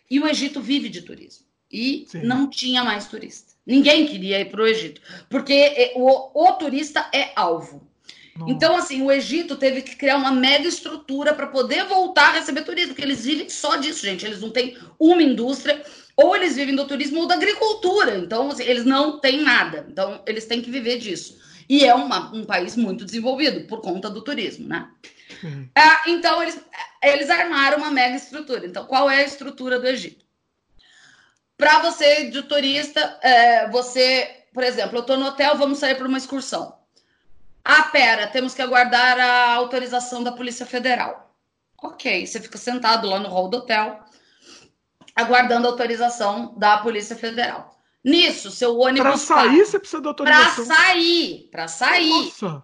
E 0.09 0.19
o 0.19 0.27
Egito 0.27 0.61
vive 0.61 0.89
de 0.89 1.01
turismo. 1.01 1.45
E 1.71 2.05
Sim. 2.09 2.23
não 2.23 2.49
tinha 2.49 2.83
mais 2.83 3.07
turista. 3.07 3.53
Ninguém 3.65 4.07
queria 4.07 4.39
ir 4.39 4.49
para 4.49 4.63
o 4.63 4.67
Egito, 4.67 4.99
porque 5.29 5.53
é, 5.53 5.93
o, 5.95 6.31
o 6.33 6.51
turista 6.53 7.07
é 7.13 7.31
alvo. 7.35 7.87
Nossa. 8.39 8.53
Então, 8.53 8.77
assim, 8.77 9.01
o 9.01 9.11
Egito 9.11 9.57
teve 9.57 9.81
que 9.81 9.97
criar 9.97 10.15
uma 10.15 10.31
mega 10.31 10.65
estrutura 10.65 11.33
para 11.33 11.47
poder 11.47 11.83
voltar 11.83 12.29
a 12.29 12.33
receber 12.39 12.61
turismo, 12.61 12.93
porque 12.93 13.03
eles 13.03 13.25
vivem 13.25 13.49
só 13.49 13.75
disso, 13.75 14.05
gente. 14.05 14.25
Eles 14.25 14.39
não 14.39 14.49
têm 14.49 14.77
uma 14.97 15.21
indústria, 15.21 15.83
ou 16.15 16.33
eles 16.33 16.55
vivem 16.55 16.73
do 16.73 16.87
turismo 16.87 17.19
ou 17.19 17.27
da 17.27 17.35
agricultura. 17.35 18.17
Então, 18.17 18.49
assim, 18.49 18.63
eles 18.63 18.85
não 18.85 19.19
têm 19.19 19.41
nada. 19.41 19.85
Então, 19.91 20.23
eles 20.25 20.45
têm 20.45 20.61
que 20.61 20.71
viver 20.71 20.99
disso. 20.99 21.37
E 21.67 21.83
é 21.83 21.93
uma, 21.93 22.33
um 22.33 22.45
país 22.45 22.77
muito 22.77 23.03
desenvolvido 23.03 23.67
por 23.67 23.81
conta 23.81 24.09
do 24.09 24.21
turismo, 24.21 24.69
né? 24.69 24.89
Uhum. 25.43 25.69
É, 25.75 26.09
então, 26.09 26.41
eles, 26.41 26.57
eles 27.03 27.29
armaram 27.29 27.79
uma 27.79 27.91
mega 27.91 28.15
estrutura. 28.15 28.65
Então, 28.65 28.85
qual 28.85 29.09
é 29.09 29.17
a 29.17 29.25
estrutura 29.25 29.77
do 29.77 29.87
Egito? 29.87 30.25
Para 31.57 31.79
você, 31.79 32.29
de 32.29 32.41
turista, 32.43 33.19
é, 33.21 33.69
você, 33.69 34.45
por 34.53 34.63
exemplo, 34.63 34.95
eu 34.95 35.01
estou 35.01 35.17
no 35.17 35.25
hotel, 35.25 35.57
vamos 35.57 35.79
sair 35.79 35.95
para 35.95 36.07
uma 36.07 36.17
excursão. 36.17 36.78
Ah, 37.63 37.83
pera, 37.83 38.27
temos 38.27 38.53
que 38.53 38.61
aguardar 38.61 39.19
a 39.19 39.53
autorização 39.53 40.23
da 40.23 40.31
Polícia 40.31 40.65
Federal. 40.65 41.35
Ok, 41.81 42.25
você 42.25 42.39
fica 42.39 42.57
sentado 42.57 43.07
lá 43.07 43.19
no 43.19 43.29
hall 43.29 43.47
do 43.47 43.57
hotel, 43.57 44.03
aguardando 45.15 45.67
a 45.67 45.71
autorização 45.71 46.53
da 46.57 46.77
Polícia 46.77 47.15
Federal. 47.15 47.77
Nisso, 48.03 48.49
seu 48.51 48.77
ônibus. 48.77 49.01
Para 49.01 49.17
sair, 49.17 49.65
você 49.65 49.79
precisa 49.79 50.01
de 50.01 50.07
autorização. 50.07 50.65
Para 50.65 50.75
sair, 50.75 51.49
para 51.51 51.67
sair. 51.67 52.09
Nossa. 52.09 52.63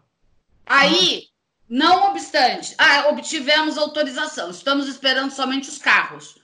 Aí, 0.66 1.24
não 1.70 2.12
obstante, 2.12 2.74
ah, 2.78 3.08
obtivemos 3.10 3.78
autorização, 3.78 4.50
estamos 4.50 4.88
esperando 4.88 5.32
somente 5.32 5.70
os 5.70 5.78
carros. 5.78 6.38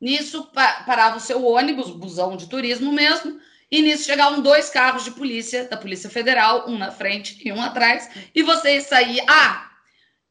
Nisso, 0.00 0.50
parava 0.52 1.16
o 1.16 1.20
seu 1.20 1.44
ônibus, 1.44 1.90
busão 1.90 2.36
de 2.36 2.48
turismo 2.48 2.92
mesmo, 2.92 3.40
e 3.76 3.82
nisso 3.82 4.04
chegavam 4.04 4.40
dois 4.40 4.70
carros 4.70 5.04
de 5.04 5.10
polícia, 5.10 5.68
da 5.68 5.76
Polícia 5.76 6.08
Federal, 6.08 6.66
um 6.66 6.78
na 6.78 6.90
frente 6.90 7.38
e 7.46 7.52
um 7.52 7.60
atrás, 7.60 8.08
e 8.34 8.42
você 8.42 8.80
saía. 8.80 9.22
Ah, 9.28 9.70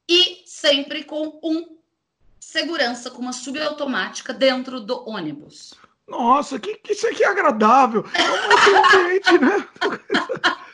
e 0.09 0.41
sempre 0.47 1.03
com 1.03 1.39
um 1.43 1.77
segurança, 2.39 3.11
com 3.11 3.21
uma 3.21 3.33
subautomática 3.33 4.33
dentro 4.33 4.79
do 4.79 5.07
ônibus. 5.07 5.75
Nossa, 6.07 6.57
que, 6.57 6.75
que 6.77 6.93
isso 6.93 7.05
aqui 7.07 7.23
é 7.23 7.27
agradável. 7.27 8.03
É 8.15 8.23
um 8.23 9.03
ambiente, 9.03 9.37
né? 9.37 9.67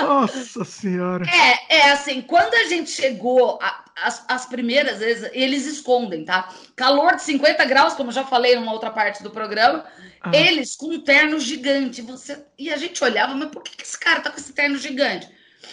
Nossa 0.00 0.64
senhora. 0.64 1.24
É, 1.28 1.76
é 1.76 1.90
assim, 1.92 2.20
quando 2.22 2.54
a 2.54 2.64
gente 2.64 2.90
chegou, 2.90 3.58
a, 3.62 3.84
as, 4.02 4.24
as 4.28 4.46
primeiras 4.46 4.98
vezes, 4.98 5.30
eles 5.32 5.66
escondem, 5.66 6.24
tá? 6.24 6.52
Calor 6.74 7.14
de 7.16 7.22
50 7.22 7.64
graus, 7.64 7.94
como 7.94 8.10
eu 8.10 8.14
já 8.14 8.24
falei 8.24 8.56
numa 8.56 8.72
outra 8.72 8.90
parte 8.90 9.22
do 9.22 9.30
programa, 9.30 9.84
ah. 10.20 10.30
eles 10.34 10.74
com 10.74 10.86
um 10.86 11.00
terno 11.00 11.38
gigante. 11.38 12.02
Você, 12.02 12.44
e 12.58 12.72
a 12.72 12.76
gente 12.76 13.02
olhava, 13.04 13.34
mas 13.34 13.50
por 13.50 13.62
que, 13.62 13.76
que 13.76 13.84
esse 13.84 13.98
cara 13.98 14.20
tá 14.20 14.30
com 14.30 14.38
esse 14.38 14.52
terno 14.52 14.76
gigante? 14.78 15.28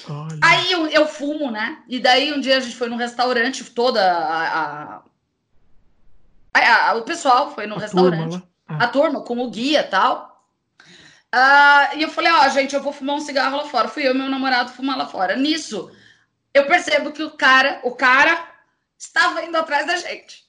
Olha. 0.07 0.37
Aí 0.41 0.71
eu, 0.71 0.87
eu, 0.87 1.07
fumo, 1.07 1.49
né? 1.49 1.79
E 1.87 1.99
daí 1.99 2.31
um 2.31 2.39
dia 2.39 2.57
a 2.57 2.59
gente 2.59 2.75
foi 2.75 2.89
num 2.89 2.95
restaurante, 2.95 3.63
toda 3.71 4.01
a. 4.01 5.03
a, 6.53 6.89
a 6.89 6.95
o 6.95 7.03
pessoal 7.03 7.53
foi 7.53 7.65
no 7.65 7.75
a 7.75 7.79
restaurante. 7.79 8.29
Turma, 8.29 8.47
a 8.67 8.87
turma 8.87 9.21
com 9.21 9.39
o 9.39 9.49
guia 9.49 9.81
e 9.81 9.83
tal. 9.83 10.30
Uh, 11.33 11.97
e 11.97 12.01
eu 12.01 12.09
falei, 12.09 12.31
ó, 12.31 12.45
oh, 12.45 12.49
gente, 12.49 12.75
eu 12.75 12.83
vou 12.83 12.91
fumar 12.91 13.15
um 13.15 13.21
cigarro 13.21 13.57
lá 13.57 13.65
fora. 13.65 13.87
Fui 13.87 14.05
eu 14.05 14.13
e 14.13 14.17
meu 14.17 14.29
namorado 14.29 14.71
fumar 14.71 14.97
lá 14.97 15.05
fora. 15.05 15.35
Nisso, 15.35 15.91
eu 16.53 16.65
percebo 16.65 17.11
que 17.11 17.23
o 17.23 17.31
cara, 17.31 17.79
o 17.83 17.95
cara 17.95 18.47
estava 18.97 19.43
indo 19.43 19.57
atrás 19.57 19.87
da 19.87 19.95
gente. 19.95 20.43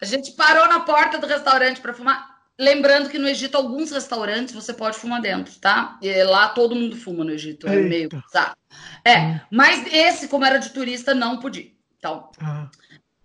A 0.00 0.04
gente 0.04 0.32
parou 0.32 0.66
na 0.68 0.80
porta 0.80 1.18
do 1.18 1.26
restaurante 1.26 1.80
para 1.80 1.92
fumar. 1.92 2.32
Lembrando 2.58 3.08
que 3.08 3.18
no 3.18 3.28
Egito, 3.28 3.56
alguns 3.56 3.90
restaurantes 3.90 4.54
você 4.54 4.72
pode 4.72 4.96
fumar 4.96 5.20
dentro, 5.20 5.58
tá? 5.58 5.98
E 6.00 6.22
lá 6.22 6.48
todo 6.48 6.76
mundo 6.76 6.96
fuma 6.96 7.24
no 7.24 7.32
Egito. 7.32 7.66
É 7.66 7.76
meio. 7.76 8.08
Tá? 8.32 8.56
É, 9.04 9.18
hum. 9.18 9.40
mas 9.50 9.92
esse, 9.92 10.28
como 10.28 10.44
era 10.44 10.58
de 10.58 10.70
turista, 10.70 11.14
não 11.14 11.38
podia. 11.38 11.72
Então. 11.98 12.30
Ah. 12.40 12.68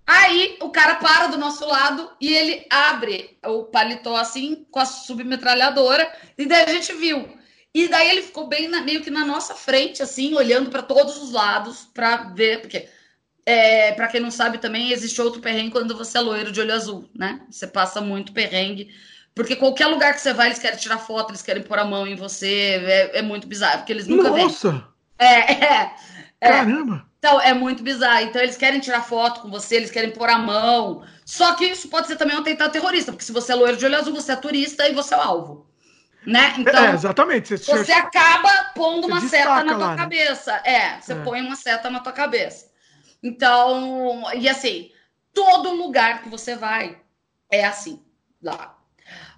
Aí 0.07 0.57
o 0.61 0.69
cara 0.69 0.95
para 0.95 1.27
do 1.27 1.37
nosso 1.37 1.67
lado 1.67 2.09
e 2.21 2.33
ele 2.33 2.65
abre 2.69 3.37
o 3.45 3.65
paletó 3.65 4.15
assim 4.15 4.65
com 4.71 4.79
a 4.79 4.85
submetralhadora 4.85 6.09
e 6.37 6.45
daí 6.45 6.63
a 6.63 6.71
gente 6.71 6.93
viu. 6.93 7.27
E 7.73 7.89
daí 7.89 8.09
ele 8.09 8.21
ficou 8.21 8.47
bem 8.47 8.69
na, 8.69 8.81
meio 8.81 9.01
que 9.01 9.11
na 9.11 9.25
nossa 9.25 9.53
frente, 9.53 10.01
assim, 10.01 10.33
olhando 10.33 10.69
para 10.69 10.81
todos 10.81 11.21
os 11.21 11.33
lados 11.33 11.89
para 11.93 12.29
ver, 12.33 12.61
porque 12.61 12.87
é, 13.45 13.91
para 13.91 14.07
quem 14.07 14.21
não 14.21 14.31
sabe 14.31 14.57
também 14.59 14.91
existe 14.91 15.21
outro 15.21 15.41
perrengue 15.41 15.71
quando 15.71 15.95
você 15.95 16.17
é 16.17 16.21
loiro 16.21 16.53
de 16.53 16.61
olho 16.61 16.73
azul, 16.73 17.09
né? 17.13 17.41
Você 17.51 17.67
passa 17.67 17.99
muito 17.99 18.31
perrengue, 18.31 18.89
porque 19.35 19.57
qualquer 19.57 19.87
lugar 19.87 20.13
que 20.13 20.21
você 20.21 20.33
vai 20.33 20.47
eles 20.47 20.57
querem 20.57 20.79
tirar 20.79 20.99
foto, 20.99 21.31
eles 21.31 21.41
querem 21.41 21.61
pôr 21.61 21.79
a 21.79 21.85
mão 21.85 22.07
em 22.07 22.15
você, 22.15 22.81
é, 22.83 23.19
é 23.19 23.21
muito 23.21 23.45
bizarro, 23.45 23.79
porque 23.79 23.91
eles 23.91 24.07
nunca 24.07 24.29
Nossa! 24.29 24.71
Vêm. 24.71 24.83
É, 25.19 25.51
é, 25.51 25.91
é. 26.39 26.49
Caramba! 26.49 27.05
Então, 27.17 27.41
é 27.41 27.53
muito 27.53 27.83
bizarro. 27.83 28.25
Então, 28.25 28.41
eles 28.41 28.57
querem 28.57 28.79
tirar 28.79 29.01
foto 29.01 29.41
com 29.41 29.49
você, 29.49 29.75
eles 29.75 29.91
querem 29.91 30.11
pôr 30.11 30.29
a 30.29 30.37
mão. 30.37 31.03
Só 31.25 31.55
que 31.55 31.65
isso 31.65 31.89
pode 31.89 32.07
ser 32.07 32.15
também 32.15 32.35
um 32.35 32.41
atentado 32.41 32.71
terrorista, 32.71 33.11
porque 33.11 33.25
se 33.25 33.31
você 33.31 33.51
é 33.51 33.55
loiro 33.55 33.77
de 33.77 33.85
olho 33.85 33.97
azul, 33.97 34.13
você 34.13 34.31
é 34.31 34.35
turista 34.35 34.87
e 34.87 34.93
você 34.93 35.13
é 35.13 35.17
o 35.17 35.21
alvo. 35.21 35.67
Né? 36.25 36.55
Então, 36.57 36.85
é, 36.85 36.93
exatamente. 36.93 37.57
Você, 37.57 37.77
você 37.77 37.93
acaba 37.93 38.71
pondo 38.75 39.07
uma 39.07 39.21
seta 39.21 39.63
na 39.63 39.75
tua 39.75 39.91
né? 39.91 39.95
cabeça. 39.95 40.61
É, 40.65 40.99
você 40.99 41.13
é. 41.13 41.23
põe 41.23 41.41
uma 41.41 41.55
seta 41.55 41.89
na 41.89 42.01
tua 42.01 42.11
cabeça. 42.11 42.69
Então, 43.23 44.23
e 44.35 44.47
assim, 44.47 44.91
todo 45.33 45.73
lugar 45.73 46.21
que 46.21 46.29
você 46.29 46.55
vai 46.55 46.97
é 47.49 47.65
assim, 47.65 48.03
lá. 48.41 48.77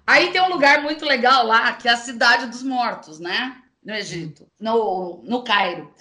Aí 0.06 0.32
tem 0.32 0.40
um 0.40 0.48
lugar 0.48 0.82
muito 0.82 1.04
legal 1.04 1.46
lá, 1.46 1.72
que 1.74 1.86
é 1.86 1.92
a 1.92 1.96
Cidade 1.96 2.46
dos 2.46 2.62
Mortos, 2.62 3.20
né? 3.20 3.56
No 3.82 3.94
Egito, 3.94 4.48
no, 4.58 5.22
no 5.24 5.44
Cairo. 5.44 5.94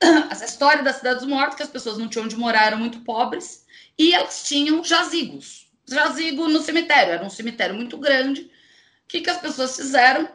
essa 0.30 0.44
história 0.44 0.82
da 0.82 0.92
cidade 0.92 1.20
dos 1.20 1.28
mortos, 1.28 1.56
que 1.56 1.62
as 1.62 1.68
pessoas 1.68 1.98
não 1.98 2.08
tinham 2.08 2.24
onde 2.24 2.36
morar, 2.36 2.66
eram 2.66 2.78
muito 2.78 3.00
pobres, 3.00 3.64
e 3.98 4.14
elas 4.14 4.44
tinham 4.44 4.84
jazigos. 4.84 5.68
Jazigo 5.86 6.48
no 6.48 6.60
cemitério, 6.60 7.14
era 7.14 7.24
um 7.24 7.30
cemitério 7.30 7.74
muito 7.74 7.96
grande. 7.96 8.42
O 8.42 8.50
que, 9.08 9.20
que 9.20 9.30
as 9.30 9.40
pessoas 9.40 9.76
fizeram? 9.76 10.28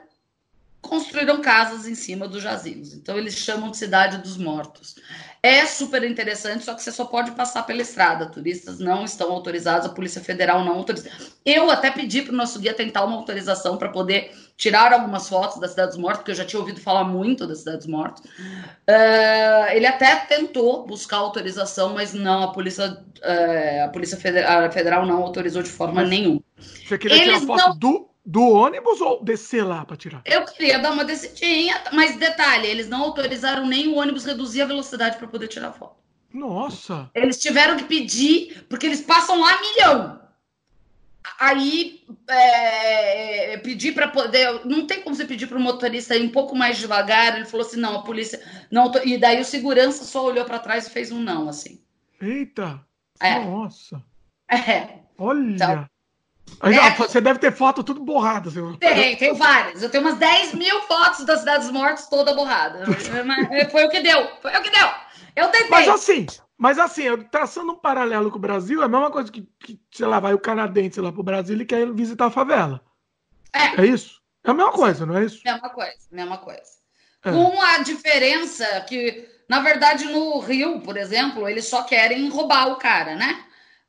Construíram 0.81 1.41
casas 1.41 1.87
em 1.87 1.95
cima 1.95 2.27
dos 2.27 2.43
jazigos. 2.43 2.93
Então, 2.93 3.17
eles 3.17 3.35
chamam 3.35 3.71
de 3.71 3.77
cidade 3.77 4.17
dos 4.17 4.35
mortos. 4.35 4.95
É 5.45 5.65
super 5.65 6.01
interessante, 6.05 6.63
só 6.63 6.73
que 6.73 6.81
você 6.81 6.89
só 6.89 7.03
pode 7.03 7.31
passar 7.31 7.63
pela 7.63 7.81
estrada. 7.81 8.27
Turistas 8.27 8.79
não 8.79 9.03
estão 9.03 9.29
autorizados, 9.29 9.85
a 9.85 9.89
Polícia 9.89 10.21
Federal 10.21 10.63
não 10.63 10.75
autoriza. 10.75 11.09
Eu 11.45 11.69
até 11.69 11.91
pedi 11.91 12.21
para 12.21 12.31
o 12.31 12.37
nosso 12.37 12.57
guia 12.59 12.73
tentar 12.73 13.03
uma 13.03 13.17
autorização 13.17 13.75
para 13.75 13.89
poder 13.89 14.31
tirar 14.55 14.93
algumas 14.93 15.27
fotos 15.27 15.59
da 15.59 15.67
Cidade 15.67 15.89
dos 15.89 15.97
Mortos, 15.97 16.19
porque 16.19 16.31
eu 16.31 16.35
já 16.35 16.45
tinha 16.45 16.61
ouvido 16.61 16.79
falar 16.79 17.03
muito 17.03 17.45
da 17.45 17.55
Cidade 17.55 17.79
dos 17.79 17.87
Mortos. 17.87 18.23
Uh, 18.23 19.71
ele 19.71 19.85
até 19.85 20.15
tentou 20.15 20.85
buscar 20.87 21.17
autorização, 21.17 21.93
mas 21.93 22.13
não, 22.13 22.43
a 22.43 22.53
Polícia, 22.53 22.91
uh, 22.93 23.83
a 23.83 23.89
Polícia 23.89 24.15
Federal, 24.15 24.63
a 24.63 24.71
Federal 24.71 25.05
não 25.05 25.21
autorizou 25.23 25.61
de 25.61 25.69
forma 25.69 26.03
nenhuma. 26.03 26.41
Você 26.57 26.97
queria 26.97 27.17
Eles 27.17 27.41
tirar 27.41 27.45
foto 27.45 27.67
não... 27.67 27.77
do 27.77 28.12
do 28.25 28.41
ônibus 28.41 29.01
ou 29.01 29.23
descer 29.23 29.63
lá 29.63 29.85
para 29.85 29.97
tirar? 29.97 30.21
Eu 30.25 30.45
queria 30.45 30.79
dar 30.79 30.91
uma 30.91 31.03
descidinha, 31.03 31.81
mas 31.91 32.17
detalhe, 32.17 32.67
eles 32.67 32.87
não 32.87 33.03
autorizaram 33.03 33.65
nem 33.65 33.87
o 33.87 33.95
ônibus 33.95 34.25
reduzir 34.25 34.61
a 34.61 34.65
velocidade 34.65 35.17
para 35.17 35.27
poder 35.27 35.47
tirar 35.47 35.73
foto. 35.73 36.01
Nossa! 36.33 37.11
Eles 37.13 37.39
tiveram 37.39 37.77
que 37.77 37.83
pedir, 37.83 38.65
porque 38.67 38.85
eles 38.85 39.01
passam 39.01 39.39
lá 39.39 39.59
milhão. 39.61 40.23
Aí 41.39 42.03
é, 42.27 43.57
pedir 43.57 43.93
para 43.93 44.07
poder. 44.07 44.65
Não 44.65 44.87
tem 44.87 45.01
como 45.01 45.15
você 45.15 45.25
pedir 45.25 45.47
para 45.47 45.57
o 45.57 45.61
motorista 45.61 46.15
ir 46.15 46.23
um 46.23 46.31
pouco 46.31 46.55
mais 46.55 46.77
devagar. 46.77 47.35
Ele 47.35 47.45
falou 47.45 47.65
assim: 47.65 47.79
não, 47.79 47.97
a 47.97 48.03
polícia. 48.03 48.41
não 48.71 48.91
E 49.05 49.17
daí 49.17 49.39
o 49.39 49.45
segurança 49.45 50.03
só 50.03 50.25
olhou 50.25 50.43
para 50.45 50.59
trás 50.59 50.87
e 50.87 50.89
fez 50.89 51.11
um 51.11 51.19
não, 51.19 51.47
assim. 51.47 51.81
Eita! 52.21 52.85
É. 53.21 53.39
Nossa! 53.39 54.03
É. 54.49 54.99
Olha! 55.17 55.55
Então, 55.55 55.89
é. 56.63 56.95
Você 56.95 57.19
deve 57.19 57.39
ter 57.39 57.51
foto 57.51 57.83
tudo 57.83 58.03
borrada. 58.03 58.49
Assim. 58.49 58.75
Tem, 58.77 59.15
tem 59.17 59.33
várias. 59.33 59.83
Eu 59.83 59.89
tenho 59.89 60.03
umas 60.03 60.17
10 60.17 60.53
mil 60.53 60.81
fotos 60.83 61.25
das 61.25 61.39
cidades 61.39 61.69
mortas 61.69 62.07
toda 62.07 62.33
borrada. 62.33 62.85
Foi 63.71 63.85
o 63.85 63.89
que 63.89 64.01
deu. 64.01 64.29
Foi 64.41 64.51
o 64.55 64.61
que 64.61 64.69
deu. 64.69 64.87
Eu 65.35 65.49
tentei. 65.49 65.69
Mas 65.69 65.87
assim, 65.89 66.25
mas 66.57 66.79
assim, 66.79 67.03
traçando 67.31 67.73
um 67.73 67.77
paralelo 67.77 68.31
com 68.31 68.37
o 68.37 68.41
Brasil, 68.41 68.81
é 68.81 68.85
a 68.85 68.87
mesma 68.87 69.11
coisa 69.11 69.31
que, 69.31 69.47
que 69.59 69.79
sei 69.91 70.05
lá, 70.05 70.19
vai 70.19 70.33
o 70.33 70.39
canadense 70.39 71.01
lá 71.01 71.11
pro 71.11 71.23
Brasil 71.23 71.59
e 71.59 71.65
quer 71.65 71.91
visitar 71.91 72.27
a 72.27 72.31
favela. 72.31 72.81
É. 73.51 73.81
É 73.81 73.85
isso? 73.85 74.21
É 74.43 74.51
a 74.51 74.53
mesma 74.53 74.71
coisa, 74.71 75.05
não 75.05 75.17
é 75.17 75.25
isso? 75.25 75.41
Mesma 75.43 75.69
coisa, 75.69 75.97
mesma 76.11 76.37
coisa. 76.37 76.61
É. 77.23 77.31
Com 77.31 77.61
a 77.61 77.79
diferença 77.79 78.65
que, 78.87 79.27
na 79.49 79.61
verdade, 79.61 80.05
no 80.05 80.39
Rio, 80.39 80.81
por 80.81 80.97
exemplo, 80.97 81.47
eles 81.47 81.67
só 81.67 81.83
querem 81.83 82.29
roubar 82.29 82.67
o 82.67 82.77
cara, 82.77 83.15
né? 83.15 83.43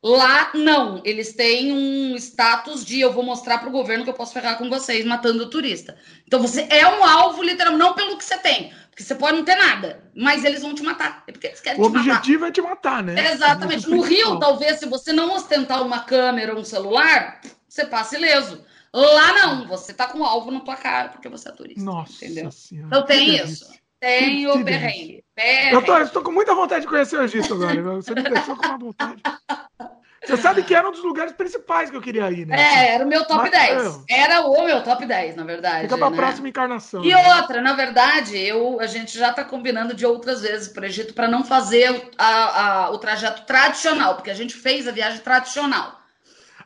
Lá, 0.07 0.51
não. 0.53 1.01
Eles 1.03 1.33
têm 1.33 1.73
um 1.73 2.15
status 2.15 2.85
de 2.85 2.99
eu 3.01 3.11
vou 3.11 3.23
mostrar 3.23 3.57
para 3.57 3.69
o 3.69 3.71
governo 3.71 4.03
que 4.03 4.09
eu 4.11 4.13
posso 4.13 4.33
ferrar 4.33 4.55
com 4.55 4.69
vocês 4.69 5.03
matando 5.03 5.41
o 5.41 5.49
turista. 5.49 5.97
Então 6.27 6.39
você 6.39 6.67
é 6.69 6.87
um 6.87 7.03
alvo, 7.03 7.41
literalmente, 7.41 7.83
não 7.83 7.95
pelo 7.95 8.15
que 8.15 8.23
você 8.23 8.37
tem. 8.37 8.71
Porque 8.91 9.01
você 9.01 9.15
pode 9.15 9.35
não 9.35 9.43
ter 9.43 9.55
nada, 9.55 10.03
mas 10.15 10.45
eles 10.45 10.61
vão 10.61 10.75
te 10.75 10.83
matar. 10.83 11.23
É 11.27 11.31
porque 11.31 11.47
eles 11.47 11.59
querem 11.59 11.81
o 11.81 11.85
objetivo 11.85 12.45
é 12.45 12.51
te 12.51 12.61
matar, 12.61 13.01
né? 13.01 13.31
Exatamente. 13.31 13.89
No 13.89 14.01
Rio, 14.01 14.37
talvez, 14.37 14.77
se 14.77 14.85
você 14.85 15.11
não 15.11 15.33
ostentar 15.33 15.81
uma 15.81 16.01
câmera 16.01 16.53
ou 16.53 16.59
um 16.59 16.63
celular, 16.63 17.41
você 17.67 17.83
passe 17.83 18.15
ileso. 18.15 18.63
Lá 18.93 19.33
não, 19.33 19.67
você 19.67 19.91
tá 19.91 20.05
com 20.05 20.19
o 20.19 20.23
alvo 20.23 20.51
na 20.51 20.59
tua 20.59 20.75
cara 20.75 21.09
porque 21.09 21.27
você 21.27 21.49
é 21.49 21.51
turista. 21.51 21.83
Nossa 21.83 22.23
entendeu? 22.23 22.51
Senhora, 22.51 22.87
então 22.87 23.05
tem 23.07 23.37
isso. 23.37 23.73
Tem 23.99 24.45
o 24.45 24.63
perrengue. 24.63 25.23
perrengue. 25.33 25.73
Eu 25.73 25.83
tô, 25.83 25.97
eu 25.97 26.09
tô 26.09 26.21
com 26.21 26.31
muita 26.31 26.53
vontade 26.53 26.81
de 26.81 26.87
conhecer 26.87 27.17
o 27.17 27.23
Egito 27.23 27.55
agora. 27.55 27.81
Você 27.81 28.13
me 28.13 28.21
deixou 28.21 28.55
com 28.55 28.67
uma 28.67 28.77
vontade. 28.77 29.19
Você 30.25 30.37
sabe 30.37 30.63
que 30.63 30.73
era 30.73 30.87
um 30.87 30.91
dos 30.91 31.03
lugares 31.03 31.33
principais 31.33 31.89
que 31.89 31.95
eu 31.95 32.01
queria 32.01 32.31
ir, 32.31 32.45
né? 32.45 32.55
É, 32.57 32.95
era 32.95 33.05
o 33.05 33.07
meu 33.07 33.25
top 33.25 33.49
Mas, 33.49 33.51
10. 33.51 34.03
É. 34.09 34.19
Era 34.21 34.41
o 34.41 34.65
meu 34.65 34.83
top 34.83 35.05
10, 35.05 35.35
na 35.35 35.43
verdade. 35.43 35.81
Fica 35.83 35.97
pra 35.97 36.09
né? 36.09 36.15
próxima 36.15 36.49
encarnação. 36.49 37.03
E 37.03 37.09
né? 37.09 37.35
outra, 37.35 37.61
na 37.61 37.73
verdade, 37.73 38.37
eu, 38.37 38.79
a 38.79 38.87
gente 38.87 39.17
já 39.17 39.31
tá 39.31 39.43
combinando 39.43 39.93
de 39.93 40.05
outras 40.05 40.41
vezes 40.41 40.67
para 40.67 40.83
o 40.83 40.85
Egito 40.85 41.13
para 41.13 41.27
não 41.27 41.43
fazer 41.43 42.09
a, 42.17 42.85
a, 42.85 42.91
o 42.91 42.97
trajeto 42.97 43.43
tradicional, 43.45 44.15
porque 44.15 44.31
a 44.31 44.35
gente 44.35 44.55
fez 44.55 44.87
a 44.87 44.91
viagem 44.91 45.19
tradicional. 45.19 46.05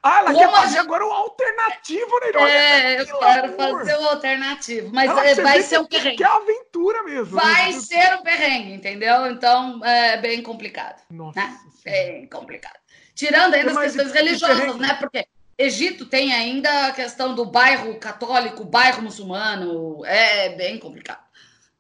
Ah, 0.01 0.20
ela 0.20 0.34
Como 0.34 0.39
quer 0.39 0.62
fazer 0.62 0.80
agora 0.80 1.05
o 1.05 1.12
alternativo, 1.12 2.10
né? 2.22 2.51
É, 2.51 3.01
eu 3.01 3.20
quero 3.20 3.53
fazer 3.53 3.97
o 3.97 4.07
alternativo. 4.07 4.89
Mas 4.93 5.12
é, 5.12 5.41
vai 5.41 5.62
ser 5.62 5.80
um 5.80 5.86
perrengue. 5.86 6.18
Que 6.18 6.24
é 6.24 6.28
aventura 6.28 7.03
mesmo. 7.03 7.36
Né? 7.36 7.41
Vai 7.41 7.74
né? 7.74 7.80
ser 7.80 8.16
um 8.16 8.24
perrengue, 8.24 8.74
entendeu? 8.74 9.28
Então 9.28 9.84
é 9.84 10.16
bem 10.18 10.41
complicado. 10.41 11.01
Nossa. 11.12 11.39
Né? 11.39 11.60
Bem 11.84 12.28
complicado. 12.28 12.80
Tirando 13.20 13.53
ainda 13.53 13.72
as 13.72 13.78
questões 13.78 14.13
religiosas, 14.13 14.78
né? 14.78 14.93
Porque 14.93 15.28
Egito 15.57 16.05
tem 16.05 16.32
ainda 16.32 16.88
a 16.88 16.93
questão 16.93 17.36
do 17.36 17.43
bairro 17.43 17.99
católico, 17.99 18.63
bairro 18.63 19.01
muçulmano. 19.01 20.05
É 20.05 20.55
bem 20.55 20.80
complicado. 20.80 21.20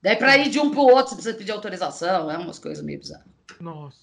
Daí 0.01 0.17
para 0.17 0.37
ir 0.37 0.49
de 0.49 0.59
um 0.59 0.69
para 0.69 0.81
o 0.81 0.87
outro, 0.91 1.11
você 1.11 1.15
precisa 1.15 1.37
pedir 1.37 1.53
autorização. 1.53 2.29
É 2.29 2.37
umas 2.37 2.59
coisas 2.59 2.83
meio 2.83 2.99
bizarras. 2.99 3.25
Nossa. 3.57 3.97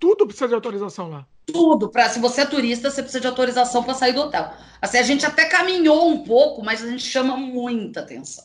Tudo 0.00 0.26
precisa 0.26 0.48
de 0.48 0.54
autorização 0.54 1.08
lá. 1.10 1.24
Tudo. 1.46 1.88
Pra, 1.88 2.08
se 2.08 2.18
você 2.18 2.40
é 2.40 2.46
turista, 2.46 2.90
você 2.90 3.02
precisa 3.02 3.20
de 3.20 3.28
autorização 3.28 3.84
para 3.84 3.94
sair 3.94 4.12
do 4.12 4.22
hotel. 4.22 4.52
Assim, 4.80 4.98
a 4.98 5.04
gente 5.04 5.24
até 5.24 5.44
caminhou 5.44 6.08
um 6.08 6.24
pouco, 6.24 6.60
mas 6.64 6.82
a 6.82 6.88
gente 6.88 7.04
chama 7.04 7.36
muita 7.36 8.00
atenção. 8.00 8.44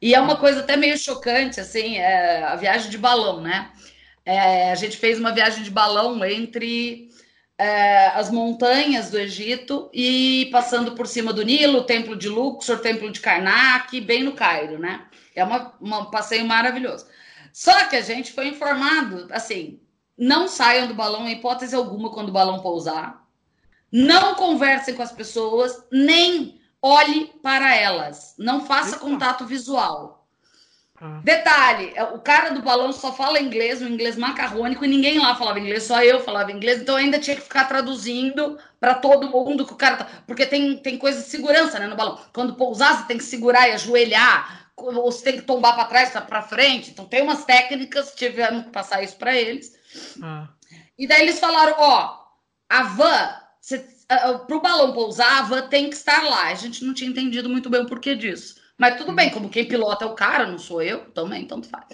E 0.00 0.14
é 0.14 0.20
uma 0.20 0.36
coisa 0.36 0.60
até 0.60 0.78
meio 0.78 0.96
chocante, 0.96 1.60
assim, 1.60 1.98
é 1.98 2.42
a 2.42 2.56
viagem 2.56 2.90
de 2.90 2.96
balão, 2.96 3.42
né? 3.42 3.70
É, 4.24 4.70
a 4.70 4.74
gente 4.74 4.96
fez 4.96 5.18
uma 5.18 5.32
viagem 5.32 5.62
de 5.62 5.70
balão 5.70 6.24
entre 6.24 7.10
é, 7.58 8.08
as 8.08 8.30
montanhas 8.30 9.10
do 9.10 9.18
Egito 9.18 9.90
e 9.92 10.48
passando 10.52 10.92
por 10.92 11.06
cima 11.06 11.32
do 11.32 11.42
Nilo, 11.42 11.78
o 11.78 11.84
Templo 11.84 12.16
de 12.16 12.28
Luxor, 12.28 12.76
o 12.76 12.80
Templo 12.80 13.10
de 13.10 13.20
Karnak, 13.20 14.00
bem 14.00 14.22
no 14.22 14.32
Cairo, 14.32 14.78
né? 14.78 15.06
É 15.34 15.44
uma, 15.44 15.74
um 15.80 16.04
passeio 16.06 16.44
maravilhoso. 16.44 17.06
Só 17.52 17.86
que 17.86 17.96
a 17.96 18.00
gente 18.00 18.32
foi 18.32 18.48
informado, 18.48 19.28
assim, 19.30 19.80
não 20.16 20.48
saiam 20.48 20.86
do 20.86 20.94
balão 20.94 21.28
em 21.28 21.32
hipótese 21.32 21.74
alguma 21.74 22.10
quando 22.10 22.28
o 22.28 22.32
balão 22.32 22.60
pousar. 22.60 23.22
Não 23.90 24.34
conversem 24.34 24.94
com 24.94 25.02
as 25.02 25.12
pessoas, 25.12 25.84
nem 25.90 26.60
olhe 26.80 27.26
para 27.42 27.74
elas. 27.76 28.34
Não 28.38 28.64
faça 28.64 28.96
Eita. 28.96 29.00
contato 29.00 29.46
visual. 29.46 30.21
Ah. 31.04 31.20
Detalhe, 31.24 31.90
é, 31.96 32.04
o 32.04 32.20
cara 32.20 32.50
do 32.50 32.62
balão 32.62 32.92
só 32.92 33.12
fala 33.12 33.40
inglês, 33.40 33.82
um 33.82 33.88
inglês 33.88 34.16
macarrônico, 34.16 34.84
e 34.84 34.88
ninguém 34.88 35.18
lá 35.18 35.34
falava 35.34 35.58
inglês, 35.58 35.82
só 35.82 36.00
eu 36.00 36.20
falava 36.20 36.52
inglês, 36.52 36.80
então 36.80 36.94
ainda 36.94 37.18
tinha 37.18 37.34
que 37.34 37.42
ficar 37.42 37.64
traduzindo 37.64 38.56
para 38.78 38.94
todo 38.94 39.28
mundo 39.28 39.66
que 39.66 39.72
o 39.72 39.76
cara 39.76 39.96
tá. 39.96 40.06
Porque 40.28 40.46
tem, 40.46 40.76
tem 40.76 40.96
coisa 40.96 41.20
de 41.20 41.28
segurança 41.28 41.80
né, 41.80 41.88
no 41.88 41.96
balão. 41.96 42.20
Quando 42.32 42.54
pousar, 42.54 42.98
você 42.98 43.08
tem 43.08 43.18
que 43.18 43.24
segurar 43.24 43.68
e 43.68 43.72
ajoelhar, 43.72 44.70
ou 44.76 45.10
você 45.10 45.24
tem 45.24 45.40
que 45.40 45.42
tombar 45.42 45.74
para 45.74 45.86
trás, 45.86 46.10
para 46.10 46.42
frente. 46.42 46.92
Então 46.92 47.04
tem 47.04 47.20
umas 47.20 47.44
técnicas, 47.44 48.14
tivemos 48.14 48.66
que 48.66 48.70
passar 48.70 49.02
isso 49.02 49.16
para 49.16 49.36
eles. 49.36 49.74
Ah. 50.22 50.46
E 50.96 51.08
daí 51.08 51.22
eles 51.22 51.40
falaram: 51.40 51.74
ó, 51.78 52.16
a 52.68 52.82
van, 52.84 53.34
para 54.46 54.56
o 54.56 54.60
balão 54.60 54.92
pousar, 54.92 55.40
a 55.40 55.42
van 55.42 55.68
tem 55.68 55.90
que 55.90 55.96
estar 55.96 56.22
lá. 56.22 56.44
A 56.44 56.54
gente 56.54 56.84
não 56.84 56.94
tinha 56.94 57.10
entendido 57.10 57.48
muito 57.48 57.68
bem 57.68 57.80
o 57.80 57.86
porquê 57.86 58.14
disso. 58.14 58.61
Mas 58.82 58.96
tudo 58.96 59.12
bem, 59.12 59.30
como 59.30 59.48
quem 59.48 59.64
pilota 59.64 60.04
é 60.04 60.08
o 60.08 60.14
cara, 60.16 60.44
não 60.44 60.58
sou 60.58 60.82
eu, 60.82 61.04
também, 61.12 61.46
tanto 61.46 61.68
faz. 61.68 61.84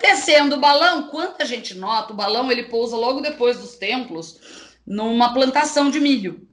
Descendo 0.00 0.56
o 0.56 0.58
balão, 0.58 1.08
quanta 1.08 1.44
gente 1.44 1.74
nota, 1.74 2.14
o 2.14 2.16
balão 2.16 2.50
ele 2.50 2.62
pousa 2.62 2.96
logo 2.96 3.20
depois 3.20 3.58
dos 3.58 3.76
templos 3.76 4.40
numa 4.86 5.34
plantação 5.34 5.90
de 5.90 6.00
milho. 6.00 6.48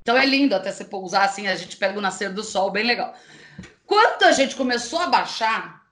Então 0.00 0.16
é 0.16 0.24
lindo 0.24 0.54
até 0.54 0.70
você 0.70 0.84
pousar 0.84 1.24
assim, 1.24 1.48
a 1.48 1.56
gente 1.56 1.76
pega 1.76 1.98
o 1.98 2.00
nascer 2.00 2.32
do 2.32 2.44
sol, 2.44 2.70
bem 2.70 2.86
legal. 2.86 3.12
Quando 3.84 4.22
a 4.22 4.30
gente 4.30 4.54
começou 4.54 5.00
a 5.00 5.08
baixar, 5.08 5.82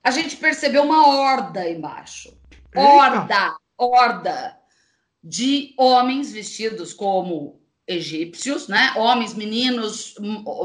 a 0.00 0.12
gente 0.12 0.36
percebeu 0.36 0.84
uma 0.84 1.08
horda 1.08 1.68
embaixo. 1.68 2.32
Horda, 2.76 3.56
horda 3.76 4.56
de 5.20 5.74
homens 5.76 6.30
vestidos 6.30 6.92
como 6.92 7.60
egípcios, 7.88 8.68
né? 8.68 8.92
Homens, 8.94 9.34
meninos, 9.34 10.14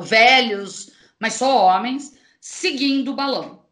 velhos, 0.04 0.94
mas 1.20 1.34
só 1.34 1.66
homens, 1.66 2.14
seguindo 2.40 3.12
o 3.12 3.16
balão. 3.16 3.66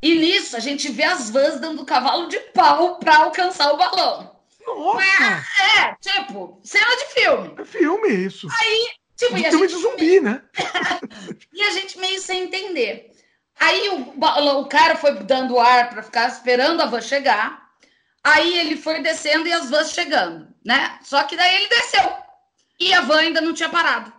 E 0.00 0.14
nisso 0.14 0.56
a 0.56 0.60
gente 0.60 0.90
vê 0.90 1.04
as 1.04 1.30
vans 1.30 1.60
dando 1.60 1.84
cavalo 1.84 2.28
de 2.28 2.38
pau 2.52 2.98
para 2.98 3.18
alcançar 3.18 3.72
o 3.72 3.76
balão. 3.76 4.36
Nossa! 4.64 5.02
É, 5.02 5.80
é, 5.80 5.96
tipo, 6.00 6.60
cena 6.62 6.96
de 6.96 7.04
filme. 7.14 7.54
É 7.58 7.64
filme 7.64 8.08
isso. 8.08 8.46
Aí, 8.60 8.88
tipo, 9.16 9.34
de 9.34 9.50
filme 9.50 9.66
de 9.66 9.76
zumbi, 9.76 10.20
né? 10.20 10.42
e 11.52 11.62
a 11.62 11.70
gente 11.70 11.98
meio 11.98 12.20
sem 12.20 12.44
entender. 12.44 13.10
Aí 13.58 13.88
o, 13.88 14.60
o 14.60 14.66
cara 14.66 14.94
foi 14.94 15.14
dando 15.24 15.58
ar 15.58 15.90
para 15.90 16.02
ficar 16.02 16.28
esperando 16.28 16.80
a 16.80 16.86
van 16.86 17.00
chegar. 17.00 17.66
Aí 18.22 18.58
ele 18.58 18.76
foi 18.76 19.00
descendo 19.02 19.48
e 19.48 19.52
as 19.52 19.70
vans 19.70 19.92
chegando, 19.92 20.48
né? 20.64 20.98
Só 21.02 21.22
que 21.24 21.36
daí 21.36 21.56
ele 21.56 21.68
desceu. 21.68 22.12
E 22.78 22.92
a 22.92 23.00
van 23.00 23.18
ainda 23.18 23.40
não 23.40 23.54
tinha 23.54 23.68
parado. 23.68 24.12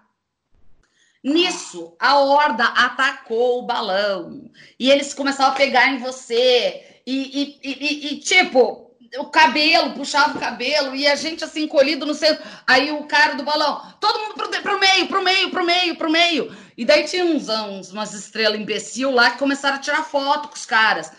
Nisso, 1.23 1.95
a 1.99 2.17
horda 2.17 2.63
atacou 2.63 3.59
o 3.59 3.65
balão 3.65 4.49
e 4.79 4.89
eles 4.89 5.13
começaram 5.13 5.51
a 5.51 5.55
pegar 5.55 5.89
em 5.89 5.97
você 5.97 7.01
e, 7.05 7.59
e, 7.61 7.69
e, 7.69 8.13
e, 8.13 8.19
tipo, 8.19 8.89
o 9.17 9.25
cabelo, 9.25 9.93
puxava 9.93 10.37
o 10.37 10.39
cabelo 10.39 10.95
e 10.95 11.07
a 11.07 11.15
gente 11.15 11.43
assim 11.43 11.63
encolhido 11.63 12.05
no 12.05 12.13
centro. 12.13 12.43
Aí 12.67 12.91
o 12.91 13.03
cara 13.05 13.35
do 13.35 13.43
balão, 13.43 13.81
todo 13.99 14.19
mundo 14.19 14.33
pro, 14.35 14.49
pro 14.61 14.79
meio, 14.79 15.07
pro 15.07 15.23
meio, 15.23 15.49
pro 15.49 15.65
meio, 15.65 15.95
pro 15.97 16.11
meio. 16.11 16.57
E 16.77 16.85
daí 16.85 17.03
tinha 17.03 17.25
uns, 17.25 17.49
uns 17.49 17.91
umas 17.91 18.13
estrelas 18.13 18.59
imbecil 18.59 19.11
lá 19.11 19.31
que 19.31 19.39
começaram 19.39 19.77
a 19.77 19.81
tirar 19.81 20.03
foto 20.03 20.47
com 20.47 20.55
os 20.55 20.65
caras. 20.65 21.11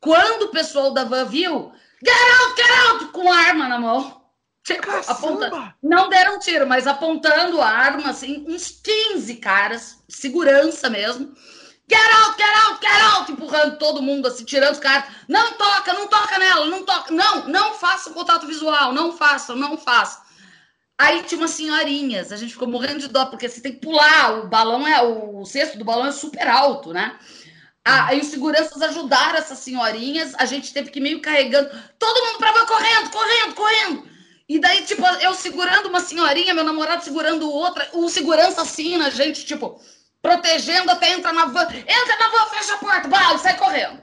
Quando 0.00 0.44
o 0.44 0.50
pessoal 0.50 0.92
da 0.92 1.04
van 1.04 1.24
viu, 1.24 1.72
get 2.02 2.14
out, 2.14 2.56
get 2.56 2.70
out, 2.88 3.04
com 3.12 3.30
arma 3.30 3.68
na 3.68 3.78
mão. 3.78 4.23
Tipo, 4.64 4.90
aponta... 4.90 5.74
Não 5.82 6.08
deram 6.08 6.38
tiro, 6.38 6.66
mas 6.66 6.86
apontando 6.86 7.60
a 7.60 7.68
arma, 7.68 8.10
assim, 8.10 8.46
uns 8.48 8.80
15 8.82 9.36
caras, 9.36 10.02
segurança 10.08 10.88
mesmo. 10.88 11.34
Get 11.86 12.00
out, 12.00 12.38
get 12.38 12.56
out, 12.64 12.80
get 12.80 13.02
out! 13.12 13.30
Empurrando 13.30 13.78
todo 13.78 14.02
mundo, 14.02 14.26
assim, 14.26 14.42
tirando 14.42 14.72
os 14.72 14.80
caras. 14.80 15.04
Não 15.28 15.52
toca, 15.52 15.92
não 15.92 16.08
toca 16.08 16.38
nela, 16.38 16.64
não 16.64 16.82
toca. 16.82 17.12
Não, 17.12 17.46
não 17.46 17.74
faça 17.74 18.10
contato 18.10 18.46
visual, 18.46 18.94
não 18.94 19.14
faça, 19.14 19.54
não 19.54 19.76
faça. 19.76 20.24
Aí 20.98 21.22
tinha 21.24 21.38
umas 21.38 21.50
senhorinhas, 21.50 22.32
a 22.32 22.36
gente 22.36 22.52
ficou 22.52 22.68
morrendo 22.68 23.00
de 23.00 23.08
dó, 23.08 23.26
porque 23.26 23.48
você 23.48 23.60
tem 23.60 23.72
que 23.72 23.80
pular, 23.80 24.38
o 24.38 24.48
balão 24.48 24.86
é, 24.86 25.02
o 25.02 25.44
cesto 25.44 25.76
do 25.76 25.84
balão 25.84 26.06
é 26.06 26.12
super 26.12 26.48
alto, 26.48 26.92
né? 26.92 27.18
Ah, 27.84 28.06
aí 28.06 28.20
os 28.20 28.28
seguranças 28.28 28.80
ajudaram 28.80 29.36
essas 29.36 29.58
senhorinhas, 29.58 30.34
a 30.38 30.46
gente 30.46 30.72
teve 30.72 30.90
que 30.90 31.00
ir 31.00 31.02
meio 31.02 31.20
carregando, 31.20 31.68
todo 31.98 32.24
mundo 32.24 32.38
pra 32.38 32.52
van 32.52 32.64
correndo, 32.64 33.10
correndo, 33.10 33.54
correndo. 33.54 34.13
E 34.48 34.58
daí, 34.58 34.82
tipo, 34.82 35.02
eu 35.22 35.34
segurando 35.34 35.88
uma 35.88 36.00
senhorinha, 36.00 36.52
meu 36.52 36.64
namorado 36.64 37.02
segurando 37.02 37.50
outra, 37.50 37.88
o 37.94 38.08
segurança 38.10 38.60
assim 38.60 38.98
na 38.98 39.08
gente, 39.08 39.44
tipo, 39.46 39.80
protegendo 40.20 40.90
até 40.90 41.12
entrar 41.12 41.32
na 41.32 41.46
van. 41.46 41.62
Entra 41.62 42.18
na 42.18 42.28
van, 42.28 42.46
fecha 42.50 42.74
a 42.74 42.78
porta, 42.78 43.08
vai, 43.08 43.38
sai 43.38 43.56
correndo. 43.56 44.00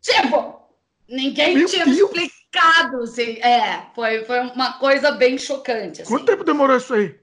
Tipo, 0.00 0.60
ninguém 1.08 1.56
meu 1.56 1.66
tinha 1.66 1.84
Deus. 1.84 1.98
explicado, 1.98 3.02
assim. 3.02 3.38
É, 3.40 3.86
foi, 3.94 4.24
foi 4.24 4.40
uma 4.40 4.74
coisa 4.78 5.12
bem 5.12 5.36
chocante. 5.36 6.02
Assim. 6.02 6.10
Quanto 6.10 6.26
tempo 6.26 6.44
demorou 6.44 6.76
isso 6.76 6.94
aí? 6.94 7.14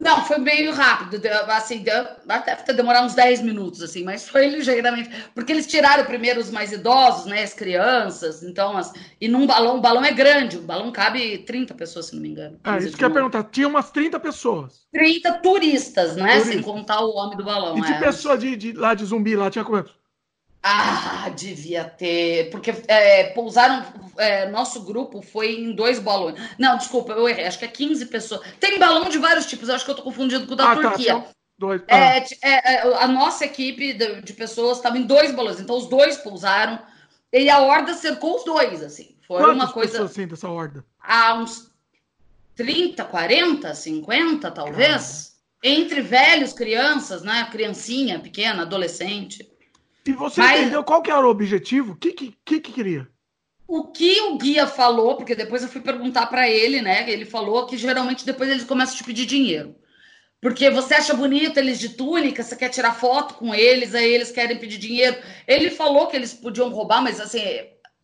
Não, 0.00 0.24
foi 0.24 0.38
meio 0.38 0.72
rápido, 0.72 1.20
assim, 1.48 1.78
deu, 1.78 2.06
até 2.28 2.72
demorar 2.72 3.04
uns 3.04 3.14
10 3.14 3.42
minutos, 3.42 3.80
assim, 3.80 4.02
mas 4.02 4.28
foi 4.28 4.48
ligeiramente, 4.48 5.08
porque 5.34 5.52
eles 5.52 5.66
tiraram 5.66 6.04
primeiro 6.04 6.40
os 6.40 6.50
mais 6.50 6.72
idosos, 6.72 7.26
né, 7.26 7.42
as 7.42 7.54
crianças, 7.54 8.42
então, 8.42 8.76
as, 8.76 8.92
e 9.20 9.28
num 9.28 9.46
balão, 9.46 9.78
o 9.78 9.80
balão 9.80 10.04
é 10.04 10.12
grande, 10.12 10.58
o 10.58 10.62
balão 10.62 10.90
cabe 10.90 11.38
30 11.38 11.74
pessoas, 11.74 12.06
se 12.06 12.14
não 12.14 12.22
me 12.22 12.28
engano. 12.28 12.58
Ah, 12.64 12.76
isso 12.78 12.96
que 12.96 13.04
eu 13.04 13.08
ia 13.08 13.14
perguntar, 13.14 13.44
tinha 13.44 13.68
umas 13.68 13.90
30 13.90 14.18
pessoas. 14.18 14.84
30 14.92 15.32
turistas, 15.34 16.16
né, 16.16 16.32
Turista. 16.32 16.52
sem 16.52 16.62
contar 16.62 17.00
o 17.00 17.14
homem 17.14 17.36
do 17.36 17.44
balão. 17.44 17.78
E 17.78 17.80
de 17.80 17.92
é. 17.92 17.98
pessoa 17.98 18.36
de, 18.36 18.56
de, 18.56 18.72
lá 18.72 18.94
de 18.94 19.04
zumbi, 19.04 19.36
lá 19.36 19.48
tinha 19.48 19.64
quanto? 19.64 19.94
Ah, 20.66 21.28
devia 21.36 21.84
ter. 21.84 22.48
Porque 22.48 22.74
é, 22.88 23.24
pousaram. 23.34 23.84
É, 24.16 24.48
nosso 24.48 24.82
grupo 24.82 25.20
foi 25.20 25.56
em 25.56 25.74
dois 25.74 25.98
balões. 25.98 26.40
Não, 26.58 26.78
desculpa, 26.78 27.12
eu 27.12 27.28
errei. 27.28 27.46
Acho 27.46 27.58
que 27.58 27.66
é 27.66 27.68
15 27.68 28.06
pessoas. 28.06 28.40
Tem 28.58 28.78
balão 28.78 29.10
de 29.10 29.18
vários 29.18 29.44
tipos. 29.44 29.68
Eu 29.68 29.74
acho 29.74 29.84
que 29.84 29.90
eu 29.90 29.94
tô 29.94 30.02
confundindo 30.02 30.46
com 30.46 30.54
o 30.54 30.56
da 30.56 30.72
ah, 30.72 30.76
tá, 30.76 30.80
Turquia. 30.80 31.20
Tá, 31.20 31.26
dois. 31.58 31.82
Ah. 31.86 32.16
É, 32.16 32.26
é, 32.42 32.80
a 32.96 33.06
nossa 33.06 33.44
equipe 33.44 33.92
de, 33.92 34.22
de 34.22 34.32
pessoas 34.32 34.78
estava 34.78 34.96
em 34.96 35.02
dois 35.02 35.32
balões. 35.32 35.60
Então 35.60 35.76
os 35.76 35.86
dois 35.86 36.16
pousaram. 36.16 36.80
E 37.30 37.50
a 37.50 37.58
horda 37.58 37.92
cercou 37.92 38.36
os 38.36 38.44
dois, 38.44 38.82
assim. 38.82 39.18
Foi 39.28 39.42
Quantas 39.42 39.56
uma 39.56 39.70
coisa. 39.70 39.92
pessoas 39.92 40.12
assim 40.12 40.26
dessa 40.26 40.48
horda? 40.48 40.82
Ah, 40.98 41.34
uns 41.34 41.70
30, 42.56 43.04
40, 43.04 43.74
50, 43.74 44.50
talvez. 44.50 45.34
Entre 45.62 46.00
velhos, 46.00 46.54
crianças, 46.54 47.22
né? 47.22 47.46
Criancinha 47.52 48.18
pequena, 48.18 48.62
adolescente. 48.62 49.46
E 50.06 50.12
você 50.12 50.40
Mas... 50.40 50.60
entendeu 50.60 50.84
qual 50.84 51.02
que 51.02 51.10
era 51.10 51.26
o 51.26 51.30
objetivo? 51.30 51.92
O 51.92 51.96
que, 51.96 52.12
que, 52.12 52.38
que, 52.44 52.60
que 52.60 52.72
queria? 52.72 53.08
O 53.66 53.90
que 53.90 54.20
o 54.20 54.36
guia 54.36 54.66
falou, 54.66 55.16
porque 55.16 55.34
depois 55.34 55.62
eu 55.62 55.68
fui 55.68 55.80
perguntar 55.80 56.26
para 56.26 56.48
ele, 56.48 56.82
né? 56.82 57.10
Ele 57.10 57.24
falou 57.24 57.66
que 57.66 57.78
geralmente 57.78 58.26
depois 58.26 58.50
eles 58.50 58.64
começam 58.64 58.94
a 58.94 58.98
te 58.98 59.04
pedir 59.04 59.24
dinheiro. 59.24 59.74
Porque 60.40 60.68
você 60.68 60.94
acha 60.94 61.14
bonito 61.14 61.56
eles 61.56 61.80
de 61.80 61.88
túnica, 61.88 62.42
você 62.42 62.54
quer 62.54 62.68
tirar 62.68 62.92
foto 62.92 63.34
com 63.34 63.54
eles, 63.54 63.94
aí 63.94 64.12
eles 64.12 64.30
querem 64.30 64.58
pedir 64.58 64.76
dinheiro. 64.76 65.16
Ele 65.48 65.70
falou 65.70 66.06
que 66.06 66.16
eles 66.16 66.34
podiam 66.34 66.68
roubar, 66.68 67.02
mas 67.02 67.18
assim, 67.18 67.40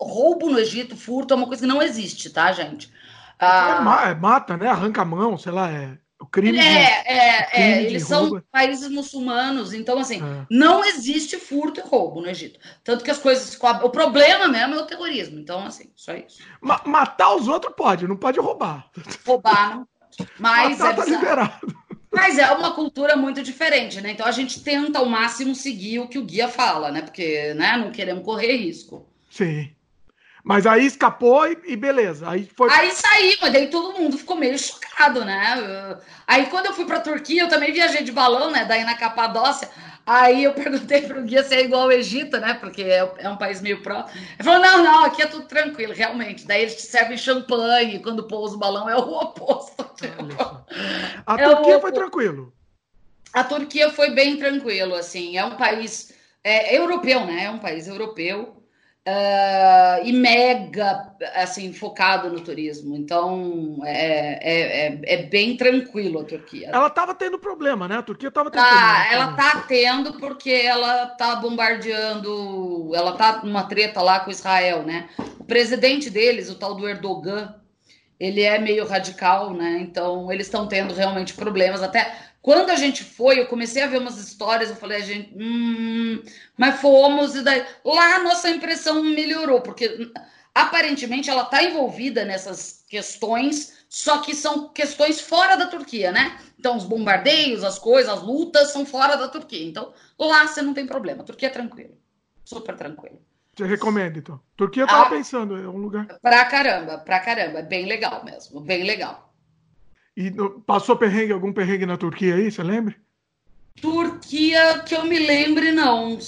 roubo 0.00 0.48
no 0.48 0.58
Egito, 0.58 0.96
furto 0.96 1.34
é 1.34 1.36
uma 1.36 1.46
coisa 1.46 1.60
que 1.60 1.68
não 1.68 1.82
existe, 1.82 2.30
tá, 2.30 2.50
gente? 2.52 2.90
Ah, 3.38 4.08
é, 4.08 4.14
mata, 4.14 4.56
né? 4.56 4.68
Arranca 4.68 5.02
a 5.02 5.04
mão, 5.04 5.36
sei 5.36 5.52
lá, 5.52 5.70
é. 5.70 5.98
O 6.20 6.26
crime 6.26 6.58
é, 6.58 6.62
de, 6.62 7.08
é, 7.08 7.42
crime 7.46 7.64
é, 7.64 7.82
eles 7.84 8.02
são 8.04 8.42
países 8.52 8.90
muçulmanos, 8.90 9.72
então 9.72 9.98
assim, 9.98 10.22
é. 10.22 10.46
não 10.50 10.84
existe 10.84 11.38
furto 11.38 11.80
e 11.80 11.82
roubo 11.82 12.20
no 12.20 12.28
Egito. 12.28 12.60
Tanto 12.84 13.02
que 13.02 13.10
as 13.10 13.16
coisas. 13.16 13.58
O 13.82 13.88
problema 13.88 14.46
mesmo 14.46 14.74
é 14.74 14.78
o 14.78 14.86
terrorismo. 14.86 15.38
Então, 15.38 15.64
assim, 15.64 15.90
só 15.96 16.12
isso. 16.12 16.42
Ma 16.60 16.82
matar 16.84 17.34
os 17.34 17.48
outros 17.48 17.74
pode, 17.74 18.06
não 18.06 18.16
pode 18.16 18.38
roubar. 18.38 18.90
Roubar 19.26 19.76
não 19.76 19.88
pode. 19.98 20.30
Mas 20.38 20.78
matar 20.78 20.92
é 20.92 20.96
tá 20.96 21.04
liberado. 21.06 21.80
Mas 22.12 22.38
é 22.38 22.50
uma 22.50 22.74
cultura 22.74 23.16
muito 23.16 23.42
diferente, 23.42 24.00
né? 24.00 24.10
Então 24.10 24.26
a 24.26 24.32
gente 24.32 24.62
tenta 24.62 24.98
ao 24.98 25.06
máximo 25.06 25.54
seguir 25.54 26.00
o 26.00 26.08
que 26.08 26.18
o 26.18 26.24
guia 26.24 26.48
fala, 26.48 26.90
né? 26.90 27.02
Porque 27.02 27.54
né, 27.54 27.76
não 27.76 27.92
queremos 27.92 28.24
correr 28.24 28.56
risco. 28.56 29.08
Sim. 29.30 29.70
Mas 30.42 30.66
aí 30.66 30.86
escapou 30.86 31.46
e, 31.46 31.58
e, 31.66 31.76
beleza. 31.76 32.28
Aí 32.28 32.48
foi. 32.56 32.70
Aí 32.70 32.90
saí, 32.92 33.36
mas 33.40 33.52
daí 33.52 33.68
todo 33.68 33.98
mundo 33.98 34.16
ficou 34.16 34.36
meio 34.36 34.58
chocado, 34.58 35.24
né? 35.24 35.98
Aí 36.26 36.46
quando 36.46 36.66
eu 36.66 36.72
fui 36.72 36.84
pra 36.84 37.00
Turquia, 37.00 37.42
eu 37.42 37.48
também 37.48 37.72
viajei 37.72 38.02
de 38.02 38.12
balão, 38.12 38.50
né? 38.50 38.64
Daí 38.64 38.84
na 38.84 38.96
Capadócia. 38.96 39.68
Aí 40.06 40.42
eu 40.42 40.52
perguntei 40.54 41.02
pro 41.02 41.22
guia 41.22 41.42
se 41.44 41.54
é 41.54 41.62
igual 41.62 41.82
ao 41.82 41.92
Egito, 41.92 42.38
né? 42.38 42.54
Porque 42.54 42.82
é, 42.82 43.08
é 43.18 43.28
um 43.28 43.36
país 43.36 43.60
meio 43.60 43.82
próximo. 43.82 44.18
Ele 44.18 44.42
falou: 44.42 44.60
não, 44.60 44.82
não, 44.82 45.04
aqui 45.04 45.22
é 45.22 45.26
tudo 45.26 45.46
tranquilo, 45.46 45.92
realmente. 45.92 46.46
Daí 46.46 46.62
eles 46.62 46.76
te 46.76 46.82
servem 46.82 47.16
champanhe 47.16 48.00
quando 48.00 48.26
pousa 48.26 48.56
o 48.56 48.58
balão, 48.58 48.88
é 48.88 48.96
o 48.96 49.08
oposto. 49.08 49.88
A 51.26 51.34
é 51.34 51.48
Turquia 51.48 51.80
foi 51.80 51.92
tranquilo. 51.92 52.52
A 53.32 53.44
Turquia 53.44 53.90
foi 53.90 54.10
bem 54.10 54.36
tranquilo, 54.36 54.94
assim. 54.94 55.36
É 55.36 55.44
um 55.44 55.56
país 55.56 56.12
é, 56.42 56.76
europeu, 56.76 57.24
né? 57.26 57.44
É 57.44 57.50
um 57.50 57.58
país 57.58 57.86
europeu. 57.86 58.59
Uh, 59.08 60.04
e 60.04 60.12
mega 60.12 61.14
assim 61.34 61.72
focado 61.72 62.28
no 62.28 62.40
turismo. 62.40 62.94
Então 62.94 63.80
é, 63.82 64.38
é, 64.42 64.86
é, 64.88 65.00
é 65.04 65.22
bem 65.22 65.56
tranquilo 65.56 66.20
a 66.20 66.24
Turquia. 66.24 66.68
Ela 66.70 66.88
estava 66.88 67.14
tendo 67.14 67.38
problema, 67.38 67.88
né? 67.88 67.96
A 67.96 68.02
Turquia 68.02 68.28
estava 68.28 68.50
tendo. 68.50 68.62
Ah, 68.62 69.06
ela 69.10 69.30
está 69.30 69.64
tendo 69.66 70.12
porque 70.18 70.50
ela 70.50 71.04
está 71.04 71.36
bombardeando, 71.36 72.92
ela 72.94 73.12
está 73.12 73.40
numa 73.42 73.62
treta 73.62 74.02
lá 74.02 74.20
com 74.20 74.30
Israel, 74.30 74.82
né? 74.82 75.08
O 75.38 75.44
presidente 75.44 76.10
deles, 76.10 76.50
o 76.50 76.58
tal 76.58 76.74
do 76.74 76.86
Erdogan, 76.86 77.54
ele 78.18 78.42
é 78.42 78.58
meio 78.58 78.86
radical, 78.86 79.54
né? 79.54 79.78
Então 79.80 80.30
eles 80.30 80.46
estão 80.46 80.68
tendo 80.68 80.92
realmente 80.92 81.32
problemas 81.32 81.82
até 81.82 82.29
quando 82.42 82.70
a 82.70 82.76
gente 82.76 83.04
foi, 83.04 83.38
eu 83.38 83.46
comecei 83.46 83.82
a 83.82 83.86
ver 83.86 83.98
umas 83.98 84.16
histórias, 84.16 84.70
eu 84.70 84.76
falei, 84.76 84.98
a 84.98 85.04
gente, 85.04 85.34
hum, 85.34 86.22
mas 86.56 86.80
fomos, 86.80 87.34
e 87.34 87.42
daí 87.42 87.64
lá 87.84 88.16
a 88.16 88.22
nossa 88.22 88.48
impressão 88.48 89.02
melhorou, 89.02 89.60
porque 89.60 90.10
aparentemente 90.54 91.28
ela 91.28 91.42
está 91.42 91.62
envolvida 91.62 92.24
nessas 92.24 92.84
questões, 92.88 93.84
só 93.88 94.18
que 94.18 94.34
são 94.34 94.68
questões 94.68 95.20
fora 95.20 95.56
da 95.56 95.66
Turquia, 95.66 96.12
né? 96.12 96.38
Então, 96.58 96.76
os 96.76 96.84
bombardeios, 96.84 97.64
as 97.64 97.78
coisas, 97.78 98.12
as 98.12 98.22
lutas 98.22 98.70
são 98.70 98.86
fora 98.86 99.16
da 99.16 99.28
Turquia. 99.28 99.66
Então, 99.66 99.92
lá 100.18 100.46
você 100.46 100.62
não 100.62 100.74
tem 100.74 100.86
problema. 100.86 101.22
A 101.22 101.24
Turquia 101.24 101.48
é 101.48 101.52
tranquilo. 101.52 101.96
Super 102.44 102.76
tranquilo. 102.76 103.20
Você 103.56 103.64
recomenda, 103.64 104.18
então? 104.18 104.40
Turquia 104.56 104.84
eu 104.84 104.86
tava 104.86 105.06
ah, 105.06 105.10
pensando, 105.10 105.56
é 105.56 105.68
um 105.68 105.78
lugar. 105.78 106.06
Pra 106.22 106.44
caramba, 106.44 106.98
pra 106.98 107.20
caramba. 107.20 107.58
É 107.58 107.62
bem 107.62 107.86
legal 107.86 108.24
mesmo, 108.24 108.60
bem 108.60 108.84
legal. 108.84 109.29
E 110.16 110.32
passou 110.66 110.96
perrengue, 110.96 111.32
algum 111.32 111.52
perrengue 111.52 111.86
na 111.86 111.96
Turquia 111.96 112.34
aí, 112.34 112.50
você 112.50 112.62
lembra? 112.62 112.94
Turquia, 113.80 114.80
que 114.80 114.94
eu 114.94 115.04
me 115.04 115.18
lembre, 115.18 115.72
não. 115.72 116.18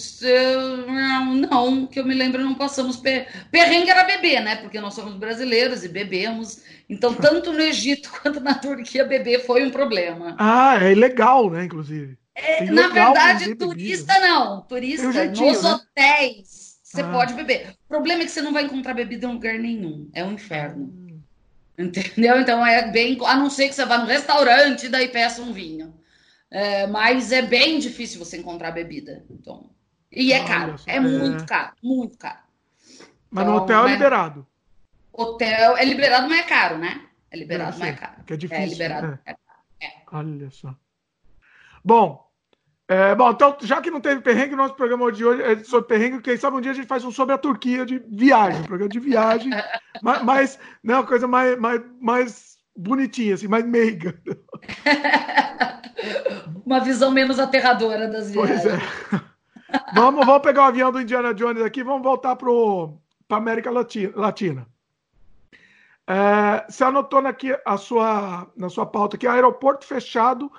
Não, 1.51 1.87
que 1.87 2.01
eu 2.01 2.05
me 2.05 2.15
lembre, 2.15 2.43
não 2.43 2.55
passamos. 2.55 2.97
Per... 2.97 3.27
Perrengue 3.51 3.91
era 3.91 4.05
beber, 4.05 4.41
né? 4.41 4.57
Porque 4.57 4.81
nós 4.81 4.95
somos 4.95 5.15
brasileiros 5.15 5.85
e 5.85 5.89
bebemos. 5.89 6.63
Então, 6.89 7.13
tanto 7.15 7.53
no 7.53 7.61
Egito 7.61 8.11
quanto 8.23 8.41
na 8.41 8.55
Turquia, 8.55 9.05
beber 9.05 9.45
foi 9.45 9.65
um 9.65 9.71
problema. 9.71 10.35
Ah, 10.39 10.79
é 10.81 10.93
ilegal, 10.93 11.51
né? 11.51 11.65
Inclusive. 11.65 12.17
É, 12.35 12.65
na 12.65 12.89
verdade, 12.89 13.55
turista 13.55 14.15
bebida. 14.15 14.29
não. 14.29 14.63
Turista, 14.63 15.07
um 15.07 15.13
jeitinho, 15.13 15.53
nos 15.53 15.63
né? 15.63 15.71
hotéis, 15.71 16.79
você 16.83 17.03
ah. 17.03 17.11
pode 17.11 17.35
beber. 17.35 17.75
O 17.85 17.89
problema 17.89 18.23
é 18.23 18.25
que 18.25 18.31
você 18.31 18.41
não 18.41 18.55
vai 18.55 18.65
encontrar 18.65 18.95
bebida 18.95 19.27
em 19.27 19.33
lugar 19.33 19.59
nenhum. 19.59 20.09
É 20.15 20.25
um 20.25 20.33
inferno. 20.33 21.02
Entendeu? 21.79 22.41
Então 22.41 22.65
é 22.67 22.91
bem. 22.91 23.19
A 23.27 23.37
não 23.37 23.49
ser 23.49 23.69
que 23.69 23.75
você 23.75 23.85
vá 23.85 23.99
no 23.99 24.07
restaurante 24.07 24.87
e 24.87 24.89
daí 24.89 25.09
peça 25.09 25.43
um 25.43 25.53
vinho. 25.53 25.95
É, 26.51 26.87
mas 26.87 27.33
é 27.33 27.41
bem 27.41 27.79
difícil 27.79 28.19
você 28.19 28.37
encontrar 28.37 28.73
bebida. 28.73 29.25
Então, 29.31 29.71
e 30.11 30.33
é 30.33 30.45
caro. 30.45 30.77
É, 30.87 30.97
é 30.97 31.01
muito 31.01 31.47
caro, 31.47 31.73
muito 31.83 32.19
caro. 32.19 32.41
Mas 33.31 33.45
então, 33.45 33.55
no 33.55 33.63
hotel 33.63 33.89
é 33.89 33.93
liberado. 33.93 34.47
Hotel 35.11 35.77
é 35.79 35.85
liberado, 35.85 36.29
mas 36.29 36.41
é 36.41 36.43
caro, 36.43 36.79
né? 36.79 37.07
É 37.31 37.37
liberado, 37.39 37.77
é, 37.77 37.81
mas 37.81 37.89
é 37.89 37.93
caro. 37.93 38.25
Que 38.25 38.35
é 38.35 38.37
difícil. 38.37 38.63
É 38.63 38.67
liberado, 38.67 39.07
né? 39.09 39.19
é. 39.25 39.87
é. 39.87 39.93
Olha 40.13 40.51
só. 40.51 40.77
Bom, 41.83 42.31
é, 42.93 43.15
bom, 43.15 43.31
então, 43.31 43.57
já 43.63 43.81
que 43.81 43.91
não 43.91 44.03
teve 44.03 44.21
perrengue, 44.21 44.55
nosso 44.55 44.75
programa 44.75 45.11
de 45.11 45.25
hoje 45.25 45.41
é 45.41 45.65
sobre 45.65 45.89
perrengue, 45.89 46.21
quem 46.21 46.37
sabe 46.37 46.59
um 46.59 46.61
dia 46.61 46.73
a 46.73 46.75
gente 46.75 46.87
faz 46.87 47.03
um 47.03 47.11
sobre 47.11 47.35
a 47.35 47.39
Turquia 47.39 47.87
de 47.87 47.99
viagem, 48.07 48.61
um 48.61 48.65
programa 48.65 48.91
de 48.91 49.01
viagem, 49.01 49.51
mas, 50.03 50.23
mas 50.23 50.59
né, 50.85 50.97
uma 50.97 51.07
coisa 51.07 51.27
mais, 51.27 51.59
mais, 51.59 51.81
mais 51.99 52.59
bonitinha, 52.77 53.33
assim, 53.33 53.49
mais 53.49 53.65
meiga. 53.65 54.15
Uma 56.67 56.81
visão 56.81 57.11
menos 57.11 57.39
aterradora 57.39 58.09
das 58.09 58.31
viagens. 58.31 58.63
Pois 58.63 58.75
é. 58.75 59.23
vamos, 59.95 60.27
vamos 60.27 60.43
pegar 60.43 60.63
o 60.63 60.67
avião 60.67 60.93
do 60.93 61.01
Indiana 61.01 61.33
Jones 61.33 61.63
aqui, 61.63 61.83
vamos 61.83 62.03
voltar 62.03 62.37
para 62.37 62.51
a 62.51 63.37
América 63.37 63.71
Latina. 63.71 64.67
É, 66.07 66.67
você 66.69 66.85
anotou 66.85 67.21
aqui 67.27 67.57
a 67.65 67.77
sua, 67.79 68.51
na 68.55 68.69
sua 68.69 68.85
pauta 68.85 69.17
que 69.17 69.27
aeroporto 69.27 69.87
fechado 69.87 70.53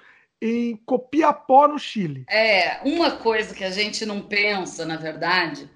em 0.44 0.76
Copiapó, 0.86 1.70
no 1.70 1.80
Chile. 1.80 2.26
É, 2.30 2.82
uma 2.84 3.12
coisa 3.12 3.56
que 3.56 3.64
a 3.64 3.72
gente 3.72 4.06
não 4.06 4.22
pensa, 4.22 4.86
na 4.86 4.98
verdade, 4.98 5.70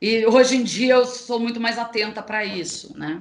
e 0.00 0.24
hoje 0.24 0.56
em 0.56 0.62
dia 0.62 0.94
eu 0.94 1.04
sou 1.04 1.38
muito 1.38 1.60
mais 1.60 1.78
atenta 1.78 2.22
para 2.22 2.42
isso, 2.42 2.96
né? 2.98 3.20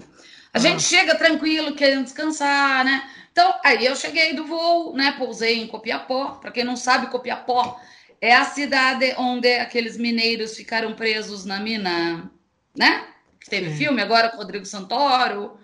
A 0.53 0.57
ah. 0.57 0.59
gente 0.61 0.81
chega 0.81 1.14
tranquilo, 1.15 1.76
querendo 1.76 2.05
descansar, 2.05 2.85
né? 2.85 3.03
Então, 3.34 3.53
aí 3.65 3.85
eu 3.85 3.97
cheguei 3.97 4.34
do 4.34 4.45
voo, 4.45 4.95
né? 4.95 5.14
Pousei 5.18 5.61
em 5.61 5.68
Copiapó. 5.68 6.35
Para 6.35 6.51
quem 6.51 6.64
não 6.64 6.77
sabe, 6.77 7.07
Copiapó 7.07 7.77
é 8.22 8.34
a 8.34 8.45
cidade 8.45 9.14
onde 9.18 9.55
aqueles 9.55 9.97
mineiros 9.97 10.55
ficaram 10.55 10.93
presos 10.93 11.43
na 11.43 11.59
mina, 11.59 12.31
né? 12.76 13.07
Que 13.41 13.49
teve 13.49 13.76
filme 13.76 14.01
agora 14.01 14.30
com 14.30 14.38
o 14.38 14.39
Rodrigo 14.39 14.65
Santoro. 14.65 15.59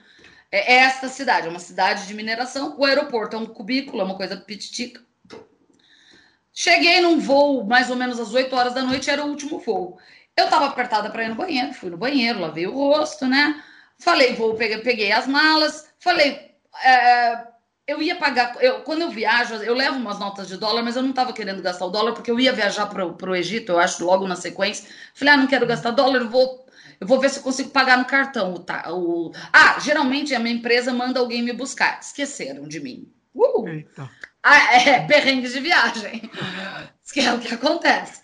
É, 0.52 0.74
é 0.74 0.78
esta 0.80 1.08
cidade, 1.08 1.48
é 1.48 1.50
uma 1.50 1.60
cidade 1.60 2.08
de 2.08 2.14
mineração. 2.14 2.76
O 2.78 2.84
aeroporto 2.84 3.38
é 3.38 3.40
um 3.40 3.46
cubículo, 3.46 4.02
é 4.02 4.04
uma 4.04 4.18
coisa 4.18 4.36
pititica. 4.36 5.02
Cheguei 6.54 7.02
num 7.02 7.20
voo 7.20 7.64
mais 7.64 7.90
ou 7.90 7.96
menos 7.96 8.20
às 8.20 8.34
8 8.34 8.56
horas 8.56 8.74
da 8.74 8.84
noite, 8.84 9.10
era 9.10 9.26
o 9.26 9.30
último 9.30 9.60
voo. 9.60 9.98
Eu 10.38 10.48
tava 10.50 10.68
apertada 10.68 11.10
para 11.10 11.24
ir 11.24 11.30
no 11.30 11.36
banheiro, 11.36 11.74
fui 11.74 11.90
no 11.90 11.98
banheiro, 11.98 12.40
lavei 12.40 12.68
o 12.68 12.74
rosto, 12.74 13.26
né? 13.26 13.64
Falei, 14.00 14.36
vou, 14.36 14.56
peguei, 14.56 14.78
peguei 14.80 15.12
as 15.12 15.28
malas, 15.28 15.90
falei, 16.00 16.52
é, 16.84 17.48
eu 17.88 18.02
ia 18.02 18.16
pagar. 18.16 18.56
Eu, 18.62 18.82
quando 18.82 19.02
eu 19.02 19.10
viajo, 19.10 19.56
eu 19.56 19.74
levo 19.74 19.98
umas 19.98 20.20
notas 20.20 20.48
de 20.48 20.58
dólar, 20.58 20.84
mas 20.84 20.96
eu 20.96 21.02
não 21.02 21.10
estava 21.12 21.34
querendo 21.34 21.62
gastar 21.62 21.86
o 21.86 21.90
dólar, 21.90 22.14
porque 22.14 22.32
eu 22.32 22.40
ia 22.40 22.54
viajar 22.54 22.88
para 22.88 23.06
o 23.06 23.36
Egito, 23.36 23.72
eu 23.72 23.80
acho, 23.80 24.06
logo 24.06 24.28
na 24.28 24.36
sequência. 24.36 24.88
Falei, 25.14 25.34
ah, 25.34 25.38
não 25.38 25.48
quero 25.48 25.66
gastar 25.66 25.92
dólar, 25.92 26.22
eu 26.22 26.30
vou, 26.30 26.66
eu 27.00 27.08
vou 27.08 27.20
ver 27.20 27.30
se 27.30 27.40
eu 27.40 27.44
consigo 27.44 27.70
pagar 27.70 27.98
no 27.98 28.06
cartão. 28.06 28.56
Tá, 28.56 28.92
o... 28.92 29.32
Ah, 29.52 29.80
geralmente 29.80 30.34
a 30.34 30.40
minha 30.40 30.56
empresa 30.56 30.94
manda 30.94 31.20
alguém 31.20 31.42
me 31.42 31.54
buscar. 31.54 32.00
Esqueceram 32.00 32.68
de 32.68 32.80
mim. 32.80 33.12
Uh! 33.36 33.68
Eita. 33.68 34.10
Ah, 34.44 34.76
é, 34.76 35.00
perrengues 35.08 35.54
de 35.54 35.62
viagem. 35.62 36.30
Que 37.12 37.22
é 37.22 37.34
o 37.34 37.40
que 37.40 37.54
acontece. 37.54 38.22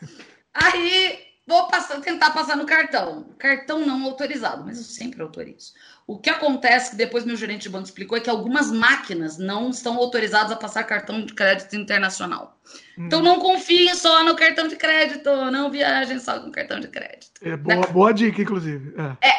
Aí 0.53 1.19
vou 1.47 1.67
passar, 1.67 1.99
tentar 2.01 2.31
passar 2.31 2.55
no 2.57 2.65
cartão. 2.65 3.33
Cartão 3.39 3.85
não 3.85 4.03
autorizado, 4.03 4.63
mas 4.65 4.77
eu 4.77 4.83
sempre 4.83 5.21
autorizo. 5.21 5.73
O 6.05 6.17
que 6.17 6.29
acontece, 6.29 6.91
que 6.91 6.95
depois 6.95 7.23
meu 7.23 7.35
gerente 7.35 7.63
de 7.63 7.69
banco 7.69 7.85
explicou, 7.85 8.17
é 8.17 8.21
que 8.21 8.29
algumas 8.29 8.71
máquinas 8.71 9.37
não 9.37 9.69
estão 9.69 9.95
autorizadas 9.97 10.51
a 10.51 10.55
passar 10.55 10.83
cartão 10.83 11.23
de 11.23 11.33
crédito 11.33 11.75
internacional. 11.75 12.59
Hum. 12.97 13.05
Então 13.05 13.21
não 13.21 13.39
confiem 13.39 13.93
só 13.95 14.23
no 14.23 14.35
cartão 14.35 14.67
de 14.67 14.75
crédito, 14.75 15.29
não 15.51 15.71
viajem 15.71 16.19
só 16.19 16.39
com 16.39 16.51
cartão 16.51 16.79
de 16.79 16.87
crédito. 16.87 17.39
É 17.41 17.55
boa, 17.55 17.75
né? 17.75 17.87
boa 17.87 18.13
dica, 18.13 18.41
inclusive. 18.41 18.93
É. 19.21 19.27
é. 19.27 19.33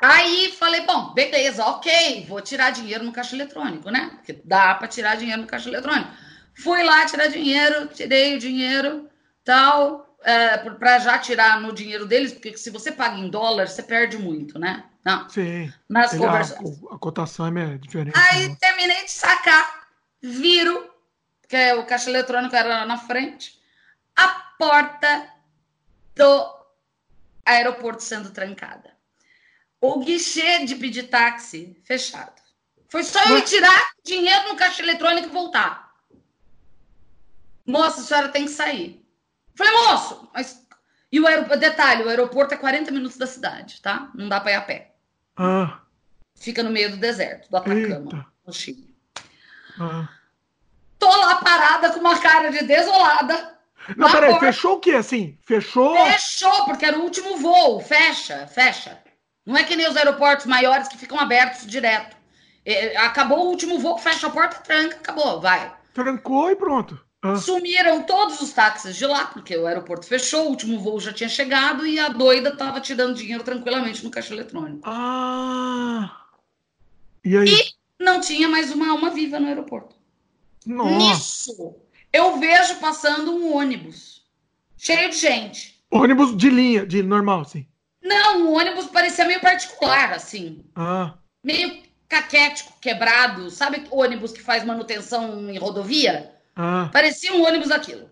Aí 0.00 0.52
falei, 0.52 0.82
bom, 0.82 1.12
beleza, 1.12 1.64
ok, 1.64 2.24
vou 2.28 2.40
tirar 2.40 2.70
dinheiro 2.70 3.02
no 3.04 3.12
caixa 3.12 3.34
eletrônico, 3.34 3.90
né? 3.90 4.10
Porque 4.14 4.40
dá 4.44 4.74
para 4.74 4.86
tirar 4.86 5.16
dinheiro 5.16 5.42
no 5.42 5.48
caixa 5.48 5.68
eletrônico. 5.68 6.10
Fui 6.54 6.82
lá 6.84 7.04
tirar 7.04 7.26
dinheiro, 7.26 7.88
tirei 7.88 8.36
o 8.36 8.38
dinheiro, 8.38 9.08
tal, 9.44 10.16
é, 10.22 10.56
para 10.58 10.98
já 11.00 11.18
tirar 11.18 11.60
no 11.60 11.72
dinheiro 11.72 12.06
deles, 12.06 12.32
porque 12.32 12.56
se 12.56 12.70
você 12.70 12.92
paga 12.92 13.16
em 13.16 13.28
dólar, 13.28 13.68
você 13.68 13.82
perde 13.82 14.18
muito, 14.18 14.58
né? 14.58 14.84
Não. 15.04 15.28
Sim. 15.28 15.72
Nas 15.88 16.12
Ele, 16.12 16.24
conversões. 16.24 16.80
A, 16.90 16.94
a, 16.94 16.98
cotação 16.98 17.46
é 17.46 17.78
diferente. 17.78 18.16
Aí 18.16 18.48
né? 18.48 18.56
terminei 18.60 19.04
de 19.04 19.10
sacar, 19.10 19.88
viro, 20.22 20.88
que 21.48 21.56
é 21.56 21.74
o 21.74 21.86
caixa 21.86 22.10
eletrônico 22.10 22.54
era 22.54 22.84
na 22.86 22.98
frente, 22.98 23.58
a 24.14 24.28
porta 24.58 25.28
do 26.14 26.54
aeroporto 27.44 28.02
sendo 28.02 28.30
trancada. 28.30 28.97
O 29.80 30.00
guichê 30.00 30.64
de 30.64 30.74
pedir 30.74 31.04
táxi 31.04 31.80
fechado. 31.84 32.40
Foi 32.88 33.04
só 33.04 33.22
eu 33.24 33.42
tirar 33.44 33.90
dinheiro 34.04 34.48
no 34.48 34.56
caixa 34.56 34.82
eletrônico 34.82 35.28
e 35.28 35.32
voltar. 35.32 35.92
Moça, 37.66 38.00
a 38.00 38.04
senhora 38.04 38.28
tem 38.30 38.46
que 38.46 38.50
sair. 38.50 39.06
Falei, 39.54 39.72
moço, 39.72 40.28
mas. 40.32 40.66
E 41.12 41.20
o 41.20 41.26
aeroporto, 41.26 41.58
detalhe, 41.58 42.02
o 42.02 42.08
aeroporto 42.08 42.54
é 42.54 42.56
40 42.56 42.90
minutos 42.90 43.16
da 43.16 43.26
cidade, 43.26 43.80
tá? 43.80 44.10
Não 44.14 44.28
dá 44.28 44.40
para 44.40 44.52
ir 44.52 44.54
a 44.54 44.62
pé. 44.62 44.94
Ah. 45.36 45.80
Fica 46.34 46.62
no 46.62 46.70
meio 46.70 46.90
do 46.90 46.96
deserto, 46.96 47.50
do 47.50 47.56
Atacama, 47.56 48.10
Eita. 48.12 48.26
no 48.46 48.52
Chile. 48.52 48.94
Ah. 49.78 50.08
Tô 50.98 51.08
lá 51.08 51.36
parada 51.36 51.90
com 51.92 52.00
uma 52.00 52.18
cara 52.18 52.50
de 52.50 52.64
desolada. 52.64 53.58
Não, 53.96 54.10
peraí, 54.10 54.30
porta. 54.30 54.46
fechou 54.46 54.76
o 54.76 54.80
quê 54.80 54.92
assim? 54.92 55.38
Fechou? 55.46 55.94
Fechou, 56.06 56.64
porque 56.64 56.84
era 56.84 56.98
o 56.98 57.02
último 57.02 57.36
voo. 57.38 57.80
Fecha, 57.80 58.46
fecha. 58.46 59.02
Não 59.48 59.56
é 59.56 59.64
que 59.64 59.74
nem 59.74 59.88
os 59.88 59.96
aeroportos 59.96 60.44
maiores 60.44 60.88
que 60.88 60.98
ficam 60.98 61.18
abertos 61.18 61.66
direto. 61.66 62.14
É, 62.66 62.98
acabou 62.98 63.46
o 63.46 63.48
último 63.48 63.78
voo, 63.78 63.96
fecha 63.96 64.26
a 64.26 64.30
porta, 64.30 64.60
tranca, 64.60 64.96
acabou, 64.96 65.40
vai. 65.40 65.74
Trancou 65.94 66.50
e 66.50 66.56
pronto. 66.56 67.00
Ah. 67.22 67.34
Sumiram 67.36 68.02
todos 68.02 68.42
os 68.42 68.52
táxis 68.52 68.94
de 68.94 69.06
lá, 69.06 69.24
porque 69.24 69.56
o 69.56 69.66
aeroporto 69.66 70.06
fechou, 70.06 70.44
o 70.44 70.50
último 70.50 70.78
voo 70.78 71.00
já 71.00 71.14
tinha 71.14 71.30
chegado 71.30 71.86
e 71.86 71.98
a 71.98 72.10
doida 72.10 72.50
estava 72.50 72.78
tirando 72.78 73.16
dinheiro 73.16 73.42
tranquilamente 73.42 74.04
no 74.04 74.10
caixa 74.10 74.34
eletrônico. 74.34 74.82
Ah! 74.84 76.26
E 77.24 77.34
aí? 77.34 77.48
E 77.48 78.04
não 78.04 78.20
tinha 78.20 78.50
mais 78.50 78.70
uma 78.70 78.90
alma 78.90 79.08
viva 79.08 79.40
no 79.40 79.46
aeroporto. 79.46 79.96
Nossa. 80.66 80.98
Nisso, 80.98 81.74
eu 82.12 82.38
vejo 82.38 82.76
passando 82.80 83.32
um 83.32 83.56
ônibus 83.56 84.26
cheio 84.76 85.08
de 85.08 85.16
gente. 85.16 85.82
Ônibus 85.90 86.36
de 86.36 86.50
linha, 86.50 86.86
de 86.86 87.02
normal, 87.02 87.46
sim. 87.46 87.66
Não, 88.08 88.46
o 88.46 88.56
ônibus 88.56 88.86
parecia 88.86 89.26
meio 89.26 89.40
particular, 89.40 90.14
assim. 90.14 90.64
Ah. 90.74 91.14
Meio 91.44 91.82
caquético, 92.08 92.72
quebrado. 92.80 93.50
Sabe 93.50 93.84
o 93.90 94.00
ônibus 94.00 94.32
que 94.32 94.42
faz 94.42 94.64
manutenção 94.64 95.50
em 95.50 95.58
rodovia? 95.58 96.32
Ah. 96.56 96.88
Parecia 96.90 97.34
um 97.34 97.46
ônibus 97.46 97.70
aquilo. 97.70 98.10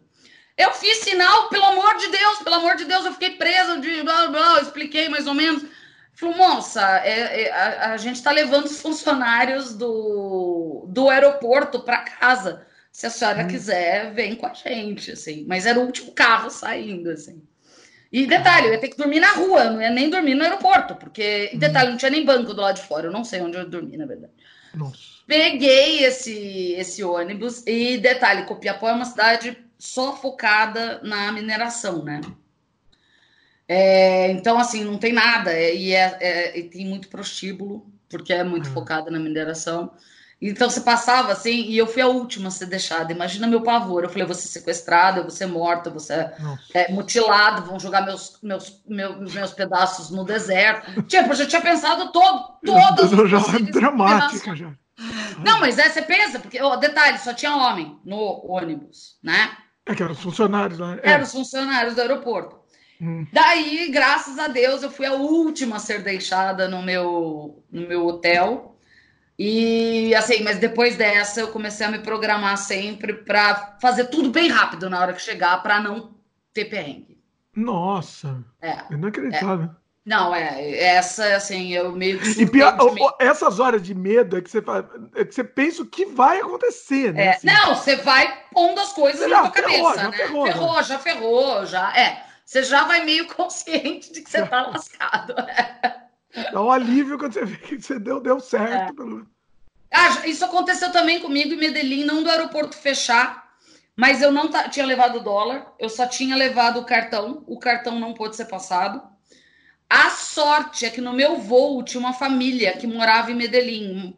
Eu 0.56 0.72
fiz 0.72 0.98
sinal, 0.98 1.48
pelo 1.48 1.64
amor 1.64 1.96
de 1.96 2.08
Deus, 2.08 2.38
pelo 2.38 2.56
amor 2.56 2.76
de 2.76 2.84
Deus, 2.84 3.04
eu 3.04 3.12
fiquei 3.12 3.30
presa 3.36 3.78
de 3.78 4.02
blá 4.02 4.28
blá, 4.28 4.60
expliquei 4.60 5.08
mais 5.08 5.26
ou 5.26 5.34
menos. 5.34 5.64
Falou, 6.14 6.34
moça, 6.34 6.82
é, 7.04 7.42
é, 7.42 7.52
a, 7.52 7.92
a, 7.92 7.96
gente 7.98 8.16
está 8.16 8.30
levando 8.30 8.64
os 8.64 8.80
funcionários 8.80 9.74
do, 9.74 10.86
do 10.88 11.10
aeroporto 11.10 11.80
para 11.80 11.98
casa. 11.98 12.66
Se 12.90 13.06
a 13.06 13.10
senhora 13.10 13.44
hum. 13.44 13.48
quiser, 13.48 14.14
vem 14.14 14.34
com 14.34 14.46
a 14.46 14.54
gente, 14.54 15.12
assim. 15.12 15.44
Mas 15.46 15.66
era 15.66 15.78
o 15.78 15.84
último 15.84 16.12
carro 16.12 16.48
saindo, 16.48 17.10
assim. 17.10 17.42
E 18.12 18.26
detalhe, 18.26 18.68
eu 18.68 18.72
ia 18.72 18.80
ter 18.80 18.88
que 18.88 18.96
dormir 18.96 19.20
na 19.20 19.32
rua, 19.32 19.64
não 19.64 19.82
ia 19.82 19.90
nem 19.90 20.08
dormir 20.08 20.34
no 20.34 20.44
aeroporto, 20.44 20.94
porque, 20.94 21.50
e 21.52 21.58
detalhe, 21.58 21.90
não 21.90 21.96
tinha 21.96 22.10
nem 22.10 22.24
banco 22.24 22.54
do 22.54 22.60
lado 22.60 22.76
de 22.76 22.82
fora, 22.82 23.08
eu 23.08 23.12
não 23.12 23.24
sei 23.24 23.40
onde 23.40 23.56
eu 23.56 23.68
dormi, 23.68 23.96
na 23.96 24.06
verdade. 24.06 24.32
Nossa. 24.74 25.16
Peguei 25.26 26.04
esse, 26.04 26.74
esse 26.78 27.02
ônibus 27.02 27.66
e 27.66 27.98
detalhe, 27.98 28.44
Copiapó 28.44 28.88
é 28.88 28.92
uma 28.92 29.04
cidade 29.04 29.56
só 29.78 30.16
focada 30.16 31.00
na 31.02 31.32
mineração, 31.32 32.04
né? 32.04 32.20
É, 33.68 34.30
então, 34.30 34.58
assim, 34.58 34.84
não 34.84 34.96
tem 34.96 35.12
nada, 35.12 35.52
é, 35.52 35.74
e, 35.74 35.92
é, 35.92 36.16
é, 36.20 36.58
e 36.58 36.62
tem 36.64 36.86
muito 36.86 37.08
prostíbulo, 37.08 37.84
porque 38.08 38.32
é 38.32 38.44
muito 38.44 38.68
uhum. 38.68 38.74
focada 38.74 39.10
na 39.10 39.18
mineração. 39.18 39.92
Então 40.40 40.68
você 40.68 40.82
passava 40.82 41.32
assim, 41.32 41.62
e 41.62 41.78
eu 41.78 41.86
fui 41.86 42.02
a 42.02 42.08
última 42.08 42.48
a 42.48 42.50
ser 42.50 42.66
deixada. 42.66 43.12
Imagina 43.12 43.46
meu 43.46 43.62
pavor. 43.62 44.02
Eu 44.02 44.08
falei, 44.08 44.24
eu 44.24 44.28
vou 44.28 44.34
ser 44.34 44.48
sequestrada, 44.48 45.18
eu 45.18 45.22
vou 45.22 45.30
ser 45.30 45.46
morta, 45.46 45.88
eu 45.88 45.92
vou 45.92 46.00
ser 46.00 46.34
é, 46.74 46.92
mutilada, 46.92 47.62
vão 47.62 47.80
jogar 47.80 48.04
meus, 48.04 48.38
meus, 48.42 48.82
meus, 48.86 49.32
meus 49.32 49.52
pedaços 49.52 50.10
no 50.10 50.24
deserto. 50.24 51.02
Tipo, 51.04 51.30
eu 51.30 51.36
já 51.36 51.46
tinha 51.46 51.62
pensado 51.62 52.12
todo, 52.12 52.58
todas 52.64 53.30
já 53.30 53.38
dramática 53.72 54.54
já. 54.54 54.72
Não, 55.44 55.60
mas 55.60 55.78
é, 55.78 55.88
você 55.88 56.02
pensa, 56.02 56.38
porque, 56.38 56.60
oh, 56.62 56.76
detalhe, 56.76 57.18
só 57.18 57.32
tinha 57.34 57.54
homem 57.54 57.98
no 58.04 58.46
ônibus, 58.46 59.18
né? 59.22 59.56
É 59.84 59.94
que 59.94 60.02
eram 60.02 60.12
os 60.12 60.22
funcionários 60.22 60.78
lá. 60.78 60.96
É. 61.02 61.10
Eram 61.12 61.24
os 61.24 61.32
funcionários 61.32 61.94
do 61.94 62.00
aeroporto. 62.00 62.58
Hum. 63.00 63.26
Daí, 63.32 63.90
graças 63.90 64.38
a 64.38 64.48
Deus, 64.48 64.82
eu 64.82 64.90
fui 64.90 65.06
a 65.06 65.14
última 65.14 65.76
a 65.76 65.78
ser 65.78 66.02
deixada 66.02 66.66
no 66.68 66.82
meu, 66.82 67.62
no 67.70 67.86
meu 67.86 68.06
hotel. 68.06 68.75
E 69.38 70.14
assim, 70.14 70.42
mas 70.42 70.58
depois 70.58 70.96
dessa 70.96 71.40
eu 71.40 71.48
comecei 71.48 71.86
a 71.86 71.90
me 71.90 71.98
programar 71.98 72.56
sempre 72.56 73.12
para 73.12 73.76
fazer 73.80 74.06
tudo 74.06 74.30
bem 74.30 74.48
rápido 74.48 74.88
na 74.88 75.00
hora 75.00 75.12
que 75.12 75.20
chegar, 75.20 75.62
para 75.62 75.80
não 75.80 76.14
ter 76.54 76.64
perrengue. 76.66 77.18
Nossa! 77.54 78.42
É. 78.60 78.78
Inacreditável. 78.90 79.66
É. 79.66 79.86
Não, 80.06 80.32
é, 80.32 80.78
essa, 80.78 81.34
assim, 81.34 81.72
eu 81.72 81.90
meio 81.90 82.20
que. 82.20 82.40
E 82.40 82.48
pior, 82.48 82.76
essas 83.18 83.58
horas 83.58 83.82
de 83.82 83.92
medo 83.92 84.38
é 84.38 84.40
que 84.40 84.48
você, 84.48 84.62
é 85.16 85.24
que 85.24 85.34
você 85.34 85.42
pensa 85.42 85.82
o 85.82 85.86
que 85.86 86.06
vai 86.06 86.38
acontecer, 86.38 87.12
né? 87.12 87.24
É, 87.24 87.30
assim. 87.30 87.46
Não, 87.48 87.74
você 87.74 87.96
vai 87.96 88.44
pondo 88.52 88.80
as 88.80 88.92
coisas 88.92 89.28
na 89.28 89.50
ferrou, 89.50 89.90
cabeça, 89.90 89.94
já 89.96 90.10
né? 90.10 90.16
Ferrou, 90.16 90.46
ferrou, 90.46 90.82
já 90.84 90.98
ferrou, 91.00 91.66
já. 91.66 91.98
É. 91.98 92.24
Você 92.44 92.62
já 92.62 92.84
vai 92.84 93.04
meio 93.04 93.26
consciente 93.34 94.12
de 94.12 94.22
que 94.22 94.30
você 94.30 94.46
tá 94.46 94.68
lascado. 94.70 95.34
Dá 96.52 96.62
um 96.62 96.70
alívio 96.70 97.18
quando 97.18 97.32
você 97.32 97.44
vê 97.44 97.56
que 97.56 97.80
você 97.80 97.98
deu, 97.98 98.20
deu 98.20 98.38
certo. 98.38 99.26
É. 99.32 99.36
Ah, 99.90 100.26
isso 100.26 100.44
aconteceu 100.44 100.92
também 100.92 101.20
comigo 101.20 101.54
em 101.54 101.58
Medellín, 101.58 102.04
não 102.04 102.22
do 102.22 102.30
aeroporto 102.30 102.76
fechar, 102.76 103.54
mas 103.96 104.20
eu 104.20 104.30
não 104.30 104.50
tinha 104.70 104.84
levado 104.84 105.20
dólar, 105.20 105.72
eu 105.78 105.88
só 105.88 106.06
tinha 106.06 106.36
levado 106.36 106.80
o 106.80 106.84
cartão, 106.84 107.42
o 107.46 107.58
cartão 107.58 107.98
não 107.98 108.12
pôde 108.12 108.36
ser 108.36 108.44
passado. 108.46 109.02
A 109.88 110.10
sorte 110.10 110.84
é 110.84 110.90
que 110.90 111.00
no 111.00 111.12
meu 111.12 111.38
voo 111.38 111.82
tinha 111.82 112.00
uma 112.00 112.12
família 112.12 112.76
que 112.76 112.86
morava 112.86 113.30
em 113.30 113.36
Medellín 113.36 114.16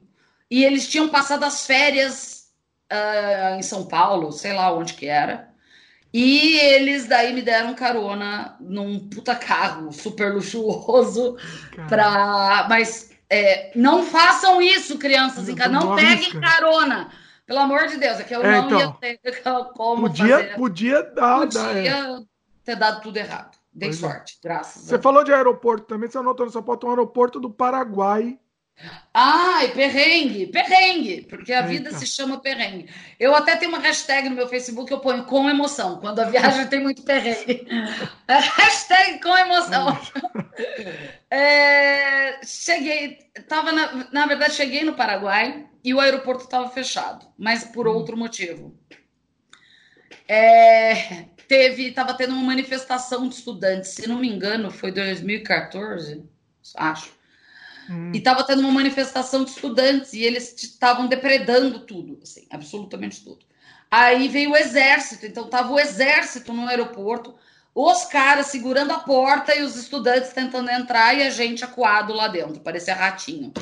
e 0.51 0.65
eles 0.65 0.89
tinham 0.89 1.09
passado 1.09 1.45
as 1.45 1.67
férias 1.67 2.51
uh, 2.91 3.59
em 3.59 3.63
São 3.63 3.87
Paulo, 3.87 4.33
sei 4.33 4.53
lá 4.53 4.73
onde 4.73 4.95
que 4.95 5.07
era. 5.07 5.48
E 6.13 6.59
eles 6.59 7.07
daí 7.07 7.35
me 7.35 7.43
deram 7.43 7.75
carona 7.75 8.57
num 8.61 9.09
puta 9.09 9.35
carro 9.37 9.93
super 9.93 10.33
luxuoso 10.33 11.37
para, 11.89 12.67
mas 12.69 13.11
é, 13.29 13.71
não 13.75 14.03
façam 14.03 14.61
isso, 14.61 14.99
crianças 14.99 15.49
em 15.49 15.55
casa, 15.55 15.71
não 15.71 15.95
peguem 15.95 16.41
carona. 16.41 17.11
Pelo 17.47 17.61
amor 17.61 17.87
de 17.89 17.97
Deus, 17.97 18.21
é 18.21 18.25
que 18.25 18.35
eu 18.35 18.43
é, 18.43 18.61
não 18.61 18.67
então, 18.67 18.99
ia 19.01 19.19
ter 19.19 19.43
como 19.75 20.03
podia, 20.03 20.39
fazer. 20.39 20.55
Podia 20.55 21.03
dar. 21.03 21.41
Podia 21.41 21.63
dar, 21.63 21.77
é. 21.77 22.21
ter 22.65 22.77
dado 22.77 23.03
tudo 23.03 23.17
errado. 23.17 23.59
Dei 23.73 23.91
pois 23.91 24.03
é. 24.03 24.07
sorte, 24.07 24.35
é. 24.35 24.49
graças 24.49 24.83
Você 24.83 24.99
falou 24.99 25.25
de 25.25 25.33
aeroporto 25.33 25.87
também, 25.87 26.11
você 26.11 26.19
anotou 26.19 26.47
no 26.47 26.53
seu 26.53 26.63
um 26.63 26.91
aeroporto 26.91 27.39
do 27.39 27.51
Paraguai. 27.51 28.39
Ai, 29.13 29.73
perrengue, 29.73 30.47
perrengue, 30.47 31.23
porque 31.23 31.53
a 31.53 31.57
Eita. 31.59 31.69
vida 31.69 31.93
se 31.93 32.07
chama 32.07 32.41
perrengue. 32.41 32.89
Eu 33.19 33.35
até 33.35 33.57
tenho 33.57 33.73
uma 33.73 33.81
hashtag 33.81 34.29
no 34.29 34.37
meu 34.37 34.47
Facebook 34.47 34.91
eu 34.93 35.01
ponho 35.01 35.25
com 35.25 35.51
emoção, 35.51 35.99
quando 35.99 36.21
a 36.21 36.25
viagem 36.25 36.67
tem 36.69 36.81
muito 36.81 37.03
perrengue. 37.03 37.67
hashtag 38.29 39.21
com 39.21 39.37
emoção. 39.37 39.99
É, 41.31 42.41
cheguei, 42.43 43.19
tava 43.47 43.71
na, 43.71 44.09
na 44.11 44.27
verdade, 44.27 44.55
cheguei 44.55 44.83
no 44.83 44.95
Paraguai 44.95 45.69
e 45.85 45.93
o 45.93 46.01
aeroporto 46.01 46.45
estava 46.45 46.71
fechado, 46.71 47.27
mas 47.39 47.65
por 47.65 47.87
hum. 47.87 47.93
outro 47.93 48.17
motivo. 48.17 48.75
É, 50.27 51.27
teve, 51.47 51.89
estava 51.89 52.15
tendo 52.15 52.33
uma 52.33 52.43
manifestação 52.43 53.29
de 53.29 53.35
estudantes, 53.35 53.91
se 53.91 54.09
não 54.09 54.19
me 54.19 54.29
engano, 54.29 54.71
foi 54.71 54.91
2014, 54.91 56.25
acho. 56.77 57.18
Hum. 57.89 58.13
E 58.15 58.19
estava 58.19 58.45
tendo 58.45 58.61
uma 58.61 58.71
manifestação 58.71 59.45
de 59.45 59.51
estudantes 59.51 60.13
e 60.13 60.23
eles 60.23 60.55
estavam 60.63 61.07
depredando 61.07 61.81
tudo, 61.81 62.19
assim, 62.23 62.47
absolutamente 62.51 63.25
tudo. 63.25 63.47
Aí 63.91 64.29
veio 64.29 64.51
o 64.51 64.57
exército, 64.57 65.25
então 65.25 65.47
estava 65.47 65.73
o 65.73 65.79
exército 65.79 66.53
no 66.53 66.69
aeroporto, 66.69 67.35
os 67.75 68.05
caras 68.05 68.49
segurando 68.49 68.93
a 68.93 68.99
porta 68.99 69.55
e 69.55 69.63
os 69.63 69.77
estudantes 69.77 70.33
tentando 70.33 70.71
entrar 70.71 71.15
e 71.15 71.23
a 71.23 71.31
gente 71.31 71.65
acuado 71.65 72.13
lá 72.13 72.29
dentro, 72.29 72.61
parecia 72.61 72.95
ratinho. 72.95 73.53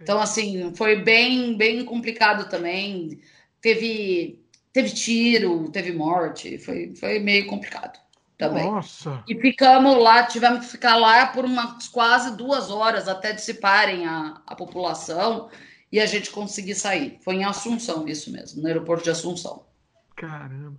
Então, 0.00 0.20
assim, 0.20 0.72
foi 0.74 0.96
bem, 0.96 1.56
bem 1.56 1.84
complicado 1.84 2.48
também. 2.48 3.20
Teve, 3.60 4.40
teve 4.72 4.90
tiro, 4.90 5.70
teve 5.70 5.92
morte, 5.92 6.58
foi, 6.58 6.94
foi 6.94 7.18
meio 7.18 7.46
complicado 7.46 7.98
também. 8.38 8.64
Nossa! 8.64 9.22
E 9.26 9.34
ficamos 9.34 10.00
lá, 10.02 10.22
tivemos 10.22 10.64
que 10.64 10.72
ficar 10.72 10.96
lá 10.96 11.26
por 11.26 11.44
umas 11.44 11.88
quase 11.88 12.36
duas 12.36 12.70
horas 12.70 13.08
até 13.08 13.32
dissiparem 13.32 14.06
a, 14.06 14.40
a 14.46 14.54
população 14.54 15.50
e 15.90 16.00
a 16.00 16.06
gente 16.06 16.30
conseguir 16.30 16.76
sair. 16.76 17.18
Foi 17.22 17.34
em 17.34 17.44
Assunção, 17.44 18.06
isso 18.06 18.32
mesmo, 18.32 18.62
no 18.62 18.68
aeroporto 18.68 19.04
de 19.04 19.10
Assunção. 19.10 19.66
Caramba! 20.16 20.78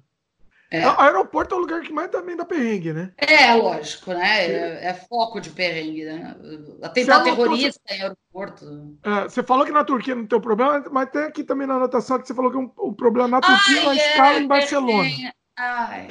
É. 0.72 0.88
O 0.88 0.99
aeroporto 0.99 1.56
é 1.56 1.57
o 1.57 1.61
lugar 1.61 1.81
que 1.81 1.91
mais 1.91 2.11
também 2.11 2.38
dá 2.38 2.45
perrengue, 2.45 2.94
né? 2.94 3.11
É, 3.18 3.56
lógico, 3.56 4.14
né? 4.14 4.45
É, 4.45 4.86
é 4.86 4.94
foco 4.94 5.41
de 5.41 5.49
perrengue, 5.49 6.06
né? 6.06 6.36
Atentado 6.84 7.23
terrorista 7.23 7.81
você... 7.88 7.95
em 7.95 8.02
aeroporto. 8.03 8.98
É, 9.03 9.23
você 9.23 9.41
falou 9.41 9.65
que 9.65 9.72
na 9.72 9.84
Turquia 9.84 10.14
não 10.14 10.27
tem 10.27 10.40
problema, 10.40 10.84
mas 10.91 11.10
tem 11.10 11.23
aqui 11.23 11.44
também 11.44 11.65
na 11.65 11.73
anotação 11.73 12.19
que 12.19 12.27
você 12.27 12.36
falou 12.36 12.52
que 12.52 12.57
um, 12.57 12.72
o 12.77 12.94
problema 12.94 13.27
na 13.27 13.41
Turquia 13.41 13.80
Ai, 13.80 13.86
na 13.86 13.94
é, 13.94 13.95
escala 13.95 14.40
em 14.40 14.48
Barcelona. 14.48 15.10
Ai, 15.57 16.07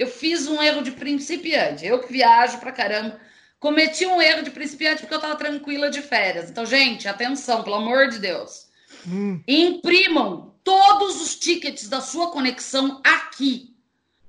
eu 0.00 0.08
fiz 0.08 0.46
um 0.46 0.62
erro 0.62 0.82
de 0.82 0.92
principiante. 0.92 1.86
Eu 1.86 2.00
que 2.00 2.12
viajo 2.12 2.58
pra 2.58 2.72
caramba. 2.72 3.20
Cometi 3.58 4.06
um 4.06 4.20
erro 4.20 4.42
de 4.42 4.50
principiante 4.50 5.00
porque 5.00 5.14
eu 5.14 5.20
tava 5.20 5.36
tranquila 5.36 5.90
de 5.90 6.00
férias. 6.00 6.50
Então, 6.50 6.64
gente, 6.64 7.06
atenção, 7.06 7.62
pelo 7.62 7.76
amor 7.76 8.08
de 8.08 8.18
Deus. 8.18 8.68
Hum. 9.06 9.42
Imprimam 9.46 10.54
todos 10.64 11.20
os 11.20 11.38
tickets 11.38 11.88
da 11.88 12.00
sua 12.00 12.30
conexão 12.30 13.00
aqui 13.04 13.70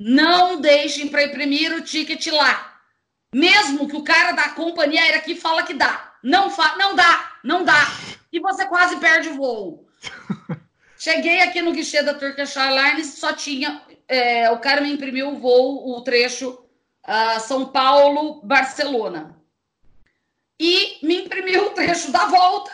não 0.03 0.59
deixem 0.59 1.07
para 1.09 1.23
imprimir 1.23 1.71
o 1.73 1.81
ticket 1.81 2.25
lá. 2.27 2.79
Mesmo 3.33 3.87
que 3.87 3.95
o 3.95 4.03
cara 4.03 4.31
da 4.31 4.49
companhia 4.49 4.99
aérea 4.99 5.19
aqui 5.19 5.35
fala 5.35 5.61
que 5.61 5.75
dá. 5.75 6.15
Não, 6.23 6.49
fa 6.49 6.75
não 6.75 6.95
dá, 6.95 7.33
não 7.43 7.63
dá. 7.63 7.87
E 8.33 8.39
você 8.39 8.65
quase 8.65 8.97
perde 8.97 9.29
o 9.29 9.35
voo. 9.35 9.87
Cheguei 10.97 11.41
aqui 11.41 11.61
no 11.61 11.71
guichê 11.71 12.01
da 12.01 12.15
Turkish 12.15 12.57
Airlines, 12.57 13.19
só 13.19 13.31
tinha. 13.33 13.81
É, 14.11 14.51
o 14.51 14.59
cara 14.59 14.81
me 14.81 14.91
imprimiu 14.91 15.29
o 15.29 15.39
voo, 15.39 15.95
o 15.95 16.01
trecho 16.01 16.49
uh, 17.07 17.39
São 17.39 17.67
Paulo-Barcelona. 17.67 19.39
E 20.59 20.99
me 21.01 21.21
imprimiu 21.21 21.67
o 21.67 21.69
trecho 21.69 22.11
da 22.11 22.25
volta, 22.25 22.71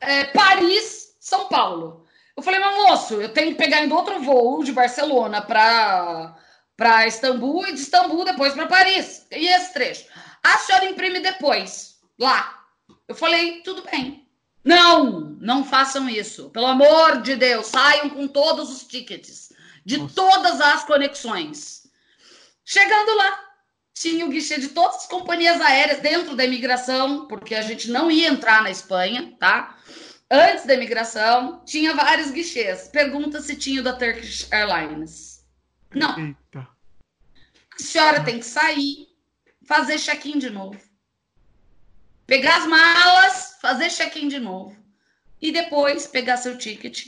é, 0.00 0.24
Paris-São 0.24 1.48
Paulo. 1.48 2.06
Eu 2.34 2.42
falei, 2.42 2.58
meu 2.60 2.84
moço, 2.84 3.20
eu 3.20 3.28
tenho 3.28 3.50
que 3.50 3.58
pegar 3.62 3.76
ainda 3.76 3.94
outro 3.94 4.22
voo 4.22 4.64
de 4.64 4.72
Barcelona 4.72 5.42
para 5.42 6.34
para 6.78 7.06
Istambul 7.06 7.66
e 7.66 7.74
de 7.74 7.80
Istambul 7.80 8.24
depois 8.24 8.54
para 8.54 8.66
Paris. 8.66 9.26
E 9.30 9.48
esse 9.48 9.74
trecho. 9.74 10.06
A 10.42 10.56
senhora 10.56 10.86
imprime 10.86 11.20
depois, 11.20 12.00
lá. 12.18 12.58
Eu 13.06 13.14
falei, 13.14 13.60
tudo 13.60 13.82
bem. 13.82 14.26
Não, 14.64 15.36
não 15.38 15.62
façam 15.62 16.08
isso. 16.08 16.48
Pelo 16.48 16.64
amor 16.64 17.20
de 17.20 17.36
Deus, 17.36 17.66
saiam 17.66 18.08
com 18.08 18.26
todos 18.26 18.70
os 18.70 18.84
tickets 18.84 19.49
de 19.84 19.98
Nossa. 19.98 20.14
todas 20.14 20.60
as 20.60 20.84
conexões. 20.84 21.88
Chegando 22.64 23.16
lá, 23.16 23.50
tinha 23.94 24.24
o 24.24 24.28
guichê 24.28 24.58
de 24.58 24.68
todas 24.68 24.96
as 24.96 25.06
companhias 25.06 25.60
aéreas 25.60 26.00
dentro 26.00 26.36
da 26.36 26.44
imigração, 26.44 27.26
porque 27.26 27.54
a 27.54 27.62
gente 27.62 27.90
não 27.90 28.10
ia 28.10 28.28
entrar 28.28 28.62
na 28.62 28.70
Espanha, 28.70 29.34
tá? 29.38 29.76
Antes 30.30 30.64
da 30.64 30.74
imigração, 30.74 31.62
tinha 31.64 31.94
vários 31.94 32.30
guichês. 32.30 32.88
Pergunta 32.88 33.40
se 33.40 33.56
tinha 33.56 33.80
o 33.80 33.84
da 33.84 33.92
Turkish 33.92 34.50
Airlines. 34.52 35.44
Não. 35.92 36.16
Eita. 36.18 36.60
A 36.60 37.82
senhora 37.82 38.24
tem 38.24 38.38
que 38.38 38.46
sair, 38.46 39.08
fazer 39.66 39.98
check-in 39.98 40.38
de 40.38 40.50
novo. 40.50 40.80
Pegar 42.26 42.58
as 42.58 42.66
malas, 42.66 43.58
fazer 43.60 43.90
check-in 43.90 44.28
de 44.28 44.38
novo. 44.38 44.76
E 45.42 45.50
depois 45.50 46.06
pegar 46.06 46.36
seu 46.36 46.56
ticket, 46.56 47.06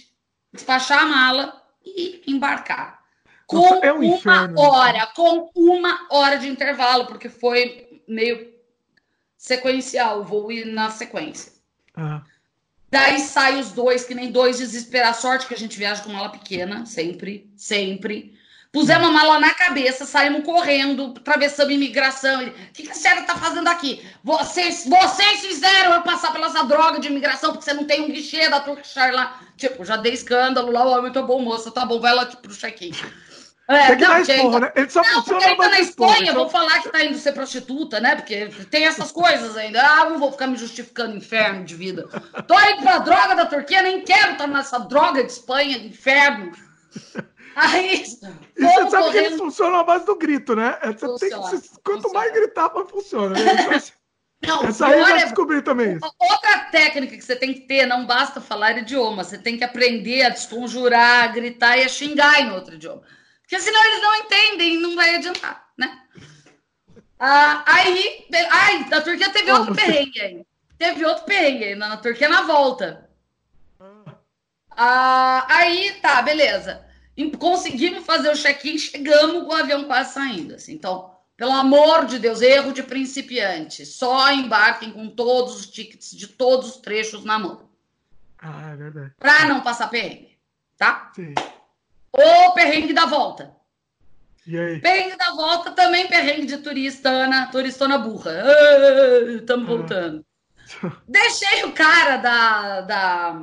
despachar 0.52 1.02
a 1.02 1.06
mala 1.06 1.61
e 1.84 2.22
embarcar. 2.26 3.02
Com 3.46 3.56
Nossa, 3.56 3.86
é 3.86 3.92
um 3.92 3.96
uma 3.96 4.04
inferno. 4.06 4.60
hora, 4.60 5.06
com 5.08 5.50
uma 5.54 6.06
hora 6.10 6.38
de 6.38 6.48
intervalo, 6.48 7.06
porque 7.06 7.28
foi 7.28 8.02
meio 8.08 8.52
sequencial, 9.36 10.24
vou 10.24 10.50
ir 10.52 10.66
na 10.66 10.90
sequência. 10.90 11.52
Ah. 11.94 12.22
Daí 12.90 13.20
sai 13.20 13.58
os 13.58 13.72
dois, 13.72 14.04
que 14.04 14.14
nem 14.14 14.30
dois 14.30 14.58
desesperar. 14.58 15.14
Sorte 15.14 15.46
que 15.46 15.54
a 15.54 15.58
gente 15.58 15.78
viaja 15.78 16.02
com 16.02 16.12
mala 16.12 16.28
pequena, 16.28 16.84
sempre, 16.84 17.50
sempre. 17.56 18.38
Pusemos 18.72 19.08
a 19.08 19.12
mala 19.12 19.38
na 19.38 19.52
cabeça, 19.52 20.06
saímos 20.06 20.44
correndo, 20.44 21.12
atravessamos 21.14 21.74
imigração. 21.74 22.42
O 22.42 22.52
que, 22.72 22.84
que 22.84 22.90
a 22.90 22.94
senhora 22.94 23.20
está 23.20 23.36
fazendo 23.36 23.68
aqui? 23.68 24.02
Vocês, 24.24 24.86
vocês 24.86 25.40
fizeram 25.42 25.92
eu 25.92 26.00
passar 26.00 26.32
pela 26.32 26.46
essa 26.46 26.64
droga 26.64 26.98
de 26.98 27.06
imigração 27.06 27.50
porque 27.52 27.66
você 27.66 27.74
não 27.74 27.84
tem 27.84 28.00
um 28.00 28.10
guichê 28.10 28.48
da 28.48 28.60
Turkish 28.60 28.96
lá. 29.12 29.38
Tipo, 29.58 29.84
já 29.84 29.96
dei 29.96 30.14
escândalo 30.14 30.72
lá, 30.72 30.98
o 30.98 31.02
muito 31.02 31.22
bom, 31.22 31.42
moça, 31.42 31.70
tá 31.70 31.84
bom, 31.84 32.00
vai 32.00 32.14
lá 32.14 32.24
pro 32.24 32.54
check-in. 32.54 32.92
É, 33.68 33.94
não, 33.94 34.16
porque 34.16 34.32
esporra, 34.32 34.60
né? 34.60 34.72
Ele 34.74 34.90
só 34.90 35.02
não, 35.02 35.22
porque 35.22 35.44
ainda 35.44 35.68
na 35.68 35.80
Espanha 35.80 36.22
então... 36.22 36.34
vou 36.34 36.48
falar 36.48 36.80
que 36.80 36.90
tá 36.90 37.04
indo 37.04 37.18
ser 37.18 37.32
prostituta, 37.32 38.00
né? 38.00 38.16
Porque 38.16 38.46
tem 38.70 38.86
essas 38.86 39.12
coisas 39.12 39.54
ainda. 39.54 39.82
Ah, 39.82 40.08
não 40.08 40.18
vou 40.18 40.32
ficar 40.32 40.46
me 40.46 40.56
justificando 40.56 41.16
inferno 41.16 41.62
de 41.64 41.74
vida. 41.74 42.08
Tô 42.46 42.58
indo 42.58 42.82
pra 42.82 42.98
droga 42.98 43.34
da 43.34 43.44
Turquia, 43.46 43.82
nem 43.82 44.02
quero 44.02 44.32
estar 44.32 44.46
nessa 44.46 44.78
droga 44.78 45.22
de 45.22 45.30
Espanha, 45.30 45.76
inferno. 45.76 46.52
Aí, 47.54 48.02
e 48.02 48.06
você 48.06 48.20
sabe 48.90 48.90
correndo... 48.90 49.12
que 49.12 49.18
eles 49.18 49.38
funcionam 49.38 49.80
à 49.80 49.84
base 49.84 50.06
do 50.06 50.16
grito, 50.16 50.54
né? 50.54 50.78
É, 50.82 50.92
você 50.92 51.28
tem 51.28 51.30
que, 51.30 51.68
quanto 51.82 52.02
funciona. 52.02 52.12
mais 52.12 52.32
gritar, 52.32 52.74
mais 52.74 52.90
funciona. 52.90 53.38
Né? 53.38 53.82
Não, 54.44 54.64
Essa 54.64 54.88
aí 54.88 54.98
eu 54.98 55.06
já 55.06 55.16
descobri 55.18 55.62
também. 55.62 56.00
Outra 56.18 56.58
técnica 56.72 57.16
que 57.16 57.22
você 57.22 57.36
tem 57.36 57.54
que 57.54 57.60
ter, 57.60 57.86
não 57.86 58.04
basta 58.04 58.40
falar 58.40 58.76
idioma, 58.76 59.22
você 59.22 59.38
tem 59.38 59.56
que 59.56 59.62
aprender 59.62 60.24
a 60.24 60.30
desconjurar, 60.30 61.22
a 61.22 61.26
gritar 61.28 61.78
e 61.78 61.84
a 61.84 61.88
xingar 61.88 62.40
em 62.40 62.50
outro 62.50 62.74
idioma. 62.74 63.02
Porque 63.42 63.60
senão 63.60 63.84
eles 63.84 64.02
não 64.02 64.16
entendem 64.16 64.74
e 64.74 64.78
não 64.78 64.96
vai 64.96 65.14
adiantar, 65.14 65.68
né? 65.78 65.96
Ah, 67.20 67.62
aí, 67.64 68.26
ai, 68.50 68.88
na 68.90 69.00
Turquia 69.00 69.30
teve 69.30 69.52
outro 69.52 69.76
perrengue 69.76 70.20
aí. 70.20 70.46
Teve 70.76 71.04
outro 71.04 71.24
perrengue 71.24 71.64
aí, 71.64 71.74
na 71.76 71.96
Turquia 71.98 72.28
na 72.28 72.42
volta. 72.42 73.08
Ah, 73.78 74.04
ah 74.76 75.46
aí, 75.48 75.92
tá, 76.02 76.20
beleza 76.20 76.84
conseguimos 77.30 78.04
fazer 78.04 78.30
o 78.30 78.36
check-in, 78.36 78.78
chegamos 78.78 79.44
com 79.44 79.52
o 79.52 79.56
avião 79.56 79.84
quase 79.84 80.14
saindo. 80.14 80.54
Assim. 80.54 80.72
Então, 80.74 81.10
pelo 81.36 81.52
amor 81.52 82.06
de 82.06 82.18
Deus, 82.18 82.40
erro 82.40 82.72
de 82.72 82.82
principiante. 82.82 83.84
Só 83.86 84.32
embarquem 84.32 84.92
com 84.92 85.08
todos 85.08 85.56
os 85.60 85.66
tickets 85.66 86.10
de 86.16 86.26
todos 86.26 86.70
os 86.70 86.76
trechos 86.76 87.24
na 87.24 87.38
mão. 87.38 87.68
Ah, 88.38 88.70
é 88.72 88.76
verdade. 88.76 89.12
Para 89.18 89.46
não 89.46 89.60
passar 89.60 89.88
perrengue, 89.88 90.38
tá? 90.76 91.12
Sim. 91.14 91.34
O 92.12 92.52
perrengue 92.52 92.92
da 92.92 93.06
volta. 93.06 93.54
E 94.46 94.58
aí? 94.58 94.80
Perrengue 94.80 95.16
da 95.16 95.30
volta 95.32 95.70
também 95.70 96.08
perrengue 96.08 96.46
de 96.46 96.58
turistana, 96.58 97.48
turistona 97.50 97.98
burra. 97.98 98.42
Estamos 99.36 99.64
ah. 99.64 99.76
voltando. 99.76 100.26
Deixei 101.08 101.64
o 101.64 101.72
cara 101.72 102.16
da, 102.16 102.80
da 102.82 103.42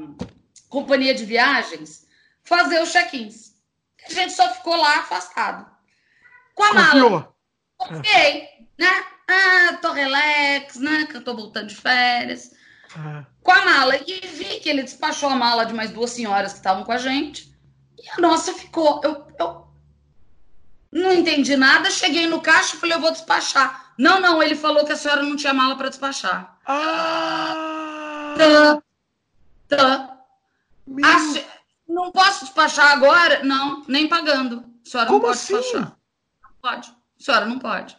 companhia 0.68 1.14
de 1.14 1.26
viagens 1.26 2.06
fazer 2.44 2.82
os 2.82 2.92
check-ins. 2.92 3.49
A 4.10 4.14
gente 4.14 4.34
só 4.34 4.52
ficou 4.53 4.76
lá 4.76 4.99
afastado. 4.99 5.65
Com 6.56 6.64
a 6.64 6.73
mala. 6.73 7.34
Ok, 7.77 8.44
né? 8.77 9.06
Ah, 9.27 9.77
tô 9.81 9.91
relax, 9.91 10.77
né? 10.77 11.06
Que 11.06 11.18
eu 11.18 11.23
tô 11.23 11.36
voltando 11.36 11.68
de 11.68 11.76
férias. 11.76 12.52
Ah. 12.98 13.23
Com 13.44 13.52
a 13.52 13.65
mala. 13.65 13.95
E 13.95 14.26
vi 14.27 14.60
que 14.60 14.69
ele 14.69 14.84
despachou 14.84 15.30
a 15.30 15.36
mala 15.36 15.65
de 15.65 15.73
mais 15.73 15.91
duas 15.91 16.10
senhoras 16.10 16.52
que 16.52 16.60
estavam 16.60 16.84
com 16.84 16.91
a 16.91 16.98
gente. 16.98 17.56
E 17.98 18.10
a 18.10 18.19
nossa 18.19 18.52
ficou. 18.53 18.99
Eu, 19.03 19.27
eu 19.40 19.68
não 20.91 21.14
entendi 21.14 21.56
nada. 21.56 21.91
Cheguei 21.91 22.27
no 22.27 22.41
caixa 22.41 22.76
e 22.76 22.80
falei, 22.80 22.95
eu 22.95 23.02
vou 23.02 23.11
despachar. 23.11 23.94
Não, 23.98 24.19
não, 24.19 24.41
ele 24.41 24.56
falou 24.56 24.86
que 24.86 24.91
a 24.91 24.95
senhora 24.95 25.22
não 25.22 25.36
tinha 25.36 25.53
mala 25.53 25.76
para 25.76 25.90
despachar. 25.90 26.57
Ah! 26.65 28.34
Tá. 28.38 28.81
Tá. 29.68 31.19
Se... 31.19 31.45
Não 31.90 32.11
posso 32.11 32.45
despachar 32.45 32.91
agora? 32.91 33.44
Não, 33.44 33.84
nem 33.88 34.07
pagando. 34.07 34.64
A 34.86 34.90
senhora 34.90 35.10
Como 35.10 35.20
não 35.20 35.28
pode 35.28 35.40
assim? 35.40 35.56
despachar. 35.56 35.98
Não 36.44 36.52
pode. 36.61 36.90
A 36.90 37.24
senhora 37.24 37.45
não 37.48 37.60
pode. 37.60 37.98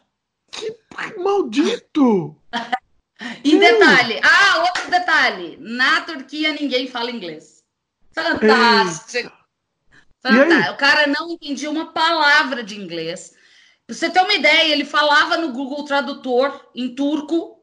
Que 0.52 0.76
maldito! 1.18 2.36
e 3.44 3.58
detalhe, 3.58 4.20
ah, 4.22 4.58
outro 4.60 4.90
detalhe. 4.90 5.56
Na 5.60 6.02
Turquia 6.02 6.52
ninguém 6.52 6.86
fala 6.86 7.10
inglês. 7.10 7.64
Fantástico. 8.12 9.32
Fantástico. 10.22 10.72
O 10.72 10.76
cara 10.76 11.06
não 11.08 11.32
entendia 11.32 11.70
uma 11.70 11.92
palavra 11.92 12.62
de 12.62 12.80
inglês. 12.80 13.34
Pra 13.86 13.96
você 13.96 14.08
ter 14.08 14.20
uma 14.20 14.34
ideia, 14.34 14.72
ele 14.72 14.84
falava 14.84 15.36
no 15.36 15.52
Google 15.52 15.84
Tradutor 15.84 16.70
em 16.74 16.94
turco 16.94 17.60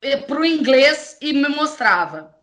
eh, 0.00 0.16
para 0.16 0.40
o 0.40 0.44
inglês 0.44 1.16
e 1.20 1.32
me 1.32 1.48
mostrava. 1.48 2.33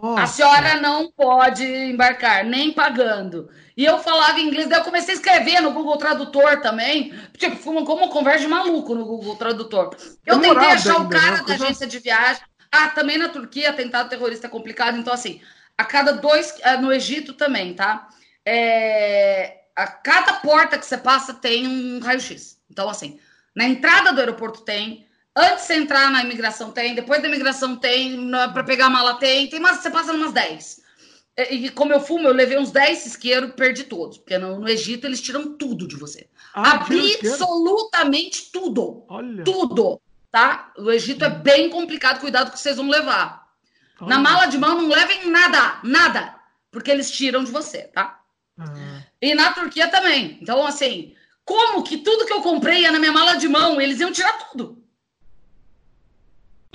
Nossa. 0.00 0.22
A 0.22 0.26
senhora 0.26 0.80
não 0.80 1.10
pode 1.10 1.64
embarcar, 1.64 2.44
nem 2.44 2.72
pagando. 2.72 3.50
E 3.76 3.84
eu 3.84 3.98
falava 3.98 4.40
inglês, 4.40 4.68
daí 4.68 4.78
eu 4.78 4.84
comecei 4.84 5.14
a 5.14 5.16
escrever 5.16 5.60
no 5.60 5.72
Google 5.72 5.96
Tradutor 5.96 6.60
também. 6.60 7.12
Tipo, 7.36 7.56
como, 7.58 7.84
como 7.84 8.08
conversa 8.08 8.40
de 8.40 8.48
maluco 8.48 8.94
no 8.94 9.04
Google 9.04 9.36
Tradutor. 9.36 9.96
Eu 10.24 10.40
tentei 10.40 10.68
achar 10.68 11.00
o 11.00 11.08
cara 11.08 11.38
né? 11.38 11.44
da 11.46 11.54
agência 11.54 11.86
de 11.86 11.98
viagem. 11.98 12.42
Ah, 12.70 12.88
também 12.88 13.18
na 13.18 13.28
Turquia, 13.28 13.70
atentado 13.70 14.08
terrorista 14.08 14.46
é 14.46 14.50
complicado. 14.50 14.98
Então, 14.98 15.12
assim, 15.12 15.40
a 15.76 15.84
cada 15.84 16.12
dois. 16.12 16.54
Ah, 16.62 16.76
no 16.76 16.92
Egito 16.92 17.32
também, 17.34 17.74
tá? 17.74 18.08
É, 18.44 19.62
a 19.74 19.86
cada 19.86 20.34
porta 20.34 20.78
que 20.78 20.86
você 20.86 20.98
passa 20.98 21.34
tem 21.34 21.66
um 21.66 22.00
raio-x. 22.00 22.58
Então, 22.70 22.88
assim, 22.88 23.18
na 23.54 23.64
entrada 23.64 24.12
do 24.12 24.20
aeroporto 24.20 24.60
tem. 24.62 25.07
Antes 25.38 25.68
de 25.68 25.74
entrar 25.74 26.10
na 26.10 26.24
imigração 26.24 26.72
tem, 26.72 26.96
depois 26.96 27.22
da 27.22 27.28
imigração 27.28 27.76
tem, 27.76 28.28
para 28.52 28.64
pegar 28.64 28.86
a 28.86 28.90
mala 28.90 29.14
tem, 29.14 29.46
tem 29.48 29.60
mas 29.60 29.78
você 29.78 29.88
passa 29.88 30.12
umas 30.12 30.32
10. 30.32 30.80
É, 31.36 31.54
e 31.54 31.70
como 31.70 31.92
eu 31.92 32.00
fumo, 32.00 32.26
eu 32.26 32.34
levei 32.34 32.58
uns 32.58 32.72
10 32.72 33.06
isqueiros, 33.06 33.52
perdi 33.54 33.84
todos. 33.84 34.18
Porque 34.18 34.36
no, 34.36 34.58
no, 34.58 34.68
Egito 34.68 35.06
eles 35.06 35.20
tiram 35.20 35.56
tudo 35.56 35.86
de 35.86 35.94
você. 35.94 36.26
Ah, 36.52 36.72
Absolutamente 36.72 38.50
tudo. 38.50 39.04
Olha. 39.08 39.44
Tudo. 39.44 40.00
Tá? 40.32 40.72
O 40.76 40.90
Egito 40.90 41.24
é 41.24 41.30
bem 41.30 41.70
complicado, 41.70 42.18
cuidado 42.18 42.50
que 42.50 42.58
vocês 42.58 42.76
vão 42.76 42.88
levar. 42.88 43.46
Olha. 44.00 44.08
Na 44.08 44.18
mala 44.18 44.46
de 44.46 44.58
mão 44.58 44.82
não 44.82 44.88
levem 44.88 45.30
nada, 45.30 45.78
nada. 45.84 46.34
Porque 46.72 46.90
eles 46.90 47.12
tiram 47.12 47.44
de 47.44 47.52
você, 47.52 47.82
tá? 47.82 48.20
Ah. 48.58 49.04
E 49.22 49.36
na 49.36 49.52
Turquia 49.52 49.86
também. 49.86 50.36
Então, 50.42 50.66
assim, 50.66 51.14
como 51.44 51.84
que 51.84 51.98
tudo 51.98 52.26
que 52.26 52.32
eu 52.32 52.42
comprei 52.42 52.80
ia 52.80 52.90
na 52.90 52.98
minha 52.98 53.12
mala 53.12 53.36
de 53.36 53.48
mão? 53.48 53.80
Eles 53.80 54.00
iam 54.00 54.10
tirar 54.10 54.32
tudo. 54.50 54.77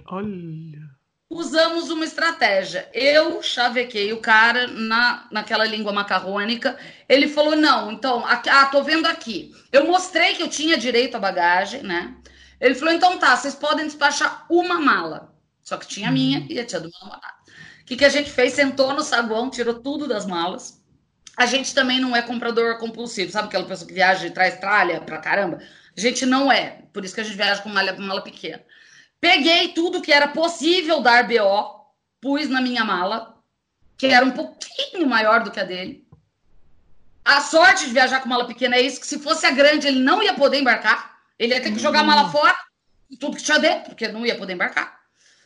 Olha 0.07 0.93
usamos 1.34 1.89
uma 1.89 2.05
estratégia. 2.05 2.89
Eu 2.93 3.41
chavequei 3.41 4.13
o 4.13 4.21
cara 4.21 4.67
na, 4.67 5.27
naquela 5.31 5.65
língua 5.65 5.91
macarrônica. 5.91 6.77
Ele 7.09 7.27
falou: 7.27 7.55
não, 7.55 7.91
então, 7.91 8.25
aqui, 8.25 8.49
ah, 8.49 8.65
tô 8.65 8.84
vendo 8.84 9.07
aqui. 9.07 9.53
Eu 9.71 9.85
mostrei 9.85 10.35
que 10.35 10.43
eu 10.43 10.49
tinha 10.49 10.77
direito 10.77 11.15
à 11.15 11.19
bagagem, 11.19 11.84
né? 11.84 12.15
Ele 12.59 12.75
falou: 12.75 12.93
então 12.93 13.17
tá, 13.17 13.35
vocês 13.35 13.55
podem 13.55 13.85
despachar 13.85 14.45
uma 14.49 14.80
mala. 14.80 15.34
Só 15.61 15.77
que 15.77 15.88
tinha 15.88 16.09
a 16.09 16.11
minha 16.11 16.39
uhum. 16.39 16.47
e 16.49 16.59
a 16.59 16.65
tia 16.65 16.80
do 16.80 16.89
meu 16.89 16.99
namorado. 17.01 17.34
O 17.81 17.85
que, 17.85 17.97
que 17.97 18.05
a 18.05 18.09
gente 18.09 18.30
fez? 18.30 18.53
Sentou 18.53 18.93
no 18.93 19.01
saguão, 19.01 19.49
tirou 19.49 19.75
tudo 19.75 20.07
das 20.07 20.25
malas. 20.25 20.81
A 21.35 21.45
gente 21.45 21.73
também 21.73 21.99
não 21.99 22.15
é 22.15 22.21
comprador 22.21 22.77
compulsivo, 22.77 23.31
sabe 23.31 23.47
aquela 23.47 23.65
pessoa 23.65 23.88
que 23.88 23.93
viaja 23.93 24.27
e 24.27 24.30
traz 24.30 24.59
tralha 24.59 25.01
pra 25.01 25.17
caramba? 25.17 25.59
A 25.97 25.99
gente 25.99 26.25
não 26.25 26.51
é. 26.51 26.84
Por 26.93 27.03
isso 27.03 27.15
que 27.15 27.21
a 27.21 27.23
gente 27.23 27.35
viaja 27.35 27.61
com 27.61 27.69
uma 27.69 27.81
mala 27.93 28.21
pequena. 28.21 28.61
Peguei 29.24 29.70
tudo 29.70 30.02
que 30.02 30.12
era 30.12 30.28
possível 30.28 31.00
dar 31.00 31.26
BO, 31.26 31.86
pus 32.20 32.50
na 32.50 32.60
minha 32.60 32.84
mala, 32.84 33.41
que 33.98 34.08
era 34.08 34.26
um 34.26 34.32
pouquinho 34.32 35.08
maior 35.08 35.45
do 35.45 35.50
que 35.50 35.62
a 35.62 35.64
dele. 35.64 36.06
A 37.24 37.40
sorte 37.40 37.86
de 37.86 37.94
viajar 37.94 38.20
com 38.20 38.28
mala 38.28 38.45
pequena 38.45 38.76
é 38.76 38.82
isso, 38.82 39.00
que 39.00 39.08
se 39.08 39.18
fosse 39.20 39.45
a 39.45 39.52
grande, 39.52 39.88
ele 39.88 40.02
não 40.02 40.22
ia 40.22 40.34
poder 40.34 40.60
embarcar. 40.60 41.20
Ele 41.40 41.54
ia 41.54 41.62
ter 41.62 41.72
que 41.72 41.80
jogar 41.80 42.02
a 42.02 42.04
mala 42.04 42.30
fora, 42.32 42.54
tudo 43.18 43.38
que 43.38 43.44
tinha 43.44 43.58
dentro, 43.60 43.91
porque 43.91 44.10
não 44.10 44.26
ia 44.26 44.38
poder 44.38 44.56
embarcar. 44.56 45.00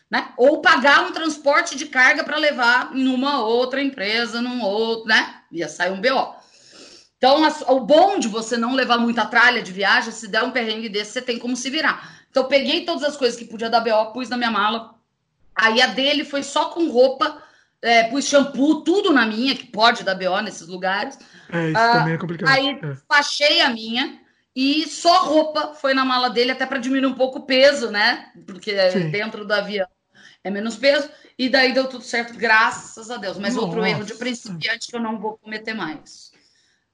Né? 0.10 0.28
Ou 0.38 0.60
pagar 0.60 1.04
um 1.04 1.12
transporte 1.12 1.78
de 1.78 1.86
carga 1.86 2.24
para 2.24 2.38
levar 2.38 2.91
em 2.95 3.08
uma 3.08 3.45
outra 3.45 3.80
empresa, 3.80 4.41
num 4.41 4.60
outro, 4.64 5.08
né? 5.08 5.44
Ia 5.52 5.70
sair 5.70 5.91
um 5.91 6.02
BO. 6.02 6.36
Então, 7.18 7.48
o 7.68 7.82
bom 7.82 8.18
de 8.18 8.28
você 8.28 8.58
não 8.58 8.74
levar 8.74 8.98
muita 8.98 9.24
tralha 9.28 9.62
de 9.62 9.72
viagem, 9.72 10.12
se 10.12 10.28
der 10.28 10.41
um 10.41 10.52
perrengue 10.52 10.90
desse, 10.90 11.12
você 11.12 11.22
tem 11.22 11.38
como 11.38 11.56
se 11.56 11.70
virar. 11.70 12.16
Então, 12.30 12.44
eu 12.44 12.49
peguei 12.49 12.86
todas 12.86 13.04
as 13.04 13.18
coisas 13.18 13.38
que 13.38 13.45
podia 13.45 13.70
dar 13.70 13.82
BO, 13.82 14.14
pus 14.14 14.30
na 14.30 14.38
minha 14.38 14.52
mala. 14.52 14.95
Aí 15.56 15.82
a 15.82 15.88
dele 15.88 16.24
foi 16.24 16.44
só 16.44 16.66
com 16.66 16.90
roupa, 16.90 17.41
é, 17.82 18.04
pus 18.04 18.26
shampoo, 18.26 18.82
tudo 18.82 19.12
na 19.12 19.26
minha, 19.26 19.56
que 19.56 19.68
pode 19.68 20.04
dar 20.04 20.16
BO 20.16 20.41
nesses 20.41 20.68
lugares. 20.68 21.18
É, 21.52 21.70
isso 21.70 21.78
ah, 21.78 21.94
também 21.94 22.14
é 22.14 22.18
complicado. 22.18 22.49
Aí 22.49 22.80
é. 22.80 23.62
a 23.62 23.70
minha 23.70 24.20
e 24.56 24.88
só 24.88 25.24
roupa 25.24 25.76
foi 25.76 25.94
na 25.94 26.04
mala 26.04 26.32
dele, 26.32 26.52
até 26.52 26.66
para 26.66 26.80
diminuir 26.80 27.12
um 27.12 27.14
pouco 27.14 27.38
o 27.38 27.45
peso, 27.45 27.91
né? 27.91 28.32
Porque 28.48 28.76
Sim. 28.90 29.12
dentro 29.12 29.45
do 29.45 29.52
avião 29.52 29.88
é 30.44 30.49
menos 30.49 30.76
peso. 30.76 31.08
E 31.38 31.48
daí 31.48 31.74
deu 31.74 31.88
tudo 31.88 32.04
certo, 32.04 32.36
graças 32.36 33.12
a 33.12 33.18
Deus. 33.18 33.38
Mas 33.38 33.54
Nossa. 33.54 33.68
outro 33.68 33.86
erro 33.86 34.04
de 34.04 34.16
principiante 34.16 34.88
que 34.88 34.95
eu 34.95 34.99
não 34.99 35.20
vou 35.20 35.38
cometer 35.38 35.76
mais. 35.76 36.32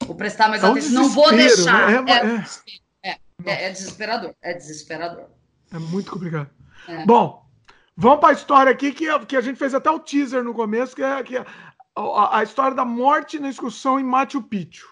Vou 0.05 0.13
prestar 0.15 0.49
mais 0.49 0.61
é 0.61 0.67
atenção. 0.67 0.91
Não 0.91 1.09
vou 1.09 1.31
deixar. 1.31 2.03
Né? 2.03 2.11
É, 2.11 2.35
é, 2.35 2.43
é, 3.45 3.65
é, 3.65 3.69
desesperador, 3.69 4.33
é 4.41 4.53
desesperador. 4.53 5.25
É 5.71 5.79
muito 5.79 6.11
complicado. 6.11 6.49
É. 6.87 7.05
Bom, 7.05 7.45
vamos 7.95 8.19
para 8.19 8.29
a 8.29 8.33
história 8.33 8.71
aqui 8.71 8.91
que, 8.91 9.07
que 9.25 9.35
a 9.35 9.41
gente 9.41 9.57
fez 9.57 9.73
até 9.73 9.89
o 9.89 9.99
teaser 9.99 10.43
no 10.43 10.53
começo, 10.53 10.95
que 10.95 11.03
é, 11.03 11.23
que 11.23 11.37
é 11.37 11.45
a, 11.95 12.39
a 12.39 12.43
história 12.43 12.75
da 12.75 12.85
morte 12.85 13.39
na 13.39 13.49
excursão 13.49 13.99
em 13.99 14.03
Machu 14.03 14.41
Picchu. 14.41 14.87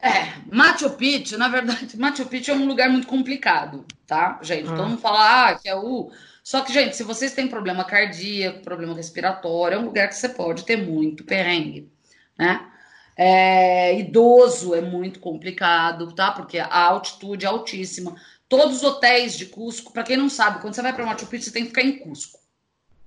É, 0.00 0.32
Machu 0.52 0.90
Picchu, 0.90 1.36
na 1.36 1.48
verdade, 1.48 1.96
Machu 1.98 2.24
Picchu 2.26 2.52
é 2.52 2.54
um 2.54 2.66
lugar 2.66 2.88
muito 2.88 3.06
complicado, 3.06 3.84
tá, 4.06 4.38
gente? 4.42 4.68
Ah. 4.68 4.76
Todo 4.76 4.88
mundo 4.88 5.00
fala 5.00 5.48
ah, 5.48 5.54
que 5.54 5.68
é 5.68 5.74
o. 5.74 6.10
Só 6.42 6.62
que, 6.62 6.72
gente, 6.72 6.96
se 6.96 7.02
vocês 7.02 7.34
têm 7.34 7.46
problema 7.46 7.84
cardíaco, 7.84 8.62
problema 8.62 8.94
respiratório, 8.94 9.76
é 9.76 9.78
um 9.78 9.84
lugar 9.84 10.08
que 10.08 10.14
você 10.14 10.28
pode 10.28 10.64
ter 10.64 10.76
muito 10.76 11.24
perrengue, 11.24 11.92
né? 12.38 12.66
É, 13.20 13.98
idoso 13.98 14.76
é 14.76 14.80
muito 14.80 15.18
complicado, 15.18 16.12
tá? 16.12 16.30
Porque 16.30 16.56
a 16.56 16.84
altitude 16.84 17.44
é 17.44 17.48
altíssima. 17.48 18.14
Todos 18.48 18.76
os 18.76 18.84
hotéis 18.84 19.36
de 19.36 19.46
Cusco, 19.46 19.92
para 19.92 20.04
quem 20.04 20.16
não 20.16 20.28
sabe, 20.28 20.60
quando 20.60 20.74
você 20.74 20.82
vai 20.82 20.92
para 20.92 21.04
Machu 21.04 21.26
Picchu, 21.26 21.46
você 21.46 21.50
tem 21.50 21.64
que 21.64 21.70
ficar 21.70 21.82
em 21.82 21.98
Cusco. 21.98 22.38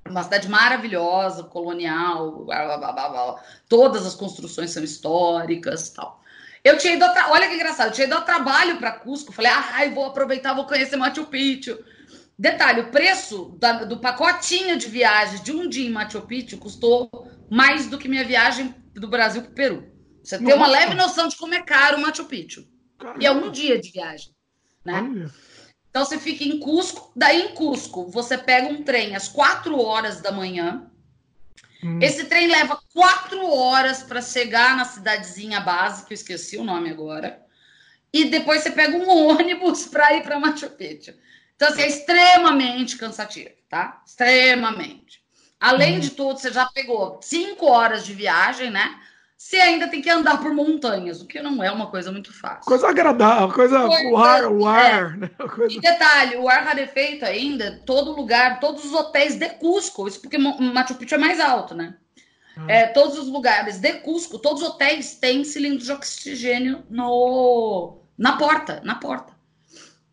Uma 0.06 0.24
cidade 0.24 0.50
maravilhosa, 0.50 1.46
colonial, 1.46 2.44
blá, 2.44 2.78
blá, 2.78 2.92
blá, 2.92 3.44
todas 3.70 4.06
as 4.06 4.14
construções 4.14 4.72
são 4.72 4.84
históricas 4.84 5.90
tal. 5.92 6.22
Eu 6.62 6.78
tinha 6.78 6.94
ido, 6.94 7.10
tra... 7.14 7.32
olha 7.32 7.48
que 7.48 7.56
engraçado, 7.56 7.88
eu 7.88 7.94
tinha 7.94 8.06
ido 8.06 8.16
ao 8.16 8.26
trabalho 8.26 8.78
para 8.80 8.92
Cusco, 8.92 9.32
falei, 9.32 9.52
ah, 9.52 9.90
vou 9.94 10.08
aproveitar, 10.08 10.54
vou 10.54 10.66
conhecer 10.66 10.98
Machu 10.98 11.26
Picchu. 11.26 11.80
Detalhe, 12.38 12.82
o 12.82 12.92
preço 12.92 13.56
da, 13.58 13.86
do 13.86 13.98
pacotinho 14.00 14.78
de 14.78 14.90
viagem 14.90 15.42
de 15.42 15.54
um 15.54 15.70
dia 15.70 15.88
em 15.88 15.92
Machu 15.92 16.22
Picchu 16.22 16.58
custou 16.58 17.10
mais 17.50 17.88
do 17.88 17.98
que 17.98 18.10
minha 18.10 18.26
viagem 18.26 18.76
do 18.94 19.08
Brasil 19.08 19.42
para 19.44 19.52
o 19.52 19.56
Peru. 19.56 20.01
Você 20.24 20.38
tem 20.38 20.54
uma 20.54 20.68
leve 20.68 20.94
noção 20.94 21.28
de 21.28 21.36
como 21.36 21.54
é 21.54 21.62
caro 21.62 21.98
o 21.98 22.02
Machu 22.02 22.26
Picchu. 22.26 22.68
Caramba. 22.98 23.24
E 23.24 23.26
é 23.26 23.32
um 23.32 23.52
dia 23.52 23.80
de 23.80 23.92
viagem, 23.92 24.34
né? 24.86 25.30
Então 25.90 26.06
você 26.06 26.18
fica 26.18 26.44
em 26.44 26.60
Cusco, 26.60 27.12
daí 27.16 27.42
em 27.42 27.54
Cusco 27.54 28.10
você 28.10 28.38
pega 28.38 28.68
um 28.68 28.84
trem 28.84 29.16
às 29.16 29.28
quatro 29.28 29.80
horas 29.80 30.22
da 30.22 30.32
manhã. 30.32 30.90
Hum. 31.84 32.00
Esse 32.02 32.26
trem 32.26 32.48
leva 32.48 32.80
quatro 32.94 33.46
horas 33.46 34.04
para 34.04 34.22
chegar 34.22 34.78
na 34.78 34.86
cidadezinha 34.86 35.60
base, 35.60 36.06
que 36.06 36.14
eu 36.14 36.16
esqueci 36.16 36.58
o 36.58 36.64
nome 36.64 36.90
agora. 36.90 37.44
E 38.14 38.26
depois 38.26 38.62
você 38.62 38.72
pega 38.72 38.96
um 38.96 39.10
ônibus 39.30 39.86
para 39.86 40.14
ir 40.14 40.24
para 40.24 40.40
Machu 40.40 40.70
Picchu. 40.70 41.14
Então, 41.56 41.70
assim, 41.70 41.82
é 41.82 41.88
extremamente 41.88 42.98
cansativo, 42.98 43.52
tá? 43.70 44.02
Extremamente. 44.06 45.22
Além 45.60 45.98
hum. 45.98 46.00
de 46.00 46.12
tudo, 46.12 46.40
você 46.40 46.52
já 46.52 46.66
pegou 46.68 47.20
cinco 47.22 47.68
horas 47.68 48.06
de 48.06 48.14
viagem, 48.14 48.72
né? 48.72 49.00
Você 49.42 49.58
ainda 49.58 49.88
tem 49.88 50.02
que 50.02 50.10
andar 50.10 50.40
por 50.40 50.54
montanhas, 50.54 51.20
o 51.20 51.26
que 51.26 51.42
não 51.42 51.64
é 51.64 51.70
uma 51.72 51.88
coisa 51.88 52.12
muito 52.12 52.32
fácil. 52.32 52.64
Coisa 52.64 52.88
agradável, 52.88 53.52
coisa, 53.52 53.86
o 53.86 54.16
ar, 54.16 54.46
o 54.46 54.66
ar, 54.68 55.16
é. 55.16 55.18
né? 55.18 55.32
Coisa... 55.54 55.76
E 55.76 55.82
detalhe, 55.82 56.38
o 56.38 56.48
ar 56.48 56.64
rarefeito 56.64 57.26
ainda, 57.26 57.82
todo 57.86 58.16
lugar, 58.16 58.60
todos 58.60 58.86
os 58.86 58.94
hotéis 58.94 59.36
de 59.36 59.50
Cusco, 59.50 60.08
isso 60.08 60.22
porque 60.22 60.38
Machu 60.38 60.96
Picchu 60.96 61.16
é 61.16 61.18
mais 61.18 61.40
alto, 61.40 61.74
né? 61.74 61.96
Ah. 62.56 62.66
É, 62.72 62.88
todos 62.88 63.18
os 63.18 63.28
lugares 63.28 63.80
de 63.80 63.92
Cusco, 63.94 64.38
todos 64.38 64.62
os 64.62 64.70
hotéis 64.70 65.16
têm 65.16 65.44
cilindro 65.44 65.84
de 65.84 65.92
oxigênio 65.92 66.84
no, 66.88 67.98
na 68.18 68.38
porta, 68.38 68.80
na 68.86 68.96
porta. 68.96 69.34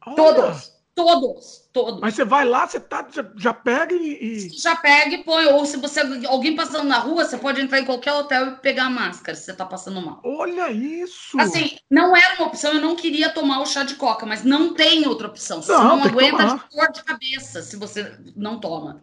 Olha. 0.07 0.17
Todos. 0.17 0.73
Todos, 0.99 1.70
todos. 1.73 2.01
Mas 2.01 2.15
você 2.15 2.25
vai 2.25 2.45
lá, 2.45 2.66
você 2.66 2.81
tá, 2.81 3.07
já, 3.09 3.25
já 3.37 3.55
pega 3.55 3.95
e, 3.95 4.49
Já 4.51 4.75
pega 4.75 5.15
e 5.15 5.23
põe. 5.23 5.47
Ou 5.47 5.65
se 5.65 5.77
você 5.77 6.01
alguém 6.27 6.57
passando 6.57 6.89
na 6.89 6.99
rua, 6.99 7.25
você 7.25 7.39
pode 7.39 7.61
entrar 7.61 7.79
em 7.79 7.85
qualquer 7.85 8.12
hotel 8.15 8.49
e 8.49 8.51
pegar 8.57 8.87
a 8.87 8.91
máscara 8.91 9.37
se 9.37 9.45
você 9.45 9.55
tá 9.55 9.65
passando 9.65 10.01
mal. 10.01 10.20
Olha 10.25 10.73
isso! 10.73 11.39
Assim, 11.39 11.77
não 11.89 12.16
era 12.16 12.35
uma 12.35 12.49
opção, 12.49 12.73
eu 12.73 12.81
não 12.81 12.97
queria 12.97 13.31
tomar 13.31 13.61
o 13.61 13.66
chá 13.66 13.85
de 13.85 13.95
coca, 13.95 14.27
mas 14.27 14.43
não 14.43 14.75
tem 14.75 15.07
outra 15.07 15.29
opção. 15.29 15.62
Você 15.62 15.70
não, 15.70 15.99
não 15.99 16.05
aguenta 16.05 16.45
de 16.45 16.77
dor 16.77 16.93
de 16.93 17.05
cabeça 17.05 17.62
se 17.62 17.77
você 17.77 18.12
não 18.35 18.59
toma. 18.59 19.01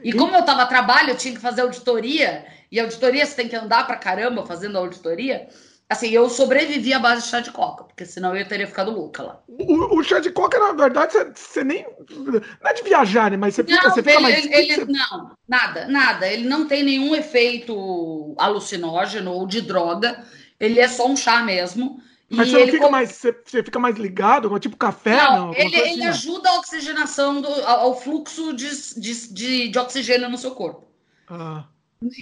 E 0.00 0.12
como 0.12 0.36
eu 0.36 0.44
tava 0.44 0.62
a 0.62 0.66
trabalho, 0.66 1.10
eu 1.10 1.16
tinha 1.16 1.34
que 1.34 1.40
fazer 1.40 1.62
auditoria, 1.62 2.46
e 2.70 2.78
auditoria 2.78 3.26
você 3.26 3.34
tem 3.34 3.48
que 3.48 3.56
andar 3.56 3.84
pra 3.84 3.96
caramba 3.96 4.46
fazendo 4.46 4.78
auditoria. 4.78 5.48
Assim, 5.88 6.08
eu 6.08 6.28
sobrevivi 6.30 6.94
à 6.94 6.98
base 6.98 7.22
de 7.22 7.28
chá 7.28 7.40
de 7.40 7.50
coca, 7.50 7.84
porque 7.84 8.06
senão 8.06 8.34
eu 8.34 8.48
teria 8.48 8.66
ficado 8.66 8.90
louca 8.90 9.22
lá. 9.22 9.42
O, 9.46 9.98
o 9.98 10.02
chá 10.02 10.20
de 10.20 10.30
coca, 10.30 10.58
na 10.58 10.72
verdade, 10.72 11.12
você, 11.12 11.32
você, 11.34 11.64
nem. 11.64 11.86
Não 12.08 12.70
é 12.70 12.72
de 12.72 12.82
viajar, 12.82 13.30
né? 13.30 13.36
Mas 13.36 13.54
você 13.54 13.62
fica, 13.62 13.82
não, 13.82 13.90
você 13.90 14.02
fica 14.02 14.14
ele, 14.14 14.22
mais. 14.22 14.46
Ele, 14.46 14.74
você... 14.74 14.84
Não, 14.86 15.36
nada, 15.46 15.86
nada. 15.86 16.26
Ele 16.26 16.48
não 16.48 16.66
tem 16.66 16.82
nenhum 16.82 17.14
efeito 17.14 18.34
alucinógeno 18.38 19.32
ou 19.32 19.46
de 19.46 19.60
droga. 19.60 20.24
Ele 20.58 20.80
é 20.80 20.88
só 20.88 21.06
um 21.06 21.16
chá 21.16 21.42
mesmo. 21.42 22.02
Mas 22.30 22.50
você, 22.50 22.70
fica 22.70 22.88
mais, 22.88 23.12
você, 23.12 23.42
você, 23.44 23.62
fica 23.62 23.78
mais 23.78 23.96
ligado, 23.96 24.58
tipo 24.58 24.74
café? 24.74 25.16
Não, 25.16 25.48
não 25.48 25.54
ele, 25.54 25.76
ele 25.76 26.04
assim, 26.04 26.06
ajuda 26.06 26.48
a 26.48 26.58
oxigenação, 26.58 27.42
do, 27.42 27.48
ao, 27.66 28.00
fluxo 28.00 28.54
de, 28.54 28.70
de, 28.98 29.28
de, 29.34 29.68
de 29.68 29.78
oxigênio 29.78 30.30
no 30.30 30.38
seu 30.38 30.52
corpo. 30.52 30.88
Ah. 31.28 31.66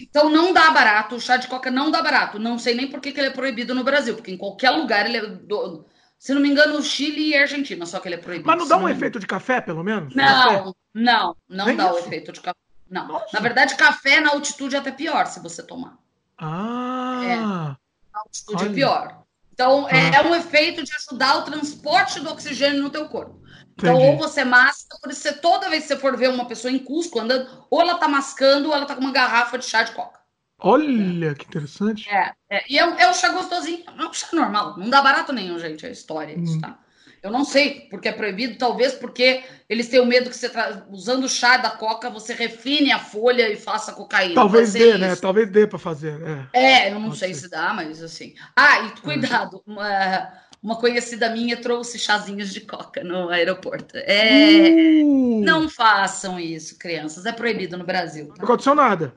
Então 0.01 0.28
não 0.28 0.52
dá 0.52 0.70
barato, 0.70 1.16
o 1.16 1.20
chá 1.20 1.36
de 1.36 1.48
coca 1.48 1.70
não 1.70 1.90
dá 1.90 2.02
barato. 2.02 2.39
Não 2.39 2.59
sei 2.59 2.74
nem 2.74 2.89
por 2.89 3.01
que, 3.01 3.12
que 3.12 3.20
ele 3.20 3.28
é 3.28 3.32
proibido 3.32 3.74
no 3.74 3.85
Brasil, 3.85 4.15
porque 4.15 4.31
em 4.31 4.36
qualquer 4.36 4.70
lugar 4.70 5.07
ele 5.07 5.16
é. 5.16 5.27
Do... 5.27 5.86
Se 6.19 6.35
não 6.35 6.43
me 6.43 6.51
engano, 6.51 6.78
o 6.78 6.82
Chile 6.82 7.31
e 7.31 7.36
Argentina, 7.36 7.86
só 7.86 7.98
que 7.98 8.09
ele 8.09 8.16
é 8.16 8.19
proibido. 8.19 8.47
Mas 8.47 8.59
não 8.59 8.69
dá 8.69 8.77
um 8.77 8.82
não... 8.82 8.89
efeito 8.90 9.19
de 9.19 9.27
café, 9.27 9.61
pelo 9.61 9.82
menos? 9.82 10.15
Não, 10.15 10.77
não, 10.93 11.36
não 11.48 11.66
nem 11.66 11.77
dá 11.77 11.86
isso? 11.86 11.94
o 11.94 11.98
efeito 11.98 12.32
de 12.32 12.40
café. 12.40 12.59
Não. 12.90 13.09
Nossa. 13.09 13.28
Na 13.32 13.40
verdade, 13.40 13.77
café 13.77 14.20
na 14.20 14.31
altitude 14.31 14.77
é 14.77 14.78
até 14.81 14.90
pior 14.90 15.27
se 15.27 15.40
você 15.40 15.62
tomar. 15.62 15.97
Ah! 16.36 17.20
É. 17.24 17.36
Na 17.36 17.78
altitude 18.27 18.62
é 18.62 18.66
Olha. 18.66 18.70
é 18.70 18.74
pior. 18.74 19.23
Então, 19.52 19.89
é, 19.89 20.11
ah. 20.11 20.16
é 20.16 20.23
um 20.23 20.35
efeito 20.35 20.82
de 20.82 20.90
ajudar 20.94 21.39
o 21.39 21.43
transporte 21.43 22.20
do 22.20 22.31
oxigênio 22.31 22.82
no 22.82 22.90
teu 22.90 23.09
corpo. 23.09 23.40
Então, 23.81 23.97
Entendi. 23.97 24.12
ou 24.12 24.19
você 24.19 24.44
masca, 24.44 24.98
por 25.01 25.11
isso 25.11 25.23
você, 25.23 25.32
toda 25.32 25.70
vez 25.70 25.82
que 25.82 25.89
você 25.89 25.97
for 25.97 26.16
ver 26.16 26.28
uma 26.28 26.44
pessoa 26.44 26.70
em 26.70 26.78
Cusco 26.78 27.19
andando, 27.19 27.48
ou 27.70 27.81
ela 27.81 27.97
tá 27.97 28.07
mascando, 28.07 28.69
ou 28.69 28.74
ela 28.74 28.85
tá 28.85 28.94
com 28.94 29.01
uma 29.01 29.12
garrafa 29.12 29.59
de 29.59 29.65
chá 29.65 29.82
de 29.82 29.93
coca. 29.93 30.20
Olha, 30.59 31.35
que 31.35 31.47
interessante. 31.47 32.09
É, 32.11 32.32
é 32.51 32.65
e 32.69 32.78
é, 32.78 32.82
é 32.82 33.11
um 33.11 33.15
chá 33.15 33.31
gostosinho, 33.31 33.82
é 33.86 34.05
um 34.05 34.12
chá 34.12 34.28
normal, 34.32 34.77
não 34.77 34.90
dá 34.90 35.01
barato 35.01 35.32
nenhum, 35.32 35.59
gente, 35.59 35.86
é 35.86 35.90
história 35.90 36.36
hum. 36.36 36.43
isso, 36.43 36.61
tá? 36.61 36.78
Eu 37.23 37.31
não 37.31 37.44
sei 37.44 37.86
porque 37.90 38.09
é 38.09 38.12
proibido, 38.12 38.57
talvez 38.57 38.94
porque 38.94 39.43
eles 39.69 39.89
têm 39.89 40.01
o 40.01 40.07
medo 40.07 40.31
que 40.31 40.36
você, 40.36 40.48
tra... 40.48 40.86
usando 40.90 41.24
o 41.24 41.28
chá 41.28 41.59
da 41.59 41.69
coca, 41.69 42.09
você 42.09 42.32
refine 42.32 42.93
a 42.93 42.98
folha 42.98 43.47
e 43.51 43.57
faça 43.57 43.93
cocaína. 43.93 44.35
Talvez 44.35 44.73
dê, 44.73 44.97
né? 44.97 45.15
Talvez 45.16 45.51
dê 45.51 45.66
para 45.66 45.78
fazer. 45.78 46.19
É, 46.55 46.86
é 46.86 46.90
eu 46.90 46.98
não 46.98 47.09
Pode 47.09 47.19
sei 47.19 47.35
ser. 47.35 47.43
se 47.43 47.51
dá, 47.51 47.74
mas 47.74 48.02
assim. 48.02 48.35
Ah, 48.57 48.86
e 48.86 49.01
cuidado, 49.02 49.62
uma 49.66 50.32
uma 50.62 50.77
conhecida 50.77 51.31
minha 51.31 51.57
trouxe 51.57 51.99
chazinhos 51.99 52.53
de 52.53 52.61
coca 52.61 53.03
no 53.03 53.31
aeroporto. 53.31 53.97
É, 53.97 55.03
uh! 55.03 55.41
Não 55.43 55.69
façam 55.69 56.39
isso, 56.39 56.78
crianças. 56.78 57.24
É 57.24 57.32
proibido 57.32 57.78
no 57.78 57.85
Brasil. 57.85 58.32
Não 58.37 58.45
aconteceu 58.45 58.74
nada. 58.74 59.15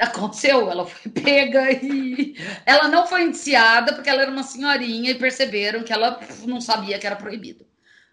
Aconteceu, 0.00 0.70
ela 0.70 0.86
foi 0.86 1.10
pega 1.10 1.70
e 1.72 2.36
ela 2.64 2.88
não 2.88 3.06
foi 3.06 3.24
indiciada 3.24 3.92
porque 3.92 4.08
ela 4.08 4.22
era 4.22 4.30
uma 4.30 4.42
senhorinha 4.42 5.10
e 5.10 5.18
perceberam 5.18 5.82
que 5.82 5.92
ela 5.92 6.20
não 6.46 6.60
sabia 6.60 6.98
que 6.98 7.06
era 7.06 7.16
proibido, 7.16 7.66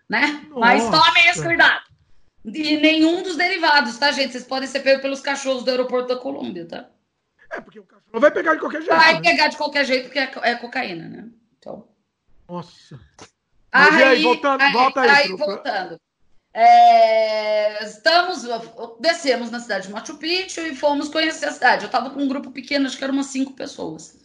né? 0.08 0.46
Nossa. 0.50 0.60
Mas 0.60 0.84
tomem 0.84 1.30
esse 1.30 1.44
cuidado. 1.44 1.84
E 2.46 2.78
nenhum 2.78 3.22
dos 3.22 3.36
derivados, 3.36 3.98
tá, 3.98 4.12
gente? 4.12 4.32
Vocês 4.32 4.44
podem 4.44 4.68
ser 4.68 4.80
pegos 4.80 5.02
pelos 5.02 5.22
cachorros 5.22 5.64
do 5.64 5.70
aeroporto 5.70 6.10
da 6.10 6.20
Colômbia, 6.20 6.66
tá? 6.66 6.90
É, 7.52 7.62
porque 7.62 7.80
o 7.80 7.84
cachorro 7.84 8.20
vai 8.20 8.32
pegar 8.32 8.54
de 8.56 8.60
qualquer 8.60 8.82
jeito. 8.82 8.96
Vai 8.96 9.14
né? 9.14 9.22
pegar 9.22 9.48
de 9.48 9.58
qualquer 9.58 9.86
jeito 9.86 10.04
porque 10.06 10.20
é, 10.20 10.32
é 10.44 10.56
cocaína, 10.56 11.08
né? 11.08 11.30
Então. 11.58 11.88
Nossa. 12.50 13.00
Mas 13.72 13.96
aí, 13.96 14.04
aí, 14.04 14.24
voltando, 14.24 14.62
aí, 14.62 14.74
volta 14.74 15.02
aí. 15.02 15.10
Aí, 15.10 15.28
voltando. 15.30 16.00
É, 16.52 17.86
estamos, 17.86 18.44
descemos 19.00 19.52
na 19.52 19.60
cidade 19.60 19.86
de 19.88 19.94
Machu 19.94 20.18
Picchu 20.18 20.62
e 20.62 20.76
fomos 20.76 21.08
conhecer 21.08 21.46
a 21.46 21.52
cidade. 21.52 21.84
Eu 21.84 21.88
estava 21.88 22.10
com 22.10 22.22
um 22.22 22.28
grupo 22.28 22.52
pequeno, 22.52 22.88
acho 22.88 22.98
que 22.98 23.04
eram 23.04 23.14
umas 23.14 23.28
cinco 23.28 23.54
pessoas. 23.54 24.18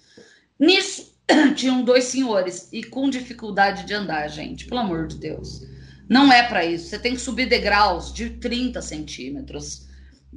Nisso, 0.59 1.15
tinham 1.55 1.83
dois 1.83 2.05
senhores 2.05 2.69
e 2.73 2.83
com 2.83 3.11
dificuldade 3.11 3.85
de 3.85 3.93
andar, 3.93 4.27
gente, 4.29 4.67
pelo 4.67 4.81
amor 4.81 5.07
de 5.07 5.17
Deus. 5.17 5.63
Não 6.09 6.33
é 6.33 6.43
para 6.43 6.65
isso. 6.65 6.89
Você 6.89 6.99
tem 6.99 7.15
que 7.15 7.21
subir 7.21 7.47
degraus 7.47 8.13
de 8.13 8.31
30 8.31 8.81
centímetros. 8.81 9.87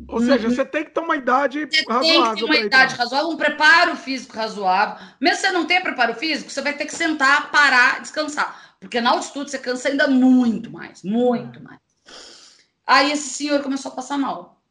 Ou 0.08 0.22
seja, 0.22 0.50
você 0.50 0.66
tem 0.66 0.86
que 0.86 0.92
ter 0.92 1.00
uma 1.00 1.16
idade 1.16 1.66
você 1.66 1.84
razoável. 1.88 2.12
Tem 2.12 2.34
que 2.34 2.40
ter 2.40 2.46
uma 2.46 2.66
idade 2.66 2.96
razoável, 2.96 3.30
um 3.30 3.38
preparo 3.38 3.96
físico 3.96 4.36
razoável. 4.36 5.06
Mesmo 5.20 5.38
se 5.38 5.42
você 5.48 5.52
não 5.52 5.66
tem 5.66 5.82
preparo 5.82 6.14
físico, 6.14 6.52
você 6.52 6.62
vai 6.62 6.74
ter 6.74 6.86
que 6.86 6.96
sentar, 6.96 7.52
parar, 7.52 8.02
descansar. 8.02 8.76
Porque 8.80 9.02
na 9.02 9.12
altitude 9.12 9.50
você 9.50 9.58
cansa 9.58 9.90
ainda 9.90 10.08
muito 10.08 10.72
mais, 10.72 11.04
muito 11.04 11.62
mais. 11.64 11.80
Aí 12.86 13.12
esse 13.12 13.30
senhor 13.30 13.62
começou 13.62 13.92
a 13.92 13.96
passar 13.96 14.18
mal. 14.18 14.62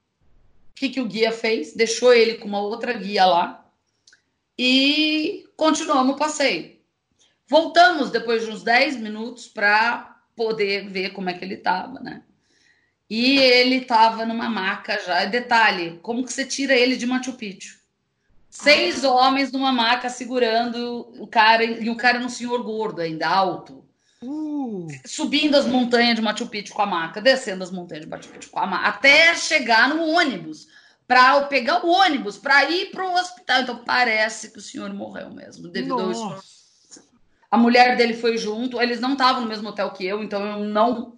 O 0.70 0.74
que, 0.74 0.88
que 0.88 1.00
o 1.00 1.06
guia 1.06 1.32
fez? 1.32 1.74
Deixou 1.74 2.12
ele 2.12 2.34
com 2.34 2.48
uma 2.48 2.60
outra 2.60 2.92
guia 2.92 3.24
lá 3.24 3.66
e 4.58 5.48
continuamos 5.56 6.14
o 6.14 6.18
passeio. 6.18 6.76
Voltamos 7.48 8.10
depois 8.10 8.44
de 8.44 8.50
uns 8.50 8.62
10 8.62 8.96
minutos 8.96 9.46
para 9.46 10.18
poder 10.34 10.88
ver 10.88 11.10
como 11.10 11.30
é 11.30 11.34
que 11.34 11.44
ele 11.44 11.54
estava, 11.54 12.00
né? 12.00 12.22
E 13.08 13.38
ele 13.38 13.76
estava 13.76 14.24
numa 14.24 14.48
maca 14.48 14.98
já. 15.04 15.24
Detalhe, 15.24 15.98
como 16.02 16.24
que 16.24 16.32
você 16.32 16.44
tira 16.44 16.74
ele 16.74 16.96
de 16.96 17.06
Machu 17.06 17.34
Picchu? 17.34 17.78
Seis 18.50 19.04
ah. 19.04 19.12
homens 19.12 19.52
numa 19.52 19.70
maca 19.70 20.08
segurando 20.08 21.12
o 21.20 21.26
cara, 21.26 21.62
e 21.62 21.88
o 21.90 21.96
cara 21.96 22.16
era 22.16 22.26
um 22.26 22.30
senhor 22.30 22.62
gordo 22.62 23.00
ainda, 23.00 23.28
alto. 23.28 23.84
Uh. 24.22 24.88
Subindo 25.04 25.56
as 25.56 25.66
montanhas 25.66 26.16
de 26.16 26.22
Machu 26.22 26.46
Picchu 26.46 26.74
com 26.74 26.82
a 26.82 26.86
maca, 26.86 27.20
descendo 27.20 27.62
as 27.62 27.70
montanhas 27.70 28.04
de 28.04 28.10
Machu 28.10 28.28
Picchu 28.28 28.50
com 28.50 28.58
a 28.58 28.66
maca, 28.66 28.88
até 28.88 29.34
chegar 29.34 29.88
no 29.88 30.02
ônibus, 30.02 30.66
para 31.06 31.42
pegar 31.42 31.84
o 31.84 31.90
ônibus, 31.90 32.36
para 32.36 32.68
ir 32.68 32.90
para 32.90 33.06
o 33.06 33.14
hospital. 33.14 33.60
Então 33.60 33.84
parece 33.84 34.50
que 34.50 34.58
o 34.58 34.62
senhor 34.62 34.92
morreu 34.92 35.30
mesmo, 35.30 35.68
devido 35.68 35.96
Nossa. 35.96 37.00
ao 37.00 37.02
A 37.50 37.56
mulher 37.56 37.96
dele 37.96 38.14
foi 38.14 38.36
junto, 38.36 38.80
eles 38.80 39.00
não 39.00 39.12
estavam 39.12 39.42
no 39.42 39.48
mesmo 39.48 39.68
hotel 39.68 39.92
que 39.92 40.04
eu, 40.04 40.24
então 40.24 40.42
eu 40.44 40.64
não 40.64 41.15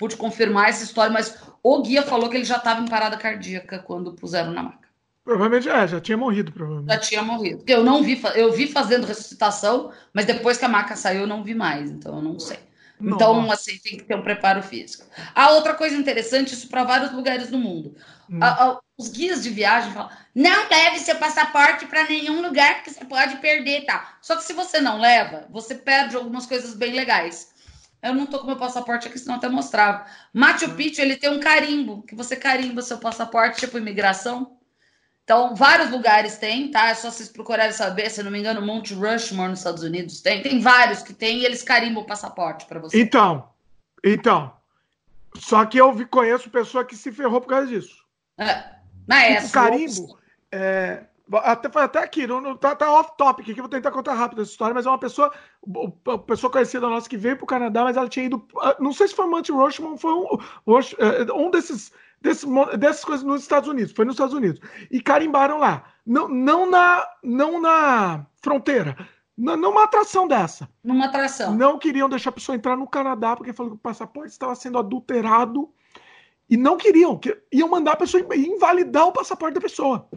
pude 0.00 0.16
confirmar 0.16 0.70
essa 0.70 0.82
história, 0.82 1.12
mas 1.12 1.36
o 1.62 1.82
guia 1.82 2.02
falou 2.02 2.30
que 2.30 2.36
ele 2.38 2.44
já 2.44 2.56
estava 2.56 2.80
em 2.80 2.88
parada 2.88 3.18
cardíaca 3.18 3.78
quando 3.80 4.14
puseram 4.14 4.50
na 4.50 4.62
maca. 4.62 4.88
Provavelmente 5.22 5.68
é, 5.68 5.86
já 5.86 6.00
tinha 6.00 6.16
morrido, 6.16 6.50
provavelmente. 6.50 6.94
Já 6.94 6.98
tinha 6.98 7.22
morrido. 7.22 7.62
Eu 7.66 7.84
não 7.84 8.02
vi, 8.02 8.18
eu 8.34 8.50
vi 8.50 8.66
fazendo 8.66 9.06
ressuscitação, 9.06 9.92
mas 10.14 10.24
depois 10.24 10.56
que 10.56 10.64
a 10.64 10.68
maca 10.68 10.96
saiu, 10.96 11.20
eu 11.20 11.26
não 11.26 11.44
vi 11.44 11.54
mais, 11.54 11.90
então 11.90 12.16
eu 12.16 12.22
não 12.22 12.40
sei. 12.40 12.58
Então, 12.98 13.34
Nossa. 13.34 13.40
Então, 13.40 13.52
assim, 13.52 13.78
tem 13.78 13.98
que 13.98 14.04
ter 14.04 14.14
um 14.14 14.22
preparo 14.22 14.62
físico. 14.62 15.04
A 15.34 15.50
outra 15.50 15.74
coisa 15.74 15.94
interessante, 15.94 16.54
isso 16.54 16.68
para 16.68 16.82
vários 16.82 17.12
lugares 17.12 17.50
do 17.50 17.58
mundo. 17.58 17.94
Hum. 18.30 18.38
A, 18.42 18.48
a, 18.48 18.80
os 18.96 19.10
guias 19.10 19.42
de 19.42 19.50
viagem 19.50 19.92
falam: 19.92 20.10
não 20.34 20.68
leve 20.70 20.98
seu 20.98 21.16
passaporte 21.16 21.84
para 21.86 22.04
nenhum 22.04 22.40
lugar 22.40 22.82
que 22.82 22.90
você 22.90 23.04
pode 23.04 23.36
perder, 23.36 23.84
tá? 23.84 24.16
Só 24.22 24.34
que 24.36 24.44
se 24.44 24.54
você 24.54 24.80
não 24.80 24.98
leva, 24.98 25.46
você 25.50 25.74
perde 25.74 26.16
algumas 26.16 26.46
coisas 26.46 26.74
bem 26.74 26.94
legais. 26.94 27.49
Eu 28.02 28.14
não 28.14 28.26
tô 28.26 28.38
com 28.38 28.46
meu 28.46 28.56
passaporte 28.56 29.08
aqui, 29.08 29.18
senão 29.18 29.36
até 29.36 29.48
mostrava. 29.48 30.06
Machu 30.32 30.66
hum. 30.66 30.76
Picchu, 30.76 31.02
ele 31.02 31.16
tem 31.16 31.30
um 31.30 31.40
carimbo, 31.40 32.02
que 32.02 32.14
você 32.14 32.34
carimba 32.34 32.80
seu 32.82 32.98
passaporte, 32.98 33.60
tipo 33.60 33.76
imigração. 33.76 34.56
Então, 35.24 35.54
vários 35.54 35.90
lugares 35.90 36.38
tem, 36.38 36.70
tá? 36.70 36.88
É 36.88 36.94
só 36.94 37.10
vocês 37.10 37.28
procurarem 37.28 37.72
saber, 37.72 38.10
se 38.10 38.22
não 38.22 38.32
me 38.32 38.38
engano, 38.40 38.60
Monte 38.60 38.94
Rushmore 38.94 39.50
nos 39.50 39.60
Estados 39.60 39.82
Unidos 39.82 40.20
tem. 40.20 40.42
Tem 40.42 40.60
vários 40.60 41.02
que 41.02 41.12
tem 41.12 41.38
e 41.38 41.44
eles 41.44 41.62
carimbam 41.62 42.02
o 42.02 42.06
passaporte 42.06 42.66
para 42.66 42.80
você. 42.80 43.00
Então, 43.00 43.48
então. 44.04 44.52
Só 45.36 45.64
que 45.64 45.78
eu 45.78 45.94
conheço 46.08 46.50
pessoa 46.50 46.84
que 46.84 46.96
se 46.96 47.12
ferrou 47.12 47.40
por 47.40 47.48
causa 47.48 47.68
disso. 47.68 48.04
É. 48.36 48.64
Mas 49.06 49.24
é, 49.24 49.36
tipo, 49.36 49.52
carimbo, 49.52 50.18
é, 50.50 51.04
até, 51.38 51.78
até 51.78 51.98
aqui, 52.00 52.26
não, 52.26 52.40
não 52.40 52.56
tá, 52.56 52.74
tá 52.74 52.92
off 52.92 53.12
topic 53.16 53.50
aqui, 53.50 53.60
vou 53.60 53.68
tentar 53.68 53.90
contar 53.90 54.14
rápido 54.14 54.42
essa 54.42 54.50
história, 54.50 54.74
mas 54.74 54.86
é 54.86 54.88
uma 54.88 54.98
pessoa, 54.98 55.32
uma 55.64 56.18
pessoa 56.18 56.50
conhecida 56.50 56.88
nossa 56.88 57.08
que 57.08 57.16
veio 57.16 57.36
pro 57.36 57.46
Canadá, 57.46 57.84
mas 57.84 57.96
ela 57.96 58.08
tinha 58.08 58.26
ido. 58.26 58.46
Ah, 58.60 58.76
não 58.80 58.92
sei 58.92 59.08
se 59.08 59.14
foi 59.14 59.26
Monte 59.26 59.52
Rushmore, 59.52 59.98
foi 59.98 60.12
um, 60.12 60.26
é, 60.98 61.32
um 61.32 61.50
desses 61.50 61.92
desse, 62.20 62.46
dessas 62.78 63.04
coisas 63.04 63.24
nos 63.24 63.42
Estados 63.42 63.68
Unidos. 63.68 63.92
Foi 63.92 64.04
nos 64.04 64.14
Estados 64.14 64.34
Unidos. 64.34 64.60
E 64.90 65.00
carimbaram 65.00 65.58
lá. 65.58 65.84
Não, 66.04 66.28
não, 66.28 66.70
na, 66.70 67.06
não 67.22 67.60
na 67.60 68.26
fronteira. 68.42 68.96
Não, 69.36 69.56
numa 69.56 69.84
atração 69.84 70.28
dessa. 70.28 70.68
Numa 70.84 71.06
atração. 71.06 71.54
Não 71.54 71.78
queriam 71.78 72.08
deixar 72.08 72.30
a 72.30 72.34
pessoa 72.34 72.56
entrar 72.56 72.76
no 72.76 72.86
Canadá 72.86 73.34
porque 73.34 73.52
falou 73.52 73.72
que 73.72 73.78
o 73.78 73.80
passaporte 73.80 74.30
estava 74.30 74.54
sendo 74.54 74.78
adulterado. 74.78 75.70
E 76.48 76.56
não 76.56 76.76
queriam. 76.76 77.16
Que, 77.16 77.40
iam 77.52 77.68
mandar 77.68 77.92
a 77.92 77.96
pessoa 77.96 78.22
invalidar 78.36 79.06
o 79.06 79.12
passaporte 79.12 79.54
da 79.54 79.60
pessoa. 79.60 80.08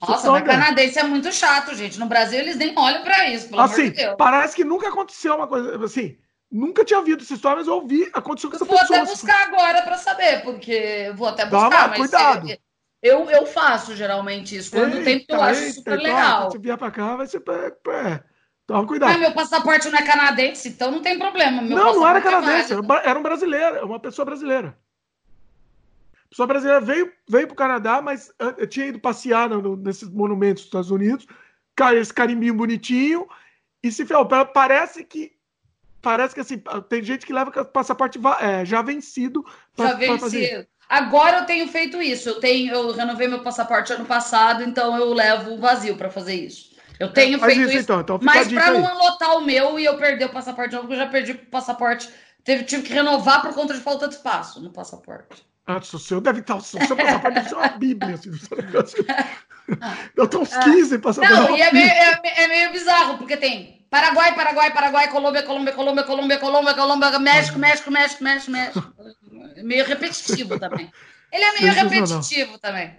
Nossa, 0.00 0.30
mas 0.30 0.44
canadense 0.44 0.98
é 0.98 1.02
muito 1.02 1.32
chato, 1.32 1.74
gente. 1.74 1.98
No 1.98 2.06
Brasil 2.06 2.38
eles 2.38 2.56
nem 2.56 2.78
olham 2.78 3.02
para 3.02 3.28
isso, 3.30 3.48
pelo 3.48 3.60
assim, 3.60 3.82
amor 3.82 3.90
de 3.90 3.96
Deus. 3.96 4.14
Parece 4.18 4.56
que 4.56 4.64
nunca 4.64 4.88
aconteceu 4.88 5.34
uma 5.34 5.46
coisa 5.46 5.82
assim. 5.84 6.16
Nunca 6.50 6.84
tinha 6.84 6.98
ouvido 6.98 7.22
essa 7.22 7.34
história, 7.34 7.58
mas 7.58 7.66
eu 7.66 7.74
ouvi, 7.74 8.08
aconteceu 8.12 8.50
com 8.50 8.56
essa 8.56 8.66
pessoa. 8.66 8.86
Vou 8.86 8.96
até 8.96 9.10
buscar 9.10 9.42
agora 9.48 9.82
para 9.82 9.98
saber, 9.98 10.42
porque 10.42 11.12
vou 11.16 11.28
até 11.28 11.44
buscar, 11.44 11.88
mas 11.88 11.98
cuidado. 11.98 12.46
Eu, 13.02 13.30
eu 13.30 13.46
faço 13.46 13.94
geralmente 13.94 14.56
isso. 14.56 14.70
Quando 14.70 14.96
eita, 14.96 15.04
tem, 15.04 15.24
eu 15.28 15.42
acho 15.42 15.60
eita, 15.60 15.74
super 15.74 15.98
legal. 15.98 16.50
Se 16.50 16.58
vier 16.58 16.76
para 16.76 16.90
cá, 16.90 17.16
vai 17.16 17.26
ser. 17.26 17.42
É, 17.48 18.20
toma 18.66 18.86
cuidado. 18.86 19.10
Mas 19.10 19.20
meu 19.20 19.32
passaporte 19.32 19.88
não 19.88 19.98
é 19.98 20.02
canadense, 20.02 20.68
então 20.68 20.90
não 20.90 21.00
tem 21.00 21.18
problema. 21.18 21.62
Meu 21.62 21.76
não, 21.76 21.94
não 21.94 22.08
era 22.08 22.18
é 22.18 22.22
canadense, 22.22 22.72
é 22.72 22.76
era 23.04 23.18
um 23.18 23.22
brasileiro, 23.22 23.86
uma 23.86 24.00
pessoa 24.00 24.24
brasileira. 24.24 24.76
A 26.36 26.44
pessoa 26.44 26.46
brasileira 26.48 26.80
veio, 26.82 27.10
veio 27.26 27.46
para 27.46 27.54
o 27.54 27.56
Canadá, 27.56 28.02
mas 28.02 28.30
eu 28.58 28.66
tinha 28.66 28.84
ido 28.84 29.00
passear 29.00 29.48
no, 29.48 29.74
nesses 29.74 30.10
monumentos 30.10 30.64
dos 30.64 30.68
Estados 30.68 30.90
Unidos, 30.90 31.26
esse 31.94 32.12
carimbinho 32.12 32.52
bonitinho, 32.52 33.26
e 33.82 33.90
se 33.90 34.04
parece 34.52 35.02
que 35.02 35.32
parece 36.02 36.34
que 36.34 36.40
assim, 36.42 36.62
tem 36.90 37.02
gente 37.02 37.24
que 37.24 37.32
leva 37.32 37.64
passaporte 37.64 38.20
é, 38.40 38.66
já 38.66 38.82
vencido. 38.82 39.46
Pra, 39.74 39.88
já 39.88 39.94
vencido. 39.94 40.66
Agora 40.86 41.38
eu 41.38 41.46
tenho 41.46 41.66
feito 41.68 42.02
isso. 42.02 42.28
Eu 42.28 42.38
tenho, 42.38 42.74
eu 42.74 42.92
renovei 42.92 43.28
meu 43.28 43.42
passaporte 43.42 43.94
ano 43.94 44.04
passado, 44.04 44.62
então 44.62 44.94
eu 44.94 45.14
levo 45.14 45.56
vazio 45.56 45.96
para 45.96 46.10
fazer 46.10 46.34
isso. 46.34 46.76
Eu 47.00 47.14
tenho 47.14 47.40
feito 47.40 47.60
isso, 47.62 47.70
isso 47.70 47.78
então, 47.80 48.00
então 48.00 48.20
mas 48.22 48.52
para 48.52 48.72
não 48.72 48.86
anotar 48.86 49.38
o 49.38 49.40
meu 49.40 49.78
e 49.78 49.86
eu 49.86 49.96
perder 49.96 50.26
o 50.26 50.32
passaporte 50.32 50.74
novo, 50.74 50.86
porque 50.86 51.00
eu 51.00 51.04
já 51.04 51.10
perdi 51.10 51.32
o 51.32 51.46
passaporte, 51.46 52.10
teve, 52.44 52.64
tive 52.64 52.82
que 52.82 52.92
renovar 52.92 53.40
por 53.40 53.54
conta 53.54 53.72
de 53.72 53.80
falta 53.80 54.06
de 54.06 54.14
espaço 54.16 54.60
no 54.60 54.70
passaporte. 54.70 55.42
Ah, 55.66 55.78
o 55.78 55.98
seu 55.98 56.20
deve 56.20 56.40
estar, 56.40 56.56
o 56.56 56.60
seu 56.60 56.78
passaporte 56.96 57.34
deve 57.34 57.48
ser 57.48 57.54
uma 57.56 57.68
bíblia, 57.68 58.14
assim, 58.14 58.30
eu 60.14 60.28
tenho 60.28 60.42
uns 60.44 60.56
15 60.56 60.98
passaportes. 60.98 61.38
Não, 61.38 61.56
e 61.56 61.60
é 61.60 61.72
meio, 61.72 61.90
é, 61.90 62.20
é 62.44 62.48
meio 62.48 62.72
bizarro, 62.72 63.18
porque 63.18 63.36
tem 63.36 63.84
Paraguai, 63.90 64.34
Paraguai, 64.34 64.72
Paraguai, 64.72 65.08
Colômbia, 65.10 65.42
Colômbia, 65.42 65.72
Colômbia, 65.72 66.04
Colômbia, 66.04 66.38
Colômbia, 66.38 66.74
Colômbia, 66.74 67.18
México, 67.18 67.58
México, 67.58 67.90
México, 67.90 68.22
México, 68.22 68.50
México. 68.52 68.92
Meio 69.62 69.84
repetitivo 69.84 70.58
também. 70.58 70.90
Ele 71.32 71.44
é 71.44 71.60
meio 71.60 71.72
repetitivo 71.72 72.58
também. 72.58 72.94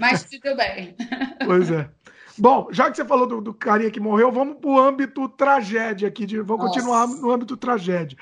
Mas 0.00 0.24
tudo 0.24 0.56
bem. 0.56 0.96
Pois 1.44 1.70
é. 1.70 1.88
Bom, 2.36 2.68
já 2.70 2.90
que 2.90 2.96
você 2.96 3.04
falou 3.04 3.26
do, 3.26 3.40
do 3.40 3.54
carinha 3.54 3.90
que 3.90 3.98
morreu, 3.98 4.30
vamos 4.30 4.58
para 4.60 4.70
o 4.70 4.78
âmbito 4.78 5.28
tragédia 5.30 6.08
aqui. 6.08 6.24
De, 6.24 6.40
vamos 6.40 6.66
Nossa. 6.66 6.80
continuar 6.80 7.06
no 7.06 7.32
âmbito 7.32 7.56
tragédia. 7.56 8.16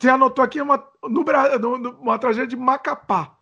Você, 0.00 0.08
anotou 0.08 0.44
aqui 0.44 0.60
uma, 0.60 0.84
no, 1.02 1.78
no, 1.78 1.90
uma 2.00 2.18
tragédia 2.18 2.48
de 2.48 2.56
Macapá. 2.56 3.36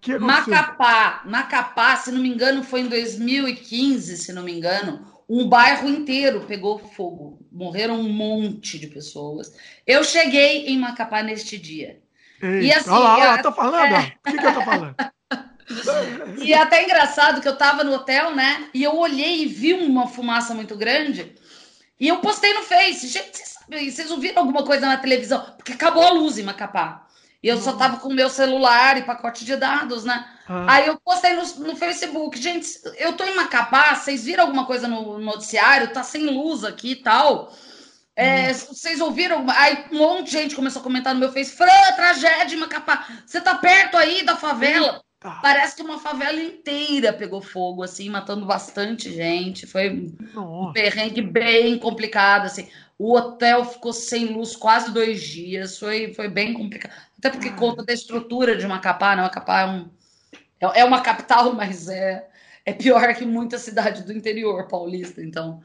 Que 0.00 0.18
Macapá. 0.18 1.22
Macapá, 1.24 1.96
se 1.96 2.10
não 2.10 2.20
me 2.20 2.28
engano, 2.28 2.64
foi 2.64 2.80
em 2.80 2.88
2015, 2.88 4.16
se 4.16 4.32
não 4.32 4.42
me 4.42 4.52
engano 4.52 5.12
um 5.28 5.48
bairro 5.48 5.88
inteiro 5.88 6.44
pegou 6.46 6.78
fogo, 6.78 7.38
morreram 7.50 7.98
um 7.98 8.12
monte 8.12 8.78
de 8.78 8.86
pessoas. 8.86 9.54
Eu 9.86 10.04
cheguei 10.04 10.66
em 10.66 10.78
Macapá 10.78 11.22
neste 11.22 11.56
dia. 11.56 12.00
Ei, 12.42 12.64
e 12.64 12.72
assim, 12.72 12.90
olha 12.90 13.00
lá, 13.02 13.14
olha 13.14 13.24
lá, 13.24 13.38
tô 13.38 13.52
falando, 13.52 13.94
é... 13.94 14.12
o 14.18 14.30
que, 14.30 14.38
que 14.38 14.46
eu 14.46 14.54
tô 14.54 14.62
falando? 14.62 14.94
e 16.44 16.52
é 16.52 16.58
até 16.58 16.84
engraçado 16.84 17.40
que 17.40 17.48
eu 17.48 17.56
tava 17.56 17.82
no 17.82 17.94
hotel, 17.94 18.34
né? 18.34 18.68
E 18.74 18.82
eu 18.82 18.94
olhei 18.94 19.42
e 19.42 19.46
vi 19.46 19.72
uma 19.72 20.06
fumaça 20.06 20.52
muito 20.52 20.76
grande. 20.76 21.34
E 22.02 22.08
eu 22.08 22.18
postei 22.18 22.52
no 22.52 22.62
Face. 22.62 23.06
Gente, 23.06 23.38
vocês, 23.38 23.94
vocês 23.94 24.10
ouviram 24.10 24.42
alguma 24.42 24.64
coisa 24.64 24.84
na 24.84 24.96
televisão? 24.96 25.40
Porque 25.56 25.72
acabou 25.72 26.02
a 26.02 26.10
luz 26.10 26.36
em 26.36 26.42
Macapá. 26.42 27.06
E 27.40 27.46
eu 27.46 27.60
só 27.60 27.74
tava 27.74 27.98
com 27.98 28.08
o 28.08 28.12
meu 28.12 28.28
celular 28.28 28.98
e 28.98 29.04
pacote 29.04 29.44
de 29.44 29.54
dados, 29.54 30.02
né? 30.02 30.28
Ah. 30.48 30.66
Aí 30.68 30.88
eu 30.88 30.98
postei 30.98 31.34
no, 31.34 31.44
no, 31.64 31.76
Facebook, 31.76 32.36
gente, 32.40 32.68
eu 32.96 33.12
tô 33.12 33.22
em 33.22 33.36
Macapá, 33.36 33.94
vocês 33.94 34.24
viram 34.24 34.42
alguma 34.42 34.66
coisa 34.66 34.88
no 34.88 35.20
noticiário? 35.20 35.92
Tá 35.92 36.02
sem 36.02 36.26
luz 36.26 36.64
aqui 36.64 36.90
e 36.90 36.96
tal. 36.96 37.52
É, 38.16 38.50
hum. 38.50 38.54
Vocês 38.54 39.00
ouviram? 39.00 39.46
Aí 39.50 39.84
um 39.92 39.98
monte 39.98 40.24
de 40.24 40.32
gente 40.32 40.56
começou 40.56 40.80
a 40.80 40.82
comentar 40.82 41.14
no 41.14 41.20
meu 41.20 41.32
Face, 41.32 41.52
Fran, 41.52 41.92
tragédia 41.94 42.56
em 42.56 42.58
Macapá. 42.58 43.06
Você 43.24 43.40
tá 43.40 43.54
perto 43.54 43.96
aí 43.96 44.24
da 44.24 44.34
favela? 44.34 45.00
Eita. 45.24 45.38
Parece 45.40 45.76
que 45.76 45.82
uma 45.82 45.98
favela 45.98 46.40
inteira 46.40 47.12
pegou 47.12 47.40
fogo, 47.40 47.82
assim, 47.82 48.10
matando 48.10 48.44
bastante 48.44 49.12
gente. 49.12 49.66
Foi 49.66 50.12
Nossa. 50.34 50.70
um 50.70 50.72
perrengue 50.72 51.22
bem 51.22 51.78
complicado, 51.78 52.46
assim. 52.46 52.68
O 52.98 53.14
hotel 53.16 53.64
ficou 53.64 53.92
sem 53.92 54.26
luz 54.26 54.56
quase 54.56 54.92
dois 54.92 55.22
dias, 55.22 55.78
foi, 55.78 56.12
foi 56.12 56.28
bem 56.28 56.52
complicado. 56.52 56.92
Até 57.18 57.30
porque 57.30 57.48
Ai. 57.48 57.56
conta 57.56 57.84
da 57.84 57.92
estrutura 57.92 58.56
de 58.56 58.66
Macapá, 58.66 59.14
né? 59.14 59.22
Macapá 59.22 59.60
é, 59.60 59.66
um, 59.66 59.90
é, 60.60 60.80
é 60.80 60.84
uma 60.84 61.00
capital, 61.00 61.52
mas 61.54 61.88
é, 61.88 62.28
é 62.64 62.72
pior 62.72 63.14
que 63.14 63.24
muita 63.24 63.58
cidade 63.58 64.04
do 64.04 64.12
interior 64.12 64.68
paulista. 64.68 65.22
Então, 65.22 65.60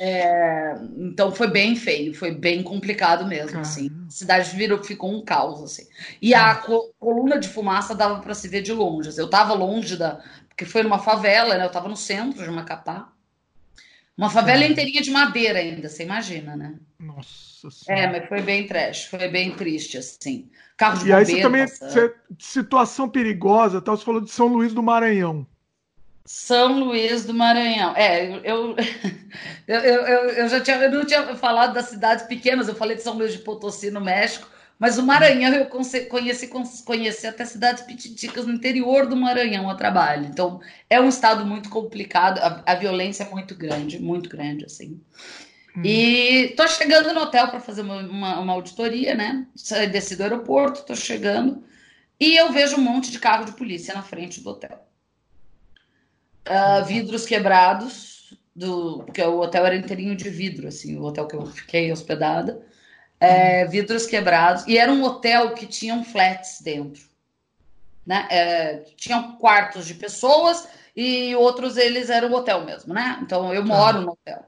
é, 0.00 0.74
então 0.96 1.30
foi 1.30 1.50
bem 1.50 1.76
feio, 1.76 2.14
foi 2.14 2.34
bem 2.34 2.62
complicado 2.62 3.26
mesmo. 3.26 3.60
Assim. 3.60 3.90
A 4.06 4.10
cidade 4.10 4.56
virou, 4.56 4.82
ficou 4.82 5.12
um 5.12 5.22
caos. 5.22 5.62
Assim. 5.62 5.86
E 6.22 6.34
a 6.34 6.54
co 6.54 6.94
coluna 6.98 7.38
de 7.38 7.48
fumaça 7.48 7.94
dava 7.94 8.20
para 8.20 8.34
se 8.34 8.48
ver 8.48 8.62
de 8.62 8.72
longe. 8.72 9.10
Assim. 9.10 9.20
Eu 9.20 9.26
estava 9.26 9.52
longe 9.52 9.96
da. 9.96 10.22
Porque 10.48 10.64
foi 10.64 10.82
numa 10.82 10.98
favela, 10.98 11.56
né? 11.56 11.64
Eu 11.64 11.68
estava 11.68 11.88
no 11.88 11.96
centro 11.96 12.42
de 12.42 12.50
Macapá. 12.50 13.12
Uma 14.16 14.30
favela 14.30 14.64
inteirinha 14.64 15.00
de 15.00 15.12
madeira 15.12 15.60
ainda, 15.60 15.88
você 15.88 16.02
imagina, 16.02 16.56
né? 16.56 16.74
Nossa 16.98 17.70
senhora. 17.70 18.02
É, 18.02 18.12
mas 18.12 18.28
foi 18.28 18.42
bem 18.42 18.66
trash, 18.66 19.04
foi 19.04 19.28
bem 19.28 19.52
triste, 19.54 19.96
assim. 19.96 20.50
Carro 20.76 20.98
de 20.98 21.08
e 21.08 21.12
aí 21.12 21.24
você 21.24 21.40
também, 21.40 21.64
você, 21.64 22.12
situação 22.36 23.08
perigosa, 23.08 23.80
tal, 23.80 23.96
você 23.96 24.04
falou 24.04 24.20
de 24.20 24.32
São 24.32 24.48
Luís 24.48 24.74
do 24.74 24.82
Maranhão. 24.82 25.46
São 26.28 26.78
Luís 26.78 27.24
do 27.24 27.32
Maranhão. 27.32 27.96
É, 27.96 28.22
eu, 28.44 28.76
eu, 29.66 29.80
eu, 29.80 30.28
eu, 30.28 30.48
já 30.50 30.60
tinha, 30.60 30.76
eu 30.76 30.90
não 30.90 31.06
tinha 31.06 31.34
falado 31.34 31.72
das 31.72 31.86
cidades 31.86 32.26
pequenas, 32.26 32.68
eu 32.68 32.74
falei 32.74 32.98
de 32.98 33.02
São 33.02 33.16
Luís 33.16 33.32
de 33.32 33.38
Potosí, 33.38 33.90
no 33.90 34.02
México, 34.02 34.46
mas 34.78 34.98
o 34.98 35.02
Maranhão 35.02 35.54
eu 35.54 35.64
conheci, 35.64 36.06
conheci 36.84 37.26
até 37.26 37.46
cidades 37.46 37.82
pititicas 37.82 38.46
no 38.46 38.52
interior 38.52 39.06
do 39.06 39.16
Maranhão 39.16 39.70
a 39.70 39.74
trabalho. 39.74 40.26
Então, 40.26 40.60
é 40.90 41.00
um 41.00 41.08
estado 41.08 41.46
muito 41.46 41.70
complicado, 41.70 42.40
a, 42.40 42.62
a 42.72 42.74
violência 42.74 43.24
é 43.24 43.30
muito 43.30 43.54
grande, 43.54 43.98
muito 43.98 44.28
grande, 44.28 44.66
assim. 44.66 45.00
Hum. 45.74 45.82
E 45.82 46.48
tô 46.58 46.68
chegando 46.68 47.14
no 47.14 47.22
hotel 47.22 47.48
para 47.48 47.58
fazer 47.58 47.80
uma, 47.80 48.00
uma, 48.02 48.40
uma, 48.40 48.52
auditoria, 48.52 49.14
né? 49.14 49.46
Desci 49.90 50.14
do 50.14 50.24
aeroporto, 50.24 50.84
tô 50.84 50.94
chegando, 50.94 51.64
e 52.20 52.36
eu 52.36 52.52
vejo 52.52 52.76
um 52.76 52.82
monte 52.82 53.10
de 53.10 53.18
carro 53.18 53.46
de 53.46 53.52
polícia 53.52 53.94
na 53.94 54.02
frente 54.02 54.42
do 54.42 54.50
hotel. 54.50 54.87
Uh, 56.48 56.84
vidros 56.84 57.26
quebrados, 57.26 58.34
do, 58.54 59.02
porque 59.04 59.22
o 59.22 59.40
hotel 59.40 59.66
era 59.66 59.76
inteirinho 59.76 60.16
de 60.16 60.30
vidro, 60.30 60.66
assim, 60.66 60.96
o 60.96 61.04
hotel 61.04 61.26
que 61.26 61.36
eu 61.36 61.46
fiquei 61.46 61.92
hospedada 61.92 62.66
é, 63.20 63.64
vidros 63.66 64.06
quebrados, 64.06 64.66
e 64.66 64.78
era 64.78 64.92
um 64.92 65.02
hotel 65.02 65.54
que 65.54 65.66
tinha 65.66 65.94
um 65.94 66.04
flats 66.04 66.60
dentro. 66.60 67.02
Né? 68.06 68.26
É, 68.30 68.76
tinham 68.96 69.36
quartos 69.36 69.86
de 69.86 69.94
pessoas 69.94 70.68
e 70.96 71.34
outros 71.36 71.76
eles 71.76 72.08
eram 72.08 72.32
hotel 72.32 72.64
mesmo, 72.64 72.94
né? 72.94 73.18
Então 73.22 73.52
eu 73.52 73.64
moro 73.64 74.00
no 74.00 74.12
hotel. 74.12 74.42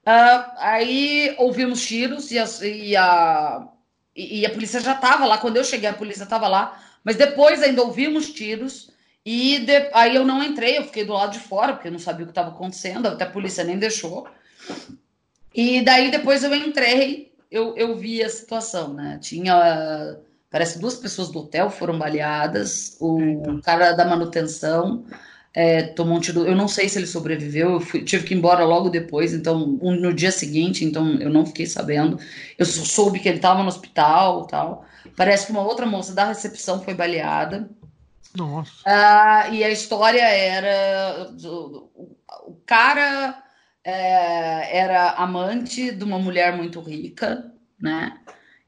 Uh, 0.00 0.50
aí 0.58 1.36
ouvimos 1.38 1.86
tiros 1.86 2.32
e 2.32 2.38
a, 2.38 2.46
e 2.62 2.96
a, 2.96 3.68
e 4.16 4.46
a 4.46 4.50
polícia 4.50 4.80
já 4.80 4.94
estava 4.94 5.24
lá. 5.24 5.38
Quando 5.38 5.56
eu 5.56 5.64
cheguei, 5.64 5.88
a 5.88 5.94
polícia 5.94 6.24
estava 6.24 6.48
lá, 6.48 6.82
mas 7.04 7.16
depois 7.16 7.62
ainda 7.62 7.82
ouvimos 7.82 8.30
tiros. 8.30 8.89
E 9.24 9.58
de, 9.60 9.90
aí 9.92 10.16
eu 10.16 10.24
não 10.24 10.42
entrei, 10.42 10.78
eu 10.78 10.84
fiquei 10.84 11.04
do 11.04 11.12
lado 11.12 11.32
de 11.32 11.40
fora, 11.40 11.74
porque 11.74 11.88
eu 11.88 11.92
não 11.92 11.98
sabia 11.98 12.24
o 12.24 12.26
que 12.26 12.32
estava 12.32 12.50
acontecendo, 12.50 13.06
até 13.06 13.24
a 13.24 13.30
polícia 13.30 13.64
nem 13.64 13.78
deixou. 13.78 14.26
E 15.54 15.82
daí 15.82 16.10
depois 16.10 16.42
eu 16.42 16.54
entrei 16.54 17.30
eu, 17.50 17.76
eu 17.76 17.96
vi 17.96 18.22
a 18.22 18.28
situação, 18.28 18.94
né? 18.94 19.18
Tinha, 19.20 20.16
parece 20.48 20.78
duas 20.78 20.94
pessoas 20.94 21.30
do 21.30 21.40
hotel 21.40 21.68
foram 21.68 21.98
baleadas, 21.98 22.96
o 23.00 23.20
Eita. 23.20 23.60
cara 23.62 23.92
da 23.92 24.04
manutenção 24.04 25.04
é, 25.52 25.82
tomou 25.82 26.18
um 26.18 26.20
tiro. 26.20 26.46
Eu 26.46 26.54
não 26.54 26.68
sei 26.68 26.88
se 26.88 26.98
ele 26.98 27.06
sobreviveu, 27.08 27.72
eu 27.72 27.80
fui, 27.80 28.04
tive 28.04 28.24
que 28.24 28.34
ir 28.34 28.36
embora 28.36 28.64
logo 28.64 28.88
depois, 28.88 29.34
então 29.34 29.78
um, 29.82 29.96
no 29.96 30.14
dia 30.14 30.30
seguinte, 30.30 30.84
então 30.84 31.16
eu 31.16 31.28
não 31.28 31.44
fiquei 31.44 31.66
sabendo. 31.66 32.18
Eu 32.56 32.64
soube 32.64 33.18
que 33.18 33.28
ele 33.28 33.38
estava 33.38 33.62
no 33.62 33.68
hospital, 33.68 34.46
tal. 34.46 34.84
Parece 35.16 35.46
que 35.46 35.52
uma 35.52 35.62
outra 35.62 35.86
moça 35.86 36.14
da 36.14 36.26
recepção 36.26 36.82
foi 36.82 36.94
baleada. 36.94 37.68
Nossa. 38.36 38.72
Ah, 38.86 39.48
e 39.50 39.64
a 39.64 39.70
história 39.70 40.22
era 40.22 41.32
o, 41.44 42.54
cara 42.64 43.42
é, 43.84 44.78
era 44.78 45.10
amante 45.12 45.90
de 45.90 46.04
uma 46.04 46.18
mulher 46.18 46.56
muito 46.56 46.80
rica, 46.80 47.52
né? 47.80 48.16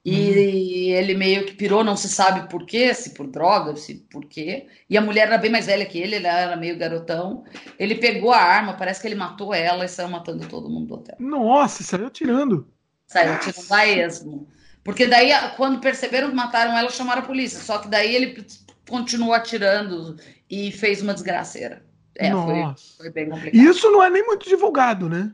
E 0.05 0.31
uhum. 0.31 0.99
ele 0.99 1.15
meio 1.15 1.47
que 1.47 1.55
pirou, 1.55 1.85
não 1.85 1.97
se 1.97 2.09
sabe 2.09 2.49
por 2.49 2.67
quê, 2.67 2.93
se 2.93 3.15
por 3.15 3.29
droga, 3.29 3.77
se 3.77 3.95
por 4.11 4.25
quê. 4.27 4.67
E 4.91 4.99
a 4.99 5.01
mulher 5.01 5.29
era 5.29 5.39
bem 5.39 5.51
mais 5.51 5.67
velha 5.67 5.87
que 5.87 5.97
ele, 5.97 6.17
ele 6.17 6.27
era 6.27 6.57
meio 6.57 6.77
garotão. 6.77 7.45
Ele 7.79 7.95
pegou 7.95 8.33
a 8.33 8.39
arma, 8.39 8.75
parece 8.75 9.01
que 9.01 9.07
ele 9.07 9.15
matou 9.15 9.55
ela 9.55 9.85
e 9.85 9.89
saiu 9.89 10.09
matando 10.09 10.49
todo 10.49 10.69
mundo 10.69 10.89
do 10.89 10.95
hotel. 10.95 11.17
Nossa, 11.21 11.85
saiu 11.85 12.09
atirando. 12.09 12.67
Saiu 13.07 13.35
atirando 13.35 13.73
a 13.73 13.87
esmo. 13.87 14.49
Porque 14.83 15.07
daí, 15.07 15.31
quando 15.57 15.81
perceberam 15.81 16.31
que 16.31 16.35
mataram 16.35 16.77
ela, 16.77 16.91
chamaram 16.91 17.23
a 17.23 17.27
polícia. 17.27 17.61
Só 17.61 17.79
que 17.79 17.87
daí 17.87 18.17
ele 18.17 18.45
continuou 18.93 19.33
atirando 19.33 20.17
e 20.51 20.71
fez 20.71 21.01
uma 21.01 21.15
desgraceira. 21.15 21.83
É, 22.15 22.31
foi, 22.31 22.75
foi, 22.99 23.11
bem 23.11 23.31
complicado. 23.31 23.55
Isso 23.55 23.91
não 23.91 24.03
é 24.03 24.11
nem 24.11 24.23
muito 24.27 24.47
divulgado, 24.47 25.09
né? 25.09 25.33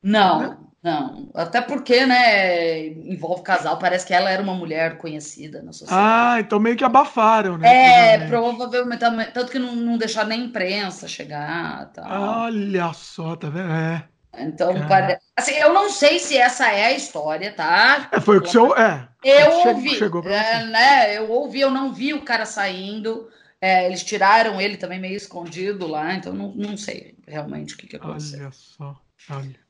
Não, 0.00 0.38
né? 0.38 0.56
não. 0.80 1.28
Até 1.34 1.60
porque, 1.60 2.06
né, 2.06 2.86
envolve 2.86 3.42
casal. 3.42 3.80
Parece 3.80 4.06
que 4.06 4.14
ela 4.14 4.30
era 4.30 4.40
uma 4.40 4.54
mulher 4.54 4.96
conhecida 4.96 5.60
na 5.60 5.72
sociedade. 5.72 6.00
Ah, 6.00 6.36
então 6.38 6.60
meio 6.60 6.76
que 6.76 6.84
abafaram, 6.84 7.58
né? 7.58 8.14
É, 8.14 8.28
provavelmente. 8.28 9.00
Tanto 9.34 9.50
que 9.50 9.58
não, 9.58 9.74
não 9.74 9.98
deixaram 9.98 10.28
nem 10.28 10.44
imprensa 10.44 11.08
chegar. 11.08 11.90
Tal. 11.92 12.42
Olha 12.44 12.92
só, 12.92 13.34
tá 13.34 13.50
vendo? 13.50 13.72
É. 13.72 14.08
Então, 14.38 14.86
pare... 14.86 15.18
assim, 15.36 15.54
eu 15.54 15.72
não 15.72 15.90
sei 15.90 16.18
se 16.18 16.36
essa 16.36 16.70
é 16.70 16.86
a 16.86 16.92
história, 16.92 17.52
tá? 17.52 18.08
É, 18.12 18.20
foi 18.20 18.38
o 18.38 18.40
que 18.40 18.48
o 18.48 18.50
seu. 18.50 18.76
É, 18.76 19.08
eu 19.24 19.68
ouvi. 19.68 19.96
Chegou 19.96 20.22
é, 20.24 20.64
né, 20.66 21.18
eu 21.18 21.30
ouvi, 21.30 21.60
eu 21.60 21.70
não 21.70 21.92
vi 21.92 22.14
o 22.14 22.22
cara 22.22 22.46
saindo. 22.46 23.28
É, 23.60 23.86
eles 23.86 24.02
tiraram 24.02 24.58
ele 24.60 24.78
também 24.78 24.98
meio 24.98 25.16
escondido 25.16 25.86
lá, 25.86 26.14
então 26.14 26.32
não, 26.32 26.52
não 26.54 26.76
sei 26.78 27.14
realmente 27.26 27.74
o 27.74 27.76
que, 27.76 27.86
que 27.86 27.96
aconteceu. 27.96 28.40
Olha 28.40 28.52
só, 28.52 29.00
olha. 29.30 29.60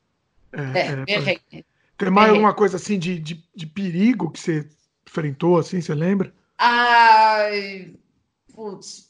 É, 0.53 1.13
é, 1.13 1.57
é 1.57 1.63
tem 1.97 2.09
mais 2.09 2.29
alguma 2.29 2.53
coisa 2.53 2.77
assim 2.77 2.97
de, 2.97 3.19
de, 3.19 3.43
de, 3.55 3.67
perigo 3.67 4.31
que 4.31 4.39
você 4.39 4.67
enfrentou, 5.07 5.57
assim, 5.57 5.81
você 5.81 5.93
lembra? 5.93 6.33
Ai, 6.57 7.93
putz, 8.53 9.09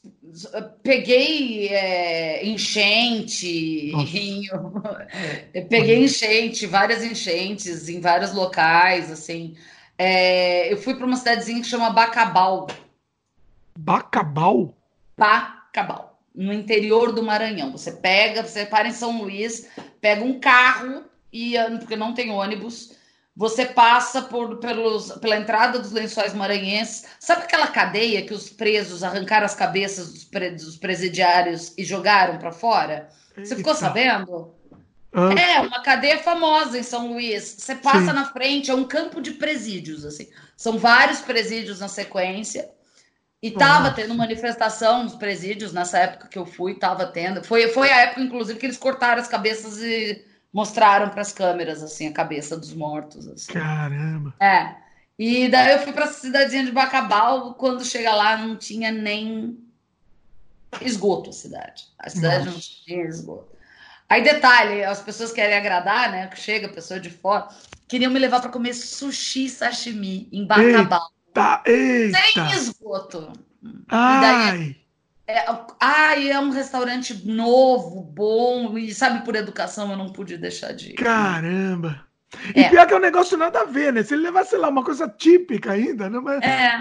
peguei 0.82 1.68
é, 1.68 2.46
enchente, 2.46 3.92
rio, 4.04 4.72
peguei 5.68 6.04
enchente, 6.04 6.66
várias 6.66 7.04
enchentes 7.04 7.88
em 7.88 8.00
vários 8.00 8.32
locais, 8.32 9.10
assim. 9.10 9.56
É, 9.98 10.72
eu 10.72 10.76
fui 10.76 10.94
para 10.94 11.06
uma 11.06 11.16
cidadezinha 11.16 11.60
que 11.60 11.66
chama 11.66 11.90
Bacabal. 11.90 12.66
Bacabal? 13.76 14.74
Bacabal, 15.16 16.18
no 16.34 16.52
interior 16.52 17.12
do 17.12 17.22
Maranhão. 17.22 17.72
Você 17.72 17.92
pega, 17.92 18.42
você 18.42 18.66
para 18.66 18.88
em 18.88 18.92
São 18.92 19.22
Luís, 19.22 19.68
pega 20.00 20.24
um 20.24 20.40
carro 20.40 21.04
e 21.32 21.54
porque 21.78 21.96
não 21.96 22.14
tem 22.14 22.30
ônibus, 22.30 22.96
você 23.34 23.64
passa 23.64 24.22
por, 24.22 24.58
pelos, 24.58 25.12
pela 25.12 25.36
entrada 25.36 25.78
dos 25.78 25.90
lençóis 25.90 26.34
maranhenses. 26.34 27.06
Sabe 27.18 27.42
aquela 27.42 27.66
cadeia 27.66 28.26
que 28.26 28.34
os 28.34 28.50
presos 28.50 29.02
arrancaram 29.02 29.46
as 29.46 29.54
cabeças 29.54 30.12
dos, 30.12 30.24
pre, 30.24 30.50
dos 30.50 30.76
presidiários 30.76 31.72
e 31.78 31.84
jogaram 31.84 32.38
para 32.38 32.52
fora? 32.52 33.08
Você 33.36 33.56
ficou 33.56 33.74
sabendo? 33.74 34.54
Ah. 35.14 35.32
É, 35.32 35.60
uma 35.60 35.82
cadeia 35.82 36.18
famosa 36.18 36.78
em 36.78 36.82
São 36.82 37.08
Luís. 37.08 37.56
Você 37.58 37.74
passa 37.74 38.06
Sim. 38.06 38.12
na 38.12 38.26
frente, 38.26 38.70
é 38.70 38.74
um 38.74 38.84
campo 38.84 39.20
de 39.22 39.32
presídios, 39.32 40.04
assim. 40.04 40.28
São 40.56 40.78
vários 40.78 41.20
presídios 41.20 41.80
na 41.80 41.88
sequência. 41.88 42.70
E 43.42 43.50
tava 43.50 43.90
tendo 43.90 44.14
manifestação 44.14 45.02
nos 45.02 45.16
presídios 45.16 45.72
nessa 45.72 45.98
época 45.98 46.28
que 46.28 46.38
eu 46.38 46.46
fui, 46.46 46.74
tava 46.74 47.06
tendo. 47.06 47.42
Foi, 47.42 47.66
foi 47.68 47.90
a 47.90 48.02
época, 48.02 48.20
inclusive, 48.20 48.58
que 48.58 48.66
eles 48.66 48.76
cortaram 48.76 49.20
as 49.20 49.26
cabeças 49.26 49.78
e 49.82 50.24
mostraram 50.52 51.08
para 51.08 51.22
as 51.22 51.32
câmeras, 51.32 51.82
assim, 51.82 52.08
a 52.08 52.12
cabeça 52.12 52.56
dos 52.56 52.74
mortos. 52.74 53.26
Assim. 53.26 53.52
Caramba! 53.52 54.34
É. 54.40 54.74
E 55.18 55.48
daí 55.48 55.72
eu 55.72 55.78
fui 55.80 55.92
para 55.92 56.04
a 56.06 56.08
cidadezinha 56.08 56.64
de 56.64 56.72
Bacabal, 56.72 57.54
quando 57.54 57.84
chega 57.84 58.14
lá 58.14 58.36
não 58.36 58.56
tinha 58.56 58.90
nem 58.90 59.58
esgoto 60.80 61.30
a 61.30 61.32
cidade. 61.32 61.84
A 61.98 62.10
cidade 62.10 62.46
Nossa. 62.46 62.50
não 62.50 62.60
tinha 62.60 63.04
esgoto. 63.04 63.52
Aí, 64.08 64.22
detalhe, 64.22 64.84
as 64.84 65.00
pessoas 65.00 65.32
querem 65.32 65.56
agradar, 65.56 66.10
né? 66.10 66.26
Que 66.26 66.38
chega 66.38 66.66
a 66.66 66.72
pessoa 66.72 67.00
de 67.00 67.08
fora, 67.08 67.48
queriam 67.88 68.12
me 68.12 68.18
levar 68.18 68.40
para 68.40 68.50
comer 68.50 68.74
sushi 68.74 69.48
sashimi 69.48 70.28
em 70.30 70.46
Bacabal. 70.46 71.10
Eita, 71.28 71.62
eita. 71.64 72.18
Sem 72.18 72.50
esgoto. 72.52 73.32
Ai. 73.88 74.76
É, 75.32 75.46
ai, 75.80 76.30
é 76.30 76.38
um 76.38 76.50
restaurante 76.50 77.26
novo, 77.26 78.02
bom, 78.02 78.76
e 78.76 78.92
sabe, 78.92 79.24
por 79.24 79.34
educação 79.34 79.90
eu 79.90 79.96
não 79.96 80.12
pude 80.12 80.36
deixar 80.36 80.72
de 80.72 80.90
ir. 80.90 80.94
Caramba! 80.94 82.06
E 82.54 82.60
é. 82.60 82.68
pior 82.68 82.86
que 82.86 82.92
é 82.92 82.96
um 82.96 83.00
negócio 83.00 83.38
nada 83.38 83.60
a 83.60 83.64
ver, 83.64 83.94
né? 83.94 84.02
Se 84.02 84.12
ele 84.12 84.24
levasse, 84.24 84.50
sei 84.50 84.58
lá, 84.58 84.68
uma 84.68 84.84
coisa 84.84 85.08
típica 85.08 85.72
ainda, 85.72 86.10
né? 86.10 86.18
Mas, 86.20 86.42
é. 86.42 86.78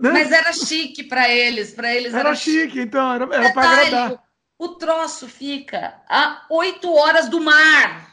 Né? 0.00 0.10
Mas 0.10 0.32
era 0.32 0.52
chique 0.52 1.04
para 1.04 1.28
eles, 1.28 1.72
para 1.72 1.94
eles 1.94 2.12
era, 2.12 2.30
era 2.30 2.34
chique, 2.34 2.60
chique, 2.60 2.80
então, 2.80 3.12
era, 3.12 3.24
era 3.32 3.52
para 3.52 3.70
agradar. 3.70 4.22
O 4.58 4.68
troço 4.70 5.28
fica 5.28 5.94
a 6.08 6.44
oito 6.50 6.92
horas 6.92 7.28
do 7.28 7.40
mar. 7.40 8.12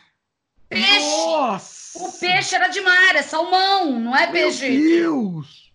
Peixe! 0.68 1.00
Nossa! 1.00 2.00
O 2.00 2.12
peixe 2.12 2.54
era 2.54 2.68
de 2.68 2.82
mar, 2.82 3.16
é 3.16 3.24
salmão, 3.24 4.00
não 4.00 4.16
é 4.16 4.28
peixe. 4.28 4.70
Meu 4.70 4.80
Deus! 4.80 5.74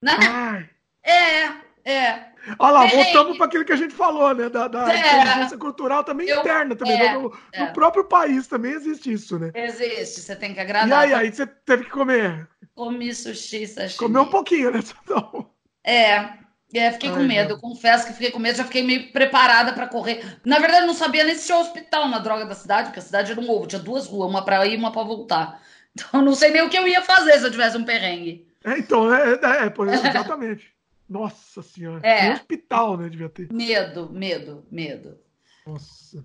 Né? 0.00 0.68
É, 1.02 1.90
é. 1.90 2.27
Olha 2.58 2.72
lá, 2.72 2.86
voltamos 2.86 3.36
para 3.36 3.46
aquilo 3.46 3.64
que 3.64 3.72
a 3.72 3.76
gente 3.76 3.94
falou, 3.94 4.34
né? 4.34 4.48
Da, 4.48 4.68
da 4.68 4.92
é. 4.92 4.98
inteligência 4.98 5.58
cultural 5.58 6.04
também 6.04 6.28
eu, 6.28 6.40
interna, 6.40 6.74
também. 6.74 7.00
É, 7.00 7.12
no, 7.12 7.38
é. 7.52 7.66
no, 7.66 7.72
próprio 7.72 8.04
país 8.04 8.46
também 8.46 8.72
existe 8.72 9.12
isso, 9.12 9.38
né? 9.38 9.50
Existe, 9.54 10.20
você 10.20 10.36
tem 10.36 10.54
que 10.54 10.60
agradar. 10.60 11.08
E 11.08 11.12
aí, 11.12 11.20
aí 11.20 11.32
você 11.32 11.46
teve 11.46 11.84
que 11.84 11.90
comer? 11.90 12.48
Comi 12.74 13.14
sushi, 13.14 13.66
sashimi. 13.66 13.98
Comeu 13.98 14.22
um 14.22 14.30
pouquinho, 14.30 14.70
né? 14.70 14.80
Então... 15.04 15.50
É, 15.84 16.38
é, 16.74 16.92
fiquei 16.92 17.08
Ai, 17.08 17.16
com 17.16 17.22
medo, 17.22 17.54
não. 17.54 17.60
confesso 17.60 18.06
que 18.06 18.12
fiquei 18.12 18.30
com 18.30 18.38
medo, 18.38 18.58
já 18.58 18.64
fiquei 18.64 18.82
meio 18.82 19.10
preparada 19.10 19.72
para 19.72 19.88
correr. 19.88 20.38
Na 20.44 20.58
verdade, 20.58 20.86
não 20.86 20.92
sabia 20.92 21.24
nem 21.24 21.34
se 21.34 21.46
tinha 21.46 21.58
hospital 21.58 22.08
na 22.08 22.18
droga 22.18 22.44
da 22.44 22.54
cidade, 22.54 22.88
porque 22.88 22.98
a 22.98 23.02
cidade 23.02 23.32
era 23.32 23.40
um 23.40 23.50
ovo, 23.50 23.66
tinha 23.66 23.80
duas 23.80 24.06
ruas, 24.06 24.28
uma 24.28 24.44
para 24.44 24.66
ir 24.66 24.74
e 24.74 24.76
uma 24.76 24.92
para 24.92 25.02
voltar. 25.02 25.60
Então, 25.98 26.22
não 26.22 26.32
sei 26.32 26.50
nem 26.50 26.62
o 26.62 26.68
que 26.68 26.78
eu 26.78 26.86
ia 26.86 27.02
fazer 27.02 27.32
se 27.38 27.44
eu 27.44 27.50
tivesse 27.50 27.76
um 27.76 27.82
perrengue. 27.82 28.46
É, 28.64 28.78
então, 28.78 29.12
é, 29.12 29.32
é, 29.32 29.64
é 29.66 30.06
exatamente. 30.08 30.72
Nossa 31.08 31.62
senhora. 31.62 32.06
É. 32.06 32.32
hospital, 32.32 32.98
né? 32.98 33.08
Devia 33.08 33.28
ter. 33.28 33.50
Medo, 33.52 34.10
medo, 34.12 34.66
medo. 34.70 35.18
Nossa. 35.66 36.18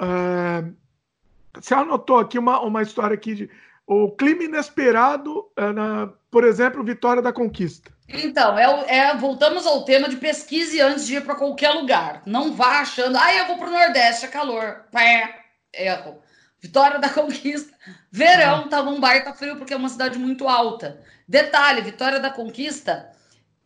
Uh, 0.00 0.74
você 1.52 1.74
anotou 1.74 2.18
aqui 2.18 2.38
uma, 2.38 2.60
uma 2.60 2.82
história 2.82 3.14
aqui 3.14 3.34
de 3.34 3.50
o 3.86 4.10
clima 4.10 4.44
inesperado, 4.44 5.50
uh, 5.58 5.72
na, 5.72 6.12
por 6.30 6.44
exemplo, 6.44 6.82
Vitória 6.82 7.22
da 7.22 7.32
Conquista. 7.32 7.94
Então, 8.08 8.58
é, 8.58 8.84
é, 8.88 9.16
voltamos 9.16 9.66
ao 9.66 9.84
tema 9.84 10.08
de 10.08 10.16
pesquise 10.16 10.80
antes 10.80 11.06
de 11.06 11.16
ir 11.16 11.24
para 11.24 11.34
qualquer 11.34 11.70
lugar. 11.70 12.22
Não 12.24 12.52
vá 12.52 12.80
achando, 12.80 13.16
ah, 13.16 13.34
eu 13.34 13.46
vou 13.46 13.58
para 13.58 13.68
o 13.68 13.72
Nordeste, 13.72 14.26
é 14.26 14.28
calor. 14.28 14.84
Pé, 14.90 15.40
erro. 15.72 16.22
Vitória 16.58 16.98
da 16.98 17.08
Conquista, 17.08 17.72
verão, 18.10 18.64
ah. 18.64 18.68
tava 18.68 18.90
um 18.90 18.98
baita 18.98 19.32
frio, 19.34 19.56
porque 19.56 19.74
é 19.74 19.76
uma 19.76 19.88
cidade 19.88 20.18
muito 20.18 20.48
alta. 20.48 21.00
Detalhe, 21.28 21.82
Vitória 21.82 22.18
da 22.18 22.30
Conquista 22.30 23.12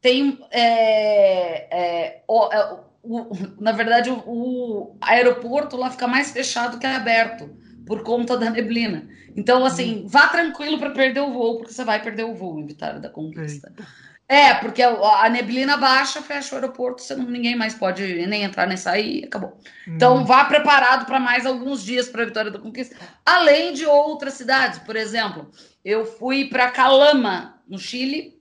tem 0.01 0.39
é, 0.51 1.69
é, 1.71 2.23
o, 2.27 2.53
é, 2.53 2.81
o, 3.03 3.31
na 3.61 3.73
verdade 3.73 4.11
o, 4.11 4.23
o, 4.27 4.97
aeroporto 5.01 5.77
lá 5.77 5.91
fica 5.91 6.09
mais 6.09 6.31
fechado 6.31 6.79
que 6.79 6.87
aberto 6.87 7.51
por 7.87 8.03
conta 8.03 8.37
da 8.37 8.51
neblina. 8.51 9.09
Então, 9.37 9.65
assim, 9.65 10.05
hum. 10.05 10.09
vá 10.09 10.29
tranquilo 10.29 10.79
para 10.79 10.91
perder 10.91 11.21
o 11.21 11.33
voo, 11.33 11.59
porque 11.59 11.73
você 11.73 11.85
vai 11.85 12.03
perder 12.03 12.25
o 12.25 12.35
voo 12.35 12.59
em 12.59 12.67
Vitória 12.67 13.01
da 13.01 13.09
Conquista. 13.09 13.69
Eita. 13.69 13.87
É, 14.29 14.55
porque 14.55 14.81
a, 14.81 15.25
a, 15.25 15.29
neblina 15.29 15.77
baixa, 15.77 16.23
fecha 16.23 16.55
o 16.55 16.59
aeroporto, 16.59 17.03
você 17.03 17.17
não, 17.17 17.25
ninguém 17.25 17.57
mais 17.57 17.75
pode 17.75 18.27
nem 18.29 18.45
entrar 18.45 18.69
nem 18.69 18.77
sair, 18.77 19.25
acabou. 19.25 19.59
Hum. 19.89 19.95
Então, 19.97 20.25
vá 20.25 20.45
preparado 20.45 21.05
para 21.05 21.19
mais 21.19 21.45
alguns 21.45 21.83
dias 21.83 22.09
para 22.09 22.25
Vitória 22.25 22.51
da 22.51 22.61
Conquista, 22.61 22.95
além 23.27 23.73
de 23.73 23.85
outras 23.87 24.35
cidades. 24.35 24.79
Por 24.79 24.95
exemplo, 24.95 25.51
eu 25.85 26.05
fui 26.05 26.45
para 26.45 26.71
Calama, 26.71 27.61
no 27.69 27.77
Chile, 27.77 28.40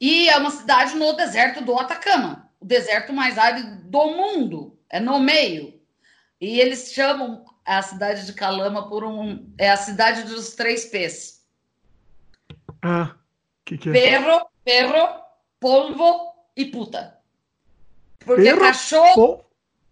e 0.00 0.28
é 0.28 0.36
uma 0.36 0.50
cidade 0.50 0.94
no 0.96 1.12
deserto 1.14 1.62
do 1.64 1.78
Atacama, 1.78 2.50
o 2.60 2.64
deserto 2.64 3.12
mais 3.12 3.36
árido 3.36 3.82
do 3.82 4.06
mundo, 4.08 4.78
é 4.88 5.00
no 5.00 5.18
meio. 5.18 5.78
E 6.40 6.60
eles 6.60 6.92
chamam 6.92 7.44
a 7.64 7.82
cidade 7.82 8.24
de 8.24 8.32
Calama 8.32 8.88
por 8.88 9.04
um. 9.04 9.52
É 9.58 9.70
a 9.70 9.76
cidade 9.76 10.22
dos 10.22 10.54
três 10.54 10.84
P's. 10.86 11.44
Ah, 12.80 13.14
que 13.64 13.76
que 13.76 13.90
é? 13.90 13.92
Perro, 13.92 14.48
perro, 14.64 15.22
polvo 15.58 16.32
e 16.56 16.66
puta. 16.66 17.18
Porque 18.20 18.42
perro, 18.42 18.60
cachorro, 18.60 19.44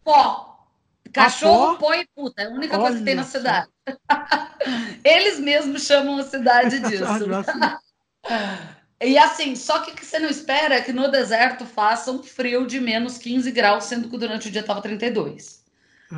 pó. 0.05 0.69
Cachorro, 1.13 1.73
ah, 1.73 1.77
pó? 1.77 1.87
pó 1.87 1.95
e 1.95 2.07
puta. 2.15 2.43
É 2.43 2.47
a 2.47 2.51
única 2.51 2.75
Olha 2.75 2.83
coisa 2.83 2.99
que 2.99 3.05
tem 3.05 3.15
na 3.17 3.25
cidade. 3.25 3.69
Eles 5.05 5.41
mesmos 5.41 5.85
chamam 5.85 6.19
a 6.19 6.23
cidade 6.23 6.79
disso. 6.89 7.05
E 9.03 9.19
assim, 9.19 9.55
só 9.57 9.81
que 9.81 9.91
o 9.93 9.95
que 9.95 10.05
você 10.07 10.19
não 10.19 10.29
espera 10.29 10.77
é 10.77 10.81
que 10.81 10.93
no 10.93 11.11
deserto 11.11 11.67
faça 11.67 12.11
um 12.11 12.23
frio 12.23 12.67
de 12.67 12.81
menos 12.81 13.19
15 13.19 13.51
graus, 13.53 13.85
sendo 13.85 14.09
que 14.09 14.17
durante 14.19 14.49
o 14.49 14.51
dia 14.51 14.63
estava 14.63 14.81
32. 14.83 15.63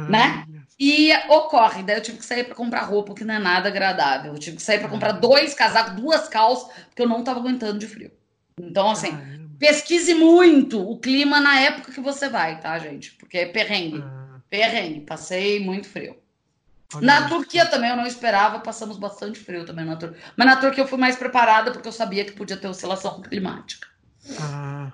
né? 0.08 0.44
E 0.78 1.12
ocorre, 1.28 1.82
daí 1.82 1.96
eu 1.96 2.02
tive 2.02 2.18
que 2.18 2.24
sair 2.24 2.44
para 2.44 2.54
comprar 2.54 2.82
roupa, 2.82 3.14
que 3.14 3.24
não 3.24 3.34
é 3.34 3.38
nada 3.38 3.68
agradável. 3.68 4.32
Eu 4.32 4.38
tive 4.38 4.56
que 4.58 4.62
sair 4.62 4.78
para 4.78 4.88
comprar 4.88 5.12
dois 5.12 5.54
casacos, 5.54 5.94
duas 6.00 6.28
calças, 6.28 6.68
porque 6.88 7.02
eu 7.02 7.08
não 7.08 7.20
estava 7.20 7.40
aguentando 7.40 7.78
de 7.78 7.86
frio. 7.88 8.12
Então, 8.60 8.90
assim, 8.90 9.10
pesquise 9.58 10.14
muito 10.14 10.80
o 10.80 10.98
clima 10.98 11.40
na 11.40 11.60
época 11.60 11.92
que 11.92 12.00
você 12.00 12.28
vai, 12.28 12.60
tá, 12.60 12.78
gente? 12.78 13.12
Porque 13.14 13.38
é 13.38 13.46
perrengue. 13.46 14.00
Ah. 14.04 14.40
Perrengue. 14.48 15.00
Passei 15.00 15.58
muito 15.60 15.88
frio. 15.88 16.16
Na 17.02 17.28
Turquia 17.28 17.66
também 17.66 17.90
eu 17.90 17.96
não 17.96 18.06
esperava, 18.06 18.60
passamos 18.60 18.96
bastante 18.96 19.38
frio 19.38 19.66
também 19.66 19.84
na 19.84 19.96
Turquia. 19.96 20.18
Mas 20.36 20.46
na 20.46 20.56
Turquia 20.56 20.84
eu 20.84 20.88
fui 20.88 20.98
mais 20.98 21.16
preparada 21.16 21.70
porque 21.70 21.88
eu 21.88 21.92
sabia 21.92 22.24
que 22.24 22.32
podia 22.32 22.56
ter 22.56 22.66
oscilação 22.66 23.20
climática. 23.20 23.86
Ah. 24.40 24.92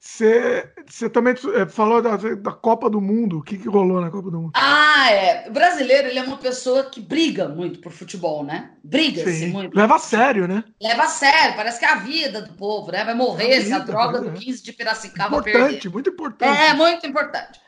Você 0.00 1.10
também 1.12 1.34
eh, 1.54 1.66
falou 1.66 2.00
da, 2.00 2.16
da, 2.16 2.52
Copa 2.52 2.88
do 2.88 3.00
Mundo. 3.00 3.38
O 3.38 3.42
que, 3.42 3.58
que 3.58 3.68
rolou 3.68 4.00
na 4.00 4.10
Copa 4.10 4.30
do 4.30 4.40
Mundo? 4.40 4.52
Ah, 4.54 5.10
é. 5.10 5.48
O 5.48 5.52
brasileiro 5.52 6.08
ele 6.08 6.18
é 6.18 6.22
uma 6.22 6.36
pessoa 6.36 6.84
que 6.84 7.00
briga 7.00 7.48
muito 7.48 7.80
por 7.80 7.90
futebol, 7.90 8.44
né? 8.44 8.70
Briga-se 8.82 9.48
muito. 9.48 9.76
Leva 9.76 9.96
a 9.96 9.98
sério, 9.98 10.46
né? 10.46 10.62
Leva 10.80 11.02
a 11.02 11.08
sério. 11.08 11.56
Parece 11.56 11.80
que 11.80 11.84
é 11.84 11.90
a 11.90 11.96
vida 11.96 12.40
do 12.40 12.54
povo, 12.54 12.92
né? 12.92 13.04
Vai 13.04 13.14
morrer 13.14 13.56
a 13.56 13.60
se 13.60 13.72
a 13.72 13.80
droga 13.80 14.20
do 14.20 14.32
15 14.32 14.62
de 14.62 14.72
Piracicaba 14.72 15.38
importante, 15.38 15.72
perder. 15.72 15.90
Muito 15.90 16.10
importante. 16.10 16.58
É, 16.58 16.74
muito 16.74 17.06
importante. 17.06 17.60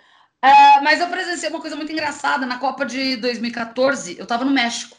Uh, 0.43 0.83
mas 0.83 1.01
eu 1.01 1.09
presenciei 1.09 1.51
uma 1.51 1.61
coisa 1.61 1.77
muito 1.77 1.93
engraçada. 1.93 2.47
Na 2.47 2.59
Copa 2.59 2.87
de 2.87 3.17
2014, 3.17 4.17
eu 4.19 4.27
tava 4.27 4.45
no 4.45 4.51
México. 4.51 4.97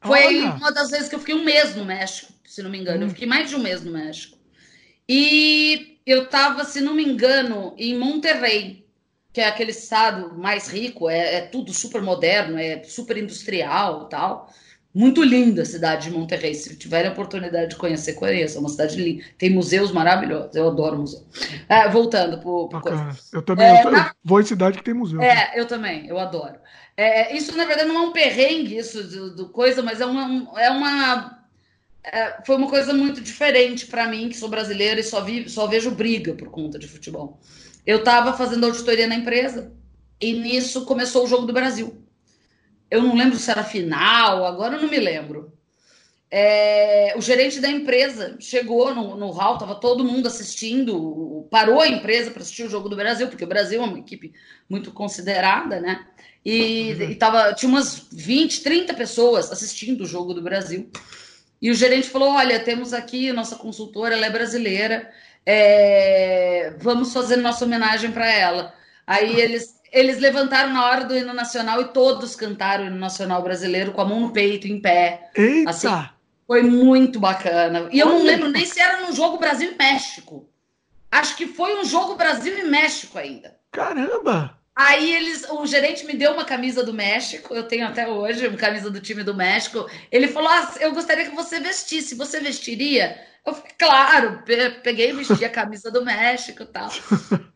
Foi 0.00 0.26
Olha. 0.26 0.50
uma 0.52 0.70
das 0.70 0.90
vezes 0.90 1.08
que 1.08 1.14
eu 1.14 1.18
fiquei 1.18 1.34
um 1.34 1.44
mês 1.44 1.74
no 1.74 1.84
México, 1.84 2.32
se 2.44 2.62
não 2.62 2.70
me 2.70 2.78
engano. 2.78 3.00
Hum. 3.00 3.08
Eu 3.08 3.10
fiquei 3.10 3.26
mais 3.26 3.48
de 3.48 3.56
um 3.56 3.60
mês 3.60 3.82
no 3.82 3.92
México. 3.92 4.38
E 5.08 5.98
eu 6.06 6.24
estava, 6.24 6.64
se 6.64 6.80
não 6.80 6.94
me 6.94 7.04
engano, 7.04 7.74
em 7.76 7.98
Monterrey, 7.98 8.86
que 9.32 9.40
é 9.40 9.48
aquele 9.48 9.72
estado 9.72 10.34
mais 10.38 10.68
rico, 10.68 11.10
é, 11.10 11.34
é 11.34 11.40
tudo 11.42 11.72
super 11.72 12.00
moderno, 12.00 12.58
é 12.58 12.82
super 12.84 13.16
industrial 13.16 14.08
tal. 14.08 14.52
Muito 14.96 15.22
linda 15.22 15.60
a 15.60 15.66
cidade 15.66 16.08
de 16.08 16.16
Monterrey. 16.16 16.54
Se 16.54 16.74
tiverem 16.74 17.10
a 17.10 17.12
oportunidade 17.12 17.68
de 17.68 17.76
conhecer, 17.76 18.14
conheça. 18.14 18.56
É 18.56 18.60
uma 18.60 18.70
cidade 18.70 18.96
linda. 18.96 19.22
Tem 19.36 19.50
museus 19.50 19.92
maravilhosos. 19.92 20.56
Eu 20.56 20.68
adoro 20.68 20.96
museu. 20.96 21.22
É, 21.68 21.86
voltando 21.86 22.38
para 22.70 22.80
coisa. 22.80 23.18
Eu 23.30 23.42
também 23.42 23.66
é, 23.66 23.84
eu, 23.84 23.90
na... 23.90 24.06
eu 24.06 24.10
vou 24.24 24.40
em 24.40 24.44
cidade 24.46 24.78
que 24.78 24.84
tem 24.84 24.94
museu. 24.94 25.20
É, 25.20 25.52
eu 25.54 25.66
também. 25.66 26.06
Eu 26.06 26.18
adoro. 26.18 26.56
É, 26.96 27.36
isso, 27.36 27.54
na 27.54 27.66
verdade, 27.66 27.86
não 27.86 28.04
é 28.04 28.06
um 28.06 28.12
perrengue, 28.12 28.78
isso 28.78 29.02
do, 29.04 29.36
do 29.36 29.48
coisa, 29.50 29.82
mas 29.82 30.00
é 30.00 30.06
uma, 30.06 30.58
é 30.58 30.70
uma 30.70 31.44
é, 32.02 32.38
foi 32.46 32.56
uma 32.56 32.70
coisa 32.70 32.94
muito 32.94 33.20
diferente 33.20 33.84
para 33.84 34.08
mim, 34.08 34.30
que 34.30 34.36
sou 34.38 34.48
brasileira 34.48 34.98
e 34.98 35.04
só, 35.04 35.20
vi, 35.20 35.46
só 35.46 35.66
vejo 35.66 35.90
briga 35.90 36.32
por 36.32 36.48
conta 36.48 36.78
de 36.78 36.88
futebol. 36.88 37.38
Eu 37.86 37.98
estava 37.98 38.32
fazendo 38.32 38.64
auditoria 38.64 39.06
na 39.06 39.16
empresa 39.16 39.70
e 40.18 40.32
nisso 40.32 40.86
começou 40.86 41.24
o 41.24 41.26
Jogo 41.26 41.44
do 41.44 41.52
Brasil. 41.52 42.05
Eu 42.90 43.02
não 43.02 43.16
lembro 43.16 43.38
se 43.38 43.50
era 43.50 43.64
final, 43.64 44.44
agora 44.44 44.76
eu 44.76 44.82
não 44.82 44.88
me 44.88 44.98
lembro. 44.98 45.52
É, 46.30 47.14
o 47.16 47.20
gerente 47.20 47.60
da 47.60 47.70
empresa 47.70 48.36
chegou 48.40 48.94
no, 48.94 49.16
no 49.16 49.30
hall, 49.30 49.54
estava 49.54 49.76
todo 49.76 50.04
mundo 50.04 50.26
assistindo, 50.26 51.46
parou 51.50 51.80
a 51.80 51.88
empresa 51.88 52.30
para 52.30 52.42
assistir 52.42 52.64
o 52.64 52.68
Jogo 52.68 52.88
do 52.88 52.96
Brasil, 52.96 53.28
porque 53.28 53.44
o 53.44 53.48
Brasil 53.48 53.80
é 53.80 53.84
uma 53.84 53.98
equipe 53.98 54.32
muito 54.68 54.90
considerada, 54.92 55.80
né? 55.80 56.04
E, 56.44 56.94
uhum. 56.94 57.10
e 57.10 57.14
tava, 57.14 57.54
tinha 57.54 57.68
umas 57.68 58.06
20, 58.12 58.62
30 58.62 58.94
pessoas 58.94 59.50
assistindo 59.50 60.02
o 60.02 60.06
Jogo 60.06 60.34
do 60.34 60.42
Brasil. 60.42 60.90
E 61.60 61.70
o 61.70 61.74
gerente 61.74 62.08
falou: 62.08 62.30
Olha, 62.30 62.60
temos 62.60 62.92
aqui 62.92 63.32
nossa 63.32 63.56
consultora, 63.56 64.14
ela 64.14 64.26
é 64.26 64.30
brasileira, 64.30 65.10
é... 65.44 66.74
vamos 66.78 67.12
fazer 67.12 67.36
nossa 67.36 67.64
homenagem 67.64 68.12
para 68.12 68.30
ela. 68.30 68.74
Aí 69.06 69.40
eles, 69.40 69.76
eles 69.92 70.18
levantaram 70.18 70.72
na 70.72 70.84
hora 70.86 71.04
do 71.04 71.16
hino 71.16 71.32
nacional 71.32 71.80
e 71.80 71.88
todos 71.88 72.36
cantaram 72.36 72.84
o 72.84 72.86
hino 72.88 72.98
nacional 72.98 73.42
brasileiro 73.42 73.92
com 73.92 74.00
a 74.00 74.04
mão 74.04 74.20
no 74.20 74.32
peito, 74.32 74.66
em 74.66 74.80
pé. 74.80 75.30
Eita! 75.34 75.70
Assim, 75.70 75.88
foi 76.46 76.62
muito 76.62 77.18
bacana. 77.18 77.88
E 77.90 77.98
eu 77.98 78.06
não 78.06 78.22
lembro 78.22 78.48
nem 78.48 78.64
se 78.64 78.80
era 78.80 79.00
num 79.00 79.12
jogo 79.12 79.38
Brasil 79.38 79.72
e 79.72 79.76
México. 79.76 80.48
Acho 81.10 81.36
que 81.36 81.46
foi 81.46 81.80
um 81.80 81.84
jogo 81.84 82.14
Brasil 82.14 82.58
e 82.58 82.64
México 82.64 83.18
ainda. 83.18 83.56
Caramba! 83.72 84.56
Aí 84.76 85.10
eles, 85.10 85.48
o 85.50 85.64
gerente 85.64 86.04
me 86.04 86.12
deu 86.12 86.32
uma 86.32 86.44
camisa 86.44 86.84
do 86.84 86.92
México, 86.92 87.54
eu 87.54 87.62
tenho 87.62 87.86
até 87.86 88.06
hoje 88.06 88.46
uma 88.46 88.58
camisa 88.58 88.90
do 88.90 89.00
time 89.00 89.22
do 89.22 89.34
México. 89.34 89.88
Ele 90.12 90.28
falou: 90.28 90.50
ah, 90.50 90.74
eu 90.80 90.92
gostaria 90.92 91.24
que 91.24 91.34
você 91.34 91.58
vestisse. 91.58 92.14
Você 92.14 92.40
vestiria? 92.40 93.18
Eu 93.46 93.54
falei, 93.54 93.72
claro, 93.78 94.42
peguei 94.82 95.10
e 95.10 95.12
vesti 95.12 95.44
a 95.44 95.50
camisa 95.50 95.90
do 95.90 96.04
México 96.04 96.62
e 96.62 96.66
tal. 96.66 96.90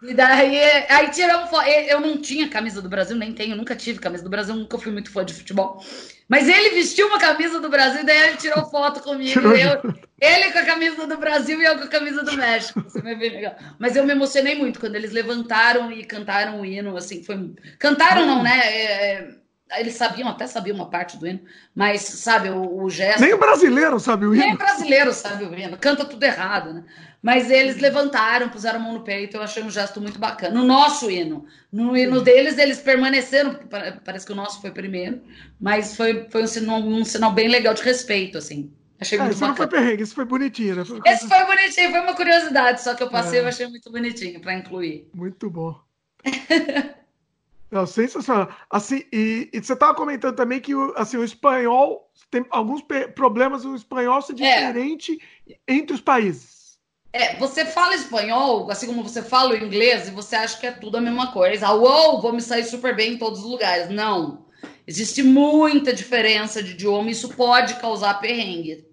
E 0.03 0.15
daí, 0.15 0.59
aí 0.89 1.11
tiramos 1.11 1.51
foto. 1.51 1.67
Eu 1.67 2.01
não 2.01 2.19
tinha 2.19 2.49
camisa 2.49 2.81
do 2.81 2.89
Brasil, 2.89 3.17
nem 3.17 3.33
tenho, 3.33 3.57
nunca 3.57 3.75
tive 3.75 3.99
camisa 3.99 4.23
do 4.23 4.31
Brasil, 4.31 4.55
nunca 4.55 4.79
fui 4.79 4.93
muito 4.93 5.11
fã 5.11 5.25
de 5.25 5.35
futebol. 5.35 5.85
Mas 6.29 6.49
ele 6.49 6.71
vestiu 6.71 7.09
uma 7.09 7.19
camisa 7.19 7.59
do 7.59 7.69
Brasil, 7.69 8.07
daí 8.07 8.29
ele 8.29 8.37
tirou 8.37 8.65
foto 8.71 9.01
comigo. 9.01 9.49
Eu, 9.49 9.83
ele 10.21 10.53
com 10.53 10.59
a 10.59 10.65
camisa 10.65 11.07
do 11.07 11.19
Brasil 11.19 11.61
e 11.61 11.65
eu 11.65 11.77
com 11.77 11.85
a 11.85 11.89
camisa 11.89 12.23
do 12.23 12.37
México. 12.37 12.85
Legal. 13.03 13.57
Mas 13.79 13.97
eu 13.97 14.05
me 14.05 14.13
emocionei 14.13 14.55
muito 14.55 14.79
quando 14.79 14.95
eles 14.95 15.11
levantaram 15.11 15.91
e 15.91 16.05
cantaram 16.05 16.61
o 16.61 16.65
hino, 16.65 16.97
assim, 16.97 17.25
foi. 17.25 17.53
Cantaram, 17.81 18.27
não, 18.27 18.45
né? 18.45 18.61
É, 18.65 19.13
é 19.13 19.40
eles 19.79 19.95
sabiam, 19.95 20.29
até 20.29 20.47
sabiam 20.47 20.75
uma 20.75 20.91
parte 20.91 21.17
do 21.17 21.27
hino, 21.27 21.41
mas 21.75 22.03
sabe, 22.03 22.49
o, 22.49 22.83
o 22.83 22.91
gesto. 22.91 23.21
Nem 23.21 23.35
o 23.35 23.39
brasileiro 23.39 24.01
sabe 24.01 24.27
o 24.27 24.35
hino. 24.35 24.45
Nem 24.45 24.55
o 24.55 24.59
brasileiro 24.59 25.13
sabe 25.13 25.45
o 25.45 25.55
hino, 25.55 25.77
canta 25.79 26.05
tudo 26.05 26.23
errado, 26.23 26.75
né? 26.75 26.85
Mas 27.23 27.51
eles 27.51 27.77
levantaram, 27.77 28.49
puseram 28.49 28.81
a 28.81 28.83
mão 28.83 28.95
no 28.95 29.05
peito, 29.05 29.37
eu 29.37 29.43
achei 29.43 29.63
um 29.63 29.71
gesto 29.71 30.01
muito 30.01 30.19
bacana. 30.19 30.55
No 30.55 30.65
nosso 30.65 31.11
hino, 31.11 31.45
no 31.71 31.97
hino 31.97 32.23
deles, 32.23 32.57
eles 32.57 32.81
permaneceram, 32.81 33.59
parece 34.05 34.25
que 34.25 34.33
o 34.33 34.37
nosso 34.37 34.61
foi 34.61 34.71
primeiro, 34.71 35.21
mas 35.61 35.97
foi, 35.97 36.27
foi 36.31 36.43
um, 36.43 36.47
sinal, 36.47 36.81
um 36.81 37.05
sinal 37.05 37.33
bem 37.33 37.49
legal 37.49 37.75
de 37.75 37.83
respeito, 37.83 38.39
assim. 38.39 38.73
Achei 38.99 39.19
é, 39.19 39.23
muito 39.23 39.33
isso 39.33 39.41
bacana. 39.41 39.59
não 39.59 39.71
foi 39.71 39.79
perrengue, 39.81 40.03
isso 40.03 40.15
foi 40.15 40.25
bonitinho, 40.25 40.77
né? 40.77 40.85
Foi 40.85 41.01
Esse 41.07 41.29
foi 41.29 41.45
bonitinho, 41.45 41.91
foi 41.91 42.01
uma 42.01 42.15
curiosidade, 42.15 42.83
só 42.83 42.95
que 42.95 43.03
eu 43.03 43.11
passei, 43.11 43.39
é. 43.39 43.43
eu 43.43 43.49
achei 43.49 43.67
muito 43.67 43.91
bonitinho 43.91 44.41
para 44.41 44.55
incluir. 44.55 45.09
Muito 45.15 45.51
bom. 45.51 45.79
Não, 47.71 47.87
sensacional. 47.87 48.49
Assim, 48.69 49.05
e, 49.13 49.49
e 49.53 49.63
você 49.63 49.75
estava 49.75 49.95
comentando 49.95 50.35
também 50.35 50.61
que 50.61 50.73
assim, 50.97 51.17
o 51.17 51.25
espanhol 51.25 52.11
tem 52.31 52.45
alguns 52.51 52.83
problemas, 53.15 53.65
o 53.65 53.77
espanhol 53.77 54.21
ser 54.21 54.33
é. 54.33 54.35
diferente 54.35 55.19
é. 55.49 55.57
entre 55.69 55.95
os 55.95 56.01
países. 56.01 56.79
É, 57.13 57.37
você 57.37 57.65
fala 57.65 57.95
espanhol, 57.95 58.71
assim 58.71 58.87
como 58.87 59.03
você 59.03 59.23
fala 59.23 59.53
o 59.53 59.57
inglês, 59.57 60.09
e 60.09 60.13
você 60.13 60.37
acha 60.37 60.59
que 60.59 60.67
é 60.67 60.73
tudo 60.73 60.97
a 60.97 61.01
mesma 61.01 61.33
coisa. 61.33 61.69
Ah, 61.69 61.75
uou, 61.75 62.21
vou 62.21 62.33
me 62.33 62.41
sair 62.41 62.65
super 62.65 62.95
bem 62.95 63.15
em 63.15 63.19
todos 63.19 63.41
os 63.41 63.51
lugares. 63.51 63.89
Não. 63.89 64.47
Existe 64.87 65.23
muita 65.23 65.93
diferença 65.93 66.63
de 66.63 66.73
idioma, 66.73 67.11
isso 67.11 67.29
pode 67.31 67.75
causar 67.75 68.21
perrengue. 68.21 68.85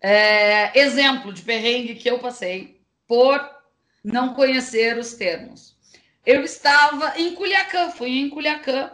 É, 0.00 0.76
exemplo 0.78 1.32
de 1.32 1.42
perrengue 1.42 1.94
que 1.94 2.10
eu 2.10 2.18
passei 2.18 2.80
por 3.06 3.40
não 4.02 4.34
conhecer 4.34 4.98
os 4.98 5.14
termos 5.14 5.72
eu 6.24 6.42
estava 6.42 7.18
em 7.18 7.34
Culiacã, 7.34 7.90
fui 7.90 8.18
em 8.18 8.30
Culiacã, 8.30 8.92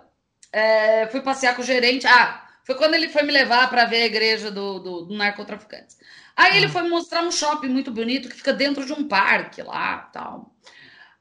é, 0.52 1.06
fui 1.08 1.20
passear 1.20 1.54
com 1.54 1.62
o 1.62 1.64
gerente. 1.64 2.06
Ah, 2.06 2.46
foi 2.64 2.74
quando 2.74 2.94
ele 2.94 3.08
foi 3.08 3.22
me 3.22 3.32
levar 3.32 3.68
para 3.68 3.84
ver 3.84 4.02
a 4.02 4.06
igreja 4.06 4.50
do, 4.50 4.78
do, 4.78 5.02
do 5.02 5.14
narcotraficantes. 5.14 5.98
Aí 6.36 6.56
ele 6.56 6.66
ah. 6.66 6.70
foi 6.70 6.82
mostrar 6.88 7.22
um 7.22 7.30
shopping 7.30 7.68
muito 7.68 7.90
bonito 7.90 8.28
que 8.28 8.36
fica 8.36 8.52
dentro 8.52 8.84
de 8.84 8.92
um 8.92 9.06
parque 9.06 9.62
lá, 9.62 9.98
tal. 10.12 10.54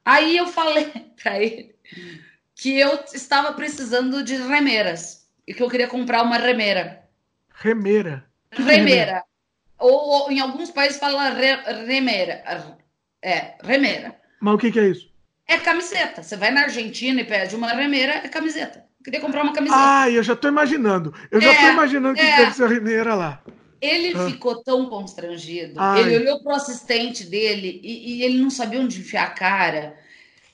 Aí 0.04 0.36
eu 0.36 0.46
falei 0.46 0.86
para 1.22 1.42
ele 1.42 1.74
que 2.54 2.78
eu 2.78 3.04
estava 3.12 3.52
precisando 3.52 4.22
de 4.22 4.36
remeras 4.36 5.28
e 5.46 5.54
que 5.54 5.62
eu 5.62 5.68
queria 5.68 5.86
comprar 5.86 6.22
uma 6.22 6.38
remera. 6.38 7.04
Remeira. 7.54 8.26
Remeira. 8.50 9.24
Ou, 9.78 9.92
ou, 9.92 10.30
em 10.30 10.40
alguns 10.40 10.70
países 10.70 10.98
fala 10.98 11.30
re, 11.30 11.54
remera. 11.86 12.42
É, 13.22 13.56
remera. 13.62 14.18
Mas 14.40 14.54
o 14.54 14.58
que, 14.58 14.72
que 14.72 14.80
é 14.80 14.88
isso? 14.88 15.08
É 15.48 15.58
camiseta. 15.58 16.22
Você 16.22 16.36
vai 16.36 16.50
na 16.50 16.62
Argentina 16.62 17.22
e 17.22 17.24
pede 17.24 17.56
uma 17.56 17.72
remeira, 17.72 18.12
é 18.12 18.28
camiseta. 18.28 18.84
Eu 18.98 19.04
queria 19.04 19.20
comprar 19.20 19.42
uma 19.42 19.54
camiseta. 19.54 19.80
Ah, 19.82 20.10
eu 20.10 20.22
já 20.22 20.36
tô 20.36 20.46
imaginando. 20.46 21.14
Eu 21.30 21.40
já 21.40 21.52
é, 21.52 21.60
tô 21.60 21.72
imaginando 21.72 22.14
que 22.14 22.20
é. 22.20 22.36
deve 22.36 22.52
ser 22.52 22.64
a 22.64 22.68
remeira 22.68 23.14
lá. 23.14 23.42
Ele 23.80 24.12
ah. 24.14 24.26
ficou 24.26 24.62
tão 24.62 24.90
constrangido. 24.90 25.80
Ai. 25.80 26.02
Ele 26.02 26.18
olhou 26.18 26.42
pro 26.42 26.52
assistente 26.52 27.24
dele 27.24 27.80
e, 27.82 28.16
e, 28.16 28.22
ele 28.22 28.38
não 28.38 28.50
sabia 28.50 28.80
onde 28.80 29.00
enfiar 29.00 29.24
a 29.24 29.30
cara. 29.30 29.98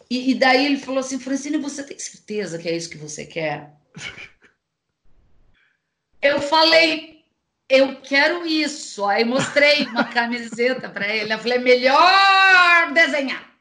E, 0.08 0.30
e 0.30 0.34
daí 0.34 0.64
ele 0.64 0.76
falou 0.76 1.00
assim: 1.00 1.18
Francine, 1.18 1.56
você 1.56 1.82
tem 1.82 1.98
certeza 1.98 2.58
que 2.58 2.68
é 2.68 2.76
isso 2.76 2.90
que 2.90 2.98
você 2.98 3.24
quer? 3.24 3.72
eu 6.22 6.40
falei, 6.40 7.24
eu 7.68 7.96
quero 7.96 8.46
isso. 8.46 9.04
Aí 9.06 9.24
mostrei 9.24 9.86
uma 9.86 10.04
camiseta 10.04 10.88
para 10.88 11.08
ele. 11.08 11.32
Eu 11.32 11.38
falei, 11.38 11.58
melhor 11.58 12.92
desenhar. 12.92 13.53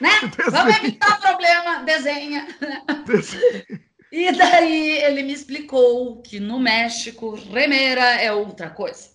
Né? 0.00 0.10
Vamos 0.50 0.76
evitar 0.76 1.20
problema, 1.20 1.82
desenha. 1.84 2.46
desenha. 3.06 3.80
E 4.10 4.32
daí 4.32 4.98
ele 5.02 5.22
me 5.22 5.32
explicou 5.32 6.20
que 6.22 6.40
no 6.40 6.58
México, 6.58 7.34
remera 7.34 8.16
é 8.16 8.32
outra 8.32 8.70
coisa. 8.70 9.10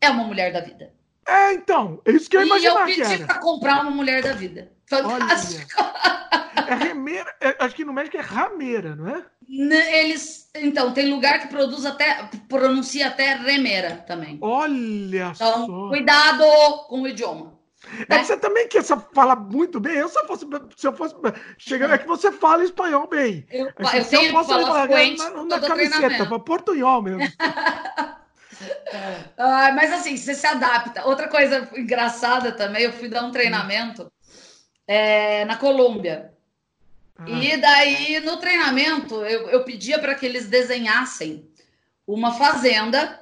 É 0.00 0.08
uma 0.08 0.24
mulher 0.24 0.52
da 0.52 0.60
vida. 0.60 0.92
É, 1.28 1.52
então, 1.52 2.00
é 2.06 2.12
isso 2.12 2.30
que 2.30 2.36
eu 2.36 2.46
imaginava. 2.46 2.90
E 2.90 2.98
eu 2.98 3.08
pedi 3.08 3.24
para 3.24 3.38
comprar 3.38 3.82
uma 3.82 3.90
mulher 3.90 4.22
da 4.22 4.32
vida. 4.32 4.72
Fantástico. 4.88 5.70
É 6.66 6.74
remeira. 6.74 7.34
É, 7.40 7.56
acho 7.60 7.74
que 7.74 7.84
no 7.84 7.92
México 7.92 8.16
é 8.16 8.20
rameira, 8.20 8.96
não 8.96 9.08
é? 9.08 9.24
Eles. 9.48 10.50
Então, 10.54 10.92
tem 10.92 11.10
lugar 11.10 11.40
que 11.40 11.48
produz 11.48 11.84
até. 11.84 12.28
pronuncia 12.48 13.08
até 13.08 13.34
remeira 13.34 14.04
também. 14.06 14.38
Olha 14.40 15.32
então, 15.34 15.66
só. 15.66 15.88
Cuidado 15.88 16.44
com 16.88 17.02
o 17.02 17.08
idioma. 17.08 17.59
É 18.08 18.18
que 18.18 18.24
você 18.24 18.36
também 18.36 18.68
quer 18.68 18.82
falar 18.84 19.36
muito 19.36 19.80
bem. 19.80 19.96
Eu 19.96 20.08
se 20.08 20.18
eu 20.18 20.26
fosse, 20.26 20.46
se 20.76 20.86
eu 20.86 20.92
fosse 20.92 21.14
chegando 21.56 21.94
é 21.94 21.98
que 21.98 22.06
você 22.06 22.30
fala 22.30 22.62
espanhol 22.62 23.08
bem. 23.08 23.46
Eu, 23.50 23.68
é 23.68 23.72
que 23.72 23.82
eu 23.82 24.04
tenho 24.04 24.28
eu 24.28 24.32
posso 24.32 24.48
que 24.50 24.64
falar 24.64 24.88
na, 24.88 25.44
na 25.44 25.60
camiseta, 25.60 26.26
para 26.26 26.38
portunhol 26.38 27.02
mesmo. 27.02 27.22
ah, 29.38 29.72
mas 29.74 29.92
assim, 29.92 30.16
você 30.16 30.34
se 30.34 30.46
adapta. 30.46 31.06
Outra 31.06 31.28
coisa 31.28 31.70
engraçada 31.74 32.52
também, 32.52 32.82
eu 32.82 32.92
fui 32.92 33.08
dar 33.08 33.24
um 33.24 33.30
treinamento 33.30 34.12
é, 34.86 35.46
na 35.46 35.56
Colômbia. 35.56 36.34
Ah. 37.16 37.24
E 37.28 37.56
daí, 37.56 38.20
no 38.20 38.36
treinamento, 38.36 39.14
eu, 39.24 39.48
eu 39.48 39.64
pedia 39.64 39.98
para 39.98 40.14
que 40.14 40.26
eles 40.26 40.48
desenhassem 40.48 41.50
uma 42.06 42.32
fazenda 42.34 43.20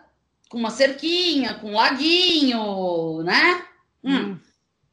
com 0.48 0.58
uma 0.58 0.70
cerquinha, 0.70 1.54
com 1.54 1.70
um 1.70 1.74
laguinho, 1.74 3.22
né? 3.22 3.64
Hum. 4.02 4.38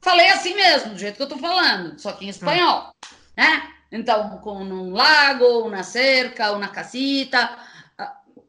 Falei 0.05 0.29
assim 0.29 0.53
mesmo, 0.53 0.91
do 0.91 0.99
jeito 0.99 1.15
que 1.15 1.23
eu 1.23 1.27
tô 1.27 1.39
falando, 1.39 1.99
só 1.99 2.11
que 2.11 2.25
em 2.25 2.29
espanhol, 2.29 2.91
né? 3.35 3.73
Então, 3.91 4.37
com 4.37 4.57
um 4.57 4.93
lago, 4.93 5.67
na 5.67 5.81
cerca, 5.81 6.51
ou 6.51 6.59
na 6.59 6.67
casita. 6.67 7.57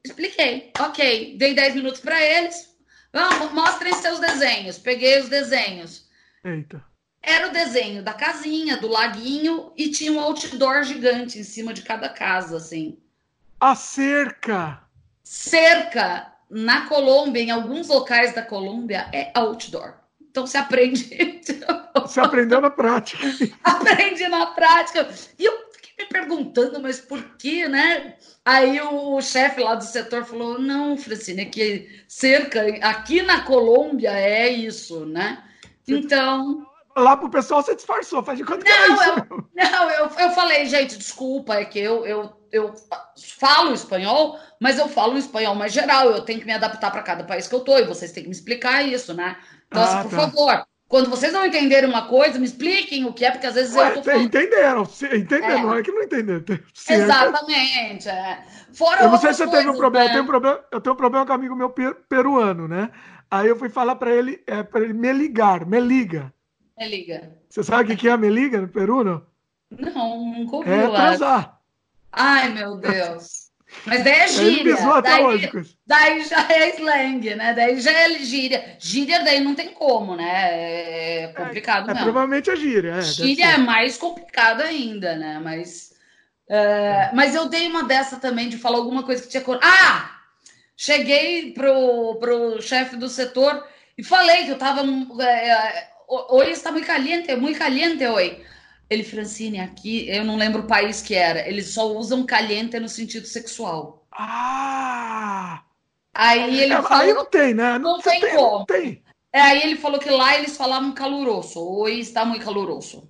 Expliquei. 0.04 0.70
Ok. 0.78 1.38
Dei 1.38 1.54
10 1.54 1.76
minutos 1.76 2.02
para 2.02 2.22
eles. 2.22 2.76
Vamos, 3.10 3.52
mostrem 3.52 3.94
seus 3.94 4.20
desenhos. 4.20 4.76
Peguei 4.76 5.18
os 5.18 5.30
desenhos. 5.30 6.06
Eita. 6.44 6.84
Era 7.22 7.48
o 7.48 7.52
desenho 7.52 8.02
da 8.02 8.12
casinha, 8.12 8.76
do 8.76 8.88
laguinho, 8.88 9.72
e 9.78 9.90
tinha 9.90 10.12
um 10.12 10.20
outdoor 10.20 10.82
gigante 10.82 11.38
em 11.38 11.42
cima 11.42 11.72
de 11.72 11.80
cada 11.80 12.10
casa, 12.10 12.58
assim. 12.58 12.98
A 13.58 13.74
cerca! 13.74 14.82
Cerca 15.24 16.34
na 16.50 16.86
Colômbia, 16.86 17.40
em 17.40 17.50
alguns 17.50 17.88
locais 17.88 18.34
da 18.34 18.42
Colômbia, 18.42 19.08
é 19.10 19.32
outdoor. 19.34 20.04
Então 20.36 20.46
se 20.46 20.58
aprende. 20.58 21.40
Você 22.02 22.20
aprendeu 22.20 22.60
na 22.60 22.68
prática. 22.68 23.26
Aprendi 23.64 24.28
na 24.28 24.44
prática. 24.48 25.08
E 25.38 25.46
eu 25.46 25.70
fiquei 25.72 26.04
me 26.04 26.10
perguntando, 26.10 26.78
mas 26.78 27.00
por 27.00 27.22
que, 27.38 27.66
né? 27.66 28.16
Aí 28.44 28.78
o 28.82 29.18
chefe 29.22 29.62
lá 29.62 29.74
do 29.74 29.82
setor 29.82 30.26
falou: 30.26 30.58
não, 30.60 30.94
Francine, 30.98 31.40
é 31.40 31.44
que 31.46 31.88
cerca 32.06 32.60
aqui 32.82 33.22
na 33.22 33.44
Colômbia 33.44 34.10
é 34.10 34.46
isso, 34.50 35.06
né? 35.06 35.42
Então. 35.88 36.66
Lá 36.94 37.16
pro 37.16 37.30
pessoal 37.30 37.62
você 37.62 37.74
disfarçou, 37.74 38.22
faz 38.22 38.38
de 38.38 38.44
conta 38.44 38.64
que 38.64 38.70
não, 38.70 39.04
eu, 39.04 39.50
não, 39.54 39.90
eu, 39.90 40.10
eu 40.18 40.30
falei, 40.30 40.64
gente, 40.64 40.96
desculpa, 40.96 41.54
é 41.54 41.64
que 41.66 41.78
eu, 41.78 42.06
eu, 42.06 42.32
eu 42.50 42.74
falo 43.38 43.74
espanhol, 43.74 44.38
mas 44.58 44.78
eu 44.78 44.88
falo 44.88 45.12
um 45.12 45.18
espanhol 45.18 45.54
mais 45.54 45.74
geral, 45.74 46.10
eu 46.10 46.22
tenho 46.22 46.40
que 46.40 46.46
me 46.46 46.54
adaptar 46.54 46.90
para 46.90 47.02
cada 47.02 47.22
país 47.24 47.46
que 47.46 47.54
eu 47.54 47.60
tô, 47.60 47.76
e 47.76 47.84
vocês 47.84 48.12
têm 48.12 48.22
que 48.22 48.30
me 48.30 48.34
explicar 48.34 48.82
isso, 48.82 49.12
né? 49.12 49.36
Então, 49.68 49.82
assim, 49.82 49.94
ah, 49.94 50.00
assim, 50.00 50.08
por 50.08 50.16
tá. 50.16 50.22
favor, 50.22 50.66
quando 50.88 51.10
vocês 51.10 51.32
não 51.32 51.44
entenderem 51.44 51.88
uma 51.88 52.06
coisa, 52.06 52.38
me 52.38 52.44
expliquem 52.44 53.04
o 53.04 53.12
que 53.12 53.24
é, 53.24 53.30
porque 53.30 53.46
às 53.46 53.54
vezes 53.54 53.74
Ué, 53.74 53.90
eu 53.90 53.94
tô 53.94 54.02
falando... 54.04 54.22
Entenderam, 54.22 54.82
entenderam, 54.82 55.58
é. 55.58 55.62
não 55.62 55.74
é 55.74 55.82
que 55.82 55.90
não 55.90 56.02
entenderam. 56.02 56.44
Exatamente. 56.88 58.08
É. 58.08 58.44
Fora 58.72 59.02
eu 59.02 59.10
não 59.10 59.18
sei 59.18 59.32
se 59.32 59.38
você 59.44 59.50
teve 59.50 59.68
um 59.68 59.76
problema, 59.76 60.04
né? 60.04 60.10
eu, 60.10 60.12
tenho 60.12 60.24
um 60.24 60.26
problema, 60.26 60.64
eu 60.70 60.80
tenho 60.80 60.94
um 60.94 60.96
problema 60.96 61.26
com 61.26 61.32
um 61.32 61.34
amigo 61.34 61.56
meu 61.56 61.70
peruano, 61.70 62.68
né? 62.68 62.90
Aí 63.28 63.48
eu 63.48 63.56
fui 63.56 63.68
falar 63.68 63.96
para 63.96 64.14
ele, 64.14 64.40
é, 64.46 64.62
para 64.62 64.82
ele 64.84 64.92
me 64.92 65.12
ligar, 65.12 65.66
me 65.66 65.80
liga. 65.80 66.32
Me 66.78 66.88
liga. 66.88 67.32
Você 67.48 67.64
sabe 67.64 67.92
o 67.92 67.96
que 67.96 68.08
é 68.08 68.16
me 68.16 68.28
liga 68.28 68.60
no 68.60 68.68
Peru, 68.68 69.02
não? 69.02 69.26
Não, 69.70 70.18
nunca 70.24 70.56
ouvi. 70.56 70.70
É 70.70 70.88
transar. 70.88 71.60
Ai, 72.12 72.52
meu 72.52 72.76
Deus. 72.76 73.45
Mas 73.84 74.02
daí 74.02 74.12
é 74.14 74.28
gíria. 74.28 74.76
Daí, 75.02 75.50
daí, 75.86 76.24
já 76.24 76.48
é 76.50 76.70
slang, 76.70 77.34
né? 77.34 77.54
Daí 77.54 77.80
já 77.80 77.92
é 77.92 78.18
gíria. 78.18 78.76
Gíria 78.78 79.22
daí 79.22 79.40
não 79.40 79.54
tem 79.54 79.68
como, 79.68 80.16
né? 80.16 80.24
É, 80.24 81.22
é 81.24 81.28
complicado 81.28 81.90
é, 81.90 81.92
é, 81.92 82.02
Provavelmente 82.02 82.50
é 82.50 82.56
gíria. 82.56 82.94
É, 82.94 83.02
gíria 83.02 83.46
é 83.52 83.56
mais 83.58 83.96
complicado 83.96 84.62
ainda, 84.62 85.14
né? 85.16 85.40
Mas, 85.42 85.92
é, 86.48 87.10
mas 87.14 87.34
eu 87.34 87.48
dei 87.48 87.68
uma 87.68 87.84
dessa 87.84 88.16
também 88.16 88.48
de 88.48 88.58
falar 88.58 88.78
alguma 88.78 89.02
coisa 89.02 89.22
que 89.22 89.28
tinha... 89.28 89.44
Ah! 89.62 90.12
Cheguei 90.76 91.52
pro, 91.52 92.16
pro 92.16 92.60
chefe 92.60 92.96
do 92.96 93.08
setor 93.08 93.66
e 93.96 94.02
falei 94.02 94.44
que 94.44 94.50
eu 94.50 94.58
tava... 94.58 94.82
É, 95.22 95.88
hoje 96.08 96.50
está 96.50 96.72
muito 96.72 96.86
caliente, 96.86 97.34
muito 97.36 97.58
caliente 97.58 98.06
hoje. 98.06 98.40
Ele, 98.88 99.02
Francine, 99.02 99.60
aqui, 99.60 100.08
eu 100.08 100.24
não 100.24 100.36
lembro 100.36 100.62
o 100.62 100.66
país 100.66 101.02
que 101.02 101.14
era, 101.14 101.48
eles 101.48 101.70
só 101.70 101.92
usam 101.92 102.24
caliente 102.24 102.78
no 102.78 102.88
sentido 102.88 103.26
sexual. 103.26 104.06
Ah! 104.12 105.62
Aí 106.14 106.60
ele 106.60 106.72
é, 106.72 106.82
falou, 106.82 107.04
Aí 107.04 107.12
não 107.12 107.24
tem, 107.26 107.52
né? 107.52 107.78
Não, 107.78 107.92
não 107.94 108.00
tem, 108.00 108.20
tem, 108.20 108.34
como. 108.34 108.58
Não 108.60 108.64
tem. 108.64 109.02
É, 109.32 109.40
aí 109.40 109.62
ele 109.62 109.76
falou 109.76 109.98
que 109.98 110.08
lá 110.08 110.38
eles 110.38 110.56
falavam 110.56 110.92
caluroso. 110.92 111.60
Hoje 111.60 112.00
está 112.00 112.24
muito 112.24 112.44
caluroso. 112.44 113.06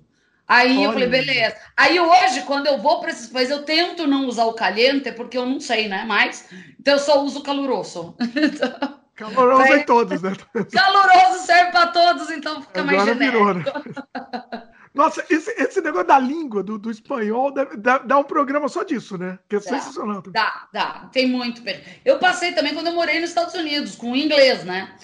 Aí 0.47 0.77
Olha. 0.77 0.85
eu 0.85 0.93
falei, 0.93 1.07
beleza. 1.07 1.55
Aí 1.75 1.99
hoje, 1.99 2.41
quando 2.41 2.67
eu 2.67 2.79
vou 2.79 2.99
para 2.99 3.11
esses 3.11 3.27
países, 3.27 3.51
eu 3.51 3.63
tento 3.63 4.07
não 4.07 4.27
usar 4.27 4.45
o 4.45 4.53
caliente, 4.53 5.11
porque 5.11 5.37
eu 5.37 5.45
não 5.45 5.59
sei, 5.59 5.87
né? 5.87 6.05
Mas, 6.05 6.49
então 6.79 6.95
eu 6.95 6.99
só 6.99 7.21
uso. 7.21 7.41
Caloroso 7.41 8.09
aí, 9.63 9.79
em 9.79 9.85
todos, 9.85 10.21
né? 10.21 10.33
Caloroso 10.71 11.45
serve 11.45 11.71
para 11.71 11.87
todos, 11.87 12.29
então 12.29 12.61
fica 12.61 12.81
Agora 12.81 12.97
mais 12.97 13.09
genérico. 13.09 13.37
Virou, 13.37 13.53
né? 13.53 13.63
Nossa, 14.97 15.23
esse, 15.29 15.51
esse 15.51 15.79
negócio 15.79 16.07
da 16.07 16.17
língua, 16.17 16.63
do, 16.63 16.77
do 16.77 16.89
espanhol, 16.89 17.53
deve, 17.53 17.77
dá, 17.77 17.99
dá 17.99 18.17
um 18.17 18.23
programa 18.23 18.67
só 18.67 18.83
disso, 18.83 19.17
né? 19.17 19.37
Que 19.47 19.57
é 19.57 19.59
dá, 19.59 19.65
sensacional. 19.65 20.23
Dá, 20.23 20.67
dá. 20.73 21.09
Tem 21.13 21.27
muito. 21.27 21.61
Eu 22.03 22.17
passei 22.17 22.51
também 22.53 22.73
quando 22.73 22.87
eu 22.87 22.95
morei 22.95 23.19
nos 23.19 23.29
Estados 23.29 23.53
Unidos, 23.53 23.95
com 23.95 24.15
inglês, 24.15 24.63
né? 24.63 24.95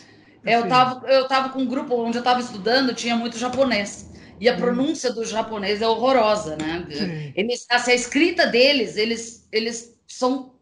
Eu 0.43 0.67
tava, 0.67 1.07
eu 1.07 1.27
tava 1.27 1.49
com 1.49 1.59
um 1.59 1.67
grupo 1.67 1.95
onde 1.95 2.17
eu 2.17 2.23
tava 2.23 2.41
estudando, 2.41 2.93
tinha 2.93 3.15
muito 3.15 3.37
japonês. 3.37 4.11
E 4.39 4.49
a 4.49 4.53
hum. 4.53 4.57
pronúncia 4.57 5.13
do 5.13 5.23
japonês 5.23 5.81
é 5.81 5.87
horrorosa, 5.87 6.57
né? 6.57 6.85
Eles, 7.35 7.65
assim, 7.69 7.91
a 7.91 7.95
escrita 7.95 8.47
deles, 8.47 8.97
eles, 8.97 9.47
eles 9.51 9.97
são 10.07 10.53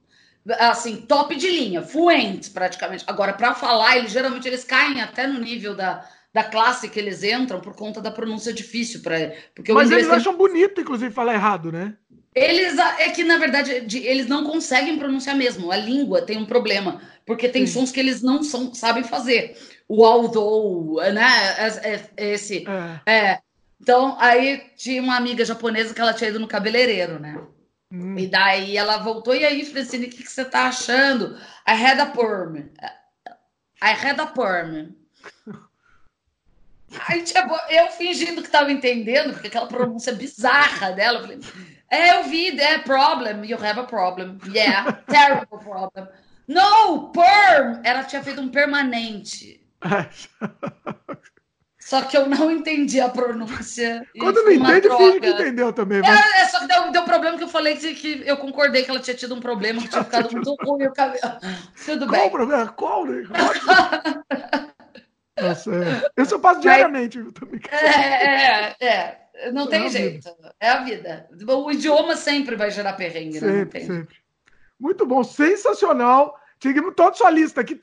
assim, 0.59 0.97
top 0.97 1.35
de 1.35 1.49
linha, 1.49 1.81
fluentes 1.81 2.49
praticamente. 2.49 3.03
Agora, 3.07 3.33
para 3.33 3.53
falar, 3.53 3.97
eles 3.97 4.11
geralmente 4.11 4.47
eles 4.47 4.63
caem 4.63 5.01
até 5.01 5.27
no 5.27 5.39
nível 5.39 5.75
da, 5.75 6.07
da 6.33 6.43
classe 6.43 6.89
que 6.89 6.99
eles 6.99 7.23
entram 7.23 7.59
por 7.59 7.75
conta 7.75 8.01
da 8.01 8.11
pronúncia 8.11 8.53
difícil 8.53 9.01
para 9.01 9.33
porque 9.53 9.73
Mas 9.73 9.91
eles 9.91 10.07
tem... 10.07 10.15
acham 10.15 10.35
bonito, 10.35 10.79
inclusive, 10.79 11.13
falar 11.13 11.33
errado, 11.33 11.71
né? 11.71 11.95
Eles 12.33 12.77
é 12.77 13.09
que 13.09 13.25
na 13.25 13.37
verdade 13.37 13.71
eles 13.71 14.27
não 14.27 14.45
conseguem 14.45 14.97
pronunciar 14.97 15.35
mesmo. 15.35 15.69
A 15.69 15.75
língua 15.75 16.21
tem 16.21 16.37
um 16.37 16.45
problema 16.45 17.01
porque 17.25 17.49
tem 17.49 17.67
Sim. 17.67 17.73
sons 17.73 17.91
que 17.91 17.99
eles 17.99 18.21
não 18.21 18.41
são, 18.41 18.73
sabem 18.73 19.03
fazer. 19.03 19.57
O 19.87 20.05
although, 20.05 21.01
né? 21.11 21.27
Esse 22.15 22.65
é. 23.05 23.11
é. 23.13 23.39
Então 23.81 24.15
aí 24.17 24.63
tinha 24.77 25.01
uma 25.01 25.17
amiga 25.17 25.43
japonesa 25.43 25.93
que 25.93 25.99
ela 25.99 26.13
tinha 26.13 26.29
ido 26.29 26.39
no 26.39 26.47
cabeleireiro, 26.47 27.19
né? 27.19 27.37
Hum. 27.91 28.17
E 28.17 28.25
daí 28.27 28.77
ela 28.77 28.99
voltou 28.99 29.35
e 29.35 29.43
aí, 29.43 29.65
Francine, 29.65 30.05
o 30.05 30.09
que, 30.09 30.23
que 30.23 30.31
você 30.31 30.45
tá 30.45 30.67
achando? 30.67 31.35
I 31.67 31.73
had 31.73 31.99
a 31.99 32.05
perm. 32.05 32.69
I 33.83 33.91
had 33.91 34.17
a 34.21 34.27
perm. 34.27 34.93
Aí, 37.07 37.23
tipo, 37.23 37.55
eu 37.69 37.88
fingindo 37.89 38.41
que 38.41 38.47
estava 38.47 38.72
entendendo, 38.72 39.34
porque 39.34 39.47
aquela 39.47 39.68
pronúncia 39.68 40.13
bizarra 40.13 40.91
dela, 40.91 41.19
eu 41.19 41.22
falei, 41.22 41.39
é, 41.89 42.18
eu 42.18 42.23
vi, 42.23 42.59
é 42.59 42.80
problem, 42.80 43.45
you 43.45 43.57
have 43.57 43.80
a 43.80 43.84
problem. 43.84 44.38
Yeah, 44.47 44.91
terrible 45.07 45.59
problem. 45.59 46.07
No, 46.47 47.11
perm! 47.11 47.81
Ela 47.84 48.03
tinha 48.03 48.23
feito 48.23 48.41
um 48.41 48.49
permanente. 48.49 49.61
Só 51.91 52.01
que 52.03 52.15
eu 52.15 52.26
não 52.26 52.49
entendi 52.49 53.01
a 53.01 53.09
pronúncia. 53.09 54.07
Quando 54.18 54.43
não 54.43 54.51
entende, 54.51 54.88
finge 54.95 55.19
que 55.19 55.27
entendeu 55.27 55.73
também. 55.73 55.99
Mas... 55.99 56.09
É, 56.09 56.41
é, 56.41 56.45
só 56.45 56.59
que 56.59 56.68
deu, 56.68 56.89
deu 56.89 57.03
problema 57.03 57.38
que 57.38 57.43
eu 57.43 57.49
falei 57.49 57.76
que, 57.76 57.93
que 57.95 58.23
eu 58.26 58.38
concordei 58.38 58.84
que 58.84 58.91
ela 58.91 59.01
tinha 59.01 59.15
tido 59.15 59.35
um 59.35 59.41
problema, 59.41 59.81
que 59.81 59.89
tinha 59.89 60.03
ficado 60.03 60.31
muito 60.31 60.55
ruim 60.63 60.85
o 60.85 60.93
cabelo. 60.93 61.19
Tudo 61.84 62.07
Qual 62.07 62.11
bem. 62.11 62.19
Qual 62.19 62.27
o 62.27 62.31
problema? 62.31 62.68
Qual? 62.69 63.03
Né? 65.41 65.49
Nossa, 65.49 65.72
é. 65.72 66.11
Eu 66.15 66.39
faço 66.39 66.61
diariamente. 66.61 67.19
Mas, 67.19 67.34
também. 67.34 67.61
É, 67.72 68.85
é, 68.85 69.22
é. 69.35 69.51
Não 69.51 69.68
tem 69.68 69.85
é 69.85 69.89
jeito. 69.89 70.30
Vida. 70.30 70.55
É 70.59 70.69
a 70.69 70.84
vida. 70.84 71.30
O 71.47 71.72
idioma 71.72 72.15
sempre 72.15 72.55
vai 72.55 72.69
gerar 72.72 72.93
perrengue, 72.93 73.39
sempre, 73.39 73.80
né? 73.80 73.85
Sempre. 73.85 74.15
Muito 74.80 75.05
bom, 75.05 75.23
sensacional. 75.23 76.38
Seguimos 76.61 76.93
toda 76.95 77.09
a 77.09 77.13
sua 77.13 77.31
lista 77.31 77.61
aqui. 77.61 77.80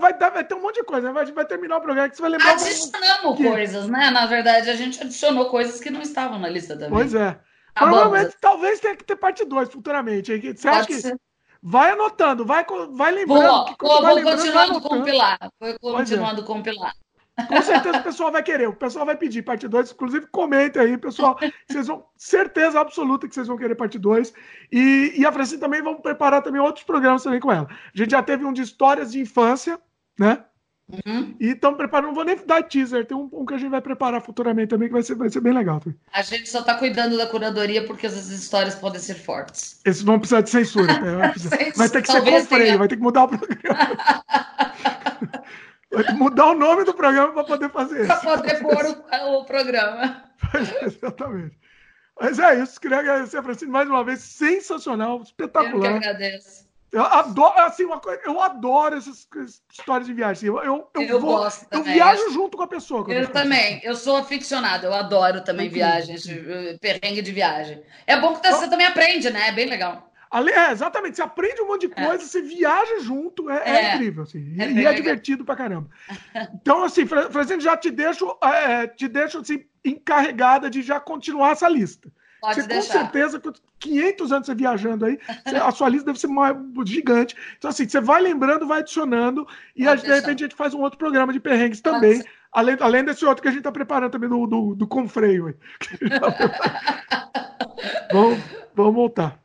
Vai, 0.00 0.18
vai, 0.18 0.44
ter 0.44 0.54
um 0.54 0.62
monte 0.62 0.76
de 0.76 0.84
coisa. 0.84 1.08
Né? 1.08 1.12
Vai, 1.12 1.26
vai 1.26 1.44
terminar 1.44 1.76
o 1.76 1.80
programa 1.82 2.08
que 2.08 2.16
você 2.16 2.22
vai 2.22 2.30
lembrar. 2.30 2.52
Adicionamos 2.52 3.36
que... 3.36 3.44
coisas, 3.44 3.88
né? 3.88 4.10
Na 4.10 4.26
verdade, 4.26 4.70
a 4.70 4.74
gente 4.74 5.02
adicionou 5.02 5.50
coisas 5.50 5.80
que 5.80 5.90
não 5.90 6.00
estavam 6.00 6.38
na 6.38 6.48
lista 6.48 6.74
também. 6.74 6.90
Pois 6.90 7.14
é. 7.14 7.38
Provavelmente, 7.74 8.36
talvez 8.40 8.80
tenha 8.80 8.96
que 8.96 9.04
ter 9.04 9.16
parte 9.16 9.44
2 9.44 9.70
futuramente. 9.70 10.32
Você 10.34 10.54
Pode 10.54 10.68
acha 10.68 10.86
que. 10.86 10.94
Ser. 10.94 11.16
Vai 11.62 11.92
anotando, 11.92 12.44
vai, 12.44 12.66
vai 12.90 13.12
lembrando. 13.12 13.66
Vou, 13.66 13.76
que 13.76 13.86
vou, 13.86 14.02
vai 14.02 14.14
vou 14.14 14.14
lembrando, 14.16 14.36
continuando 14.36 14.80
compilar. 14.80 15.38
Vou 15.80 15.92
continuando 15.92 16.40
é. 16.40 16.44
compilar. 16.44 16.92
Com 17.48 17.62
certeza 17.62 17.98
o 17.98 18.02
pessoal 18.02 18.30
vai 18.30 18.42
querer, 18.42 18.68
o 18.68 18.74
pessoal 18.74 19.06
vai 19.06 19.16
pedir 19.16 19.42
parte 19.42 19.66
2. 19.66 19.92
Inclusive, 19.92 20.26
comentem 20.26 20.82
aí, 20.82 20.98
pessoal. 20.98 21.38
Vocês 21.68 21.86
vão, 21.86 22.04
certeza 22.16 22.80
absoluta 22.80 23.26
que 23.26 23.34
vocês 23.34 23.46
vão 23.46 23.56
querer 23.56 23.74
parte 23.74 23.98
2. 23.98 24.34
E, 24.70 25.14
e 25.16 25.24
a 25.24 25.32
Francine 25.32 25.60
também 25.60 25.82
vamos 25.82 26.00
preparar 26.00 26.42
também 26.42 26.60
outros 26.60 26.84
programas 26.84 27.22
também 27.22 27.40
com 27.40 27.50
ela. 27.50 27.68
A 27.70 27.98
gente 27.98 28.10
já 28.10 28.22
teve 28.22 28.44
um 28.44 28.52
de 28.52 28.62
histórias 28.62 29.12
de 29.12 29.20
infância, 29.20 29.80
né? 30.18 30.44
Uhum. 30.92 31.34
E 31.40 31.48
estamos 31.48 31.78
preparando, 31.78 32.08
não 32.08 32.14
vou 32.14 32.24
nem 32.24 32.36
dar 32.46 32.62
teaser, 32.62 33.06
tem 33.06 33.16
um, 33.16 33.28
um, 33.32 33.46
que 33.46 33.54
a 33.54 33.58
gente 33.58 33.70
vai 33.70 33.80
preparar 33.80 34.20
futuramente 34.20 34.68
também, 34.68 34.88
que 34.88 34.92
vai 34.92 35.02
ser, 35.02 35.14
vai 35.14 35.30
ser 35.30 35.40
bem 35.40 35.54
legal. 35.54 35.80
Também. 35.80 35.98
A 36.12 36.20
gente 36.20 36.48
só 36.50 36.60
está 36.60 36.74
cuidando 36.74 37.16
da 37.16 37.26
curadoria 37.26 37.86
porque 37.86 38.06
as 38.06 38.14
histórias 38.28 38.74
podem 38.74 39.00
ser 39.00 39.14
fortes. 39.14 39.80
Esses 39.86 40.02
vão 40.02 40.18
precisar 40.18 40.42
de 40.42 40.50
censura. 40.50 41.00
Né? 41.00 41.32
vai 41.76 41.88
ter 41.88 42.02
que 42.02 42.12
ser 42.12 42.22
com 42.22 42.44
freio, 42.44 42.78
vai 42.78 42.88
ter 42.88 42.96
que 42.96 43.02
mudar 43.02 43.24
o 43.24 43.28
programa. 43.28 43.96
vai 45.90 46.04
ter 46.04 46.12
que 46.12 46.18
mudar 46.18 46.46
o 46.46 46.54
nome 46.54 46.84
do 46.84 46.92
programa 46.92 47.32
para 47.32 47.44
poder 47.44 47.70
fazer 47.70 48.00
isso. 48.00 48.08
Para 48.08 48.36
poder 48.36 48.60
pôr 48.60 48.84
o, 48.84 49.40
o 49.40 49.44
programa. 49.46 50.24
exatamente. 50.82 51.56
Mas 52.20 52.38
é 52.38 52.62
isso, 52.62 52.80
queria 52.80 52.98
agradecer 52.98 53.38
a 53.38 53.42
Francine 53.42 53.70
mais 53.70 53.88
uma 53.88 54.04
vez, 54.04 54.20
sensacional, 54.20 55.22
espetacular. 55.22 55.92
Eu 55.92 56.00
que 56.00 56.06
agradeço. 56.06 56.70
Eu 56.92 57.04
adoro, 57.04 57.58
assim, 57.60 57.86
uma 57.86 57.98
coisa, 57.98 58.20
eu 58.26 58.38
adoro 58.38 58.96
essas 58.96 59.26
histórias 59.72 60.06
de 60.06 60.12
viagem. 60.12 60.46
Eu, 60.46 60.58
eu, 60.58 60.90
eu, 60.94 61.02
eu 61.02 61.20
vou, 61.20 61.38
gosto 61.38 61.66
eu 61.70 61.82
viajo 61.82 62.30
junto 62.30 62.54
com 62.54 62.64
a 62.64 62.68
pessoa. 62.68 63.10
Eu, 63.10 63.32
também, 63.32 63.80
eu 63.82 63.96
sou 63.96 64.18
aficionado, 64.18 64.84
eu 64.84 64.92
adoro 64.92 65.42
também 65.42 65.70
viagens, 65.70 66.28
eh, 66.28 66.76
perrengue 66.78 67.22
de 67.22 67.32
viagem. 67.32 67.82
É 68.06 68.20
bom 68.20 68.36
que 68.36 68.46
você 68.46 68.68
também 68.68 68.86
aprende, 68.86 69.30
né? 69.30 69.48
É 69.48 69.52
bem 69.52 69.70
legal. 69.70 70.12
É, 70.54 70.70
exatamente, 70.70 71.16
você 71.16 71.22
aprende 71.22 71.62
um 71.62 71.68
monte 71.68 71.86
de 71.86 71.94
é. 71.94 72.06
coisa, 72.06 72.24
é. 72.24 72.26
você 72.26 72.42
viaja 72.42 73.00
junto, 73.00 73.48
é, 73.48 73.62
é. 73.64 73.70
é 73.70 73.94
incrível, 73.94 74.22
assim, 74.24 74.54
é 74.58 74.70
e, 74.70 74.86
é 74.86 74.92
divertido 74.92 75.46
pra 75.46 75.56
caramba. 75.56 75.88
Então, 76.54 76.84
assim, 76.84 77.06
Francisco, 77.06 77.60
já 77.60 77.76
te 77.76 77.90
deixo, 77.90 78.36
é, 78.42 78.86
te 78.86 79.08
deixo 79.08 79.38
assim, 79.38 79.64
encarregada 79.82 80.68
de 80.68 80.82
já 80.82 81.00
continuar 81.00 81.52
essa 81.52 81.68
lista. 81.68 82.10
Pode 82.42 82.60
você, 82.60 82.66
deixar. 82.66 82.92
Com 82.92 82.98
certeza, 82.98 83.40
500 83.78 84.32
anos 84.32 84.46
você 84.46 84.54
viajando 84.56 85.06
aí, 85.06 85.16
a 85.64 85.70
sua 85.70 85.88
lista 85.88 86.06
deve 86.06 86.18
ser 86.18 86.28
gigante. 86.84 87.36
Então, 87.56 87.70
assim, 87.70 87.88
você 87.88 88.00
vai 88.00 88.20
lembrando, 88.20 88.66
vai 88.66 88.80
adicionando, 88.80 89.46
e 89.76 89.86
a, 89.86 89.94
de 89.94 90.08
repente 90.08 90.42
a 90.42 90.48
gente 90.48 90.56
faz 90.56 90.74
um 90.74 90.80
outro 90.80 90.98
programa 90.98 91.32
de 91.32 91.38
perrengues 91.38 91.80
também, 91.80 92.20
além, 92.50 92.76
além 92.80 93.04
desse 93.04 93.24
outro 93.24 93.42
que 93.42 93.48
a 93.48 93.52
gente 93.52 93.60
está 93.60 93.70
preparando 93.70 94.10
também 94.10 94.28
do, 94.28 94.44
do, 94.44 94.74
do 94.74 94.88
Confreio. 94.88 95.56
vamos, 98.12 98.40
vamos 98.74 98.94
voltar. 98.94 99.38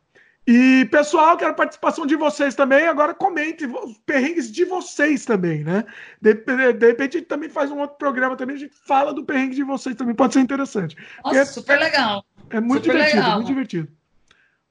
E, 0.44 0.84
pessoal, 0.86 1.36
quero 1.36 1.52
a 1.52 1.54
participação 1.54 2.04
de 2.04 2.16
vocês 2.16 2.56
também. 2.56 2.88
Agora 2.88 3.14
comente 3.14 3.64
os 3.64 3.96
perrengues 3.98 4.50
de 4.50 4.64
vocês 4.64 5.24
também, 5.24 5.62
né? 5.62 5.84
De, 6.20 6.34
de, 6.34 6.72
de, 6.72 6.86
repente 6.86 7.16
a 7.16 7.20
gente 7.20 7.28
também 7.28 7.48
faz 7.48 7.70
um 7.70 7.78
outro 7.78 7.96
programa 7.96 8.34
também, 8.34 8.56
a 8.56 8.58
gente 8.58 8.74
fala 8.74 9.14
do 9.14 9.24
perrengue 9.24 9.54
de 9.54 9.62
vocês 9.62 9.94
também, 9.94 10.16
pode 10.16 10.32
ser 10.32 10.40
interessante. 10.40 10.96
Nossa, 11.22 11.44
super 11.44 11.78
legal. 11.78 12.24
É 12.50 12.60
muito 12.60 12.84
Super 12.84 12.96
divertido, 12.96 13.22
legal. 13.22 13.36
muito 13.36 13.46
divertido. 13.48 13.88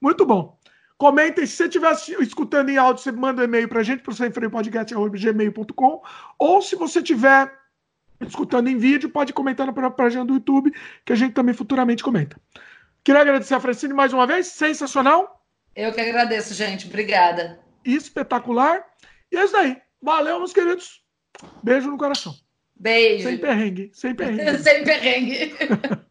Muito 0.01 0.25
bom. 0.25 0.57
Comentem, 0.97 1.45
se 1.45 1.55
você 1.55 1.65
estiver 1.65 1.93
escutando 2.21 2.69
em 2.69 2.77
áudio, 2.77 3.03
você 3.03 3.11
manda 3.11 3.41
um 3.41 3.45
e-mail 3.45 3.67
para 3.67 3.81
a 3.81 3.83
gente, 3.83 4.01
para 4.01 4.11
o 4.11 4.15
semfreiopodcast.gmail.com 4.15 6.01
ou 6.39 6.61
se 6.61 6.75
você 6.75 6.99
estiver 6.99 7.53
escutando 8.25 8.67
em 8.67 8.77
vídeo, 8.77 9.09
pode 9.09 9.31
comentar 9.31 9.67
na 9.67 9.91
página 9.91 10.25
do 10.25 10.33
YouTube, 10.33 10.73
que 11.05 11.13
a 11.13 11.15
gente 11.15 11.33
também 11.33 11.53
futuramente 11.53 12.03
comenta. 12.03 12.35
Queria 13.03 13.21
agradecer 13.21 13.53
a 13.53 13.59
Francine 13.59 13.93
mais 13.93 14.11
uma 14.11 14.25
vez, 14.25 14.47
sensacional. 14.47 15.45
Eu 15.75 15.93
que 15.93 16.01
agradeço, 16.01 16.53
gente. 16.55 16.87
Obrigada. 16.87 17.59
Espetacular. 17.85 18.83
E 19.31 19.37
é 19.37 19.45
isso 19.45 19.55
aí. 19.55 19.77
Valeu, 20.01 20.39
meus 20.39 20.51
queridos. 20.51 21.03
Beijo 21.61 21.91
no 21.91 21.97
coração. 21.97 22.35
Beijo. 22.75 23.27
Sem 23.27 23.37
perrengue. 23.37 23.91
Sem 23.93 24.15
perrengue. 24.15 24.57
sem 24.63 24.83
perrengue. 24.83 25.55